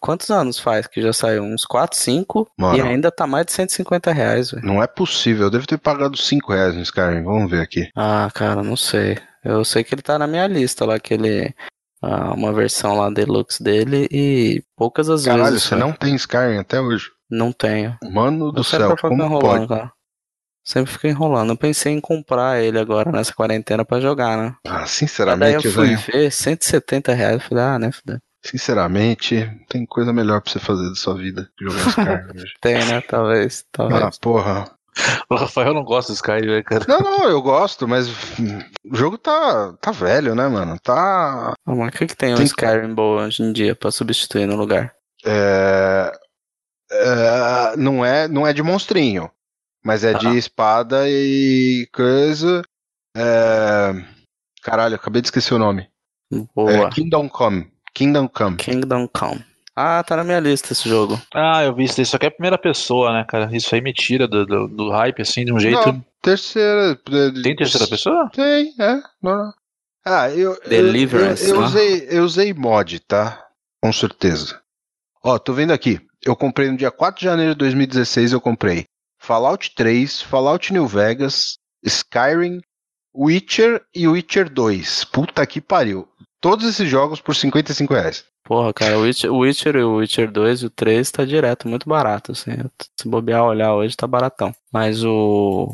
Quantos 0.02 0.30
anos 0.30 0.60
faz 0.60 0.88
que 0.88 1.02
já 1.02 1.14
saiu? 1.14 1.44
Uns 1.44 1.64
4, 1.66 1.98
5 1.98 2.48
e 2.58 2.62
Mano. 2.62 2.84
ainda 2.86 3.12
tá 3.12 3.26
mais 3.28 3.46
de 3.46 3.52
150 3.54 4.12
reais, 4.12 4.52
velho. 4.52 4.66
Não 4.66 4.82
é 4.82 4.88
possível, 4.88 5.46
eu 5.46 5.52
devo 5.52 5.68
ter 5.68 5.78
pagado 5.78 6.18
5 6.18 6.52
reais 6.52 6.76
no 6.76 6.82
Skyrim, 6.82 7.24
vamos 7.24 7.50
ver 7.50 7.62
aqui. 7.62 7.90
Ah, 7.96 8.30
cara, 8.34 8.64
não 8.64 8.76
sei. 8.76 9.18
Eu 9.44 9.64
sei 9.64 9.84
que 9.84 9.94
ele 9.96 10.02
tá 10.02 10.18
na 10.20 10.28
minha 10.28 10.46
lista 10.48 10.86
lá, 10.86 11.00
que 11.00 11.14
ele. 11.14 11.54
ah, 12.02 12.34
uma 12.34 12.52
versão 12.54 12.98
lá 12.98 13.10
deluxe 13.10 13.62
dele 13.64 14.08
e 14.12 14.62
poucas 14.76 15.10
as 15.10 15.24
Caralho, 15.26 15.46
vezes. 15.52 15.64
você 15.64 15.76
velho. 15.76 15.88
não 15.88 15.94
tem 15.94 16.16
Skyrim 16.16 16.58
até 16.60 16.80
hoje. 16.82 17.12
Não 17.30 17.52
tenho. 17.52 17.98
Mano 18.12 18.52
do 18.52 18.64
céu, 18.64 18.96
como 18.98 19.22
enrolando, 19.24 19.42
pode? 19.42 19.68
cara. 19.68 19.92
Sempre 20.64 20.92
fico 20.92 21.08
enrolando. 21.08 21.52
Eu 21.52 21.58
pensei 21.58 21.94
em 21.94 22.02
comprar 22.02 22.62
ele 22.62 22.78
agora 22.78 23.10
nessa 23.12 23.34
quarentena 23.34 23.86
pra 23.86 24.02
jogar, 24.02 24.38
né? 24.38 24.56
Ah, 24.66 24.80
Mas 24.80 24.80
daí 24.80 24.82
eu 24.82 24.88
sinceramente, 24.88 25.70
fui 25.70 25.86
velho, 25.96 26.00
ver 26.12 26.32
170 26.32 27.14
reais. 27.14 27.34
Eu 27.36 27.40
falei, 27.40 27.64
ah, 27.64 27.80
né? 27.80 27.92
fudeu. 27.92 28.18
sinceramente, 28.44 29.50
tem 29.70 29.86
coisa 29.86 30.12
melhor 30.12 30.42
pra 30.42 30.52
você 30.52 30.60
fazer 30.60 30.90
da 30.90 30.96
sua 30.96 31.16
vida 31.16 31.50
que 31.58 31.64
jogar 31.66 31.88
Skyrim 31.90 32.32
hoje. 32.44 32.54
Tem, 32.62 32.86
né? 32.86 33.02
Talvez. 33.02 33.66
Talvez. 33.72 34.02
Ah, 34.02 34.10
porra. 34.22 34.70
O 35.30 35.36
Rafael 35.36 35.74
não 35.74 35.84
gosta 35.84 36.12
do 36.12 36.16
Skyrim, 36.16 36.48
né, 36.48 36.64
cara. 36.64 36.84
Não, 36.88 37.00
não, 37.00 37.30
eu 37.30 37.42
gosto, 37.42 37.88
mas 37.88 38.10
o 38.10 38.96
jogo 38.96 39.18
tá, 39.18 39.74
tá 39.80 39.92
velho, 39.92 40.34
né, 40.36 40.48
mano? 40.48 40.78
Tá. 40.84 41.54
Ah, 41.66 41.76
mas 41.76 41.90
o 41.90 41.92
que, 41.92 42.08
que 42.08 42.16
tem 42.16 42.34
um 42.34 42.38
Tem- 42.38 42.46
Skyrim 42.46 42.94
bom 42.94 43.18
hoje 43.20 43.42
em 43.44 43.54
dia 43.54 43.76
pra 43.76 43.92
substituir 43.92 44.48
no 44.48 44.56
lugar? 44.56 44.94
É... 45.24 46.12
é, 46.92 47.76
não, 47.78 48.04
é, 48.06 48.28
não 48.28 48.46
é 48.48 48.54
de 48.54 48.62
monstrinho, 48.64 49.30
mas 49.84 50.04
é 50.04 50.14
Tá. 50.14 50.20
de 50.20 50.38
espada 50.38 51.08
e 51.10 51.88
coisa. 51.94 52.62
é, 53.16 53.94
Caralho, 54.62 54.96
acabei 54.96 55.22
de 55.22 55.28
esquecer 55.28 55.54
o 55.54 55.60
nome. 55.60 55.88
Boa. 56.56 56.72
É, 56.72 56.90
Kingdom 56.90 57.30
Come. 57.30 57.72
Kingdom 57.94 58.28
Come. 58.28 58.58
Kingdom 58.58 59.08
Come. 59.08 59.44
Ah, 59.76 60.04
tá 60.04 60.16
na 60.18 60.24
minha 60.24 60.40
lista 60.40 60.74
esse 60.74 60.90
jogo. 60.90 61.22
Ah, 61.34 61.64
eu 61.64 61.74
vi 61.74 61.84
isso 61.86 62.04
só 62.06 62.18
que 62.18 62.26
é 62.26 62.30
a 62.30 62.32
primeira 62.32 62.58
pessoa, 62.58 63.14
né, 63.14 63.24
cara? 63.28 63.48
Isso 63.56 63.74
aí 63.76 63.80
me 63.82 63.94
tira 63.94 64.28
do, 64.28 64.46
do, 64.46 64.68
do 64.68 64.90
hype, 64.90 65.22
assim, 65.22 65.46
de 65.46 65.54
um 65.54 65.60
jeito. 65.60 65.80
Não, 65.88 66.04
terceira. 66.22 66.96
Tem 67.44 67.56
terceira 67.56 67.88
pessoa? 67.88 68.30
Tem, 68.34 68.74
é. 68.80 69.02
não. 69.22 69.54
Ah, 70.04 70.30
eu. 70.32 70.54
eu- 70.56 70.70
Deliverance, 70.70 71.44
Eu, 71.48 71.56
eu 71.56 71.62
né? 71.62 71.68
usei, 71.68 72.08
eu 72.10 72.24
usei 72.24 72.54
mod, 72.54 73.00
tá? 73.02 73.46
Com 73.82 73.94
certeza. 73.94 74.60
Ó, 75.24 75.38
tô 75.38 75.54
vendo 75.54 75.72
aqui. 75.72 76.02
Eu 76.24 76.36
comprei 76.36 76.70
no 76.70 76.78
dia 76.78 76.92
4 76.92 77.20
de 77.20 77.26
janeiro 77.26 77.54
de 77.54 77.60
2016, 77.60 78.34
eu 78.34 78.42
comprei 78.42 78.86
Fallout 79.20 79.74
3, 79.76 80.22
Fallout 80.22 80.72
New 80.72 80.88
Vegas, 80.88 81.58
Skyrim, 81.84 82.62
Witcher 83.16 83.84
e 83.94 84.08
Witcher 84.08 84.50
2. 84.50 85.06
Puta 85.06 85.46
que 85.46 85.60
pariu. 85.60 86.08
Todos 86.40 86.68
esses 86.68 86.88
jogos 86.88 87.20
por 87.20 87.36
55 87.36 87.94
reais. 87.94 88.24
Porra, 88.44 88.74
cara, 88.74 88.98
o 88.98 89.02
Witcher, 89.02 89.32
o 89.32 89.40
Witcher 89.40 89.76
e 89.76 89.84
o 89.84 89.96
Witcher 89.96 90.32
2 90.32 90.62
e 90.62 90.66
o 90.68 90.70
3 90.70 91.12
tá 91.12 91.26
direto, 91.26 91.68
muito 91.68 91.90
barato, 91.90 92.32
assim. 92.32 92.52
Se 92.98 93.08
bobear 93.08 93.44
olhar 93.44 93.74
hoje, 93.74 93.98
tá 93.98 94.08
baratão. 94.08 94.54
Mas 94.72 95.04
o. 95.04 95.68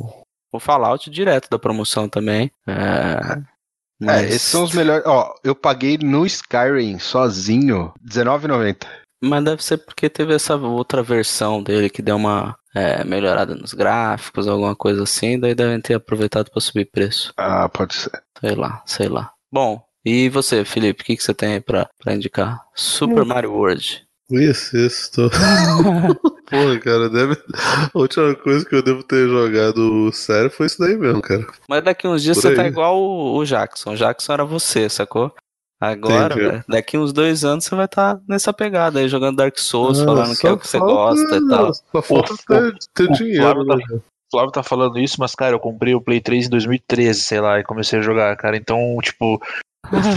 O 0.52 0.60
Fallout 0.60 1.10
direto 1.10 1.49
da 1.49 1.60
promoção 1.60 2.07
também. 2.07 2.52
É. 2.68 2.74
É, 2.74 4.06
Mas, 4.06 4.30
esses 4.30 4.41
são 4.44 4.64
os 4.64 4.74
melhores. 4.74 5.06
Ó, 5.06 5.34
eu 5.44 5.56
paguei 5.56 5.98
no 5.98 6.26
Skyrim 6.26 6.99
sozinho 6.99 7.94
R$19,90. 8.03 8.88
Mas 9.23 9.43
deve 9.43 9.63
ser 9.63 9.77
porque 9.77 10.09
teve 10.09 10.33
essa 10.33 10.55
outra 10.55 11.01
versão 11.01 11.63
dele 11.63 11.89
que 11.89 12.01
deu 12.01 12.17
uma 12.17 12.55
é, 12.75 13.03
melhorada 13.03 13.55
nos 13.55 13.73
gráficos, 13.73 14.47
alguma 14.47 14.75
coisa 14.75 15.03
assim. 15.03 15.39
Daí 15.39 15.55
devem 15.55 15.79
ter 15.79 15.93
aproveitado 15.93 16.51
pra 16.51 16.59
subir 16.59 16.85
preço. 16.85 17.33
Ah, 17.37 17.69
pode 17.69 17.95
ser. 17.95 18.11
Sei 18.39 18.55
lá, 18.55 18.83
sei 18.85 19.07
lá. 19.07 19.31
Bom, 19.51 19.81
e 20.03 20.27
você, 20.29 20.65
Felipe, 20.65 21.01
o 21.01 21.05
que, 21.05 21.15
que 21.15 21.23
você 21.23 21.33
tem 21.33 21.53
aí 21.53 21.61
pra, 21.61 21.89
pra 21.99 22.13
indicar? 22.13 22.59
Super 22.75 23.23
Mario 23.23 23.53
World. 23.53 24.05
Isso, 24.29 24.75
isso. 24.77 25.11
Tô... 25.11 25.29
Porra, 26.49 26.79
cara, 26.79 27.09
deve... 27.09 27.37
a 27.53 27.97
última 27.97 28.35
coisa 28.35 28.65
que 28.65 28.75
eu 28.75 28.83
devo 28.83 29.03
ter 29.03 29.27
jogado 29.27 30.11
sério 30.11 30.49
foi 30.49 30.65
isso 30.65 30.79
daí 30.79 30.97
mesmo, 30.97 31.21
cara. 31.21 31.45
Mas 31.69 31.83
daqui 31.83 32.07
uns 32.07 32.21
dias 32.21 32.37
Por 32.37 32.41
você 32.41 32.47
aí. 32.49 32.55
tá 32.55 32.67
igual 32.67 32.99
o, 32.99 33.37
o 33.37 33.45
Jackson. 33.45 33.93
O 33.93 33.95
Jackson 33.95 34.33
era 34.33 34.45
você, 34.45 34.89
sacou? 34.89 35.33
Agora, 35.85 36.34
Entendi. 36.34 36.64
daqui 36.68 36.97
uns 36.97 37.11
dois 37.11 37.43
anos 37.43 37.65
você 37.65 37.76
vai 37.76 37.85
estar 37.85 38.18
nessa 38.26 38.53
pegada 38.53 38.99
aí, 38.99 39.10
jogando 39.10 39.35
Dark 39.35 39.57
Souls, 39.60 40.01
falando 40.01 40.34
que 40.38 40.47
é 40.47 40.51
o 40.51 40.57
que 40.57 40.65
você 40.65 40.77
falta- 40.80 40.93
gosta 40.93 41.35
e 41.35 41.47
tal. 41.49 41.73
Só 41.73 42.01
falta 42.01 42.34
ter, 42.47 42.77
ter 42.93 43.03
o 43.03 43.11
dinheiro, 43.11 43.41
Flávio 43.43 43.64
né? 43.65 43.76
O 43.97 44.01
Flávio 44.31 44.51
tá 44.51 44.64
falando 44.64 44.97
isso, 44.97 45.18
mas, 45.19 45.35
cara, 45.35 45.55
eu 45.55 45.60
comprei 45.60 45.93
o 45.93 45.99
Play 46.01 46.22
3 46.22 46.45
em 46.47 46.49
2013, 46.49 47.19
sei 47.22 47.41
lá, 47.41 47.60
e 47.60 47.64
comecei 47.64 47.99
a 47.99 48.01
jogar, 48.01 48.35
cara. 48.38 48.55
Então, 48.55 48.97
tipo, 49.01 49.41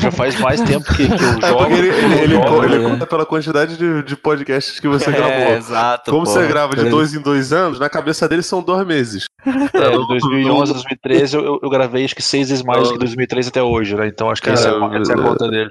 já 0.01 0.11
faz 0.11 0.39
mais 0.41 0.61
tempo 0.61 0.85
que, 0.95 1.07
que 1.09 1.13
eu 1.13 1.39
É 1.43 1.49
jogo. 1.49 1.59
porque 1.59 1.75
ele, 1.75 1.89
ele, 1.89 2.15
ele, 2.21 2.35
eu 2.37 2.43
jogo, 2.43 2.65
ele 2.65 2.79
né? 2.79 2.91
conta 2.91 3.07
pela 3.07 3.27
quantidade 3.27 3.77
de, 3.77 4.03
de 4.03 4.17
podcasts 4.17 4.79
que 4.81 4.89
você 4.89 5.11
É, 5.11 5.13
gravou. 5.13 5.55
exato. 5.57 6.11
Como 6.11 6.25
pô. 6.25 6.31
você 6.31 6.47
grava 6.47 6.75
de 6.77 6.89
dois 6.89 7.15
em 7.15 7.21
dois 7.21 7.53
anos, 7.53 7.79
na 7.79 7.89
cabeça 7.89 8.29
dele 8.29 8.43
são 8.43 8.63
dois 8.63 8.87
meses. 8.87 9.25
É, 9.45 9.91
de 9.91 10.07
2011 10.09 10.71
a 10.71 10.75
2013 10.75 11.37
eu, 11.37 11.45
eu, 11.45 11.61
eu 11.63 11.71
gravei 11.71 12.05
acho 12.05 12.15
que 12.15 12.23
seis 12.23 12.49
vezes 12.49 12.65
mais 12.65 12.85
do 12.89 12.93
que 12.95 12.99
2013 12.99 13.49
até 13.49 13.63
hoje, 13.63 13.95
né? 13.97 14.07
Então 14.07 14.31
acho 14.31 14.41
que 14.43 14.51
essa, 14.51 14.69
é 14.69 14.73
eu- 14.73 14.85
a- 14.85 14.97
essa 14.99 15.13
é 15.13 15.15
a 15.15 15.23
conta 15.23 15.49
dele. 15.49 15.71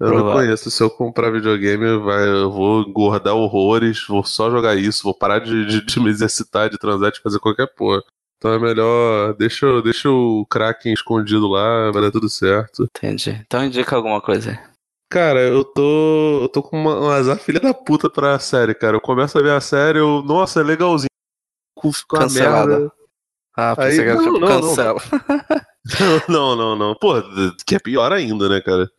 Eu 0.00 0.10
não 0.12 0.32
conheço. 0.32 0.70
Se 0.72 0.82
eu 0.82 0.90
comprar 0.90 1.30
videogame, 1.30 1.98
vai, 1.98 2.28
eu 2.28 2.50
vou 2.50 2.82
engordar 2.82 3.34
horrores, 3.34 4.04
vou 4.08 4.24
só 4.24 4.50
jogar 4.50 4.74
isso, 4.76 5.04
vou 5.04 5.14
parar 5.16 5.38
de, 5.38 5.64
de, 5.66 5.84
de 5.86 6.00
me 6.00 6.10
exercitar, 6.10 6.68
de 6.68 6.76
transar, 6.76 7.12
de 7.12 7.20
fazer 7.20 7.38
qualquer 7.38 7.68
porra. 7.76 8.02
Então 8.44 8.52
é 8.52 8.58
melhor. 8.58 9.32
Deixa, 9.38 9.80
deixa 9.80 10.10
o 10.10 10.44
Kraken 10.44 10.92
escondido 10.92 11.48
lá, 11.48 11.90
vai 11.90 12.02
dar 12.02 12.10
tudo 12.10 12.28
certo. 12.28 12.82
Entendi. 12.94 13.30
Então 13.46 13.64
indica 13.64 13.96
alguma 13.96 14.20
coisa 14.20 14.50
aí. 14.50 14.58
Cara, 15.10 15.40
eu 15.40 15.64
tô. 15.64 16.40
Eu 16.42 16.48
tô 16.50 16.62
com 16.62 16.76
uma, 16.78 17.00
um 17.00 17.08
azar 17.08 17.38
filha 17.38 17.58
da 17.58 17.72
puta 17.72 18.10
pra 18.10 18.38
série, 18.38 18.74
cara. 18.74 18.98
Eu 18.98 19.00
começo 19.00 19.38
a 19.38 19.42
ver 19.42 19.52
a 19.52 19.62
série, 19.62 19.98
eu. 19.98 20.22
Nossa, 20.22 20.60
é 20.60 20.62
legalzinho. 20.62 21.08
Ficou 21.90 22.20
uma 22.20 22.28
merda. 22.28 22.92
Ah, 23.56 23.74
Aí- 23.78 23.96
que 23.96 24.02
era 24.02 24.14
não, 24.14 24.24
tipo 24.24 24.38
não, 24.38 24.48
não. 24.48 24.60
cancela. 24.60 25.00
Não, 26.30 26.56
não, 26.56 26.74
não. 26.74 26.94
Pô, 26.94 27.12
que 27.66 27.74
é 27.74 27.78
pior 27.78 28.10
ainda, 28.10 28.48
né, 28.48 28.58
cara? 28.62 28.90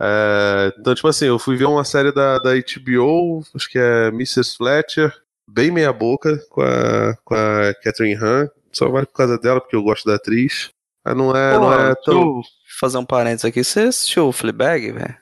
É, 0.00 0.72
então, 0.78 0.94
tipo 0.94 1.08
assim, 1.08 1.26
eu 1.26 1.40
fui 1.40 1.56
ver 1.56 1.64
uma 1.64 1.82
série 1.84 2.12
da, 2.12 2.38
da 2.38 2.50
HBO, 2.54 3.42
acho 3.52 3.68
que 3.68 3.80
é 3.80 4.08
Mrs. 4.10 4.56
Fletcher, 4.56 5.12
bem 5.50 5.72
meia 5.72 5.92
boca, 5.92 6.38
com 6.50 6.62
a, 6.62 7.16
com 7.24 7.34
a 7.34 7.74
Catherine 7.82 8.14
Han. 8.14 8.48
Só 8.74 8.88
vai 8.88 9.06
por 9.06 9.12
causa 9.14 9.38
dela, 9.38 9.60
porque 9.60 9.76
eu 9.76 9.82
gosto 9.82 10.04
da 10.06 10.16
atriz. 10.16 10.68
Mas 11.04 11.16
não 11.16 11.36
é, 11.36 11.54
não 11.54 11.60
Pô, 11.66 11.72
é 11.72 11.84
deixa 11.94 12.00
tão. 12.04 12.20
eu 12.20 12.42
fazer 12.80 12.98
um 12.98 13.04
parênteses 13.04 13.44
aqui. 13.44 13.62
Você 13.62 13.80
assistiu 13.80 14.28
o 14.28 14.32
Fleabag, 14.32 14.90
velho? 14.92 15.16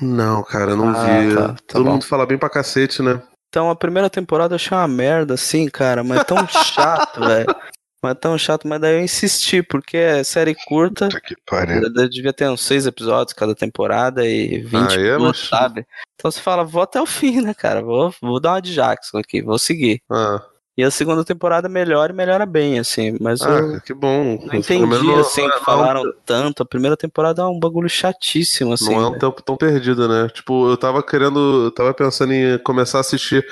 Não, 0.00 0.42
cara, 0.44 0.76
não 0.76 0.90
Ah, 0.90 1.04
vi. 1.20 1.34
tá, 1.34 1.48
tá 1.48 1.54
Todo 1.66 1.84
bom. 1.84 1.92
mundo 1.92 2.04
fala 2.06 2.24
bem 2.26 2.38
pra 2.38 2.48
cacete, 2.50 3.02
né? 3.02 3.22
Então, 3.48 3.70
a 3.70 3.76
primeira 3.76 4.08
temporada 4.10 4.52
eu 4.52 4.56
achei 4.56 4.76
uma 4.76 4.86
merda, 4.86 5.34
assim, 5.34 5.68
cara, 5.68 6.04
mas 6.04 6.20
é 6.20 6.24
tão 6.24 6.46
chato, 6.46 7.20
velho. 7.24 7.54
Mas 8.00 8.12
é 8.12 8.14
tão 8.14 8.38
chato, 8.38 8.68
mas 8.68 8.80
daí 8.80 8.94
eu 8.94 9.00
insisti, 9.02 9.60
porque 9.62 9.96
é 9.96 10.22
série 10.22 10.54
curta, 10.66 11.06
Puta 11.08 11.20
que 11.20 11.34
pariu. 11.44 11.92
devia 12.08 12.32
ter 12.32 12.48
uns 12.48 12.60
seis 12.60 12.86
episódios 12.86 13.32
cada 13.32 13.56
temporada 13.56 14.24
e 14.24 14.60
20 14.60 14.92
Ah, 14.92 14.94
é, 15.00 15.16
minutos, 15.18 15.48
mas- 15.50 15.60
sabe? 15.60 15.86
Então 16.14 16.30
você 16.30 16.40
fala, 16.40 16.62
vou 16.62 16.82
até 16.82 17.00
o 17.00 17.06
fim, 17.06 17.40
né, 17.40 17.52
cara? 17.54 17.82
Vou, 17.82 18.14
vou 18.22 18.38
dar 18.40 18.52
uma 18.52 18.62
de 18.62 18.72
Jackson 18.72 19.18
aqui, 19.18 19.42
vou 19.42 19.58
seguir. 19.58 20.00
Ah, 20.08 20.40
E 20.78 20.84
a 20.84 20.92
segunda 20.92 21.24
temporada 21.24 21.68
melhora 21.68 22.12
e 22.12 22.14
melhora 22.14 22.46
bem, 22.46 22.78
assim, 22.78 23.16
mas 23.20 23.42
ah, 23.42 23.48
eu 23.50 23.80
que 23.80 23.92
bom. 23.92 24.38
não 24.46 24.54
entendi, 24.60 24.86
não- 24.86 25.18
assim, 25.18 25.42
não 25.42 25.48
é- 25.48 25.58
que 25.58 25.64
falaram 25.64 26.02
tanto. 26.24 26.62
A 26.62 26.66
primeira 26.66 26.96
temporada 26.96 27.42
é 27.42 27.44
um 27.44 27.58
bagulho 27.58 27.88
chatíssimo, 27.88 28.74
assim. 28.74 28.94
Não 28.94 29.00
é 29.00 29.06
um 29.06 29.08
velho. 29.08 29.18
tempo 29.18 29.42
tão 29.42 29.56
perdido, 29.56 30.06
né? 30.08 30.28
Tipo, 30.32 30.70
eu 30.70 30.76
tava 30.76 31.02
querendo. 31.02 31.64
Eu 31.64 31.70
tava 31.72 31.92
pensando 31.92 32.32
em 32.32 32.56
começar 32.58 32.98
a 32.98 33.00
assistir 33.00 33.44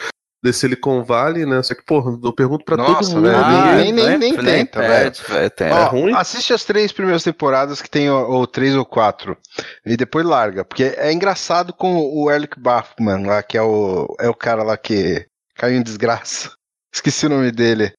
The 0.45 0.53
Silicon 0.53 1.03
Valley, 1.03 1.45
né? 1.45 1.61
Só 1.65 1.75
que, 1.75 1.85
porra, 1.85 2.17
eu 2.23 2.33
pergunto 2.33 2.65
pra 2.65 2.77
todo 2.77 2.93
Nossa, 2.93 3.17
mundo. 3.17 3.25
velho, 3.25 3.37
Ah, 3.37 3.75
nem- 3.75 3.93
nem- 3.93 4.05
né? 4.11 4.19
nem 4.19 4.35
tenta, 4.37 4.81
velho. 4.81 5.13
tem- 5.51 5.73
Ó, 5.73 5.77
É 5.79 5.85
ruim? 5.87 6.13
Assiste 6.15 6.53
as 6.53 6.63
três 6.65 6.93
primeiras 6.93 7.25
temporadas 7.25 7.83
que 7.83 7.91
tem, 7.91 8.09
ou, 8.09 8.31
ou 8.31 8.47
três 8.47 8.77
ou 8.77 8.85
quatro, 8.85 9.37
e 9.85 9.97
depois 9.97 10.25
larga. 10.25 10.65
Porque 10.65 10.95
é 10.97 11.13
engraçado 11.13 11.73
com 11.73 11.97
o 11.99 12.31
Eric 12.31 12.61
Bachman 12.61 13.27
lá, 13.27 13.43
que 13.43 13.59
é 13.59 13.63
o, 13.63 14.07
é 14.21 14.29
o 14.29 14.35
cara 14.35 14.63
lá 14.63 14.77
que 14.77 15.27
caiu 15.57 15.77
em 15.77 15.83
desgraça. 15.83 16.53
Esqueci 16.97 17.27
o 17.27 17.29
nome 17.29 17.53
dele. 17.53 17.93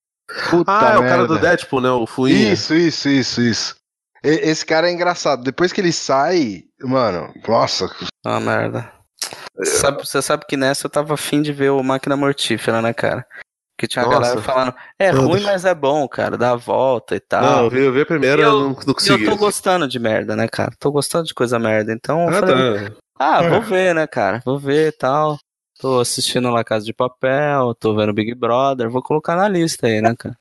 Puta 0.50 0.72
Ah, 0.72 0.94
é 0.96 0.98
o 0.98 1.02
cara 1.08 1.28
do 1.28 1.38
Deadpool, 1.40 1.82
né? 1.82 1.90
O 1.92 2.08
Fuinha. 2.08 2.52
Isso, 2.52 2.74
isso, 2.74 3.08
isso, 3.08 3.42
isso. 3.42 3.76
E- 4.24 4.50
Esse 4.50 4.66
cara 4.66 4.90
é 4.90 4.92
engraçado. 4.92 5.44
Depois 5.44 5.72
que 5.72 5.80
ele 5.80 5.94
sai, 5.94 6.64
mano, 6.82 7.32
nossa, 7.48 7.88
Ah, 8.26 8.40
merda. 8.40 8.92
Sabe- 9.64 10.04
Você 10.06 10.20
sabe 10.22 10.46
que 10.48 10.58
nessa 10.58 10.88
eu 10.88 10.90
tava 10.90 11.14
afim 11.14 11.42
de 11.44 11.54
ver 11.54 11.70
o 11.70 11.84
Máquina 11.84 12.18
Mortífera, 12.18 12.82
né, 12.82 12.92
cara? 12.92 13.24
Que 13.78 13.88
tinha 13.88 14.04
a 14.04 14.10
galera 14.10 14.42
falando, 14.42 14.74
é 14.98 15.12
Meu 15.12 15.22
ruim, 15.22 15.34
Deus. 15.36 15.44
mas 15.44 15.64
é 15.66 15.76
bom, 15.76 16.08
cara, 16.08 16.36
dá 16.36 16.52
a 16.52 16.56
volta 16.56 17.16
e 17.16 17.20
tal. 17.20 17.44
Não, 17.44 17.64
eu 17.66 17.70
vi, 17.70 17.80
eu 17.82 17.94
vi 17.94 18.02
a 18.02 18.06
primeira, 18.08 18.42
Eu- 18.42 18.52
não, 18.52 18.70
não 18.70 18.76
E 18.82 18.90
eu 18.90 18.96
consegui. 18.96 19.26
tô 19.26 19.38
gostando 19.38 19.88
de 19.88 20.00
merda, 20.00 20.36
né, 20.36 20.48
cara? 20.48 20.72
Tô 20.80 20.92
gostando 20.92 21.26
de 21.26 21.36
coisa 21.36 21.60
merda. 21.60 21.94
Então 21.94 22.24
eu 22.24 22.30
Ah, 22.30 22.40
falei, 22.40 22.56
tá. 22.90 22.92
ah, 23.20 23.42
vou 23.50 23.62
ver, 23.62 23.94
né, 23.94 24.08
cara? 24.08 24.42
Vou 24.44 24.58
ver 24.58 24.88
e 24.90 24.92
tal. 24.92 25.38
Tô 25.80 26.00
assistindo 26.00 26.50
La 26.50 26.64
Casa 26.64 26.86
de 26.86 26.94
Papel, 26.94 27.76
tô 27.76 27.96
vendo 27.96 28.14
Big 28.14 28.34
Brother, 28.34 28.90
vou 28.90 29.02
colocar 29.02 29.36
na 29.36 29.48
lista 29.48 29.86
aí, 29.88 30.02
né, 30.02 30.16
cara? 30.18 30.36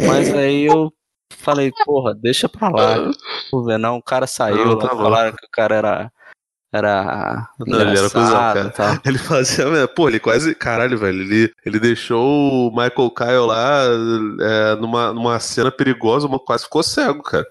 Mas 0.00 0.32
aí 0.32 0.64
eu 0.64 0.92
falei, 1.38 1.70
porra, 1.84 2.14
deixa 2.14 2.48
pra 2.48 2.68
lá. 2.70 3.10
Vou 3.50 3.64
ver, 3.64 3.78
não, 3.78 3.96
o 3.98 4.02
cara 4.02 4.26
saiu, 4.26 4.64
Não, 4.64 4.74
lá, 4.76 4.88
tá 4.88 4.96
falaram 4.96 5.36
que 5.36 5.44
o 5.46 5.50
cara 5.50 5.74
era. 5.76 6.12
Era. 6.74 7.50
Não, 7.66 7.80
ele 7.82 7.98
era 7.98 8.08
cuzão, 8.08 8.32
cara. 8.32 8.70
tal. 8.70 8.94
Ele 9.04 9.18
fazia. 9.18 9.86
Pô, 9.88 10.08
ele 10.08 10.18
quase. 10.18 10.54
Caralho, 10.54 10.96
velho. 10.96 11.20
Ele, 11.20 11.52
ele 11.66 11.78
deixou 11.78 12.24
o 12.24 12.70
Michael 12.70 13.10
Kyle 13.10 13.46
lá 13.46 13.82
é, 14.40 14.76
numa, 14.76 15.12
numa 15.12 15.38
cena 15.38 15.70
perigosa, 15.70 16.26
uma- 16.26 16.38
quase 16.38 16.64
ficou 16.64 16.82
cego, 16.82 17.22
cara. 17.22 17.46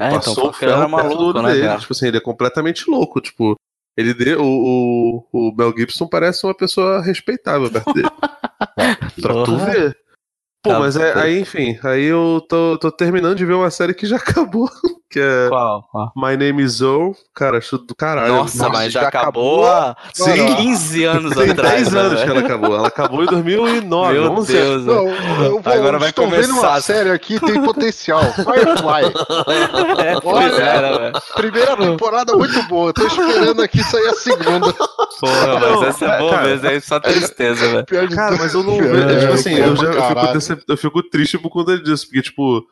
É, 0.00 0.06
então, 0.08 0.18
Passou 0.18 0.46
o 0.50 0.54
ele 0.60 0.72
era 0.72 0.80
ferro 0.80 0.96
perto 0.96 1.10
do 1.10 1.16
maluco, 1.20 1.42
né, 1.42 1.52
dele. 1.52 1.66
cara? 1.68 1.78
Tipo 1.78 1.92
assim, 1.92 2.06
ele 2.08 2.16
é 2.16 2.20
completamente 2.20 2.90
louco. 2.90 3.20
Tipo, 3.20 3.54
ele 3.96 4.12
deu. 4.14 4.42
O, 4.42 5.24
o, 5.32 5.48
o 5.50 5.56
Mel 5.56 5.72
Gibson 5.76 6.06
parece 6.06 6.44
uma 6.46 6.54
pessoa 6.54 7.00
respeitável 7.02 7.70
perto 7.70 7.92
dele. 7.92 8.08
pra 9.20 9.44
tu 9.44 9.56
ver. 9.58 9.96
Pô, 10.62 10.70
Tá, 10.70 10.80
mas 10.80 10.96
é, 10.96 11.12
tá. 11.12 11.22
aí, 11.22 11.40
enfim, 11.40 11.78
aí 11.84 12.04
eu 12.04 12.44
tô, 12.48 12.76
tô 12.78 12.90
terminando 12.90 13.36
de 13.36 13.46
ver 13.46 13.54
uma 13.54 13.70
série 13.70 13.94
que 13.94 14.04
já 14.06 14.16
acabou. 14.18 14.68
Que 15.10 15.20
é 15.20 15.48
Qual? 15.48 15.82
Qual? 15.90 16.12
My 16.16 16.36
Name 16.36 16.62
is 16.62 16.72
Zoe. 16.74 17.14
Cara, 17.34 17.58
acho 17.58 17.78
do 17.78 17.94
caralho. 17.94 18.34
Nossa, 18.34 18.58
Nossa, 18.58 18.70
mas 18.70 18.92
já, 18.92 19.02
já 19.02 19.08
acabou, 19.08 19.66
há 19.66 19.96
Sim. 20.12 20.54
15 20.56 21.04
anos 21.04 21.34
Tem 21.34 21.50
atrás. 21.50 21.74
10 21.82 21.92
né, 21.92 22.00
anos 22.00 22.20
que 22.20 22.26
velho? 22.26 22.38
ela 22.38 22.46
acabou. 22.46 22.76
Ela 22.76 22.88
acabou 22.88 23.22
em 23.22 23.26
2009. 23.26 24.12
Meu 24.14 24.32
11 24.32 24.52
Deus. 24.52 24.84
Não, 24.86 25.08
eu 25.08 25.60
vou, 25.62 25.72
Agora 25.72 25.98
vai 25.98 26.10
estou 26.10 26.28
vendo 26.28 26.48
começar. 26.48 26.68
uma 26.70 26.80
série 26.80 27.10
aqui 27.10 27.38
tem 27.40 27.62
potencial. 27.62 28.22
Firefly. 28.32 29.12
É, 29.98 30.16
Olha. 30.24 30.62
é, 30.62 30.98
velho? 30.98 31.12
Primeira 31.34 31.76
temporada 31.76 32.34
muito 32.36 32.62
boa. 32.64 32.92
Tô 32.92 33.06
esperando 33.06 33.62
aqui 33.62 33.82
sair 33.82 34.08
a 34.08 34.14
segunda. 34.14 34.72
Porra, 34.72 35.46
Não, 35.60 35.80
mas 35.80 35.88
essa 35.88 36.04
é 36.04 36.08
é, 36.08 36.18
boa 36.18 36.30
cara. 36.32 36.46
mesmo, 36.48 36.66
é 36.66 36.80
só 36.80 37.00
tristeza, 37.00 37.68
velho. 37.68 37.84
Pior 37.86 38.06
de 38.06 38.14
Cara, 38.14 38.36
mas 38.38 38.54
eu 38.54 38.62
não 38.62 38.76
Pior 38.76 38.94
vejo. 38.96 39.08
de 39.08 39.20
Tipo 39.20 39.32
assim, 39.32 39.54
é 39.54 39.60
eu, 39.68 39.76
já, 39.76 39.84
eu, 39.84 40.40
fico 40.40 40.62
eu 40.68 40.76
fico 40.76 41.02
triste 41.02 41.38
por 41.38 41.50
conta 41.50 41.78
disso. 41.78 42.06
Porque, 42.06 42.22
tipo, 42.22 42.64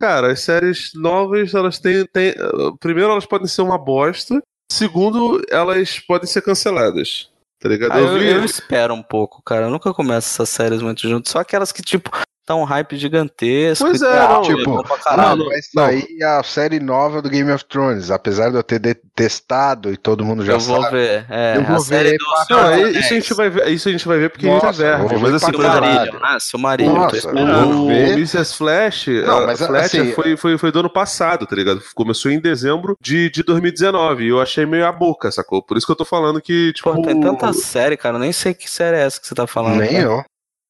cara, 0.00 0.32
as 0.32 0.40
séries 0.40 0.92
novas, 0.94 1.54
elas 1.54 1.78
têm. 1.78 2.06
têm 2.06 2.34
primeiro, 2.80 3.10
elas 3.10 3.26
podem 3.26 3.46
ser 3.46 3.62
uma 3.62 3.78
bosta. 3.78 4.40
Segundo, 4.70 5.42
elas 5.50 6.00
podem 6.00 6.26
ser 6.26 6.42
canceladas. 6.42 7.30
Tá 7.60 7.68
ligado? 7.68 7.92
Ah, 7.92 8.00
eu, 8.00 8.18
eu, 8.18 8.36
eu 8.36 8.44
espero 8.44 8.92
um 8.94 9.02
pouco, 9.02 9.42
cara. 9.42 9.66
Eu 9.66 9.70
nunca 9.70 9.94
começo 9.94 10.28
essas 10.28 10.48
séries 10.48 10.82
muito 10.82 11.08
junto. 11.08 11.28
Só 11.28 11.38
aquelas 11.38 11.72
que, 11.72 11.82
tipo, 11.82 12.10
tá 12.46 12.54
um 12.54 12.64
hype 12.64 12.96
gigantesco. 12.96 13.84
Pois 13.84 14.00
é, 14.00 14.16
tal, 14.16 14.34
não, 14.34 14.42
tipo, 14.42 14.80
Ah, 14.80 14.98
caralho. 15.02 15.44
vai 15.46 15.60
sair 15.62 16.22
a 16.22 16.42
série 16.42 16.78
nova 16.80 17.20
do 17.20 17.28
Game 17.28 17.50
of 17.50 17.64
Thrones. 17.64 18.10
Apesar 18.10 18.50
de 18.50 18.56
eu 18.56 18.62
ter 18.62 18.78
detestado 18.78 19.92
e 19.92 19.96
todo 19.96 20.24
mundo 20.24 20.44
já 20.44 20.52
eu 20.54 20.60
vou 20.60 20.80
sabe. 20.82 20.96
ver. 20.96 21.26
É, 21.28 21.56
Eu 21.56 21.64
vou 21.64 21.76
a 21.76 21.80
série 21.80 22.10
ver 22.10 22.18
Não, 22.50 22.88
isso 22.88 23.12
a 23.12 23.16
gente 23.16 23.34
vai 23.34 23.50
ver, 23.50 23.68
isso 23.68 23.88
a 23.88 23.92
gente 23.92 24.06
vai 24.08 24.18
ver 24.18 24.30
porque 24.30 24.46
Nossa, 24.46 24.68
a 24.68 24.72
gente 24.72 24.84
é 24.84 24.96
vou 24.98 25.08
verde. 25.08 25.24
ver 25.24 25.30
Mas 25.32 25.42
assim, 25.42 25.52
pra 25.52 25.70
por 25.80 25.84
exemplo, 25.84 26.20
né? 26.20 26.38
Silmarillion. 26.40 26.94
tô 26.94 27.00
Nossa, 27.00 27.32
vou 27.32 27.86
o. 27.86 27.90
Mrs. 27.90 28.54
Flash, 28.54 29.06
Não, 29.08 29.38
a 29.38 29.46
mas, 29.46 29.58
Flash 29.66 29.84
assim, 29.86 30.12
foi, 30.12 30.36
foi, 30.36 30.56
foi 30.58 30.70
do 30.72 30.80
ano 30.80 30.90
passado, 30.90 31.46
tá 31.46 31.56
ligado? 31.56 31.82
Começou 31.94 32.30
em 32.30 32.38
dezembro 32.40 32.96
de, 33.00 33.28
de 33.30 33.42
2019 33.42 34.24
e 34.24 34.28
eu 34.28 34.40
achei 34.40 34.64
meio 34.64 34.86
a 34.86 34.92
boca, 34.92 35.30
sacou? 35.32 35.62
Por 35.62 35.76
isso 35.76 35.84
que 35.86 35.92
eu 35.92 35.96
tô 35.96 36.04
falando 36.04 36.40
que, 36.40 36.72
tipo... 36.72 36.94
Pô, 36.94 37.02
tem 37.02 37.20
tanta 37.20 37.52
série, 37.52 37.96
cara. 37.96 38.16
Eu 38.16 38.20
nem 38.20 38.32
sei 38.32 38.54
que 38.54 38.70
série 38.70 38.96
é 38.96 39.00
essa 39.02 39.20
que 39.20 39.26
você 39.26 39.34
tá 39.34 39.46
falando. 39.46 39.76
Nem 39.78 39.88
cara. 39.92 40.02
eu. 40.02 40.24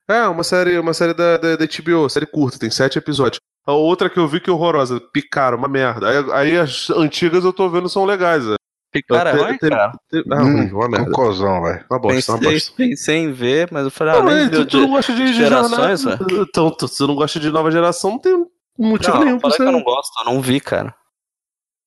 É, 0.08 0.22
uma 0.28 0.44
série, 0.44 0.78
uma 0.78 0.94
série 0.94 1.14
da, 1.14 1.36
da, 1.36 1.56
da 1.56 1.64
HBO, 1.66 2.08
série 2.08 2.26
curta, 2.26 2.58
tem 2.58 2.70
sete 2.70 2.96
episódios. 2.98 3.40
A 3.66 3.72
outra 3.72 4.08
que 4.08 4.18
eu 4.18 4.28
vi 4.28 4.38
que 4.38 4.48
é 4.48 4.52
horrorosa, 4.52 5.00
picaram, 5.12 5.58
uma 5.58 5.66
merda. 5.68 6.08
Aí, 6.08 6.32
aí 6.32 6.58
as 6.58 6.88
antigas 6.90 7.44
eu 7.44 7.52
tô 7.52 7.68
vendo 7.68 7.88
são 7.88 8.04
legais. 8.04 8.44
É. 8.46 8.54
Cara, 9.08 9.30
é 9.30 9.32
ruim, 9.34 9.58
cara. 9.58 9.92
Ah, 10.30 10.42
Hum, 10.42 10.70
uma 10.72 10.88
merda. 10.88 11.10
Cocôzão, 11.10 11.60
velho. 11.62 11.84
Uma 11.90 11.98
bosta, 11.98 12.32
uma 12.32 12.38
Pensei, 12.38 12.54
bosta. 12.54 12.72
pensei 12.76 13.16
em 13.18 13.32
ver, 13.32 13.68
mas 13.72 13.84
eu 13.84 13.90
falei, 13.90 14.14
ah, 14.14 14.18
Não, 14.22 14.24
nem 14.32 14.44
é, 14.46 14.48
tu, 14.48 14.64
tu 14.64 14.78
não 14.80 14.88
gosta 14.90 15.12
de, 15.12 15.24
de 15.26 15.34
gerações, 15.34 16.00
jornada. 16.02 16.26
Então, 16.32 16.70
tu, 16.70 16.88
tu 16.88 17.06
não 17.06 17.14
gosta 17.16 17.38
de 17.40 17.50
nova 17.50 17.70
geração, 17.70 18.12
não 18.12 18.18
tem 18.20 18.46
motivo 18.78 19.16
Não, 19.18 19.24
nenhum 19.24 19.38
pra 19.38 19.50
você. 19.50 19.56
que 19.56 19.62
eu 19.64 19.72
não 19.72 19.82
gosto, 19.82 20.10
eu 20.20 20.32
não 20.32 20.40
vi, 20.40 20.60
cara. 20.60 20.94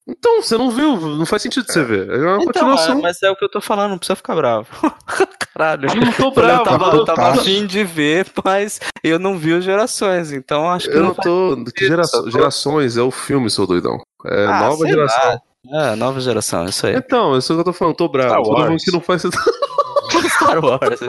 Então, 0.10 0.42
você 0.42 0.58
não 0.58 0.72
viu, 0.72 0.98
não 0.98 1.26
faz 1.26 1.42
sentido 1.44 1.66
você 1.72 1.84
ver. 1.84 2.10
É 2.10 2.18
uma 2.18 2.36
Então, 2.38 2.46
continuação. 2.46 2.98
é, 2.98 3.02
mas 3.02 3.22
é 3.22 3.30
o 3.30 3.36
que 3.36 3.46
eu 3.46 3.50
tô 3.50 3.62
falando, 3.62 3.92
não 3.92 3.98
precisa 3.98 4.16
ficar 4.16 4.36
bravo. 4.36 4.68
Caralho. 5.54 5.90
Eu 5.90 5.96
não 5.96 6.12
tô 6.14 6.24
Eu 6.26 6.32
bravo, 6.32 6.64
tava, 6.64 6.86
eu 6.86 6.92
eu 6.92 6.98
tô- 7.00 7.06
tava 7.14 7.30
afim 7.40 7.66
de 7.68 7.84
ver, 7.84 8.26
mas 8.44 8.80
eu 9.04 9.20
não 9.20 9.38
vi 9.38 9.54
os 9.54 9.64
gerações, 9.64 10.32
então 10.32 10.70
acho 10.70 10.90
que 10.90 10.96
Eu 10.96 11.02
não 11.02 11.08
não 11.10 11.16
tô. 11.16 11.64
Que 11.76 11.86
gera- 11.88 12.04
gerações 12.28 12.98
é 12.98 13.02
o 13.02 13.12
filme, 13.12 13.50
seu 13.50 13.68
doidão. 13.68 14.02
É 14.26 14.46
Ah, 14.46 14.60
nova 14.62 14.78
sei 14.78 14.90
geração. 14.90 15.30
lá. 15.30 15.92
É, 15.92 15.96
nova 15.96 16.20
geração, 16.22 16.66
isso 16.66 16.88
aí. 16.88 16.96
Então, 16.96 17.38
isso 17.38 17.54
que 17.54 17.60
eu 17.60 17.64
tô 17.66 17.74
falando, 17.74 17.96
tô 17.96 18.08
bravo. 18.08 18.30
Star 18.30 18.44
Todo 18.44 18.58
mundo 18.60 18.70
Wars. 18.72 18.84
que 18.86 18.92
não 18.92 19.02
faz. 19.02 19.22
Star 20.34 20.64
Wars. 20.64 21.00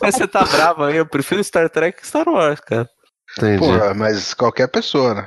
Mas 0.00 0.14
você 0.16 0.26
tá 0.26 0.44
bravo 0.44 0.84
aí, 0.84 0.96
eu 0.96 1.06
prefiro 1.06 1.42
Star 1.42 1.70
Trek 1.70 2.00
que 2.00 2.06
Star 2.06 2.28
Wars, 2.28 2.60
cara. 2.60 2.88
Entendi. 3.38 3.58
Porra, 3.58 3.94
mas 3.94 4.34
qualquer 4.34 4.68
pessoa, 4.68 5.14
né? 5.14 5.26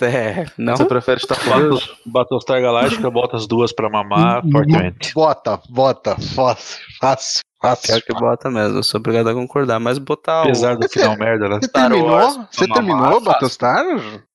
É, 0.00 0.46
não. 0.56 0.76
Você 0.76 0.84
prefere 0.84 1.20
estar 1.20 1.34
falando? 1.34 1.80
Battlestar 2.06 2.60
Galáctica, 2.60 3.10
bota 3.10 3.36
as 3.36 3.46
duas 3.46 3.72
pra 3.72 3.88
mamar, 3.90 4.42
fortemente. 4.50 5.12
Bota, 5.14 5.60
bota, 5.68 6.16
fácil, 6.34 6.78
fácil, 7.00 7.40
fácil. 7.60 7.86
Pior 7.88 8.02
que 8.02 8.12
bota 8.14 8.50
mesmo, 8.50 8.78
eu 8.78 8.82
sou 8.82 8.98
obrigado 9.00 9.28
a 9.28 9.34
concordar. 9.34 9.78
Mas 9.80 9.98
botar 9.98 10.40
o. 10.40 10.44
Apesar 10.44 10.76
do 10.76 10.88
final 10.88 11.16
merda, 11.16 11.48
né? 11.48 11.58
Você 11.60 11.68
Star 11.68 11.88
terminou? 11.88 12.10
Wars, 12.10 12.38
Você 12.50 12.68
terminou. 12.68 13.20
Battlestar, 13.20 13.84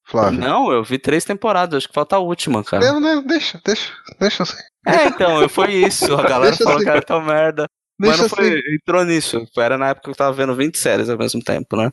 Flávio? 0.05 0.39
Não, 0.39 0.71
eu 0.71 0.83
vi 0.83 0.97
três 0.99 1.23
temporadas, 1.23 1.77
acho 1.77 1.87
que 1.87 1.93
falta 1.93 2.15
a 2.17 2.19
última, 2.19 2.63
cara. 2.63 2.85
Não, 2.91 2.99
não, 2.99 3.23
deixa, 3.23 3.59
deixa, 3.65 3.93
deixa 4.19 4.43
assim. 4.43 4.61
É, 4.85 5.07
então, 5.07 5.47
foi 5.47 5.73
isso. 5.73 6.13
A 6.13 6.23
galera 6.23 6.51
Deixa 6.51 6.63
falou 6.63 6.75
assim. 6.75 6.85
que 6.85 6.91
era 6.91 7.01
tão 7.01 7.21
merda. 7.21 7.65
Mas 7.97 8.09
Deixa 8.09 8.23
não 8.23 8.29
foi, 8.29 8.47
assim. 8.49 8.75
entrou 8.75 9.05
nisso. 9.05 9.47
Era 9.57 9.77
na 9.77 9.89
época 9.89 10.05
que 10.05 10.09
eu 10.09 10.15
tava 10.15 10.33
vendo 10.33 10.55
20 10.55 10.77
séries 10.77 11.09
ao 11.09 11.17
mesmo 11.17 11.41
tempo, 11.41 11.77
né? 11.77 11.89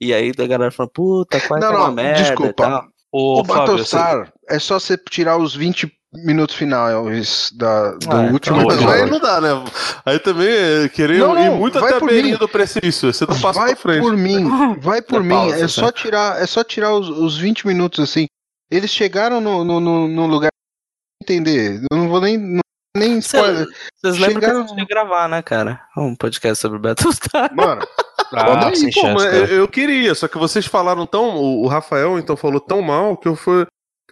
E 0.00 0.12
aí 0.12 0.32
a 0.36 0.46
galera 0.46 0.72
falou, 0.72 0.90
puta, 0.92 1.40
qual 1.40 1.58
é 1.58 1.60
Não, 1.60 1.68
que 1.68 1.74
é 1.74 1.78
uma 1.78 1.86
não, 1.86 1.94
merda 1.94 2.20
e 2.20 2.24
desculpa. 2.24 2.88
Ô, 3.12 3.40
O 3.40 3.44
Fábio, 3.44 3.78
você- 3.78 3.96
Battlestar 3.96 4.32
é 4.48 4.58
só 4.58 4.78
você 4.80 4.96
tirar 4.96 5.36
os 5.36 5.54
20 5.54 5.92
minutos 6.14 6.54
finais 6.56 7.50
da, 7.54 7.92
do 7.92 8.10
Ah, 8.10 8.20
último 8.32 8.56
então, 8.56 8.66
Mas 8.66 8.76
episódio. 8.76 9.04
aí 9.04 9.10
não 9.10 9.18
dá, 9.20 9.40
né? 9.40 9.48
Aí 10.04 10.18
também 10.18 10.48
é 10.48 10.88
querer 10.88 11.18
Não, 11.18 11.38
ir 11.38 11.50
muito 11.50 11.78
vai 11.80 11.88
até 11.90 11.96
a 11.96 12.00
por 12.00 12.08
beirinha 12.08 12.34
mim. 12.34 12.38
do 12.38 12.48
precipício. 12.48 13.12
Você 13.12 13.24
não 13.26 13.38
passa 13.40 13.60
Vai 13.60 13.74
pra 13.74 13.82
frente. 13.82 14.00
por 14.02 14.16
mim, 14.16 14.76
vai 14.80 15.00
por 15.02 15.20
Dá 15.20 15.20
mim. 15.20 15.28
pausa, 15.28 15.64
É 15.64 15.68
só 15.68 15.90
tirar, 15.92 16.40
é 16.42 16.46
só 16.46 16.62
tirar 16.64 16.94
os, 16.94 17.08
os 17.08 17.36
20 17.38 17.66
minutos 17.66 18.00
assim. 18.00 18.26
Eles 18.70 18.90
chegaram 18.90 19.40
no, 19.40 19.62
no, 19.64 19.78
no, 19.80 20.08
no 20.08 20.26
lugar 20.26 20.50
entender. 21.22 21.82
Eu 21.90 21.96
não 21.98 22.08
vou 22.08 22.20
nem 22.20 22.36
não- 22.38 22.61
nem 22.96 23.18
spoiler. 23.18 23.66
Vocês 23.96 24.18
lembram 24.18 24.40
que 24.40 24.44
a 24.44 24.48
Chegaram- 24.48 24.68
gente 24.68 24.86
gravar, 24.86 25.28
né, 25.28 25.42
cara? 25.42 25.80
Um 25.96 26.14
podcast 26.14 26.60
sobre 26.60 26.78
Battlestar. 26.78 27.54
Mano, 27.54 27.82
Ah, 28.34 28.68
aí, 28.68 28.76
sem 28.76 28.90
Pô, 28.90 29.00
chance, 29.00 29.14
mas 29.14 29.24
cara. 29.24 29.36
eu, 29.36 29.58
eu 29.58 29.68
queria, 29.68 30.14
só 30.14 30.26
que 30.26 30.38
vocês 30.38 30.64
falaram 30.66 31.04
tão. 31.06 31.36
O 31.36 31.66
Rafael 31.66 32.18
então 32.18 32.36
falou 32.36 32.60
tão 32.60 32.80
mal 32.80 33.16
que 33.16 33.28
eu 33.28 33.36
fui. 33.36 33.66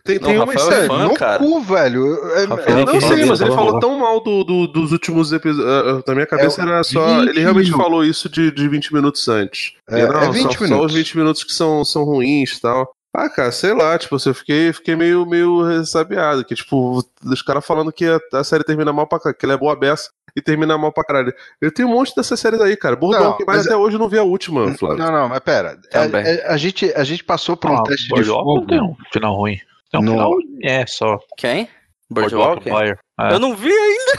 Tem, 0.04 0.18
Não, 0.18 0.28
tem 0.28 0.36
uma 0.38 0.46
Rafael 0.46 0.68
é 0.68 0.74
série. 0.74 0.86
fã, 0.88 1.04
no 1.04 1.14
cara. 1.14 1.38
cu, 1.38 1.60
velho. 1.60 2.18
É- 2.34 2.40
é- 2.40 2.44
Eu 2.80 2.86
não 2.86 3.00
sei, 3.00 3.24
mas 3.26 3.40
ele 3.40 3.50
falou 3.52 3.78
tão 3.80 3.98
mal 3.98 4.18
do, 4.22 4.44
do- 4.44 4.66
dos 4.66 4.92
últimos 4.92 5.30
episódios. 5.32 6.02
Na 6.06 6.14
minha 6.14 6.26
cabeça 6.26 6.60
É, 6.62 6.64
era 6.64 6.82
só. 6.82 7.06
20 7.20 7.28
Ele 7.28 7.40
realmente 7.40 7.70
falou 7.70 8.02
isso 8.04 8.28
de, 8.28 8.50
de 8.50 8.66
20 8.68 8.94
minutos 8.94 9.28
antes. 9.28 9.72
É, 9.88 10.06
não, 10.06 10.22
é 10.22 10.30
20 10.30 10.42
só, 10.52 10.58
só 10.58 10.64
minutos. 10.64 10.86
os 10.86 10.94
20 10.94 11.16
minutos 11.18 11.44
que 11.44 11.52
são, 11.52 11.84
são 11.84 12.04
ruins 12.04 12.52
e 12.56 12.60
tal. 12.62 12.90
Ah, 13.12 13.28
cara, 13.28 13.50
sei 13.50 13.74
lá, 13.74 13.98
tipo, 13.98 14.14
assim, 14.16 14.30
eu 14.30 14.34
fiquei, 14.34 14.72
fiquei 14.72 14.94
meio, 14.94 15.26
meio 15.26 15.62
ressabiado. 15.64 16.44
Que, 16.44 16.54
tipo, 16.54 17.02
os 17.24 17.42
caras 17.42 17.66
falando 17.66 17.92
que 17.92 18.06
a, 18.06 18.20
a 18.38 18.44
série 18.44 18.62
termina 18.62 18.92
mal 18.92 19.06
pra 19.06 19.18
caralho, 19.18 19.36
que 19.38 19.44
ela 19.44 19.54
é 19.54 19.58
boa 19.58 19.74
beça 19.74 20.10
e 20.36 20.40
termina 20.40 20.78
mal 20.78 20.92
pra 20.92 21.02
caralho. 21.02 21.34
Eu 21.60 21.72
tenho 21.74 21.88
um 21.88 21.92
monte 21.92 22.14
dessas 22.14 22.38
séries 22.38 22.60
aí, 22.60 22.76
cara. 22.76 22.94
Bordão, 22.94 23.30
Não, 23.30 23.36
que 23.36 23.44
mais 23.44 23.66
até 23.66 23.76
hoje 23.76 23.96
eu 23.96 24.00
não 24.00 24.08
vi 24.08 24.16
a 24.18 24.22
última, 24.22 24.72
Flávio. 24.74 24.98
Não, 24.98 25.10
não, 25.10 25.28
mas 25.28 25.40
pera. 25.40 25.76
A, 25.92 25.98
Também. 26.02 26.24
a- 26.24 26.52
a 26.52 26.56
gente, 26.56 26.92
a 26.94 27.02
gente 27.02 27.24
passou 27.24 27.56
por 27.56 27.70
um 27.72 27.78
Ah, 27.78 27.82
teste 27.82 28.04
de 28.04 28.10
Boardwalk 28.10 28.44
fogo. 28.44 28.60
não 28.60 28.66
tem 28.66 28.80
um 28.80 28.96
final 29.12 29.34
ruim. 29.34 29.58
Tem 29.90 30.00
um 30.00 30.04
No- 30.04 30.12
final 30.12 30.32
é 30.62 30.86
só. 30.86 31.18
Quem? 31.36 31.68
Empire. 32.12 32.96
É. 33.20 33.32
Eu 33.32 33.38
não 33.40 33.56
vi 33.56 33.72
ainda. 33.72 34.12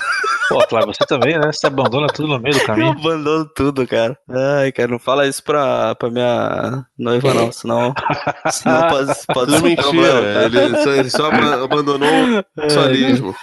Pô, 0.53 0.61
Flávio, 0.69 0.93
você 0.93 1.05
também, 1.05 1.37
né? 1.39 1.51
Você 1.51 1.67
abandona 1.67 2.07
tudo 2.07 2.27
no 2.27 2.39
meio 2.39 2.53
do 2.55 2.61
Eu 2.61 2.65
caminho. 2.65 2.91
abandono 2.91 3.45
tudo, 3.55 3.87
cara. 3.87 4.17
Ai, 4.29 4.71
cara, 4.71 4.87
não 4.89 4.99
fala 4.99 5.27
isso 5.27 5.43
pra, 5.43 5.95
pra 5.95 6.09
minha 6.09 6.85
noiva, 6.97 7.33
não, 7.33 7.51
senão, 7.51 7.93
senão 8.51 8.87
pode, 8.89 9.13
pode 9.33 9.51
ser 9.51 9.61
mentira. 9.63 9.83
problema. 9.83 10.43
Ele 10.65 10.77
só, 10.83 10.89
ele 10.91 11.09
só 11.09 11.25
aba- 11.27 11.63
abandonou 11.63 12.09
o 12.09 12.61
sexualismo. 12.61 13.35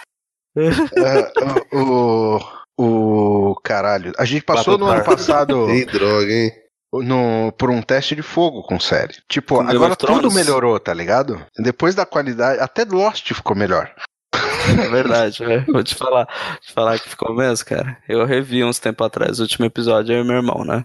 É, 0.56 1.76
o, 1.76 2.38
o. 2.78 3.54
Caralho. 3.62 4.12
A 4.18 4.24
gente 4.24 4.42
passou 4.44 4.76
no 4.78 4.86
ano 4.86 5.04
passado 5.04 5.68
Ei, 5.70 5.84
droga, 5.84 6.32
hein? 6.32 6.50
no, 6.92 7.52
por 7.58 7.70
um 7.70 7.82
teste 7.82 8.16
de 8.16 8.22
fogo 8.22 8.62
com 8.62 8.80
série. 8.80 9.14
Tipo, 9.28 9.56
Com 9.56 9.68
agora 9.68 9.94
tudo 9.94 10.30
melhorou, 10.32 10.80
tá 10.80 10.92
ligado? 10.94 11.40
Depois 11.58 11.94
da 11.94 12.06
qualidade. 12.06 12.60
Até 12.60 12.84
Lost 12.84 13.32
ficou 13.34 13.54
melhor. 13.54 13.92
É 14.68 14.88
verdade, 14.88 15.44
velho. 15.44 15.64
Vou 15.72 15.82
te 15.82 15.94
falar, 15.94 16.26
te 16.60 16.72
falar 16.72 16.98
que 16.98 17.08
ficou 17.08 17.34
mesmo, 17.34 17.66
cara. 17.66 17.96
Eu 18.08 18.24
revi 18.24 18.64
uns 18.64 18.78
tempo 18.78 19.02
atrás, 19.04 19.38
o 19.38 19.42
último 19.42 19.64
episódio, 19.66 20.14
eu 20.14 20.22
e 20.22 20.26
meu 20.26 20.36
irmão, 20.36 20.64
né? 20.64 20.82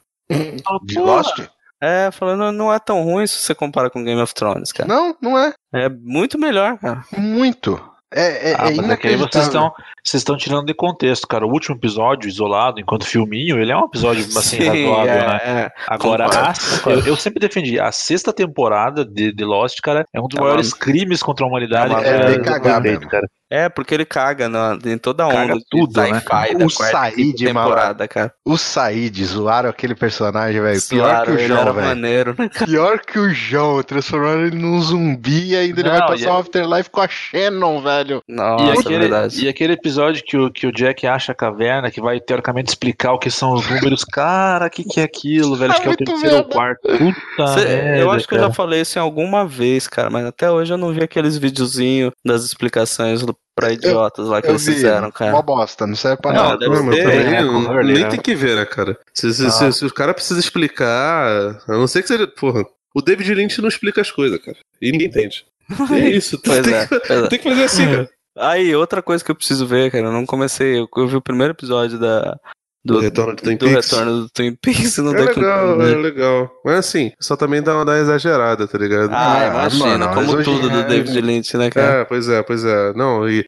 De 0.84 1.00
Lost? 1.00 1.40
É, 1.82 2.10
falando, 2.12 2.52
não 2.52 2.72
é 2.74 2.80
tão 2.80 3.04
ruim 3.04 3.28
se 3.28 3.36
você 3.36 3.54
compara 3.54 3.90
com 3.90 4.04
Game 4.04 4.22
of 4.22 4.34
Thrones, 4.34 4.72
cara. 4.72 4.88
Não, 4.88 5.16
não 5.22 5.38
é. 5.38 5.54
É 5.74 5.90
muito 5.90 6.40
melhor, 6.40 6.78
cara. 6.78 7.04
Muito. 7.18 7.78
É, 8.16 8.52
é, 8.52 8.56
Ah, 8.60 8.72
é 8.72 8.76
mas 8.76 8.90
é 8.92 8.96
que 8.98 9.08
aí 9.08 9.16
vocês 9.18 9.46
estão, 9.46 9.72
vocês 10.06 10.22
estão 10.22 10.38
tirando 10.38 10.68
de 10.68 10.74
contexto, 10.76 11.28
cara. 11.28 11.46
O 11.48 11.52
último 11.52 11.76
episódio, 11.76 12.30
isolado, 12.30 12.80
enquanto 12.80 13.06
filminho, 13.08 13.60
ele 13.60 13.72
é 13.72 13.76
um 13.76 13.86
episódio 13.86 14.24
assim, 14.24 14.62
Sim, 14.62 14.86
razoável, 14.88 15.14
é, 15.14 15.28
né? 15.28 15.40
é. 15.64 15.72
Agora, 15.88 16.28
a- 16.28 16.54
eu, 16.92 17.08
eu 17.08 17.16
sempre 17.16 17.40
defendi, 17.40 17.80
a 17.80 17.92
sexta 17.92 18.32
temporada 18.32 19.04
de, 19.04 19.34
de 19.34 19.44
Lost, 19.44 19.80
cara, 19.82 20.06
é 20.14 20.22
um 20.22 20.28
dos 20.28 20.38
É 20.38 20.42
maiores 20.42 20.72
uma- 20.72 20.78
crimes 20.78 21.24
contra 21.24 21.44
a 21.44 21.50
humanidade. 21.50 21.92
é 21.92 22.02
cara, 22.04 22.18
merda. 22.20 22.38
do 22.38 22.44
cagar 22.44 23.10
cara. 23.10 23.28
É, 23.56 23.70
porque 23.70 23.94
ele 23.94 24.06
caga 24.06 24.50
na, 24.50 24.78
em 24.86 24.98
toda 24.98 25.26
a 25.26 25.30
Caga 25.30 25.44
onda 25.44 25.54
de 25.56 25.66
tudo, 25.70 26.02
né, 26.02 26.18
O 26.18 26.22
quarta 26.24 26.70
Said, 26.92 27.36
temporada, 27.46 28.08
cara. 28.08 28.34
O 28.46 28.58
Said 28.58 29.24
zoaram 29.26 29.70
aquele 29.70 29.94
personagem, 29.94 30.60
velho. 30.62 30.82
Pior 30.90 31.24
que 31.26 31.32
o 31.32 31.38
João, 31.40 31.60
era 31.62 31.72
velho. 31.74 31.88
maneiro, 31.88 32.36
né? 32.38 32.50
Pior 32.66 33.00
que 33.00 33.20
o 33.20 33.30
João. 33.34 33.84
Transformaram 33.84 34.46
ele 34.48 34.58
num 34.58 34.82
zumbi 34.82 35.50
e 35.52 35.56
ainda 35.56 35.80
ele 35.82 35.90
vai 35.90 36.00
Não, 36.00 36.08
passar 36.08 36.24
e- 36.26 36.32
um 36.32 36.38
afterlife 36.38 36.90
com 36.90 37.02
a 37.02 37.08
Shannon, 37.08 37.82
velho. 37.82 38.22
Nossa, 38.28 38.64
E 38.66 38.70
é 38.70 38.74
aquele, 38.80 39.00
verdade. 39.00 39.46
e 39.46 39.48
aquele 39.50 39.74
episódio 39.74 40.24
que 40.24 40.36
o, 40.38 40.52
que 40.52 40.66
o 40.68 40.72
Jack 40.72 41.06
acha 41.06 41.32
a 41.32 41.36
caverna, 41.36 41.92
que 41.92 42.02
vai 42.02 42.20
teoricamente 42.20 42.70
explicar 42.70 43.14
o 43.14 43.20
que 43.20 43.30
são 43.30 43.54
os 43.54 43.70
números. 43.70 44.04
Cara, 44.04 44.66
o 44.66 44.70
que, 44.70 44.84
que 44.84 45.00
é 45.00 45.04
aquilo, 45.04 45.56
velho? 45.56 45.72
Acho 45.74 45.82
que 45.82 45.88
é 45.90 45.92
o 45.92 45.96
terceiro 45.98 46.36
ou 46.38 46.44
quarto. 46.46 46.82
Puta 46.98 47.48
Cê- 47.50 47.66
merda, 47.66 47.98
eu 48.00 48.12
acho 48.12 48.28
que 48.28 48.34
eu 48.34 48.40
cara. 48.40 48.50
já 48.50 48.54
falei 48.56 48.82
isso 48.82 48.98
em 48.98 49.02
alguma 49.02 49.46
vez, 49.46 49.88
cara, 49.88 50.10
mas 50.10 50.26
até 50.26 50.50
hoje 50.50 50.74
eu 50.74 50.78
não 50.78 50.92
vi 50.92 51.04
aqueles 51.04 51.38
videozinhos 51.38 52.12
das 52.26 52.44
explicações 52.44 53.22
do- 53.24 53.36
pra 53.56 53.72
idiotas 53.72 54.28
lá 54.28 54.42
que 54.42 54.48
Eu 54.48 54.52
eles 54.52 54.66
vi, 54.66 54.74
fizeram, 54.74 55.12
cara. 55.12 55.32
Mó 55.32 55.42
bosta, 55.42 55.86
não 55.86 55.96
serve 55.96 56.22
pra 56.22 56.34
Não, 56.34 56.44
nada. 56.44 56.58
deve 56.58 56.76
Não, 56.76 56.84
mas 56.84 56.96
ser, 56.96 57.04
também 57.04 57.24
né, 57.30 57.42
não- 57.44 57.60
Hurley, 57.72 57.94
nem 58.00 58.10
tem 58.10 58.20
que 58.20 58.36
ver, 58.36 58.56
né, 58.56 58.66
cara? 58.66 58.98
Se, 59.14 59.34
se, 59.34 59.46
Ah. 59.46 59.50
se- 59.52 59.74
se 59.74 59.86
o 59.86 59.94
cara 59.94 60.14
precisa 60.14 60.40
explicar, 60.40 61.62
a 61.68 61.72
não 61.72 61.88
ser 61.88 62.02
que 62.02 62.08
seja. 62.08 62.28
Porra, 62.28 62.64
o 62.96 63.02
David 63.02 63.34
Lynch 63.34 63.62
não 63.62 63.70
explica 63.70 64.02
as 64.02 64.12
coisas, 64.12 64.40
cara. 64.44 64.58
E 64.82 64.92
ninguém 64.92 65.08
entende. 65.08 65.46
É 65.92 66.10
isso. 66.10 66.40
Pois 66.44 66.62
tem, 66.62 66.74
é, 66.74 66.88
que, 66.88 67.14
é. 67.14 67.28
tem 67.30 67.40
que 67.40 67.50
fazer 67.50 67.64
assim, 67.64 67.86
cara. 67.86 68.10
Aí, 68.36 68.76
outra 68.76 69.02
coisa 69.02 69.24
que 69.24 69.30
eu 69.30 69.36
preciso 69.36 69.66
ver, 69.68 69.92
cara, 69.92 70.06
eu 70.06 70.12
não 70.12 70.26
comecei. 70.26 70.80
Eu, 70.80 70.90
eu 70.98 71.08
vi 71.08 71.16
o 71.16 71.22
primeiro 71.22 71.54
episódio 71.54 72.00
da. 72.00 72.38
Do 72.86 73.00
retorno 73.00 73.36
de 73.36 73.42
Twin 73.44 73.56
do 73.58 73.66
Peaks. 73.66 73.92
retorno 73.92 74.22
do 74.24 74.30
Twin 74.30 74.56
Peaks 74.56 74.98
não 74.98 75.16
É 75.16 75.22
legal, 75.26 75.82
é 75.82 75.96
legal. 75.96 76.52
Mas 76.66 76.76
assim, 76.80 77.12
só 77.20 77.36
também 77.38 77.62
dá 77.62 77.76
uma, 77.76 77.86
dá 77.86 77.94
uma 77.94 78.00
exagerada, 78.00 78.68
tá 78.68 78.78
ligado? 78.78 79.10
Ah, 79.14 79.38
Ah, 79.38 79.48
imagina, 79.48 80.08
mano, 80.08 80.14
como 80.14 80.44
tudo 80.44 80.70
do 80.70 80.80
é- 80.80 80.84
David 80.84 81.22
Lynch, 81.22 81.56
né, 81.58 81.70
cara? 81.70 82.02
É, 82.02 82.06
pois 82.06 82.28
é, 82.28 82.44
pois 82.44 82.66
é. 82.66 82.92
Não, 82.94 83.30
e, 83.30 83.46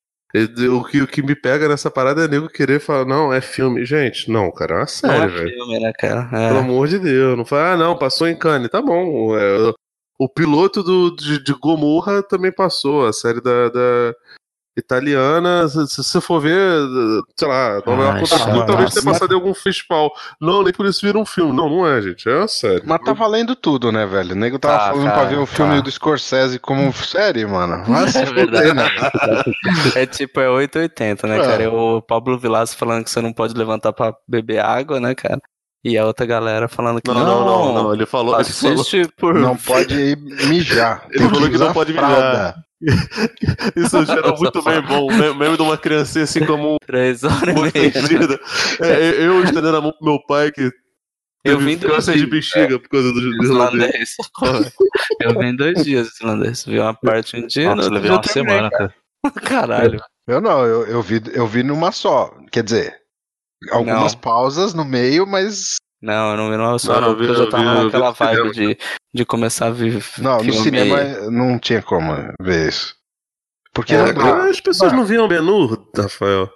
o, 0.70 0.84
que, 0.86 1.02
o 1.02 1.08
que 1.08 1.22
me 1.22 1.36
pega 1.36 1.68
nessa 1.68 1.92
parada 1.92 2.24
é 2.24 2.28
nego 2.30 2.48
querer 2.48 2.80
falar, 2.80 3.04
não, 3.06 3.34
é 3.34 3.42
filme. 3.42 3.86
Gente, 3.86 4.32
não, 4.32 4.50
cara, 4.52 4.72
é 4.74 4.76
uma 4.78 4.82
não 4.82 4.88
série, 4.88 5.24
é 5.24 5.28
velho. 5.28 5.50
filme, 5.50 5.80
né, 5.82 5.92
cara? 6.00 6.26
Pelo 6.30 6.42
É. 6.58 6.60
amor 6.60 6.88
de 6.88 7.00
Deus. 7.00 7.38
Não 7.38 7.46
fala, 7.46 7.74
ah, 7.74 7.78
não, 7.78 7.98
passou 7.98 8.28
em 8.28 8.36
Cannes. 8.38 8.70
Tá 8.70 8.82
bom. 8.82 9.38
é, 9.38 9.74
o 10.18 10.30
piloto 10.30 10.82
do, 10.82 11.14
de, 11.14 11.44
de 11.44 11.54
Gomorra 11.62 12.24
também 12.24 12.52
passou. 12.54 13.06
A 13.06 13.12
série 13.12 13.42
da, 13.42 13.68
da 13.68 14.14
italiana. 14.78 15.68
Se 15.68 16.04
você 16.04 16.20
for 16.22 16.40
ver, 16.42 16.80
sei 17.38 17.48
lá, 17.48 17.82
contra 17.82 18.26
chato. 18.26 18.52
tudo, 18.52 18.66
talvez 18.66 18.94
tenha 18.94 19.06
passado 19.06 19.32
em 19.32 19.36
algum 19.36 19.54
festival. 19.54 20.12
Não, 20.40 20.64
nem 20.64 20.74
por 20.74 20.86
isso 20.86 21.06
vira 21.06 21.18
um 21.18 21.26
filme. 21.26 21.54
Não, 21.54 21.70
não 21.70 21.88
é, 21.88 22.02
gente. 22.02 22.28
É 22.30 22.38
uma 22.38 22.48
série. 22.48 22.82
Mas 22.86 23.00
tá 23.04 23.14
valendo 23.14 23.56
tudo, 23.56 23.92
né, 23.92 24.06
velho? 24.06 24.34
O 24.34 24.36
nego 24.36 24.60
tava 24.60 24.78
Tá, 24.78 24.86
falando 24.92 25.06
cara, 25.06 25.20
pra 25.20 25.30
ver 25.30 25.38
o 25.38 25.46
filme 25.46 25.76
tá. 25.76 25.82
do 25.82 25.92
Scorsese 25.92 26.60
como 26.60 26.92
série, 26.94 27.46
mano. 27.46 27.84
Mas 27.88 28.16
É 28.16 28.26
verdade. 28.26 28.74
né? 28.74 28.86
É 29.96 30.06
tipo, 30.06 30.40
é 30.40 30.50
880, 30.50 31.28
né, 31.28 31.40
É. 31.40 31.42
cara? 31.42 31.72
O 31.72 32.02
Pablo 32.02 32.38
Vilaça 32.38 32.76
falando 32.76 33.04
que 33.04 33.10
você 33.12 33.22
não 33.22 33.34
pode 33.34 33.54
levantar 33.54 33.94
pra 33.94 34.14
beber 34.28 34.60
água, 34.60 35.00
né, 35.00 35.16
cara? 35.16 35.40
E 35.84 35.98
a 36.00 36.06
outra 36.06 36.26
galera 36.26 36.68
falando 36.68 37.00
que 37.00 37.12
Não, 37.12 37.24
não, 37.24 37.46
não, 37.46 37.74
não. 37.84 37.94
Ele 37.94 38.08
falou. 38.08 38.34
Ele 38.40 38.44
falou, 38.46 38.82
Assiste 38.82 39.08
por. 39.18 39.36
Não 39.36 39.56
pode 39.56 40.16
mijar. 40.48 41.06
Ele 41.12 41.30
falou 41.30 41.48
que 41.50 41.58
não 41.60 41.74
pode 41.74 41.94
mijar. 41.94 42.10
fralda. 42.10 42.65
isso 43.76 44.06
gerou 44.06 44.38
muito 44.38 44.62
bem 44.62 44.82
bom. 44.82 45.08
O 45.08 45.36
meme 45.36 45.56
de 45.56 45.62
uma 45.62 45.78
criancinha 45.78 46.26
assim 46.26 46.46
como 46.46 46.76
um 46.76 46.78
Três 46.86 47.24
horas 47.24 47.56
e. 47.74 48.84
É, 48.84 49.26
eu 49.26 49.44
estendendo 49.44 49.78
a 49.78 49.82
mão 49.82 49.94
pro 49.94 50.06
meu 50.06 50.20
pai 50.28 50.52
que 50.52 50.72
Eu 51.44 51.60
vim 51.60 51.78
dois 51.78 51.94
câncer 51.94 52.14
de 52.14 52.20
dias. 52.20 52.30
bexiga 52.30 52.80
por 52.80 52.90
causa 52.90 53.12
do. 53.14 53.44
Islandês. 53.44 54.16
Eu 55.22 55.40
vim 55.40 55.56
dois 55.56 55.84
dias 55.84 56.10
islandês. 56.16 56.66
Vi 56.66 56.80
uma 56.80 56.94
parte 56.94 57.38
um 57.38 57.48
dia, 57.48 57.70
no 57.70 57.76
Nossa, 57.78 57.90
outro 57.90 57.94
levei 57.96 58.10
dia 58.10 58.18
uma 58.18 58.24
eu 58.26 58.32
semana, 58.32 58.70
cara. 58.70 58.96
Caralho. 59.44 60.02
Eu 60.28 60.42
não, 60.42 60.66
eu, 60.66 60.86
eu, 60.88 61.02
vi, 61.02 61.22
eu 61.34 61.48
vi 61.48 61.64
numa 61.64 61.92
só. 61.92 62.36
Quer 62.52 62.64
dizer, 62.64 62.96
algumas 63.72 64.14
Não. 64.14 64.22
pausas 64.22 64.74
no 64.74 64.84
meio, 64.84 65.26
mas. 65.26 65.76
Não, 66.02 66.32
eu 66.32 66.38
não 66.38 66.52
vi 66.52 66.58
numa 66.58 66.78
só, 66.80 66.94
Não, 66.96 67.02
não, 67.02 67.08
eu 67.10 67.14
vi- 67.16 67.20
porque 67.28 67.32
eu 67.32 67.36
já 67.36 67.44
eu 67.44 67.50
tava 67.50 67.64
vi- 67.64 67.70
eu 67.70 67.78
vi 67.78 67.84
naquela 67.86 68.12
vibe 68.12 68.52
de, 68.52 68.78
de 69.14 69.26
começar 69.26 69.68
a 69.68 69.72
ver 69.72 70.04
Não, 70.20 70.44
no 70.44 70.54
cinema 70.54 71.04
não 71.32 71.58
tinha 71.58 71.82
como 71.82 72.14
ver 72.42 72.70
isso. 72.70 72.96
Porque 73.74 73.94
É, 73.96 74.14
não 74.14 74.14
dá. 74.14 74.46
As 74.50 74.60
pessoas 74.62 74.94
não 74.94 75.04
viam 75.06 75.28
menu, 75.28 75.88
Rafael. 75.96 76.50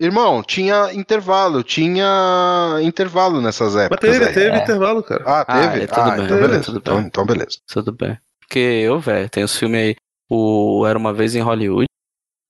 Irmão, 0.00 0.42
tinha 0.42 0.92
intervalo, 0.94 1.62
tinha 1.62 2.78
intervalo 2.82 3.40
nessas 3.40 3.74
Mas 3.74 3.84
épocas. 3.84 4.10
teve, 4.10 4.24
aí. 4.24 4.32
teve 4.34 4.56
É. 4.56 4.62
intervalo, 4.62 5.02
cara. 5.02 5.22
Ah, 5.26 5.44
Ah, 5.46 5.68
teve? 5.68 5.84
é, 5.84 5.86
tudo 5.86 6.00
ah, 6.00 6.10
bem, 6.16 6.24
então 6.24 6.40
beleza. 6.40 6.64
tudo 6.64 6.78
então, 6.78 6.96
bem. 6.96 7.06
então 7.06 7.26
beleza. 7.26 7.58
Tudo 7.68 7.92
bem. 7.92 8.18
Porque 8.40 8.58
eu, 8.58 8.98
velho, 9.00 9.28
tem 9.30 9.44
os 9.44 9.56
filmes 9.56 9.80
aí. 9.80 9.96
O 10.30 10.84
Era 10.86 10.98
uma 10.98 11.12
vez 11.12 11.34
em 11.34 11.40
Hollywood. 11.40 11.86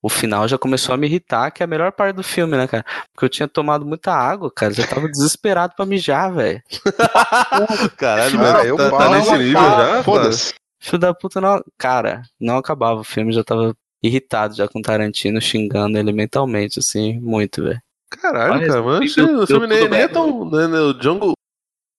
O 0.02 0.08
final 0.08 0.48
já 0.48 0.58
começou 0.58 0.92
a 0.92 0.98
me 0.98 1.06
irritar, 1.06 1.50
que 1.52 1.62
é 1.62 1.64
a 1.64 1.68
melhor 1.68 1.92
parte 1.92 2.16
do 2.16 2.24
filme, 2.24 2.56
né, 2.56 2.66
cara? 2.66 2.84
Porque 3.12 3.24
eu 3.24 3.28
tinha 3.28 3.46
tomado 3.46 3.86
muita 3.86 4.12
água, 4.12 4.50
cara. 4.50 4.72
Já 4.74 4.84
tava 4.84 5.08
desesperado 5.08 5.74
pra 5.76 5.86
mijar, 5.86 6.32
velho. 6.34 6.60
Caralho, 7.96 8.38
mas 8.38 8.64
eu 8.66 8.76
tá, 8.76 8.90
tá 8.90 9.08
nesse 9.10 9.38
nível 9.38 9.60
cara, 9.60 9.96
já? 9.96 10.02
Foda-se. 10.02 10.54
Filho 10.80 10.98
da 10.98 11.14
puta, 11.14 11.40
não. 11.40 11.62
Cara, 11.78 12.22
não 12.40 12.56
acabava 12.56 13.00
o 13.00 13.04
filme, 13.04 13.32
já 13.32 13.44
tava 13.44 13.74
irritado 14.02 14.54
já 14.56 14.66
com 14.66 14.82
Tarantino 14.82 15.40
xingando 15.40 15.96
ele 15.96 16.10
mentalmente, 16.12 16.80
assim, 16.80 17.20
muito, 17.20 17.62
velho. 17.62 17.80
Caralho, 18.10 18.54
Olha, 18.54 18.66
cara, 18.66 18.82
mas 18.82 19.14
deu- 19.14 19.38
o 19.42 19.46
filme 19.46 19.66
nem, 19.68 19.88
nem 19.88 20.00
é 20.00 20.08
tão. 20.08 20.50
Né, 20.50 20.66
né, 20.66 20.80
o 20.80 20.92
Django. 20.92 21.32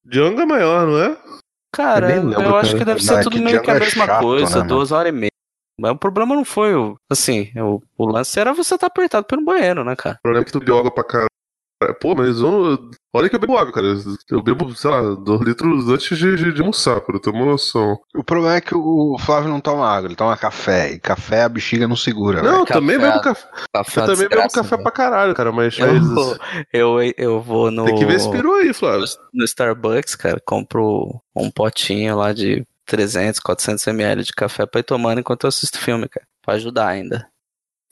Django 0.06 0.42
é 0.42 0.46
maior, 0.46 0.86
não 0.86 1.00
é? 1.00 1.18
Cara, 1.72 2.12
Eu 2.12 2.18
eu, 2.24 2.28
lembro, 2.28 2.56
acho 2.58 2.72
cara. 2.74 2.78
que 2.80 2.86
deve 2.86 3.00
Não, 3.00 3.08
ser 3.08 3.20
é 3.20 3.24
tudo 3.24 3.36
que 3.38 3.42
meio 3.42 3.62
que 3.62 3.72
a 3.72 3.76
é 3.76 3.80
mesma 3.80 4.06
chato, 4.06 4.22
coisa, 4.22 4.62
né, 4.62 4.68
duas 4.68 4.92
horas 4.92 5.10
e 5.10 5.16
meia. 5.16 5.32
Mas 5.80 5.92
o 5.92 5.98
problema 5.98 6.36
não 6.36 6.46
foi 6.46 6.76
o. 6.76 6.96
Assim, 7.10 7.52
o, 7.58 7.82
o 7.98 8.06
lance 8.06 8.40
era 8.40 8.54
você 8.54 8.76
estar 8.76 8.88
apertado 8.88 9.26
pelo 9.26 9.44
banheiro, 9.44 9.84
né, 9.84 9.96
cara? 9.96 10.18
O 10.20 10.22
problema 10.24 10.44
é 10.44 10.46
que 10.46 10.52
tu 10.52 10.60
bebe 10.60 10.72
água 10.78 10.92
pra 10.92 11.04
caralho. 11.04 11.28
Pô, 12.00 12.16
mas 12.16 12.40
eu, 12.40 12.80
olha 13.14 13.28
que 13.28 13.36
eu 13.36 13.40
bebo 13.40 13.58
água, 13.58 13.74
cara. 13.74 13.88
Eu 14.30 14.42
bebo, 14.42 14.74
sei 14.74 14.90
lá, 14.90 15.02
dois 15.16 15.42
litros 15.42 15.90
antes 15.90 16.18
de, 16.18 16.36
de, 16.38 16.54
de 16.54 16.62
almoçar, 16.62 17.02
pra 17.02 17.14
eu 17.16 17.20
ter 17.20 17.30
uma 17.32 17.44
noção. 17.44 17.98
O 18.16 18.24
problema 18.24 18.56
é 18.56 18.62
que 18.62 18.74
o 18.74 19.18
Flávio 19.20 19.50
não 19.50 19.60
toma 19.60 19.86
água, 19.86 20.08
ele 20.08 20.16
toma 20.16 20.38
café. 20.38 20.94
E 20.94 21.00
café 21.00 21.42
a 21.44 21.50
bexiga 21.50 21.86
não 21.86 21.98
segura, 21.98 22.42
Não, 22.42 22.50
eu 22.60 22.64
velho. 22.64 22.68
também 22.68 22.98
café, 22.98 23.10
bebo 23.12 23.22
café. 23.22 23.48
Café 23.74 24.00
Eu 24.02 24.06
também 24.06 24.30
bebo 24.30 24.50
café 24.50 24.78
pra 24.78 24.92
caralho, 24.92 25.34
cara, 25.36 25.52
mas. 25.52 25.78
Eu 25.78 25.88
mas- 25.94 26.08
vou, 26.14 26.38
eu, 26.72 26.98
eu 27.18 27.42
vou 27.42 27.70
no, 27.70 27.84
Tem 27.84 27.96
que 27.98 28.06
ver 28.06 28.16
esse 28.16 28.32
peru 28.32 28.54
aí, 28.56 28.74
Flávio. 28.74 29.06
no 29.34 29.44
Starbucks, 29.44 30.16
cara, 30.16 30.42
compro 30.46 31.20
um 31.36 31.52
potinho 31.52 32.16
lá 32.16 32.32
de 32.32 32.66
300, 32.86 33.40
400 33.40 33.86
ml 33.88 34.24
de 34.24 34.32
café 34.34 34.66
pra 34.66 34.80
ir 34.80 34.84
tomando 34.84 35.20
enquanto 35.20 35.44
eu 35.44 35.50
assisto 35.50 35.78
filme, 35.80 36.08
cara. 36.10 36.26
Pra 36.42 36.56
ajudar 36.56 36.88
ainda. 36.88 37.28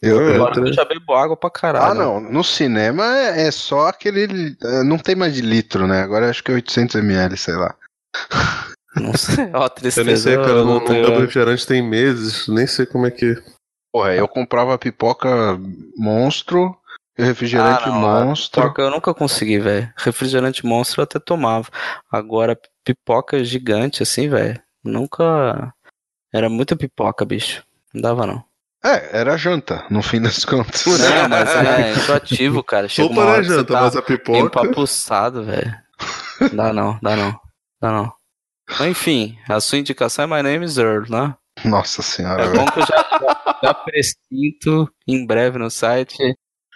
Eu, 0.01 0.19
eu- 0.19 0.35
Agora 0.43 0.59
eu 0.67 0.73
já 0.73 0.83
bebo 0.83 1.13
água 1.13 1.37
pra 1.37 1.49
caralho. 1.51 1.85
Ah, 1.91 1.93
não. 1.93 2.19
No 2.19 2.43
cinema 2.43 3.05
é, 3.17 3.47
é 3.47 3.51
só 3.51 3.87
aquele. 3.87 4.57
é, 4.63 4.83
Não 4.83 4.97
tem 4.97 5.15
mais 5.15 5.33
de 5.33 5.41
litro, 5.41 5.85
né? 5.87 6.01
Agora 6.01 6.29
acho 6.29 6.43
que 6.43 6.51
é 6.51 6.55
800 6.55 6.95
ml, 6.95 7.37
sei 7.37 7.53
lá. 7.55 7.75
Não 8.95 9.13
sei. 9.13 9.49
Ó, 9.53 9.63
Eu 9.65 9.69
tristeza. 9.69 10.03
nem 10.05 10.17
sei, 10.17 10.35
cara, 10.35 10.49
eu 10.49 10.65
não, 10.65 10.79
não 10.79 10.85
bebo 10.85 11.11
refrigerante 11.19 11.65
tem 11.65 11.81
meses, 11.81 12.45
nem 12.49 12.67
sei 12.67 12.85
como 12.85 13.05
é 13.05 13.11
que. 13.11 13.41
Porra, 13.93 14.13
eu 14.15 14.27
comprava 14.27 14.77
pipoca 14.77 15.29
monstro 15.95 16.77
e 17.17 17.23
refrigerante 17.23 17.83
Ah, 17.85 17.89
não, 17.91 18.01
monstro. 18.01 18.61
Pipoca 18.61 18.81
eu 18.81 18.89
nunca 18.91 19.13
consegui, 19.13 19.59
velho. 19.59 19.93
Refrigerante 19.95 20.65
monstro 20.65 20.99
eu 20.99 21.03
até 21.03 21.19
tomava. 21.19 21.69
Agora, 22.11 22.59
pipoca 22.85 23.41
gigante, 23.45 24.03
assim, 24.03 24.27
velho. 24.27 24.61
Nunca. 24.83 25.73
Era 26.33 26.49
muita 26.49 26.75
pipoca, 26.75 27.25
bicho. 27.25 27.63
Não 27.93 28.01
dava, 28.01 28.25
não. 28.25 28.43
É, 28.83 29.19
era 29.19 29.37
janta, 29.37 29.85
no 29.89 30.01
fim 30.01 30.21
das 30.21 30.43
contas. 30.45 30.85
Não, 30.85 31.29
mas 31.29 31.49
é 31.55 31.91
enjoativo, 31.91 32.63
cara. 32.63 32.87
Chega 32.89 33.07
Sopa 33.09 33.19
uma 33.19 33.25
na 33.25 33.31
hora 33.33 33.41
que 33.41 33.47
você 33.49 33.55
janta, 33.55 33.73
tá 33.73 33.81
mas 33.81 33.95
a 33.95 34.01
pipoca. 34.01 34.39
empapuçado, 34.39 35.43
velho. 35.43 35.75
Dá 36.53 36.73
não, 36.73 36.97
dá 37.03 37.15
não. 37.15 37.39
Dá 37.79 37.91
não. 37.91 38.11
Mas, 38.67 38.81
enfim, 38.81 39.37
a 39.47 39.59
sua 39.59 39.77
indicação 39.77 40.23
é 40.25 40.27
My 40.27 40.41
Name 40.41 40.65
is 40.65 40.77
Earl, 40.77 41.03
né? 41.09 41.35
Nossa 41.63 42.01
senhora, 42.01 42.43
É 42.43 42.47
velho. 42.47 42.59
bom 42.59 42.71
que 42.71 42.79
eu 42.79 42.85
já, 42.87 43.59
já 43.63 43.73
presinto 43.75 44.91
em 45.07 45.25
breve 45.27 45.59
no 45.59 45.69
site 45.69 46.17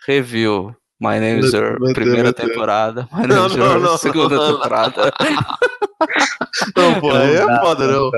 review. 0.05 0.75
My 0.99 1.19
Name 1.19 1.39
is 1.39 1.53
Earl, 1.53 1.93
primeira 1.93 2.31
temporada. 2.31 3.07
My 3.11 3.23
Não, 3.27 3.35
Name 3.35 3.47
is 3.49 3.55
não, 3.57 3.65
Earl, 3.65 3.79
não, 3.81 3.97
segunda 3.97 4.39
temporada. 4.53 5.11
Não, 6.75 6.99
pô, 7.01 7.11
aí 7.11 7.35
é 7.35 7.59
foda, 7.59 7.87
não. 7.87 8.11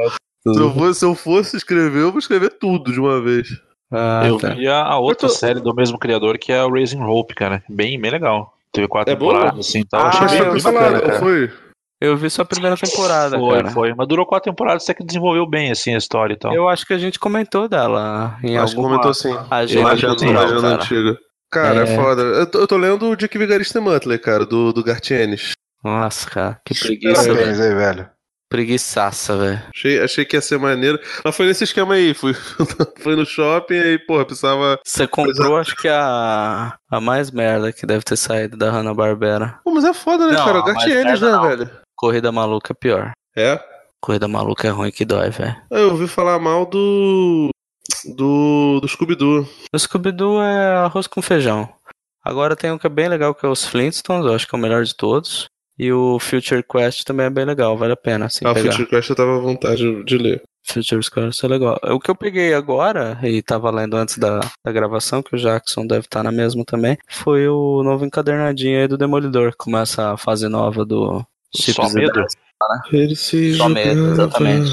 não. 0.46 0.54
Se 0.54 0.60
eu, 0.62 0.72
fosse, 0.74 1.00
se 1.00 1.06
eu 1.06 1.16
fosse 1.16 1.58
escrever, 1.58 2.02
eu 2.02 2.12
vou 2.12 2.20
escrever 2.20 2.50
tudo 2.60 2.92
de 2.92 3.00
uma 3.00 3.22
vez. 3.22 3.48
Ah, 3.92 4.24
eu 4.28 4.38
tá. 4.38 4.50
vi 4.50 4.68
a, 4.68 4.84
a 4.84 5.00
outra 5.00 5.28
tô- 5.28 5.34
série 5.34 5.60
do 5.60 5.74
mesmo 5.74 5.98
criador, 5.98 6.38
que 6.38 6.52
é 6.52 6.64
o 6.64 6.70
Raising 6.72 7.02
Hope, 7.02 7.34
cara. 7.36 7.64
Bem, 7.70 8.00
bem 8.00 8.12
legal. 8.12 8.54
Teve 8.72 8.88
quatro 8.88 9.12
É 9.14 9.16
boa? 9.16 9.34
temporadas, 9.34 9.68
assim, 9.68 9.84
tal. 9.90 10.02
Ah, 10.02 10.08
Achei 10.10 10.42
bem, 10.44 10.62
bacana, 10.62 11.02
cara. 11.02 11.20
foi? 11.20 11.52
Eu 12.00 12.16
vi 12.16 12.30
só 12.30 12.44
a 12.44 12.46
primeira 12.46 12.78
temporada, 12.78 13.40
Foi, 13.40 13.58
cara. 13.58 13.72
foi. 13.72 13.94
Mas 13.96 14.08
durou 14.08 14.26
quatro 14.26 14.52
temporadas, 14.52 14.84
até 14.84 14.94
que 14.94 15.04
desenvolveu 15.04 15.48
bem, 15.48 15.72
assim, 15.72 15.96
a 15.96 15.98
história 15.98 16.34
e 16.34 16.38
tal. 16.38 16.54
Eu 16.54 16.70
acho 16.70 16.86
que 16.86 16.94
a 16.94 16.98
gente 16.98 17.18
comentou 17.18 17.68
dela 17.68 18.38
em 18.44 18.56
Acho 18.58 18.74
que 18.76 18.80
alguma 18.80 19.00
comentou 19.02 19.12
agenda 19.12 19.40
acho 19.40 19.48
que 19.48 19.84
Agenda, 19.84 20.20
sim, 20.20 20.26
cultural, 20.26 20.44
agenda 20.44 20.62
cara. 20.62 20.76
antiga. 20.76 21.18
Cara, 21.52 21.82
é, 21.88 21.94
É. 21.94 21.96
foda. 21.96 22.22
Eu 22.22 22.46
tô, 22.46 22.60
eu 22.60 22.68
tô 22.68 22.78
lendo 22.78 23.10
o 23.10 23.16
Dick 23.16 23.38
Vigarista 23.38 23.80
Muttley, 23.82 24.20
cara, 24.20 24.46
do, 24.46 24.74
do 24.74 24.84
Gartienes. 24.84 25.52
Nossa, 25.84 26.30
cara, 26.30 26.62
que 26.66 26.78
preguiça, 26.78 27.24
velho. 27.24 27.36
Parabéns 27.36 27.60
aí, 27.60 27.74
velho. 27.76 28.10
Preguiçaça, 28.50 29.38
velho. 29.38 29.62
Achei, 29.76 30.00
achei 30.02 30.26
que 30.26 30.36
ia 30.38 30.42
ser 30.42 30.58
maneiro. 30.58 30.98
Mas 31.24 31.36
foi 31.36 31.46
nesse 31.46 31.66
esquema 31.66 31.96
aí. 31.96 32.14
Fui, 32.14 32.34
fui 33.00 33.16
no 33.16 33.26
shopping 33.26 33.76
e, 33.76 34.00
porra, 34.00 34.26
precisava. 34.26 34.80
Você 34.86 35.06
comprou, 35.06 35.58
acho 35.58 35.76
que 35.76 35.88
a, 35.90 36.76
a 36.90 37.02
mais 37.02 37.30
merda 37.30 37.72
que 37.74 37.86
deve 37.86 38.04
ter 38.04 38.16
saído 38.16 38.56
da 38.58 38.72
Hanna-Barbera. 38.72 39.60
Pô, 39.64 39.72
mas 39.72 39.84
é 39.84 39.94
foda, 39.94 40.28
né, 40.28 40.34
Não, 40.34 40.46
cara? 40.46 40.64
Merda 40.88 41.12
né, 41.26 41.32
não. 41.32 41.44
velho? 41.44 41.72
Corrida 41.96 42.32
maluca 42.32 42.72
é 42.74 42.76
pior. 42.80 43.12
É? 43.36 43.60
Corrida 44.02 44.28
maluca 44.28 44.68
é 44.68 44.72
ruim 44.72 44.92
que 44.92 45.04
dói, 45.04 45.30
velho. 45.30 45.56
Eu 45.70 45.90
ouvi 45.92 46.08
falar 46.08 46.40
mal 46.40 46.66
do. 46.66 47.50
Do. 48.16 48.80
Do 48.82 48.88
Scooby-Doo. 48.88 49.48
O 49.74 49.80
Scooby-Doo 49.80 50.42
é 50.42 50.76
arroz 50.78 51.08
com 51.08 51.22
feijão. 51.22 51.70
Agora 52.24 52.56
tem 52.56 52.72
um 52.72 52.78
que 52.78 52.88
é 52.88 52.90
bem 52.90 53.08
legal, 53.08 53.34
que 53.34 53.46
é 53.46 53.50
os 53.50 53.66
Flintstones, 53.66 54.26
eu 54.26 54.34
acho 54.34 54.48
que 54.48 54.56
é 54.56 54.60
o 54.60 54.62
melhor 54.62 54.84
de 54.84 54.96
todos. 54.96 55.48
E 55.80 55.92
o 55.94 56.18
Future 56.20 56.64
Quest 56.64 57.04
também 57.04 57.28
é 57.28 57.30
bem 57.30 57.46
legal, 57.46 57.78
vale 57.78 57.94
a 57.94 57.98
pena, 57.98 58.26
assim, 58.26 58.46
Ah, 58.46 58.52
o. 58.52 58.56
Future 58.56 58.88
Quest 58.88 59.10
eu 59.10 59.16
tava 59.16 59.38
à 59.38 59.40
vontade 59.40 60.04
de 60.04 60.18
ler. 60.18 60.42
Future 60.66 61.00
Quest 61.10 61.44
é 61.44 61.48
legal. 61.48 61.80
O 61.84 62.00
que 62.00 62.12
eu 62.12 62.16
peguei 62.16 62.54
agora, 62.54 63.18
e 63.24 63.42
tava 63.42 63.72
lendo 63.72 63.96
antes 63.96 64.18
da, 64.18 64.42
da 64.66 64.72
gravação, 64.72 65.24
que 65.24 65.36
o 65.36 65.40
Jackson 65.40 65.86
deve 65.88 66.02
estar 66.08 66.24
na 66.24 66.32
mesma 66.32 66.66
também, 66.66 66.98
foi 67.08 67.48
o 67.48 67.84
novo 67.84 68.04
encadernadinho 68.06 68.82
aí 68.82 68.88
do 68.88 68.98
Demolidor, 68.98 69.52
que 69.52 69.58
começa 69.58 70.12
a 70.12 70.18
fase 70.18 70.50
nova 70.50 70.84
do 70.84 71.24
Só 71.56 71.64
Chips 71.64 71.94
medo? 72.62 73.04
Ele 73.04 73.16
se 73.16 73.54
Só 73.56 73.70
medo, 73.70 74.12
exatamente. 74.12 74.72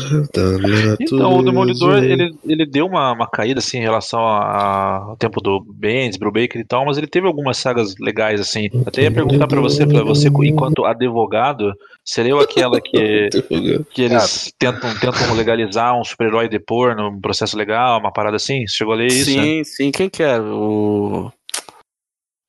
Então, 1.01 1.33
o 1.37 1.43
Demolidor, 1.43 2.03
ele, 2.03 2.35
ele 2.45 2.67
deu 2.67 2.87
uma, 2.87 3.13
uma 3.13 3.27
caída, 3.29 3.59
assim, 3.59 3.79
em 3.79 3.83
relação 3.83 4.21
a- 4.21 5.05
ao 5.11 5.17
tempo 5.17 5.41
do 5.41 5.61
Bendis, 5.61 6.17
Brubaker 6.17 6.61
e 6.61 6.65
tal, 6.65 6.85
mas 6.87 6.97
ele 6.97 7.07
teve 7.07 7.27
algumas 7.27 7.57
sagas 7.59 7.95
legais, 8.01 8.41
assim. 8.41 8.69
Até 8.87 9.03
ia 9.03 9.11
perguntar 9.11 9.47
pra 9.47 9.61
você, 9.61 9.87
pra 9.87 10.03
você, 10.03 10.29
enquanto 10.29 10.85
advogado, 10.85 11.73
seria 12.05 12.35
aquela 12.41 12.81
que, 12.81 13.29
que 13.93 14.03
eles 14.03 14.53
tentam, 14.59 14.95
tentam 14.99 15.35
legalizar 15.35 15.99
um 15.99 16.05
super-herói 16.05 16.49
depor 16.49 16.97
num 16.97 17.21
processo 17.21 17.57
legal, 17.57 18.01
uma 18.01 18.13
parada 18.13 18.37
assim? 18.37 18.67
Você 18.67 18.77
chegou 18.77 18.95
a 18.95 18.97
ler 18.97 19.07
isso? 19.09 19.37
né? 19.37 19.43
Sim, 19.45 19.65
sim. 19.65 19.91
Quem 19.91 20.09
que 20.09 20.23
era? 20.23 20.43
O. 20.43 21.31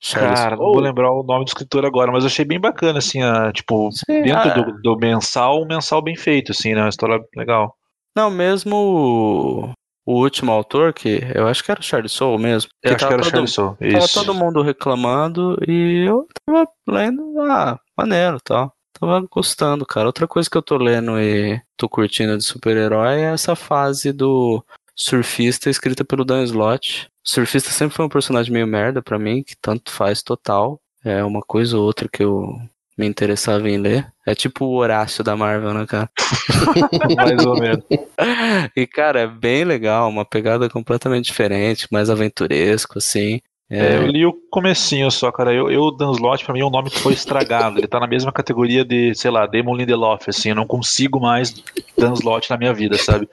Charles 0.06 0.40
Cara, 0.40 0.56
não 0.56 0.65
vou 0.65 0.80
lembrar 0.80 1.11
o 1.11 1.23
nome 1.23 1.45
do 1.45 1.48
escritor 1.48 1.84
agora, 1.84 2.11
mas 2.11 2.23
eu 2.23 2.27
achei 2.27 2.45
bem 2.45 2.60
bacana, 2.60 2.99
assim, 2.99 3.23
a, 3.23 3.52
tipo, 3.52 3.90
Sim, 3.91 4.22
dentro 4.22 4.52
ah, 4.52 4.53
do, 4.53 4.82
do 4.82 4.98
mensal, 4.98 5.64
um 5.64 5.65
mensal 5.65 5.99
bem 5.99 6.15
feito, 6.15 6.52
assim, 6.52 6.76
né? 6.76 6.82
Uma 6.82 6.90
história 6.90 7.19
legal. 7.36 7.76
Não, 8.15 8.30
mesmo 8.30 8.76
o, 8.76 9.73
o 10.06 10.22
último 10.22 10.52
autor, 10.52 10.94
que 10.94 11.22
eu 11.34 11.48
acho 11.48 11.64
que 11.64 11.72
era 11.72 11.80
o 11.80 11.84
Charles 11.84 12.11
Soule 12.11 12.41
mesmo. 12.41 12.69
Eu 12.84 12.95
acho 12.95 13.07
que 13.07 13.14
era 13.14 13.22
o 13.22 13.26
Charlie 13.26 13.48
Soule, 13.48 13.77
Tava 13.80 13.98
isso. 13.98 14.14
todo 14.14 14.36
mundo 14.36 14.61
reclamando 14.61 15.57
e 15.68 16.06
eu 16.07 16.27
tava 16.45 16.68
lendo, 16.88 17.41
ah, 17.41 17.80
maneiro 17.98 18.38
e 18.38 18.44
tal. 18.44 18.72
Tava 18.99 19.27
gostando, 19.30 19.88
cara. 19.88 20.06
Outra 20.06 20.27
coisa 20.27 20.48
que 20.48 20.56
eu 20.56 20.61
tô 20.61 20.77
lendo 20.77 21.19
e 21.19 21.60
tô 21.76 21.90
curtindo 21.90 22.38
de 22.38 22.44
super-herói 22.44 23.22
é 23.22 23.34
essa 23.34 23.56
fase 23.56 24.14
do 24.14 24.64
surfista 24.95 25.68
escrita 25.68 26.06
pelo 26.06 26.23
Dan 26.23 26.44
Slott. 26.44 27.10
O 27.26 27.30
surfista 27.30 27.72
sempre 27.72 27.95
foi 27.95 28.06
um 28.06 28.10
personagem 28.10 28.53
meio 28.53 28.68
merda 28.68 29.02
pra 29.02 29.18
mim, 29.18 29.43
que 29.43 29.56
tanto 29.60 29.91
faz 29.91 30.22
total. 30.22 30.80
É 31.03 31.23
uma 31.23 31.41
coisa 31.41 31.77
ou 31.77 31.84
outra 31.84 32.07
que 32.07 32.23
eu 32.23 32.56
me 32.97 33.07
interessava 33.07 33.69
em 33.69 33.77
ler. 33.77 34.07
É 34.26 34.34
tipo 34.34 34.65
o 34.65 34.76
Horácio 34.76 35.23
da 35.23 35.35
Marvel, 35.35 35.73
né, 35.73 35.85
cara? 35.85 36.10
Mais 37.15 37.45
ou 37.45 37.60
menos. 37.60 37.84
E, 38.76 38.88
cara, 38.88 39.22
é 39.22 39.27
bem 39.27 39.64
legal, 39.64 40.10
uma 40.10 40.26
pegada 40.26 40.69
completamente 40.69 41.26
diferente, 41.26 41.88
mais 41.91 42.10
aventuresco, 42.10 42.97
assim. 42.97 43.39
É, 43.69 43.97
eu 43.97 44.07
li 44.07 44.26
o 44.26 44.34
comecinho 44.52 45.10
só, 45.10 45.31
cara. 45.31 45.53
Eu, 45.53 45.72
eu 45.72 45.91
Dan 45.91 46.11
Slott, 46.11 46.45
pra 46.45 46.53
mim, 46.53 46.61
é 46.61 46.65
um 46.65 46.69
nome 46.69 46.89
que 46.89 46.99
foi 46.99 47.14
estragado. 47.14 47.80
Ele 47.80 47.88
tá 47.88 47.99
na 47.99 48.07
mesma 48.07 48.31
categoria 48.31 48.85
de, 48.85 49.14
sei 49.15 49.31
lá, 49.31 49.45
Damon 49.47 49.76
Lindelof, 49.76 50.30
assim. 50.30 50.49
Eu 50.49 50.56
não 50.56 50.68
consigo 50.68 51.19
mais 51.19 51.53
Dan 51.97 52.14
Slott 52.14 52.49
na 52.49 52.57
minha 52.57 52.73
vida, 52.73 52.97
sabe? 52.97 53.27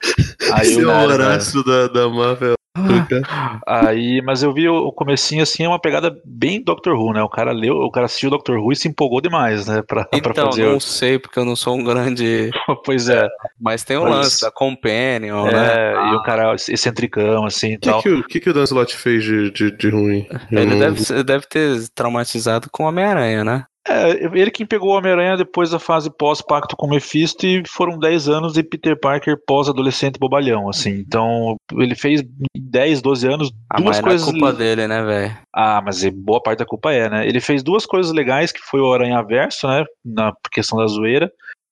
Aí 0.51 0.67
Esse 0.67 0.79
é 0.79 0.83
eu, 0.83 0.89
o 0.89 1.05
Horácio 1.05 1.63
da, 1.63 1.87
da 1.87 2.09
Marvel. 2.09 2.55
Aí, 3.65 4.21
mas 4.21 4.43
eu 4.43 4.53
vi 4.53 4.67
o, 4.67 4.91
comecinho, 4.91 5.43
assim, 5.43 5.63
é 5.63 5.67
uma 5.67 5.79
pegada 5.79 6.15
bem 6.25 6.61
Doctor 6.63 6.95
Who, 6.95 7.13
né? 7.13 7.21
O 7.21 7.29
cara 7.29 7.51
leu, 7.51 7.75
o 7.75 7.91
cara 7.91 8.05
assistiu 8.05 8.29
Doctor 8.29 8.57
Who 8.59 8.71
e 8.71 8.75
se 8.75 8.87
empolgou 8.87 9.21
demais, 9.21 9.67
né? 9.67 9.81
Pra, 9.87 10.05
pra 10.05 10.17
Então, 10.17 10.45
fazer. 10.47 10.65
não 10.65 10.79
sei, 10.79 11.19
porque 11.19 11.37
eu 11.39 11.45
não 11.45 11.55
sou 11.55 11.75
um 11.77 11.83
grande. 11.83 12.49
Pois 12.85 13.07
é. 13.09 13.27
Mas 13.59 13.83
tem 13.83 13.97
o 13.97 14.03
Mas- 14.03 14.11
lance 14.13 14.41
da 14.41 14.51
Companion, 14.51 15.47
É, 15.47 15.53
né? 15.53 16.11
e 16.11 16.15
o 16.15 16.23
cara 16.23 16.53
excentricão, 16.55 17.45
assim 17.45 17.71
e 17.71 17.75
O 17.75 17.79
que, 17.79 17.89
tal. 17.89 18.01
que, 18.01 18.09
o 18.09 18.23
que, 18.23 18.39
que 18.39 18.49
o 18.49 18.53
Dan 18.53 18.63
Slott 18.63 18.95
fez 18.95 19.23
de, 19.23 19.51
de, 19.51 19.71
de 19.77 19.89
ruim? 19.89 20.27
Ele 20.51 20.65
não- 20.65 20.79
deve, 20.79 21.23
deve 21.23 21.45
ter 21.47 21.87
traumatizado 21.95 22.67
com 22.71 22.83
Homem-Aranha, 22.83 23.43
né? 23.43 23.65
É, 23.87 24.11
ele 24.33 24.49
quem 24.49 24.65
pegou 24.65 24.91
o 24.91 24.97
Homem-Aranha 24.97 25.35
depois 25.35 25.71
da 25.71 25.79
fase 25.79 26.09
pós-pacto 26.09 26.75
com 26.77 26.87
o 26.87 26.89
Mephisto 26.89 27.45
e 27.45 27.63
foram 27.67 27.99
10 27.99 28.29
anos 28.29 28.53
de 28.53 28.63
Peter 28.63 28.97
Parker 28.97 29.37
pós-adolescente 29.45 30.17
bobalhão, 30.17 30.69
assim. 30.69 30.91
Então, 30.91 31.57
ele 31.73 31.93
fez 31.93 32.21
em 32.21 32.27
10, 32.57 33.01
12 33.01 33.27
anos 33.27 33.51
Ah, 33.69 33.81
duas 33.81 33.87
mas 33.87 33.99
é 33.99 34.01
coisas... 34.01 34.31
culpa 34.31 34.53
dele, 34.53 34.87
né, 34.87 35.03
velho? 35.03 35.37
Ah, 35.53 35.81
mas 35.83 36.03
é- 36.03 36.11
boa 36.11 36.41
parte 36.41 36.59
da 36.59 36.65
culpa 36.65 36.93
é, 36.93 37.09
né? 37.09 37.27
Ele 37.27 37.41
fez 37.41 37.61
duas 37.61 37.85
coisas 37.85 38.13
legais, 38.13 38.51
que 38.51 38.61
foi 38.61 38.79
o 38.79 38.93
Aranha 38.93 39.21
Verso, 39.21 39.67
né? 39.67 39.83
Na 40.05 40.33
questão 40.51 40.79
da 40.79 40.87
zoeira. 40.87 41.29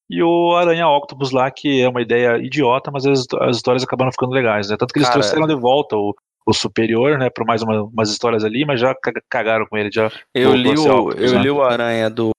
E 0.10 0.22
o 0.22 0.54
Aranha 0.58 0.90
Octopus 0.90 1.32
lá, 1.32 1.50
que 1.50 1.82
é 1.82 1.88
uma 1.88 2.02
ideia 2.02 2.38
idiota, 2.38 2.92
mas 2.92 3.06
as, 3.06 3.26
as 3.40 3.56
histórias 3.56 3.82
acabaram 3.84 4.12
ficando 4.12 4.34
legais, 4.34 4.70
né? 4.70 4.76
Tanto 4.78 4.92
que 4.92 5.00
eles 5.00 5.08
Cara, 5.08 5.22
trouxeram 5.22 5.48
de 5.48 5.56
volta 5.56 5.96
o, 5.96 6.14
o 6.46 6.54
Superior, 6.54 7.18
né? 7.18 7.30
Por 7.30 7.46
mais 7.46 7.62
uma- 7.62 7.84
umas 7.84 8.10
histórias 8.10 8.44
ali, 8.44 8.66
mas 8.66 8.80
já 8.80 8.94
caga- 8.96 9.22
cagaram 9.30 9.66
com 9.68 9.78
ele, 9.78 9.90
já 9.92 10.12
Eu 10.34 10.54
li 10.56 10.70
o, 10.70 10.82
Octopus, 10.82 11.16
eu 11.22 11.34
né? 11.36 11.42
li 11.42 11.50
o 11.50 11.62
Aranha 11.64 12.10
do. 12.10 12.32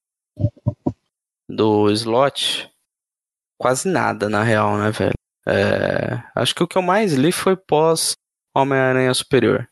do 1.48 1.90
Slot. 1.90 2.70
Quase 3.58 3.88
nada, 3.88 4.28
na 4.28 4.42
real, 4.42 4.76
né, 4.76 4.90
velho? 4.90 5.12
É, 5.46 6.22
acho 6.34 6.54
que 6.54 6.62
o 6.62 6.66
que 6.68 6.76
eu 6.78 6.82
mais 6.82 7.12
li 7.14 7.30
foi 7.32 7.56
pós 7.56 8.12
Homem-Aranha 8.56 9.12
Superior. 9.14 9.68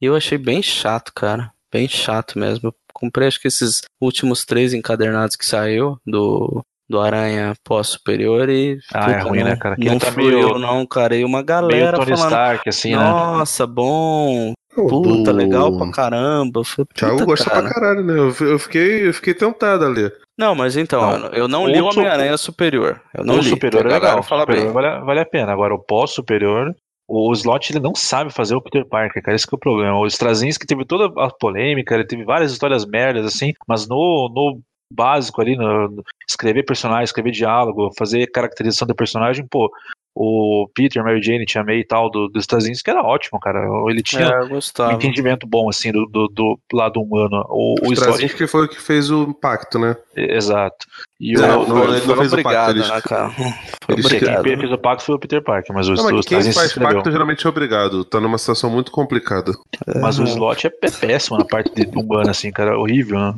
E 0.00 0.06
eu 0.06 0.16
achei 0.16 0.36
bem 0.38 0.62
chato, 0.62 1.12
cara. 1.14 1.52
Bem 1.72 1.88
chato 1.88 2.38
mesmo. 2.38 2.68
Eu 2.68 2.74
comprei 2.92 3.28
acho 3.28 3.40
que 3.40 3.48
esses 3.48 3.82
últimos 4.00 4.44
três 4.44 4.74
encadernados 4.74 5.36
que 5.36 5.46
saiu 5.46 5.98
do, 6.06 6.64
do 6.92 7.00
Aranha 7.00 7.54
pós-superior 7.64 8.48
e. 8.48 8.78
Ah, 8.94 9.10
é 9.10 9.18
ruim, 9.22 9.38
não, 9.40 9.46
né, 9.46 9.56
cara? 9.56 9.74
Que 9.74 9.84
Não 9.86 9.98
tá 9.98 10.12
fluiu, 10.12 10.30
meio- 10.48 10.58
não, 10.58 10.86
cara. 10.86 11.16
E 11.16 11.24
uma 11.24 11.38
Meio 11.38 11.46
galera 11.46 11.96
Tony 11.96 12.10
falando. 12.12 12.26
Stark, 12.30 12.68
assim, 12.68 12.90
né? 12.94 13.02
Nossa, 13.02 13.66
bom. 13.66 14.52
O 14.76 14.86
Puta, 14.88 15.32
do- 15.32 15.36
legal 15.36 15.76
pra 15.76 15.90
caramba. 15.90 16.60
Eu 16.60 16.64
falei, 16.64 16.86
O 16.90 16.94
Thiago 16.94 17.12
puta, 17.14 17.24
gosta 17.26 17.50
cara. 17.50 17.62
pra 17.62 17.74
caralho, 17.74 18.04
né? 18.04 18.18
Eu, 18.18 18.58
fiquei, 18.58 19.06
eu 19.08 19.12
fiquei 19.12 19.34
tentado 19.34 19.84
a 19.84 19.88
ler. 19.88 20.14
Não, 20.38 20.54
mas 20.54 20.76
então, 20.76 21.00
Não. 21.18 21.26
eu- 21.26 21.32
eu 21.32 21.48
não 21.48 21.66
li 21.66 21.80
o 21.80 21.86
Homem-Aranha 21.86 22.36
Superior. 22.38 23.00
Eu 23.14 23.24
não 23.24 23.34
o 23.34 23.38
li. 23.38 23.50
superior 23.50 23.84
é 23.86 23.92
legal. 23.92 24.22
Fala 24.22 24.42
o 24.42 24.46
superior 24.46 24.64
bem. 24.66 24.72
vale, 24.72 25.04
vale 25.04 25.20
a 25.20 25.26
pena. 25.26 25.52
Agora, 25.52 25.74
o 25.74 25.78
pós-superior, 25.78 26.74
o 27.06 27.30
Slot 27.34 27.70
ele 27.70 27.80
não 27.80 27.94
sabe 27.94 28.32
fazer 28.32 28.54
o 28.54 28.62
Peter 28.62 28.86
Parker, 28.88 29.22
cara. 29.22 29.34
Esse 29.34 29.46
que 29.46 29.54
é 29.54 29.56
o 29.56 29.60
problema. 29.60 29.98
O 29.98 30.06
Straczynski 30.06 30.66
teve 30.66 30.86
toda 30.86 31.04
a 31.22 31.28
polêmica, 31.28 31.94
ele 31.94 32.06
teve 32.06 32.24
várias 32.24 32.50
histórias 32.50 32.86
merdas, 32.86 33.26
assim, 33.26 33.52
mas 33.68 33.86
no, 33.86 34.30
no 34.34 34.58
básico 34.92 35.40
ali, 35.40 35.56
no, 35.56 35.88
no- 35.88 36.04
escrever 36.28 36.64
personagem, 36.64 37.04
escrever 37.04 37.30
diálogo, 37.30 37.90
fazer 37.96 38.26
caracterização 38.30 38.86
do 38.86 38.94
personagem, 38.94 39.46
pô, 39.46 39.70
o 40.14 40.68
Peter, 40.74 41.02
Mary 41.02 41.22
Jane, 41.22 41.44
Tia 41.46 41.64
May 41.64 41.78
e 41.80 41.84
tal, 41.84 42.10
do, 42.10 42.28
do 42.28 42.38
Straczynski 42.38 42.90
era 42.90 43.02
ótimo, 43.02 43.40
cara. 43.40 43.60
Ele 43.88 44.02
tinha 44.02 44.26
É, 44.26 44.40
um 44.44 44.90
entendimento 44.92 45.46
bom, 45.46 45.68
assim, 45.70 45.90
do, 45.90 46.06
do, 46.06 46.28
do 46.28 46.58
lado 46.72 47.00
humano. 47.00 47.44
O, 47.48 47.76
o 47.82 47.88
O 47.88 47.92
Straczynski 47.92 48.46
foi 48.46 48.66
o 48.66 48.68
que 48.68 48.80
fez 48.80 49.10
o 49.10 49.32
pacto, 49.32 49.78
né? 49.78 49.96
exato. 50.14 50.86
E 51.18 51.32
Não, 51.34 51.62
o, 51.62 51.66
não, 51.68 51.84
ele 51.84 52.06
não 52.06 52.16
fez 52.16 52.32
o 52.32 52.36
pacto, 52.42 52.48
obrigado, 52.48 52.70
ele- 52.70 52.80
né, 52.88 53.00
cara? 53.00 53.30
Foi 53.30 53.96
Quem 53.96 54.04
obrigado. 54.04 54.42
fez 54.44 54.72
o 54.72 54.78
pacto 54.78 55.04
foi 55.04 55.14
o 55.14 55.18
Peter 55.18 55.42
Parker, 55.42 55.74
mas 55.74 55.88
o, 55.88 55.94
Não, 55.94 56.06
o 56.08 56.12
mas 56.12 56.26
quem 56.26 56.42
faz 56.52 56.66
escreveu. 56.68 56.94
pacto 56.96 57.10
geralmente 57.10 57.46
é 57.46 57.48
obrigado. 57.48 58.04
Tá 58.04 58.20
numa 58.20 58.38
situação 58.38 58.68
muito 58.70 58.90
complicada. 58.92 59.52
Mas 60.00 60.18
o 60.18 60.24
slot 60.24 60.66
é 60.66 60.70
pé- 60.70 60.90
péssimo 60.90 61.38
na 61.38 61.44
parte 61.44 61.72
de 61.74 61.96
humana, 61.98 62.32
assim, 62.32 62.50
cara. 62.50 62.78
Horrível, 62.78 63.18
né? 63.18 63.34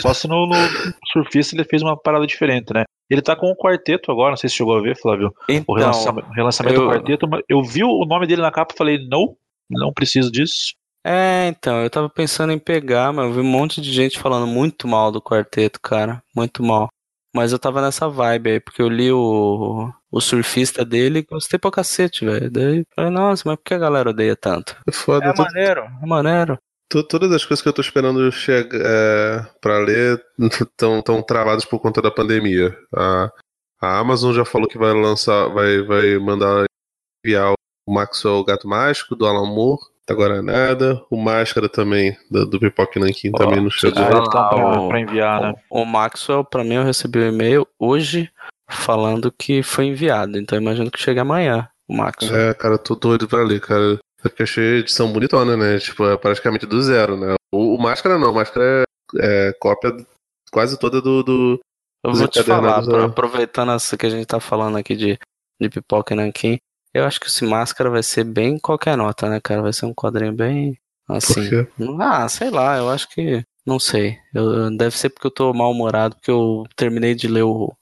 Só 0.00 0.12
se 0.12 0.26
no, 0.28 0.46
no 0.46 0.56
surfista 1.12 1.54
ele 1.56 1.64
fez 1.64 1.80
uma 1.82 1.96
parada 1.96 2.26
diferente, 2.26 2.72
né? 2.74 2.84
Ele 3.12 3.22
tá 3.22 3.36
com 3.36 3.50
o 3.50 3.56
quarteto 3.56 4.10
agora, 4.10 4.30
não 4.30 4.36
sei 4.36 4.48
se 4.48 4.56
chegou 4.56 4.76
a 4.76 4.80
ver, 4.80 4.96
Flávio. 4.96 5.28
O 5.48 5.52
Então, 5.52 5.74
relançamento, 5.76 6.28
relançamento 6.30 6.74
eu- 6.76 6.80
do 6.82 6.88
quarteto. 6.88 7.28
mas 7.28 7.42
Eu 7.48 7.62
vi 7.62 7.84
o 7.84 8.04
nome 8.04 8.26
dele 8.26 8.42
na 8.42 8.50
capa 8.50 8.72
e 8.74 8.78
falei, 8.78 9.06
não, 9.08 9.36
não 9.70 9.92
preciso 9.92 10.30
disso. 10.32 10.74
é, 11.04 11.48
então, 11.48 11.82
eu 11.82 11.90
tava 11.90 12.08
pensando 12.08 12.52
em 12.52 12.58
pegar, 12.58 13.12
mas 13.12 13.26
eu 13.26 13.32
vi 13.32 13.40
um 13.40 13.44
monte 13.44 13.80
de 13.80 13.92
gente 13.92 14.18
falando 14.18 14.46
muito 14.46 14.86
mal 14.88 15.10
do 15.12 15.20
quarteto, 15.20 15.80
cara. 15.80 16.22
Muito 16.34 16.62
mal. 16.62 16.88
Mas 17.34 17.50
eu 17.50 17.58
tava 17.58 17.80
nessa 17.82 18.08
vibe 18.08 18.50
aí, 18.50 18.60
porque 18.60 18.80
eu 18.82 18.88
li 18.88 19.10
o, 19.10 19.90
o 20.10 20.20
surfista 20.20 20.84
dele 20.84 21.20
e 21.20 21.22
gostei 21.22 21.58
pra 21.58 21.70
cacete, 21.70 22.24
velho. 22.26 22.50
Daí 22.50 22.78
eu 22.80 22.84
falei, 22.94 23.10
nossa, 23.10 23.42
mas 23.46 23.56
por 23.56 23.64
que 23.64 23.74
a 23.74 23.78
galera 23.78 24.10
odeia 24.10 24.36
tanto? 24.36 24.76
É 24.86 24.92
foda. 24.92 25.26
É 25.26 25.32
to- 25.32 25.42
maneiro, 25.42 25.80
é 26.02 26.06
maneiro. 26.06 26.58
To- 26.92 27.02
todas 27.04 27.32
as 27.32 27.44
coisas 27.44 27.62
que 27.62 27.68
eu 27.68 27.72
tô 27.72 27.80
esperando 27.80 28.30
chegar 28.30 28.78
é, 28.80 29.46
pra 29.60 29.78
ler 29.78 30.22
estão 30.38 31.00
tão 31.02 31.22
travadas 31.22 31.64
por 31.64 31.80
conta 31.80 32.00
da 32.02 32.10
pandemia. 32.10 32.76
A, 32.94 33.30
a 33.80 33.98
Amazon 33.98 34.32
já 34.34 34.44
falou 34.44 34.68
que 34.68 34.78
vai 34.78 34.92
lançar, 34.92 35.48
vai, 35.48 35.82
vai 35.82 36.18
mandar 36.18 36.64
enviar 37.24 37.52
o 37.88 37.92
Maxwell 37.92 38.44
Gato 38.44 38.68
Mágico, 38.68 39.16
do 39.16 39.26
Alan 39.26 39.46
Moore. 39.46 39.80
Até 40.04 40.12
Agora 40.14 40.42
nada. 40.42 41.00
O 41.08 41.16
Máscara 41.16 41.68
também, 41.68 42.16
do, 42.28 42.44
do 42.44 42.58
Pipoque 42.58 42.98
Nankin, 42.98 43.30
Ó, 43.34 43.38
também 43.38 43.60
não 43.62 43.70
você 43.70 43.88
chegou. 43.88 44.02
Ah, 44.02 44.28
tá 44.28 44.48
pra, 44.48 44.80
o- 44.80 44.88
pra 44.88 45.00
enviar, 45.00 45.40
né? 45.40 45.54
O, 45.70 45.82
o 45.82 45.86
Maxwell, 45.86 46.44
pra 46.44 46.64
mim, 46.64 46.74
eu 46.74 46.82
recebi 46.84 47.20
o 47.20 47.28
e-mail 47.28 47.66
hoje 47.78 48.28
falando 48.68 49.30
que 49.30 49.62
foi 49.62 49.84
enviado. 49.86 50.38
Então 50.38 50.58
eu 50.58 50.62
imagino 50.62 50.90
que 50.90 51.00
chega 51.00 51.22
amanhã, 51.22 51.68
o 51.88 51.96
Max. 51.96 52.28
É, 52.30 52.52
cara, 52.54 52.78
tô 52.78 52.94
doido 52.96 53.28
pra 53.28 53.44
ler, 53.44 53.60
cara. 53.60 53.98
É 54.24 54.28
porque 54.28 54.42
eu 54.42 54.44
achei 54.44 54.76
a 54.76 54.78
edição 54.78 55.12
bonitona, 55.12 55.56
né? 55.56 55.78
Tipo, 55.78 56.04
é 56.06 56.16
praticamente 56.16 56.66
do 56.66 56.80
zero, 56.82 57.16
né? 57.16 57.34
O, 57.52 57.74
o 57.76 57.78
Máscara 57.82 58.18
não, 58.18 58.30
o 58.30 58.34
Máscara 58.34 58.84
é, 59.18 59.48
é 59.48 59.52
cópia 59.54 59.94
quase 60.52 60.78
toda 60.78 61.00
do. 61.00 61.22
do 61.22 61.60
Eu 62.04 62.12
vou 62.14 62.28
te 62.28 62.42
falar, 62.42 62.82
pra- 62.82 63.04
aproveitando 63.06 63.72
essa 63.72 63.96
que 63.96 64.06
a 64.06 64.10
gente 64.10 64.26
tá 64.26 64.38
falando 64.40 64.76
aqui 64.78 64.94
de, 64.94 65.18
de 65.60 65.68
pipoca 65.68 66.14
e 66.14 66.16
nanquim, 66.16 66.58
eu 66.94 67.04
acho 67.04 67.18
que 67.20 67.26
esse 67.26 67.44
máscara 67.44 67.90
vai 67.90 68.02
ser 68.02 68.24
bem 68.24 68.58
qualquer 68.58 68.96
nota, 68.96 69.28
né, 69.28 69.40
cara? 69.40 69.62
Vai 69.62 69.72
ser 69.72 69.86
um 69.86 69.94
quadrinho 69.94 70.32
bem 70.32 70.76
assim. 71.08 71.48
Ah, 72.00 72.28
sei 72.28 72.50
lá, 72.50 72.76
eu 72.78 72.88
acho 72.88 73.08
que. 73.08 73.44
Não 73.66 73.78
sei. 73.78 74.18
Eu, 74.34 74.76
deve 74.76 74.96
ser 74.96 75.08
porque 75.10 75.26
eu 75.26 75.30
tô 75.30 75.52
mal-humorado, 75.54 76.16
porque 76.16 76.30
eu 76.30 76.64
terminei 76.76 77.14
de 77.14 77.28
ler 77.28 77.42
o 77.42 77.72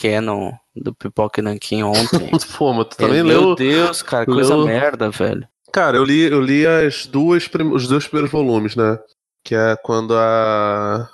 Canon 0.00 0.52
do 0.74 0.94
Pipoca 0.94 1.40
e 1.40 1.42
Nanquim 1.42 1.82
ontem. 1.82 2.30
Pô, 2.58 2.72
mas 2.72 2.86
tu 2.88 2.96
também 2.96 3.20
É, 3.20 3.22
Meu 3.22 3.40
leu. 3.48 3.54
Deus, 3.54 4.02
cara, 4.02 4.24
coisa 4.26 4.56
leu- 4.56 4.64
merda, 4.66 5.10
velho. 5.10 5.46
Cara, 5.72 5.96
eu 5.96 6.04
li, 6.04 6.22
eu 6.22 6.40
li 6.40 6.66
as 6.66 7.06
duas, 7.06 7.46
prim- 7.48 7.72
os 7.72 7.86
dois 7.86 8.04
primeiros 8.06 8.30
volumes, 8.30 8.74
né? 8.76 8.98
Que 9.44 9.54
é 9.54 9.76
quando 9.76 10.14
a. 10.16 11.08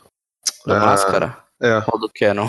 Do 0.64 0.72
a- 0.74 0.80
Máscara? 0.80 1.38
É. 1.60 1.82
Ou 1.92 1.98
do 1.98 2.10
Canon? 2.14 2.46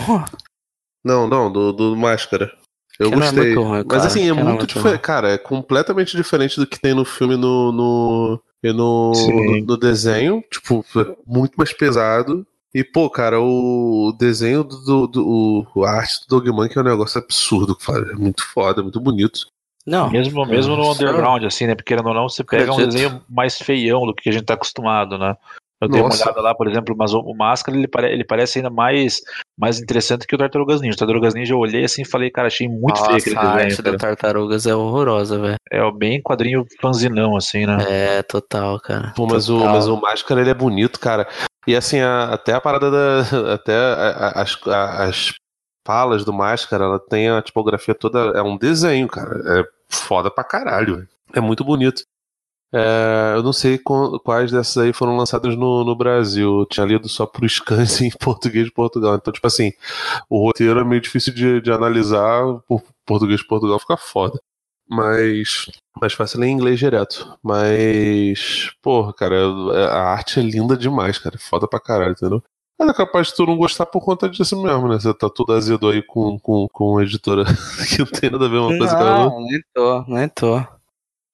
Não, 1.04 1.26
não, 1.28 1.50
do, 1.50 1.72
do 1.72 1.96
Máscara. 1.96 2.50
Eu 2.98 3.10
Canon 3.10 3.22
é 3.22 3.26
gostei. 3.26 3.54
muito 3.54 3.62
ruim, 3.62 3.84
Mas 3.88 4.06
assim, 4.06 4.24
é 4.24 4.28
Canon 4.28 4.40
é 4.40 4.44
muito 4.44 4.58
muito 4.58 4.74
diferente. 4.74 5.00
Cara, 5.00 5.30
é 5.30 5.38
completamente 5.38 6.16
diferente 6.16 6.58
do 6.58 6.66
que 6.66 6.80
tem 6.80 6.94
no 6.94 7.04
filme 7.04 7.36
no. 7.36 7.72
no 7.72 8.42
e 8.62 8.72
no, 8.72 9.14
Sim. 9.14 9.62
no 9.62 9.76
desenho. 9.76 10.42
Tipo, 10.50 10.84
é 10.96 11.16
muito 11.26 11.54
mais 11.56 11.72
pesado. 11.72 12.44
E, 12.74 12.82
pô, 12.84 13.08
cara, 13.08 13.40
o 13.40 14.14
desenho 14.18 14.64
do. 14.64 15.06
do, 15.06 15.06
do- 15.06 15.84
a 15.84 15.90
arte 15.90 16.26
do 16.28 16.40
Dogman 16.40 16.68
que 16.68 16.78
é 16.78 16.82
um 16.82 16.84
negócio 16.84 17.18
absurdo, 17.20 17.76
cara. 17.76 18.10
É 18.12 18.14
muito 18.14 18.44
foda, 18.44 18.80
é 18.80 18.82
muito 18.82 19.00
bonito. 19.00 19.46
Não. 19.88 20.10
Mesmo, 20.10 20.44
mesmo 20.46 20.76
no 20.76 20.82
Nossa. 20.84 21.02
underground, 21.02 21.44
assim, 21.44 21.66
né? 21.66 21.74
Porque 21.74 21.94
querendo 21.94 22.08
ou 22.08 22.14
não, 22.14 22.28
você 22.28 22.44
pega 22.44 22.72
um 22.72 22.76
desenho 22.76 23.22
mais 23.28 23.56
feião 23.58 24.04
do 24.06 24.14
que 24.14 24.28
a 24.28 24.32
gente 24.32 24.44
tá 24.44 24.54
acostumado, 24.54 25.16
né? 25.18 25.34
Eu 25.80 25.88
dei 25.88 26.00
uma 26.00 26.08
Nossa. 26.08 26.24
olhada 26.24 26.40
lá, 26.40 26.54
por 26.56 26.66
exemplo, 26.68 26.92
mas 26.98 27.14
o, 27.14 27.20
o 27.20 27.36
Máscara, 27.36 27.76
ele, 27.78 27.86
pare- 27.86 28.12
ele 28.12 28.24
parece 28.24 28.58
ainda 28.58 28.68
mais, 28.68 29.20
mais 29.56 29.80
interessante 29.80 30.26
que 30.26 30.34
o 30.34 30.38
Tartarugas 30.38 30.80
Ninja. 30.80 30.96
O 30.96 30.98
Tartarugas 30.98 31.34
Ninja 31.34 31.54
eu 31.54 31.58
olhei 31.58 31.84
assim 31.84 32.02
e 32.02 32.04
falei, 32.04 32.30
cara, 32.30 32.48
achei 32.48 32.66
muito 32.68 32.96
feio 33.06 33.16
aquele 33.18 33.34
Nossa, 33.36 33.46
a 33.48 33.52
desenho. 33.52 33.70
arte 33.70 33.82
da 33.82 33.90
cara. 33.96 33.98
Tartarugas 34.16 34.66
é 34.66 34.74
horrorosa, 34.74 35.38
velho. 35.38 35.54
É 35.70 35.92
bem 35.92 36.20
quadrinho 36.20 36.66
fanzinão, 36.82 37.36
assim, 37.36 37.64
né? 37.64 37.76
É, 37.88 38.22
total, 38.24 38.80
cara. 38.80 39.12
Pô, 39.14 39.26
mas 39.26 39.48
o, 39.48 39.56
Total. 39.58 39.72
mas 39.72 39.86
o 39.86 39.96
Máscara 40.00 40.40
ele 40.40 40.50
é 40.50 40.54
bonito, 40.54 40.98
cara. 40.98 41.28
E 41.64 41.76
assim, 41.76 42.00
a- 42.00 42.24
até 42.32 42.54
a 42.54 42.60
parada 42.60 42.90
da. 42.90 43.20
Até 43.54 43.76
a- 43.76 44.32
a- 44.34 44.42
as, 44.42 44.58
a- 44.66 45.04
as 45.04 45.32
falas 45.86 46.24
do 46.24 46.32
Máscara, 46.32 46.84
ela 46.84 46.98
tem 46.98 47.28
a 47.30 47.40
tipografia 47.40 47.94
toda. 47.94 48.36
É 48.36 48.42
um 48.42 48.58
desenho, 48.58 49.06
cara. 49.06 49.40
É 49.60 49.77
foda 49.90 50.30
pra 50.30 50.44
caralho. 50.44 51.06
É 51.34 51.40
muito 51.40 51.64
bonito. 51.64 52.02
É, 52.72 53.32
eu 53.34 53.42
não 53.42 53.52
sei 53.52 53.78
qu- 53.78 54.20
quais 54.20 54.52
dessas 54.52 54.76
aí 54.76 54.92
foram 54.92 55.16
lançadas 55.16 55.56
no, 55.56 55.84
no 55.84 55.96
Brasil. 55.96 56.60
Eu 56.60 56.66
tinha 56.66 56.84
lido 56.86 57.08
só 57.08 57.26
pro 57.26 57.48
Scanse 57.48 58.04
em 58.08 58.10
português 58.10 58.66
de 58.66 58.72
Portugal. 58.72 59.14
Então, 59.16 59.32
tipo 59.32 59.46
assim, 59.46 59.72
o 60.28 60.44
roteiro 60.44 60.80
é 60.80 60.84
meio 60.84 61.00
difícil 61.00 61.32
de, 61.34 61.60
de 61.60 61.72
analisar. 61.72 62.42
Por 62.68 62.82
português 63.06 63.40
de 63.40 63.46
Portugal 63.46 63.78
fica 63.78 63.96
foda. 63.96 64.38
Mas. 64.88 65.66
Mais 66.00 66.12
fácil 66.12 66.40
ler 66.40 66.48
em 66.48 66.52
inglês 66.52 66.78
direto. 66.78 67.36
Mas. 67.42 68.70
Porra, 68.82 69.12
cara, 69.14 69.36
a 69.90 70.02
arte 70.12 70.38
é 70.40 70.42
linda 70.42 70.76
demais, 70.76 71.18
cara. 71.18 71.36
É 71.36 71.38
Foda 71.38 71.66
pra 71.68 71.80
caralho, 71.80 72.12
entendeu? 72.12 72.42
Mas 72.78 72.88
é 72.88 72.94
capaz 72.94 73.26
de 73.28 73.34
tu 73.34 73.44
não 73.46 73.56
gostar 73.56 73.86
por 73.86 74.00
conta 74.00 74.28
disso 74.28 74.60
mesmo, 74.62 74.86
né? 74.88 74.98
Você 75.00 75.12
tá 75.12 75.28
tudo 75.28 75.52
azedo 75.52 75.88
aí 75.88 76.02
com, 76.02 76.38
com, 76.38 76.68
com 76.72 77.00
editora 77.00 77.44
que 77.88 77.98
não 77.98 78.06
tem 78.06 78.30
nada 78.30 78.46
a 78.46 78.48
ver 78.48 78.58
uma 78.58 78.76
coisa 78.78 78.96
com 78.96 79.02
a 79.02 79.18
outra. 79.24 79.30
Não, 79.38 79.44
nem 79.46 79.60
tô, 79.74 80.04
nem 80.06 80.28
tô. 80.28 80.78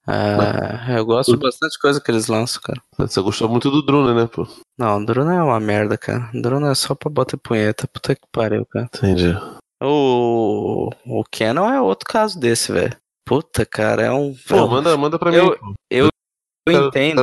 É, 0.06 0.98
eu 0.98 1.04
gosto 1.06 1.32
de 1.32 1.38
bastante 1.38 1.78
coisa 1.78 1.98
que 2.00 2.10
eles 2.10 2.26
lançam, 2.26 2.60
cara. 2.62 2.80
Você 2.98 3.20
gostou 3.22 3.48
muito 3.48 3.70
do 3.70 3.82
Drone, 3.82 4.14
né, 4.14 4.26
pô? 4.26 4.46
Não, 4.78 5.02
Druna 5.02 5.34
é 5.34 5.42
uma 5.42 5.58
merda, 5.60 5.96
cara. 5.96 6.30
Druna 6.34 6.70
é 6.72 6.74
só 6.74 6.94
pra 6.94 7.10
bater 7.10 7.38
punheta. 7.38 7.86
Puta 7.88 8.14
que 8.14 8.20
pariu, 8.30 8.66
cara. 8.66 8.88
Entendi. 8.94 9.34
O, 9.82 10.90
o 11.06 11.24
Canon 11.30 11.70
é 11.70 11.80
outro 11.80 12.06
caso 12.06 12.38
desse, 12.38 12.70
velho. 12.72 12.94
Puta, 13.26 13.64
cara, 13.64 14.02
é 14.02 14.10
um. 14.12 14.32
é 14.32 14.34
Pô, 14.48 14.56
um- 14.64 14.68
manda, 14.68 14.96
manda 14.96 15.18
pra 15.18 15.32
Eu- 15.32 15.50
mim. 15.52 15.56
pô. 15.58 15.74
Eu 15.90 16.08
Quero- 16.66 16.86
entendo, 16.88 17.22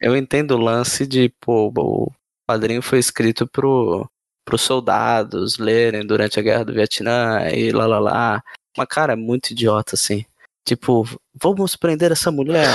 eu 0.00 0.16
entendo 0.16 0.52
o 0.52 0.58
lance 0.58 1.06
de, 1.06 1.32
pô, 1.40 1.72
o 1.76 2.12
quadrinho 2.48 2.82
foi 2.82 2.98
escrito 2.98 3.46
pro, 3.46 4.08
pros 4.44 4.62
soldados 4.62 5.58
lerem 5.58 6.06
durante 6.06 6.38
a 6.38 6.42
guerra 6.42 6.64
do 6.64 6.72
Vietnã 6.72 7.48
e 7.50 7.70
lá 7.72 7.86
lá 7.86 7.98
lá. 7.98 8.42
Mas, 8.76 8.86
cara, 8.88 9.12
é 9.14 9.16
muito 9.16 9.50
idiota, 9.50 9.94
assim. 9.94 10.24
Tipo, 10.64 11.04
vamos 11.34 11.76
prender 11.76 12.10
essa 12.12 12.30
mulher, 12.30 12.68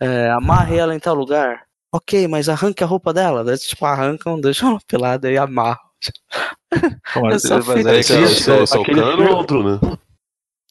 é, 0.00 0.30
amarre 0.30 0.76
ela 0.76 0.94
em 0.94 1.00
tal 1.00 1.14
lugar. 1.14 1.64
Ok, 1.92 2.28
mas 2.28 2.48
arranque 2.48 2.84
a 2.84 2.86
roupa 2.86 3.12
dela. 3.14 3.42
Daí, 3.42 3.56
tipo, 3.56 3.84
arrancam, 3.86 4.38
deixam 4.40 4.70
ela 4.70 4.80
pelada 4.86 5.30
e 5.30 5.38
amarram. 5.38 5.78
Pô, 7.14 7.22
mas- 7.22 7.44
Essa 7.44 7.56
mas 7.56 7.66
fita 7.66 7.90
é 7.90 7.98
Esse 7.98 8.12
é, 8.14 8.62
esse 8.62 8.76
é 8.76 8.78
o 8.78 8.84
Cano 8.84 9.30
ou 9.32 9.40
o 9.40 9.46
Drone? 9.46 9.80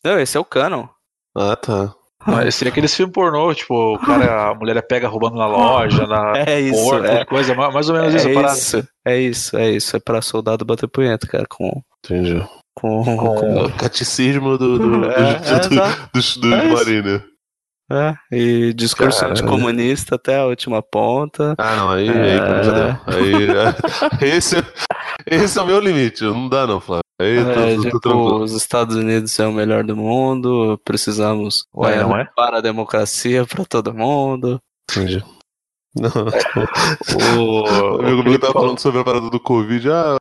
Não, 0.03 0.19
esse 0.19 0.37
é 0.37 0.39
o 0.39 0.45
canon. 0.45 0.87
Ah, 1.35 1.55
tá. 1.55 1.93
Mas 2.27 2.55
seria 2.55 2.71
aqueles 2.71 2.93
filmes 2.93 3.13
pornô, 3.13 3.53
tipo, 3.55 3.95
o 3.95 3.99
cara, 3.99 4.49
a 4.51 4.53
mulher 4.53 4.79
pega 4.85 5.07
roubando 5.07 5.37
na 5.37 5.47
loja, 5.47 6.05
na 6.05 6.33
É 6.45 6.59
isso, 6.59 6.83
porta, 6.83 7.07
é. 7.07 7.25
coisa, 7.25 7.55
ma- 7.55 7.71
mais 7.71 7.89
ou 7.89 7.95
menos 7.95 8.13
isso, 8.13 8.27
a 8.27 8.31
É 8.31 8.35
isso, 8.51 8.87
é 9.05 9.17
isso, 9.19 9.57
é 9.57 9.69
isso. 9.71 9.95
É 9.95 9.99
pra 9.99 10.21
soldado 10.21 10.65
bater 10.65 10.87
punheta, 10.89 11.25
cara, 11.25 11.45
com... 11.49 11.81
Entendi. 12.05 12.45
Com, 12.75 13.03
Com- 13.03 13.15
com- 13.35 13.63
O 13.65 13.71
caticismo 13.73 14.57
do, 14.57 14.77
do, 14.77 15.05
É, 15.05 15.33
dos- 15.39 15.51
é, 15.51 15.59
do- 15.69 16.09
dos, 16.13 16.37
dos 16.37 16.51
É 16.53 16.65
isso. 16.65 16.73
Marines. 16.75 17.21
É, 17.89 18.13
e 18.33 18.73
discurso 18.73 19.21
Caralho. 19.21 19.39
anticomunista 19.39 20.15
até 20.15 20.37
a 20.39 20.45
última 20.45 20.83
ponta. 20.83 21.55
Ah, 21.57 21.75
não, 21.77 21.89
aí, 21.91 22.09
É. 22.09 22.11
aí 22.11 22.63
já 22.63 22.71
deu. 22.71 22.97
Aí, 23.07 24.27
esse, 24.35 24.57
esse 25.25 25.57
é 25.57 25.61
o 25.61 25.65
meu 25.65 25.79
limite, 25.79 26.21
não 26.25 26.49
dá 26.49 26.67
não, 26.67 26.81
Flávio. 26.81 27.01
Aí 27.19 27.37
É, 27.37 27.77
tipo, 27.79 28.35
os 28.35 28.53
Estados 28.53 28.95
Unidos 28.95 29.31
são 29.31 29.49
o 29.49 29.53
melhor 29.53 29.83
do 29.83 29.97
mundo, 29.97 30.79
precisamos 30.83 31.65
Ué, 31.75 31.95
é, 31.95 32.01
não 32.01 32.15
é? 32.15 32.25
para 32.35 32.59
a 32.59 32.61
democracia 32.61 33.45
para 33.45 33.65
todo 33.65 33.93
mundo. 33.93 34.61
Entendi. 34.91 35.23
Não, 35.97 36.11
O, 37.19 37.63
o 37.63 38.05
amigo 38.05 38.23
meu 38.23 38.39
tava 38.39 38.53
falando 38.53 38.79
sobre 38.79 39.01
a 39.01 39.03
parada 39.03 39.31
do 39.31 39.39
Covid, 39.39 39.89
ah, 39.89 40.17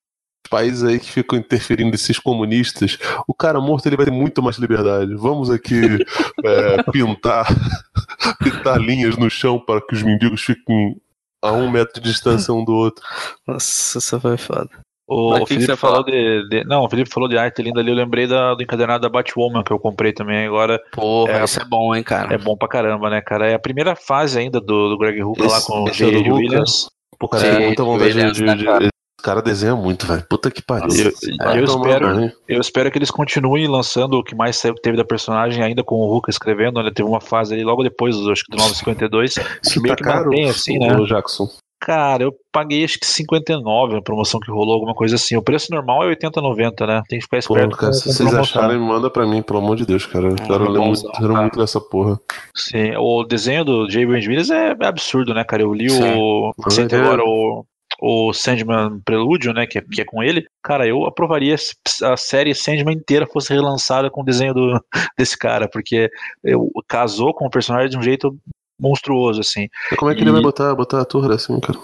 os 0.47 0.49
países 0.49 0.83
aí 0.83 0.99
que 0.99 1.11
ficam 1.11 1.39
interferindo 1.39 1.95
esses 1.95 2.19
comunistas, 2.19 2.97
o 3.29 3.35
cara 3.35 3.61
morto 3.61 3.87
ele 3.87 3.97
vai 3.97 4.07
ter 4.07 4.13
muito 4.13 4.43
mais 4.43 4.57
liberdade. 4.57 5.15
Vamos 5.15 5.51
aqui 5.51 5.83
é, 6.45 6.83
pintar, 6.85 7.47
pintar 8.43 8.81
linhas 8.81 9.19
no 9.19 9.29
chão 9.29 9.61
para 9.61 9.83
que 9.83 9.95
os 9.95 10.03
mendigos 10.03 10.43
fiquem 10.43 10.97
a 11.43 11.53
um 11.53 11.71
metro 11.71 12.01
de 12.01 12.09
distância 12.09 12.55
um 12.55 12.65
do 12.65 12.73
outro. 12.73 13.05
Nossa, 13.47 13.99
isso 13.99 14.21
foi 14.21 14.39
foda. 14.39 14.86
O 15.09 15.31
o 15.31 15.35
que 15.35 15.41
que 15.41 15.47
Felipe 15.47 15.65
você 15.67 15.73
ia 15.73 15.77
falou 15.77 16.05
de, 16.05 16.49
de- 16.49 16.65
Não, 16.65 16.85
o 16.85 16.89
Felipe 16.91 17.09
falou 17.11 17.29
de 17.29 17.39
arte 17.39 17.63
linda 17.63 17.81
ali. 17.81 17.91
Eu 17.91 17.97
lembrei 17.97 18.27
da, 18.27 18.55
do 18.55 18.63
encadernado 18.63 19.03
da 19.03 19.09
Batwoman 19.09 19.63
que 19.63 19.73
eu 19.73 19.79
comprei 19.79 20.13
também. 20.13 20.47
Agora 20.47 20.81
Porra, 20.93 21.33
É, 21.33 21.45
isso 21.45 21.61
é 21.61 21.65
bom, 21.65 21.95
hein, 21.95 22.03
cara. 22.03 22.35
é 22.35 22.39
bom 22.39 22.57
pra 22.57 22.67
caramba, 22.69 23.09
né, 23.09 23.21
cara? 23.21 23.49
É 23.49 23.55
a 23.55 23.59
primeira 23.59 23.95
fase 23.95 24.39
ainda 24.39 24.61
do, 24.61 24.89
do 24.91 24.99
Greg 24.99 25.23
Hooker 25.23 25.45
lá 25.49 25.59
Esse- 25.59 25.67
com 25.67 25.83
o 25.85 25.89
esse 25.89 26.03
é 26.03 26.07
do 26.07 26.13
J.J. 26.13 26.31
Hooker. 26.31 26.45
Williams. 26.45 26.91
Pô, 27.19 27.29
cara, 27.29 27.47
é 27.47 27.67
muita 27.67 27.85
vontade 27.85 28.11
de, 28.13 28.17
Williams, 28.19 28.37
de, 28.37 28.45
né, 28.45 28.55
de- 28.57 28.65
cara? 28.65 28.89
Cara 29.23 29.43
desenha 29.43 29.75
muito, 29.75 30.07
velho. 30.07 30.23
Puta 30.29 30.51
que 30.53 30.63
pariu. 30.63 30.89
Eu, 30.95 31.57
eu 31.57 31.65
tomar 31.67 31.87
espero, 31.89 32.07
banho. 32.15 32.33
eu 32.49 32.61
espero 32.61 32.91
que 32.93 32.99
eles 32.99 33.11
continuem 33.11 33.67
lançando 33.67 34.15
o 34.19 34.23
que 34.23 34.37
mais 34.37 34.61
teve 34.83 34.97
da 34.97 35.05
personagem, 35.05 35.65
ainda 35.65 35.83
com 35.83 35.97
o 35.97 36.15
Hooker 36.15 36.31
escrevendo. 36.31 36.79
Ele 36.79 36.93
teve 36.93 37.09
uma 37.09 37.21
fase 37.21 37.55
ali 37.55 37.65
logo 37.65 37.83
depois, 37.83 38.15
acho 38.15 38.45
que 38.45 38.53
do 38.55 38.59
952. 38.59 39.35
Isso 39.65 39.81
meio 39.83 39.97
tá 39.97 39.97
que 39.97 40.05
caro, 40.05 40.25
mantém 40.27 40.49
assim, 40.49 40.79
né? 40.79 40.95
Jackson. 41.07 41.49
Cara, 41.79 42.23
eu 42.25 42.33
paguei 42.51 42.85
acho 42.85 42.99
que 42.99 43.07
59 43.07 43.97
a 43.99 44.03
promoção 44.03 44.41
que 44.41 44.51
rolou, 44.51 44.75
alguma 44.75 44.95
coisa 44.95 45.17
assim. 45.17 45.37
O 45.37 45.43
preço 45.43 45.71
normal 45.71 46.03
é 46.05 46.07
80, 46.09 46.41
90, 46.41 46.87
né? 46.87 47.03
Tem 47.09 47.19
que 47.19 47.25
ficar 47.25 47.37
Pô, 47.47 47.55
esperto. 47.55 47.77
cara, 47.77 47.93
com- 47.93 47.99
se 47.99 48.03
vocês 48.05 48.17
promoção. 48.31 48.41
acharem, 48.63 48.79
manda 48.79 49.11
pra 49.11 49.27
mim, 49.27 49.43
pelo 49.43 49.59
amor 49.59 49.77
de 49.77 49.85
Deus, 49.87 50.07
cara. 50.07 50.29
Eu 50.29 50.35
quero 50.37 50.71
ler 50.71 50.81
muito, 50.81 51.03
quero 51.13 51.29
cara. 51.29 51.41
muito 51.43 51.59
dessa 51.59 51.81
porra. 51.81 52.19
Sim, 52.55 52.97
o 52.97 53.23
desenho 53.25 53.65
do 53.65 53.87
J. 53.89 54.07
Brand 54.07 54.25
Williams 54.27 54.51
é 54.51 54.75
absurdo, 54.83 55.35
né, 55.35 55.45
cara? 55.45 55.63
Eu 55.63 55.73
li 55.75 55.91
Sim. 55.91 56.03
o. 56.17 56.53
É- 56.91 56.97
agora 56.97 57.23
o. 57.25 57.65
O 57.99 58.31
Sandman 58.35 59.01
Prelúdio, 59.07 59.55
né? 59.55 59.67
Que 59.67 59.79
é, 59.79 59.81
que 59.81 60.03
é 60.03 60.05
com 60.05 60.23
ele. 60.23 60.45
Cara, 60.63 60.87
eu 60.87 61.07
aprovaria 61.07 61.57
se 61.57 61.75
a 62.05 62.15
série 62.15 62.55
Sandman 62.55 62.95
inteira 62.95 63.27
fosse 63.27 63.55
relançada 63.55 64.11
com 64.11 64.21
o 64.21 64.25
desenho 64.25 64.53
do, 64.53 64.79
desse 65.19 65.39
cara, 65.39 65.67
porque 65.67 66.11
eu, 66.45 66.69
casou 66.87 67.33
com 67.33 67.47
o 67.47 67.51
personagem 67.51 67.89
de 67.89 67.97
um 67.97 68.03
jeito 68.03 68.37
monstruoso, 68.79 69.41
assim. 69.41 69.69
Mas 69.91 69.99
como 69.99 70.11
é 70.11 70.15
que 70.15 70.23
ele 70.23 70.31
E- 70.31 70.33
vai 70.33 70.43
botar, 70.43 70.75
botar 70.75 71.01
a 71.01 71.05
torre 71.05 71.35
assim, 71.35 71.59
cara? 71.61 71.79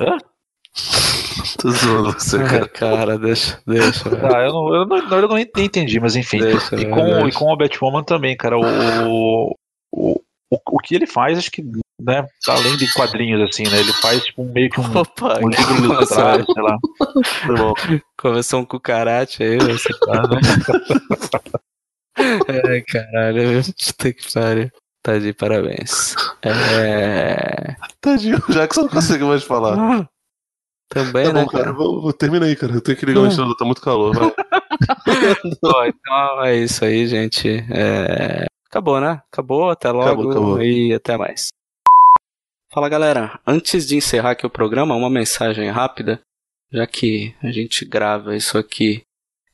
Hã? 0.00 0.18
Tô 1.58 1.70
zoando 1.70 2.12
você, 2.12 2.36
É, 2.42 2.48
cara. 2.48 2.68
cara, 2.68 3.18
deixa, 3.18 3.60
deixa. 3.66 4.08
Ah, 4.26 4.40
eu 4.44 4.52
não, 4.52 4.74
eu 4.74 4.86
não, 4.86 5.18
eu 5.20 5.28
não 5.28 5.38
entendi, 5.38 6.00
mas 6.00 6.16
enfim. 6.16 6.38
Deixa, 6.38 6.74
E 6.76 6.80
velho, 6.80 6.90
com, 6.90 7.28
e 7.28 7.32
com 7.32 7.44
o 7.52 7.56
Batwoman 7.56 8.02
também, 8.02 8.36
cara. 8.36 8.56
O, 8.58 8.62
o, 9.92 10.20
o, 10.50 10.58
o 10.70 10.78
que 10.78 10.94
ele 10.94 11.06
faz, 11.06 11.38
acho 11.38 11.50
que 11.50 11.62
né, 12.00 12.26
além 12.48 12.76
de 12.76 12.92
quadrinhos, 12.94 13.40
assim, 13.50 13.64
né? 13.64 13.78
Ele 13.80 13.92
faz 13.94 14.22
tipo 14.24 14.42
um- 14.42 14.52
meio 14.52 14.68
que 14.70 14.80
um, 14.80 14.96
Opa, 14.98 15.38
um 15.40 15.48
livro 15.48 15.84
ilustrado, 15.84 16.44
sei 16.52 16.62
lá. 16.62 16.76
Começou 18.18 18.60
um 18.60 18.64
cucarate 18.64 19.42
aí, 19.42 19.58
você 19.58 19.92
tá, 20.00 20.22
né? 20.28 20.40
Ai, 22.68 22.82
caralho, 22.82 23.62
puta 23.64 24.12
que 24.12 24.32
pariu. 24.32 24.70
Tá 25.04 25.18
de 25.18 25.34
parabéns. 25.34 26.14
É. 26.42 27.76
Tadinho, 28.00 28.42
já 28.48 28.66
que 28.66 28.74
você 28.74 28.80
não 28.80 28.88
consegue 28.88 29.22
mais 29.24 29.44
falar. 29.44 30.08
Também, 30.88 31.26
Tá 31.26 31.32
né, 31.32 31.42
bom, 31.44 31.48
cara. 31.50 31.64
cara? 31.64 31.76
Vou, 31.76 32.00
vou- 32.00 32.12
termina 32.12 32.46
aí, 32.46 32.56
cara. 32.56 32.72
Eu 32.72 32.80
tenho 32.80 32.96
que 32.96 33.04
ligar 33.04 33.20
o 33.20 33.24
ventilador, 33.24 33.54
tá 33.56 33.64
muito 33.66 33.82
calor. 33.82 34.14
Vai. 34.14 34.32
Bom, 35.62 35.84
então 35.84 36.44
é 36.44 36.56
isso 36.56 36.84
aí, 36.84 37.06
gente. 37.06 37.48
É, 37.70 38.46
Acabou, 38.66 38.98
né? 39.00 39.22
Acabou, 39.30 39.70
até 39.70 39.90
logo 39.90 40.04
Acabou, 40.08 40.30
acabou. 40.30 40.62
e 40.62 40.92
até 40.94 41.16
mais. 41.16 41.48
Fala 42.72 42.88
galera, 42.88 43.38
antes 43.46 43.86
de 43.86 43.96
encerrar 43.96 44.30
aqui 44.32 44.44
o 44.46 44.50
programa, 44.50 44.96
uma 44.96 45.08
mensagem 45.10 45.70
rápida, 45.70 46.20
já 46.72 46.86
que 46.86 47.34
a 47.42 47.52
gente 47.52 47.84
grava 47.84 48.34
isso 48.34 48.58
aqui 48.58 49.02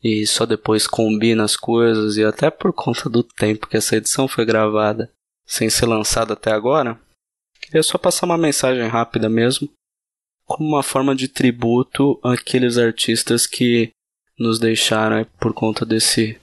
e 0.02 0.27
só 0.27 0.47
depois 0.47 0.86
combina 0.86 1.44
as 1.44 1.55
coisas 1.55 2.16
e 2.16 2.24
até 2.24 2.51
por 2.51 2.72
conta 2.72 3.10
do 3.10 3.22
tempo 3.22 3.66
que 3.66 3.77
essa 3.77 3.97
edição 3.97 4.27
foi 4.27 4.47
gravada 4.47 5.10
sem 5.51 5.68
ser 5.68 5.86
lançada 5.86 6.35
até 6.35 6.52
agora, 6.52 6.97
queria 7.60 7.82
só 7.82 7.98
passar 7.98 8.24
uma 8.24 8.39
mensagem 8.39 8.86
rápida 8.86 9.28
mesmo, 9.28 9.68
como 10.47 10.68
uma 10.68 10.82
forma 10.82 11.12
de 11.12 11.27
tributo 11.27 12.20
àqueles 12.22 12.78
artistas 12.78 13.48
que 13.48 13.90
nos 14.39 14.60
deixaram 14.60 15.16
aí 15.16 15.27
por 15.40 15.52
conta 15.52 15.85
desse 15.85 16.39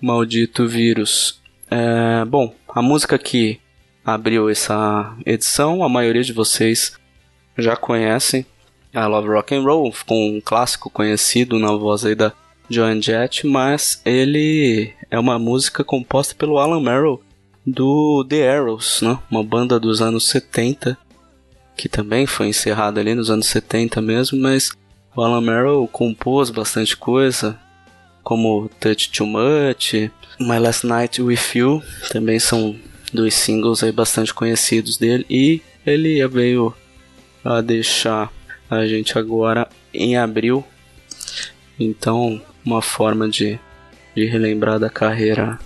maldito 0.00 0.64
vírus. 0.68 1.42
É, 1.68 2.24
bom, 2.24 2.54
a 2.68 2.80
música 2.80 3.18
que 3.18 3.60
abriu 4.04 4.48
essa 4.48 5.12
edição, 5.26 5.82
a 5.82 5.88
maioria 5.88 6.22
de 6.22 6.32
vocês 6.32 6.96
já 7.58 7.74
conhecem. 7.74 8.46
I 8.94 9.06
Love 9.06 9.28
Rock 9.28 9.56
and 9.56 9.62
Roll, 9.62 9.92
com 10.06 10.36
um 10.36 10.40
clássico 10.40 10.88
conhecido 10.88 11.58
na 11.58 11.72
voz 11.72 12.04
aí 12.04 12.14
da 12.14 12.32
Joan 12.68 13.02
Jett, 13.02 13.44
mas 13.44 14.00
ele 14.04 14.94
é 15.10 15.18
uma 15.18 15.36
música 15.36 15.82
composta 15.82 16.32
pelo 16.36 16.58
Alan 16.58 16.80
Merrill 16.80 17.20
do 17.66 18.24
The 18.28 18.56
Arrows, 18.56 19.00
né? 19.02 19.18
uma 19.30 19.44
banda 19.44 19.78
dos 19.78 20.00
anos 20.00 20.26
70, 20.28 20.96
que 21.76 21.88
também 21.88 22.26
foi 22.26 22.48
encerrada 22.48 23.00
ali 23.00 23.14
nos 23.14 23.30
anos 23.30 23.46
70 23.46 24.00
mesmo, 24.00 24.38
mas 24.38 24.72
o 25.14 25.22
Alan 25.22 25.40
Merrill 25.40 25.88
compôs 25.90 26.50
bastante 26.50 26.96
coisa, 26.96 27.58
como 28.22 28.70
Touch 28.80 29.10
Too 29.10 29.26
Much, 29.26 30.10
My 30.38 30.58
Last 30.58 30.86
Night 30.86 31.20
With 31.20 31.54
You, 31.54 31.82
também 32.10 32.38
são 32.38 32.76
dois 33.12 33.34
singles 33.34 33.82
aí 33.82 33.92
bastante 33.92 34.32
conhecidos 34.32 34.96
dele, 34.96 35.26
e 35.28 35.60
ele 35.84 36.26
veio 36.28 36.74
a 37.44 37.60
deixar 37.60 38.32
a 38.70 38.86
gente 38.86 39.18
agora 39.18 39.68
em 39.92 40.16
abril, 40.16 40.64
então 41.78 42.40
uma 42.64 42.82
forma 42.82 43.28
de, 43.28 43.58
de 44.14 44.26
relembrar 44.26 44.78
da 44.78 44.88
carreira 44.88 45.58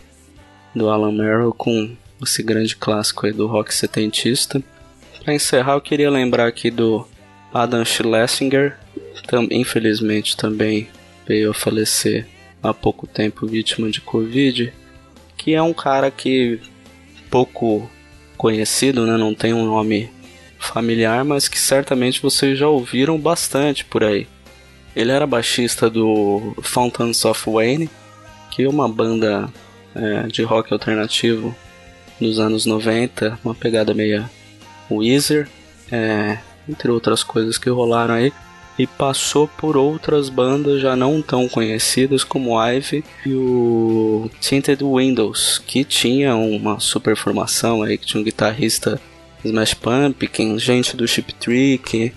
do 0.74 0.88
Alan 0.88 1.12
Merrill 1.12 1.52
com 1.52 1.96
esse 2.22 2.42
grande 2.42 2.76
clássico 2.76 3.26
aí 3.26 3.32
do 3.32 3.46
rock 3.46 3.74
setentista. 3.74 4.62
Para 5.22 5.34
encerrar, 5.34 5.74
eu 5.74 5.80
queria 5.80 6.10
lembrar 6.10 6.46
aqui 6.46 6.70
do 6.70 7.06
Adam 7.52 7.84
Schlesinger, 7.84 8.76
tam, 9.26 9.46
infelizmente 9.50 10.36
também 10.36 10.88
veio 11.26 11.50
a 11.50 11.54
falecer 11.54 12.26
há 12.62 12.74
pouco 12.74 13.06
tempo 13.06 13.46
vítima 13.46 13.90
de 13.90 14.00
Covid, 14.00 14.72
que 15.36 15.54
é 15.54 15.62
um 15.62 15.72
cara 15.72 16.10
que 16.10 16.60
pouco 17.30 17.88
conhecido, 18.36 19.06
né, 19.06 19.16
não 19.16 19.34
tem 19.34 19.52
um 19.52 19.64
nome 19.64 20.10
familiar, 20.58 21.24
mas 21.24 21.48
que 21.48 21.58
certamente 21.58 22.22
vocês 22.22 22.58
já 22.58 22.68
ouviram 22.68 23.18
bastante 23.18 23.84
por 23.84 24.02
aí. 24.02 24.26
Ele 24.94 25.10
era 25.10 25.26
baixista 25.26 25.90
do 25.90 26.54
Fountains 26.62 27.24
of 27.24 27.50
Wayne, 27.50 27.90
que 28.50 28.62
é 28.62 28.68
uma 28.68 28.88
banda 28.88 29.52
é, 29.94 30.26
de 30.26 30.42
rock 30.42 30.72
alternativo 30.72 31.54
dos 32.20 32.38
anos 32.38 32.66
90, 32.66 33.38
uma 33.44 33.54
pegada 33.54 33.92
meio 33.94 34.28
Weezer, 34.90 35.48
é, 35.90 36.38
entre 36.68 36.90
outras 36.90 37.22
coisas 37.22 37.58
que 37.58 37.68
rolaram 37.70 38.14
aí, 38.14 38.32
e 38.78 38.86
passou 38.86 39.46
por 39.46 39.76
outras 39.76 40.28
bandas 40.28 40.80
já 40.80 40.96
não 40.96 41.22
tão 41.22 41.48
conhecidas 41.48 42.24
como 42.24 42.60
Ive 42.60 43.04
e 43.24 43.32
o 43.34 44.28
Tinted 44.40 44.82
Windows, 44.82 45.62
que 45.64 45.84
tinha 45.84 46.34
uma 46.34 46.80
super 46.80 47.16
formação 47.16 47.82
aí, 47.82 47.96
que 47.96 48.06
tinha 48.06 48.20
um 48.20 48.24
guitarrista 48.24 49.00
Smash 49.44 49.74
Pumpkins, 49.74 50.62
gente 50.62 50.96
do 50.96 51.06
Chip 51.06 51.32
Trick 51.34 52.12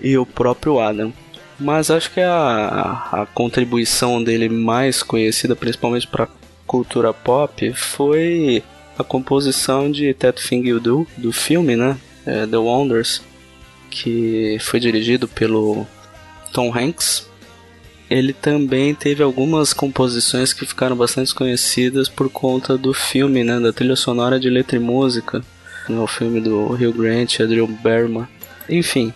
e 0.00 0.16
o 0.16 0.24
próprio 0.24 0.78
Adam. 0.78 1.12
Mas 1.58 1.90
acho 1.90 2.12
que 2.12 2.20
a, 2.20 3.08
a 3.12 3.26
contribuição 3.34 4.22
dele 4.22 4.48
mais 4.48 5.02
conhecida, 5.02 5.56
principalmente 5.56 6.06
para 6.06 6.28
cultura 6.66 7.12
pop, 7.12 7.72
foi 7.72 8.62
a 8.98 9.04
composição 9.04 9.90
de 9.90 10.14
Thing 10.14 10.66
You 10.68 10.80
Do, 10.80 11.06
filme, 11.32 11.76
né? 11.76 11.96
É, 12.24 12.46
The 12.46 12.56
Wonders, 12.56 13.22
que 13.90 14.58
foi 14.60 14.80
dirigido 14.80 15.28
pelo 15.28 15.86
Tom 16.52 16.72
Hanks. 16.76 17.28
Ele 18.08 18.32
também 18.32 18.94
teve 18.94 19.22
algumas 19.22 19.72
composições 19.72 20.52
que 20.52 20.64
ficaram 20.64 20.96
bastante 20.96 21.34
conhecidas 21.34 22.08
por 22.08 22.30
conta 22.30 22.76
do 22.78 22.92
filme, 22.92 23.42
né? 23.42 23.58
Da 23.58 23.72
trilha 23.72 23.96
sonora 23.96 24.38
de 24.38 24.48
letra 24.48 24.76
e 24.76 24.80
música. 24.80 25.42
Né, 25.88 26.04
filme 26.08 26.40
do 26.40 26.72
Hugh 26.72 26.92
Grant 26.92 27.38
e 27.38 27.46
Drew 27.46 27.66
Barrymore. 27.66 28.26
Enfim, 28.68 29.12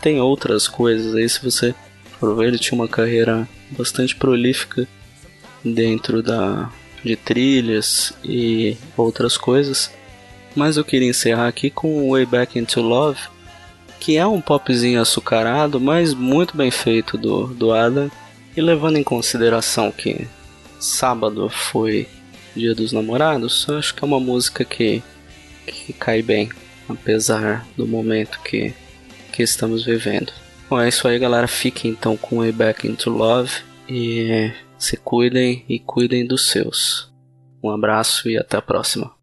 tem 0.00 0.20
outras 0.20 0.68
coisas 0.68 1.14
aí. 1.14 1.28
Se 1.28 1.42
você 1.42 1.74
for 2.20 2.36
ver, 2.36 2.48
ele 2.48 2.58
tinha 2.58 2.78
uma 2.78 2.88
carreira 2.88 3.48
bastante 3.70 4.14
prolífica 4.14 4.86
dentro 5.64 6.22
da 6.22 6.70
de 7.04 7.14
trilhas 7.16 8.12
e 8.24 8.76
outras 8.96 9.36
coisas. 9.36 9.90
Mas 10.56 10.76
eu 10.76 10.84
queria 10.84 11.10
encerrar 11.10 11.48
aqui 11.48 11.68
com 11.68 12.10
Way 12.10 12.26
Back 12.26 12.58
Into 12.58 12.80
Love, 12.80 13.20
que 14.00 14.16
é 14.16 14.26
um 14.26 14.40
popzinho 14.40 15.00
açucarado, 15.00 15.80
mas 15.80 16.14
muito 16.14 16.56
bem 16.56 16.70
feito 16.70 17.18
do, 17.18 17.48
do 17.48 17.72
Adam. 17.72 18.10
E 18.56 18.60
levando 18.60 18.96
em 18.96 19.02
consideração 19.02 19.90
que 19.90 20.26
sábado 20.78 21.48
foi 21.48 22.06
Dia 22.54 22.74
dos 22.74 22.92
Namorados, 22.92 23.66
eu 23.68 23.78
acho 23.78 23.94
que 23.94 24.04
é 24.04 24.06
uma 24.06 24.20
música 24.20 24.64
que, 24.64 25.02
que 25.66 25.92
cai 25.92 26.22
bem, 26.22 26.50
apesar 26.88 27.66
do 27.76 27.84
momento 27.84 28.40
que, 28.44 28.72
que 29.32 29.42
estamos 29.42 29.84
vivendo. 29.84 30.32
Bom, 30.70 30.80
é 30.80 30.88
isso 30.88 31.06
aí, 31.08 31.18
galera. 31.18 31.48
Fiquem 31.48 31.90
então 31.90 32.16
com 32.16 32.38
Way 32.38 32.52
Back 32.52 32.86
Into 32.86 33.10
Love 33.10 33.50
e 33.88 34.52
se 34.78 34.96
cuidem 34.96 35.64
e 35.68 35.78
cuidem 35.78 36.26
dos 36.26 36.50
seus. 36.50 37.12
Um 37.62 37.70
abraço 37.70 38.28
e 38.28 38.36
até 38.36 38.56
a 38.56 38.62
próxima. 38.62 39.14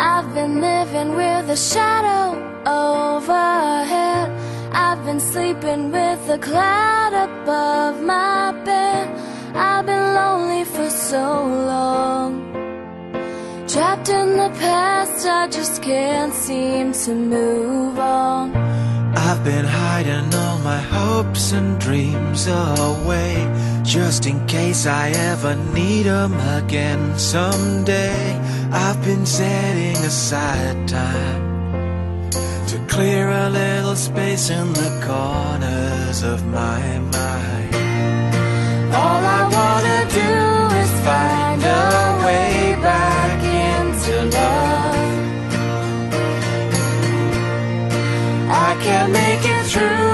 I've 0.00 0.34
been 0.34 0.60
living 0.60 1.16
with 1.16 1.50
a 1.50 1.56
shadow 1.56 2.36
overhead. 2.66 3.17
Sleeping 5.48 5.90
with 5.90 6.28
a 6.28 6.36
cloud 6.36 7.14
above 7.14 8.02
my 8.02 8.52
bed. 8.66 9.08
I've 9.54 9.86
been 9.86 10.14
lonely 10.14 10.64
for 10.64 10.90
so 10.90 11.24
long. 11.72 12.32
Trapped 13.66 14.10
in 14.10 14.36
the 14.36 14.50
past, 14.60 15.26
I 15.26 15.48
just 15.48 15.80
can't 15.80 16.34
seem 16.34 16.92
to 16.92 17.14
move 17.14 17.98
on. 17.98 18.54
I've 19.16 19.42
been 19.42 19.64
hiding 19.64 20.34
all 20.34 20.58
my 20.58 20.82
hopes 20.96 21.52
and 21.52 21.80
dreams 21.80 22.46
away 22.46 23.32
Just 23.84 24.26
in 24.26 24.46
case 24.46 24.84
I 24.84 25.08
ever 25.32 25.56
need 25.72 26.06
'em 26.06 26.34
again 26.58 27.18
someday 27.18 28.38
I've 28.70 29.02
been 29.02 29.24
setting 29.24 29.96
aside 30.12 30.86
time 30.86 31.47
clear 32.98 33.30
a 33.30 33.48
little 33.48 33.94
space 33.94 34.50
in 34.50 34.72
the 34.72 34.90
corners 35.06 36.24
of 36.24 36.44
my 36.46 36.82
mind. 37.14 37.74
All 39.00 39.22
I 39.38 39.42
wanna 39.56 40.00
do 40.20 40.32
is 40.82 40.90
find 41.06 41.60
a 41.62 41.86
way 42.26 42.74
back 42.90 43.38
into 43.70 44.14
love. 44.36 45.10
I 48.66 48.70
can't 48.84 49.12
make 49.12 49.44
it 49.54 49.64
through 49.70 50.07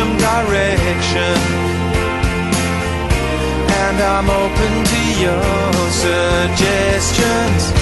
some 0.00 0.16
direction. 0.16 1.36
And 3.84 3.96
I'm 4.00 4.30
open 4.30 4.72
to 4.92 5.00
your 5.24 5.42
suggestions. 6.04 7.79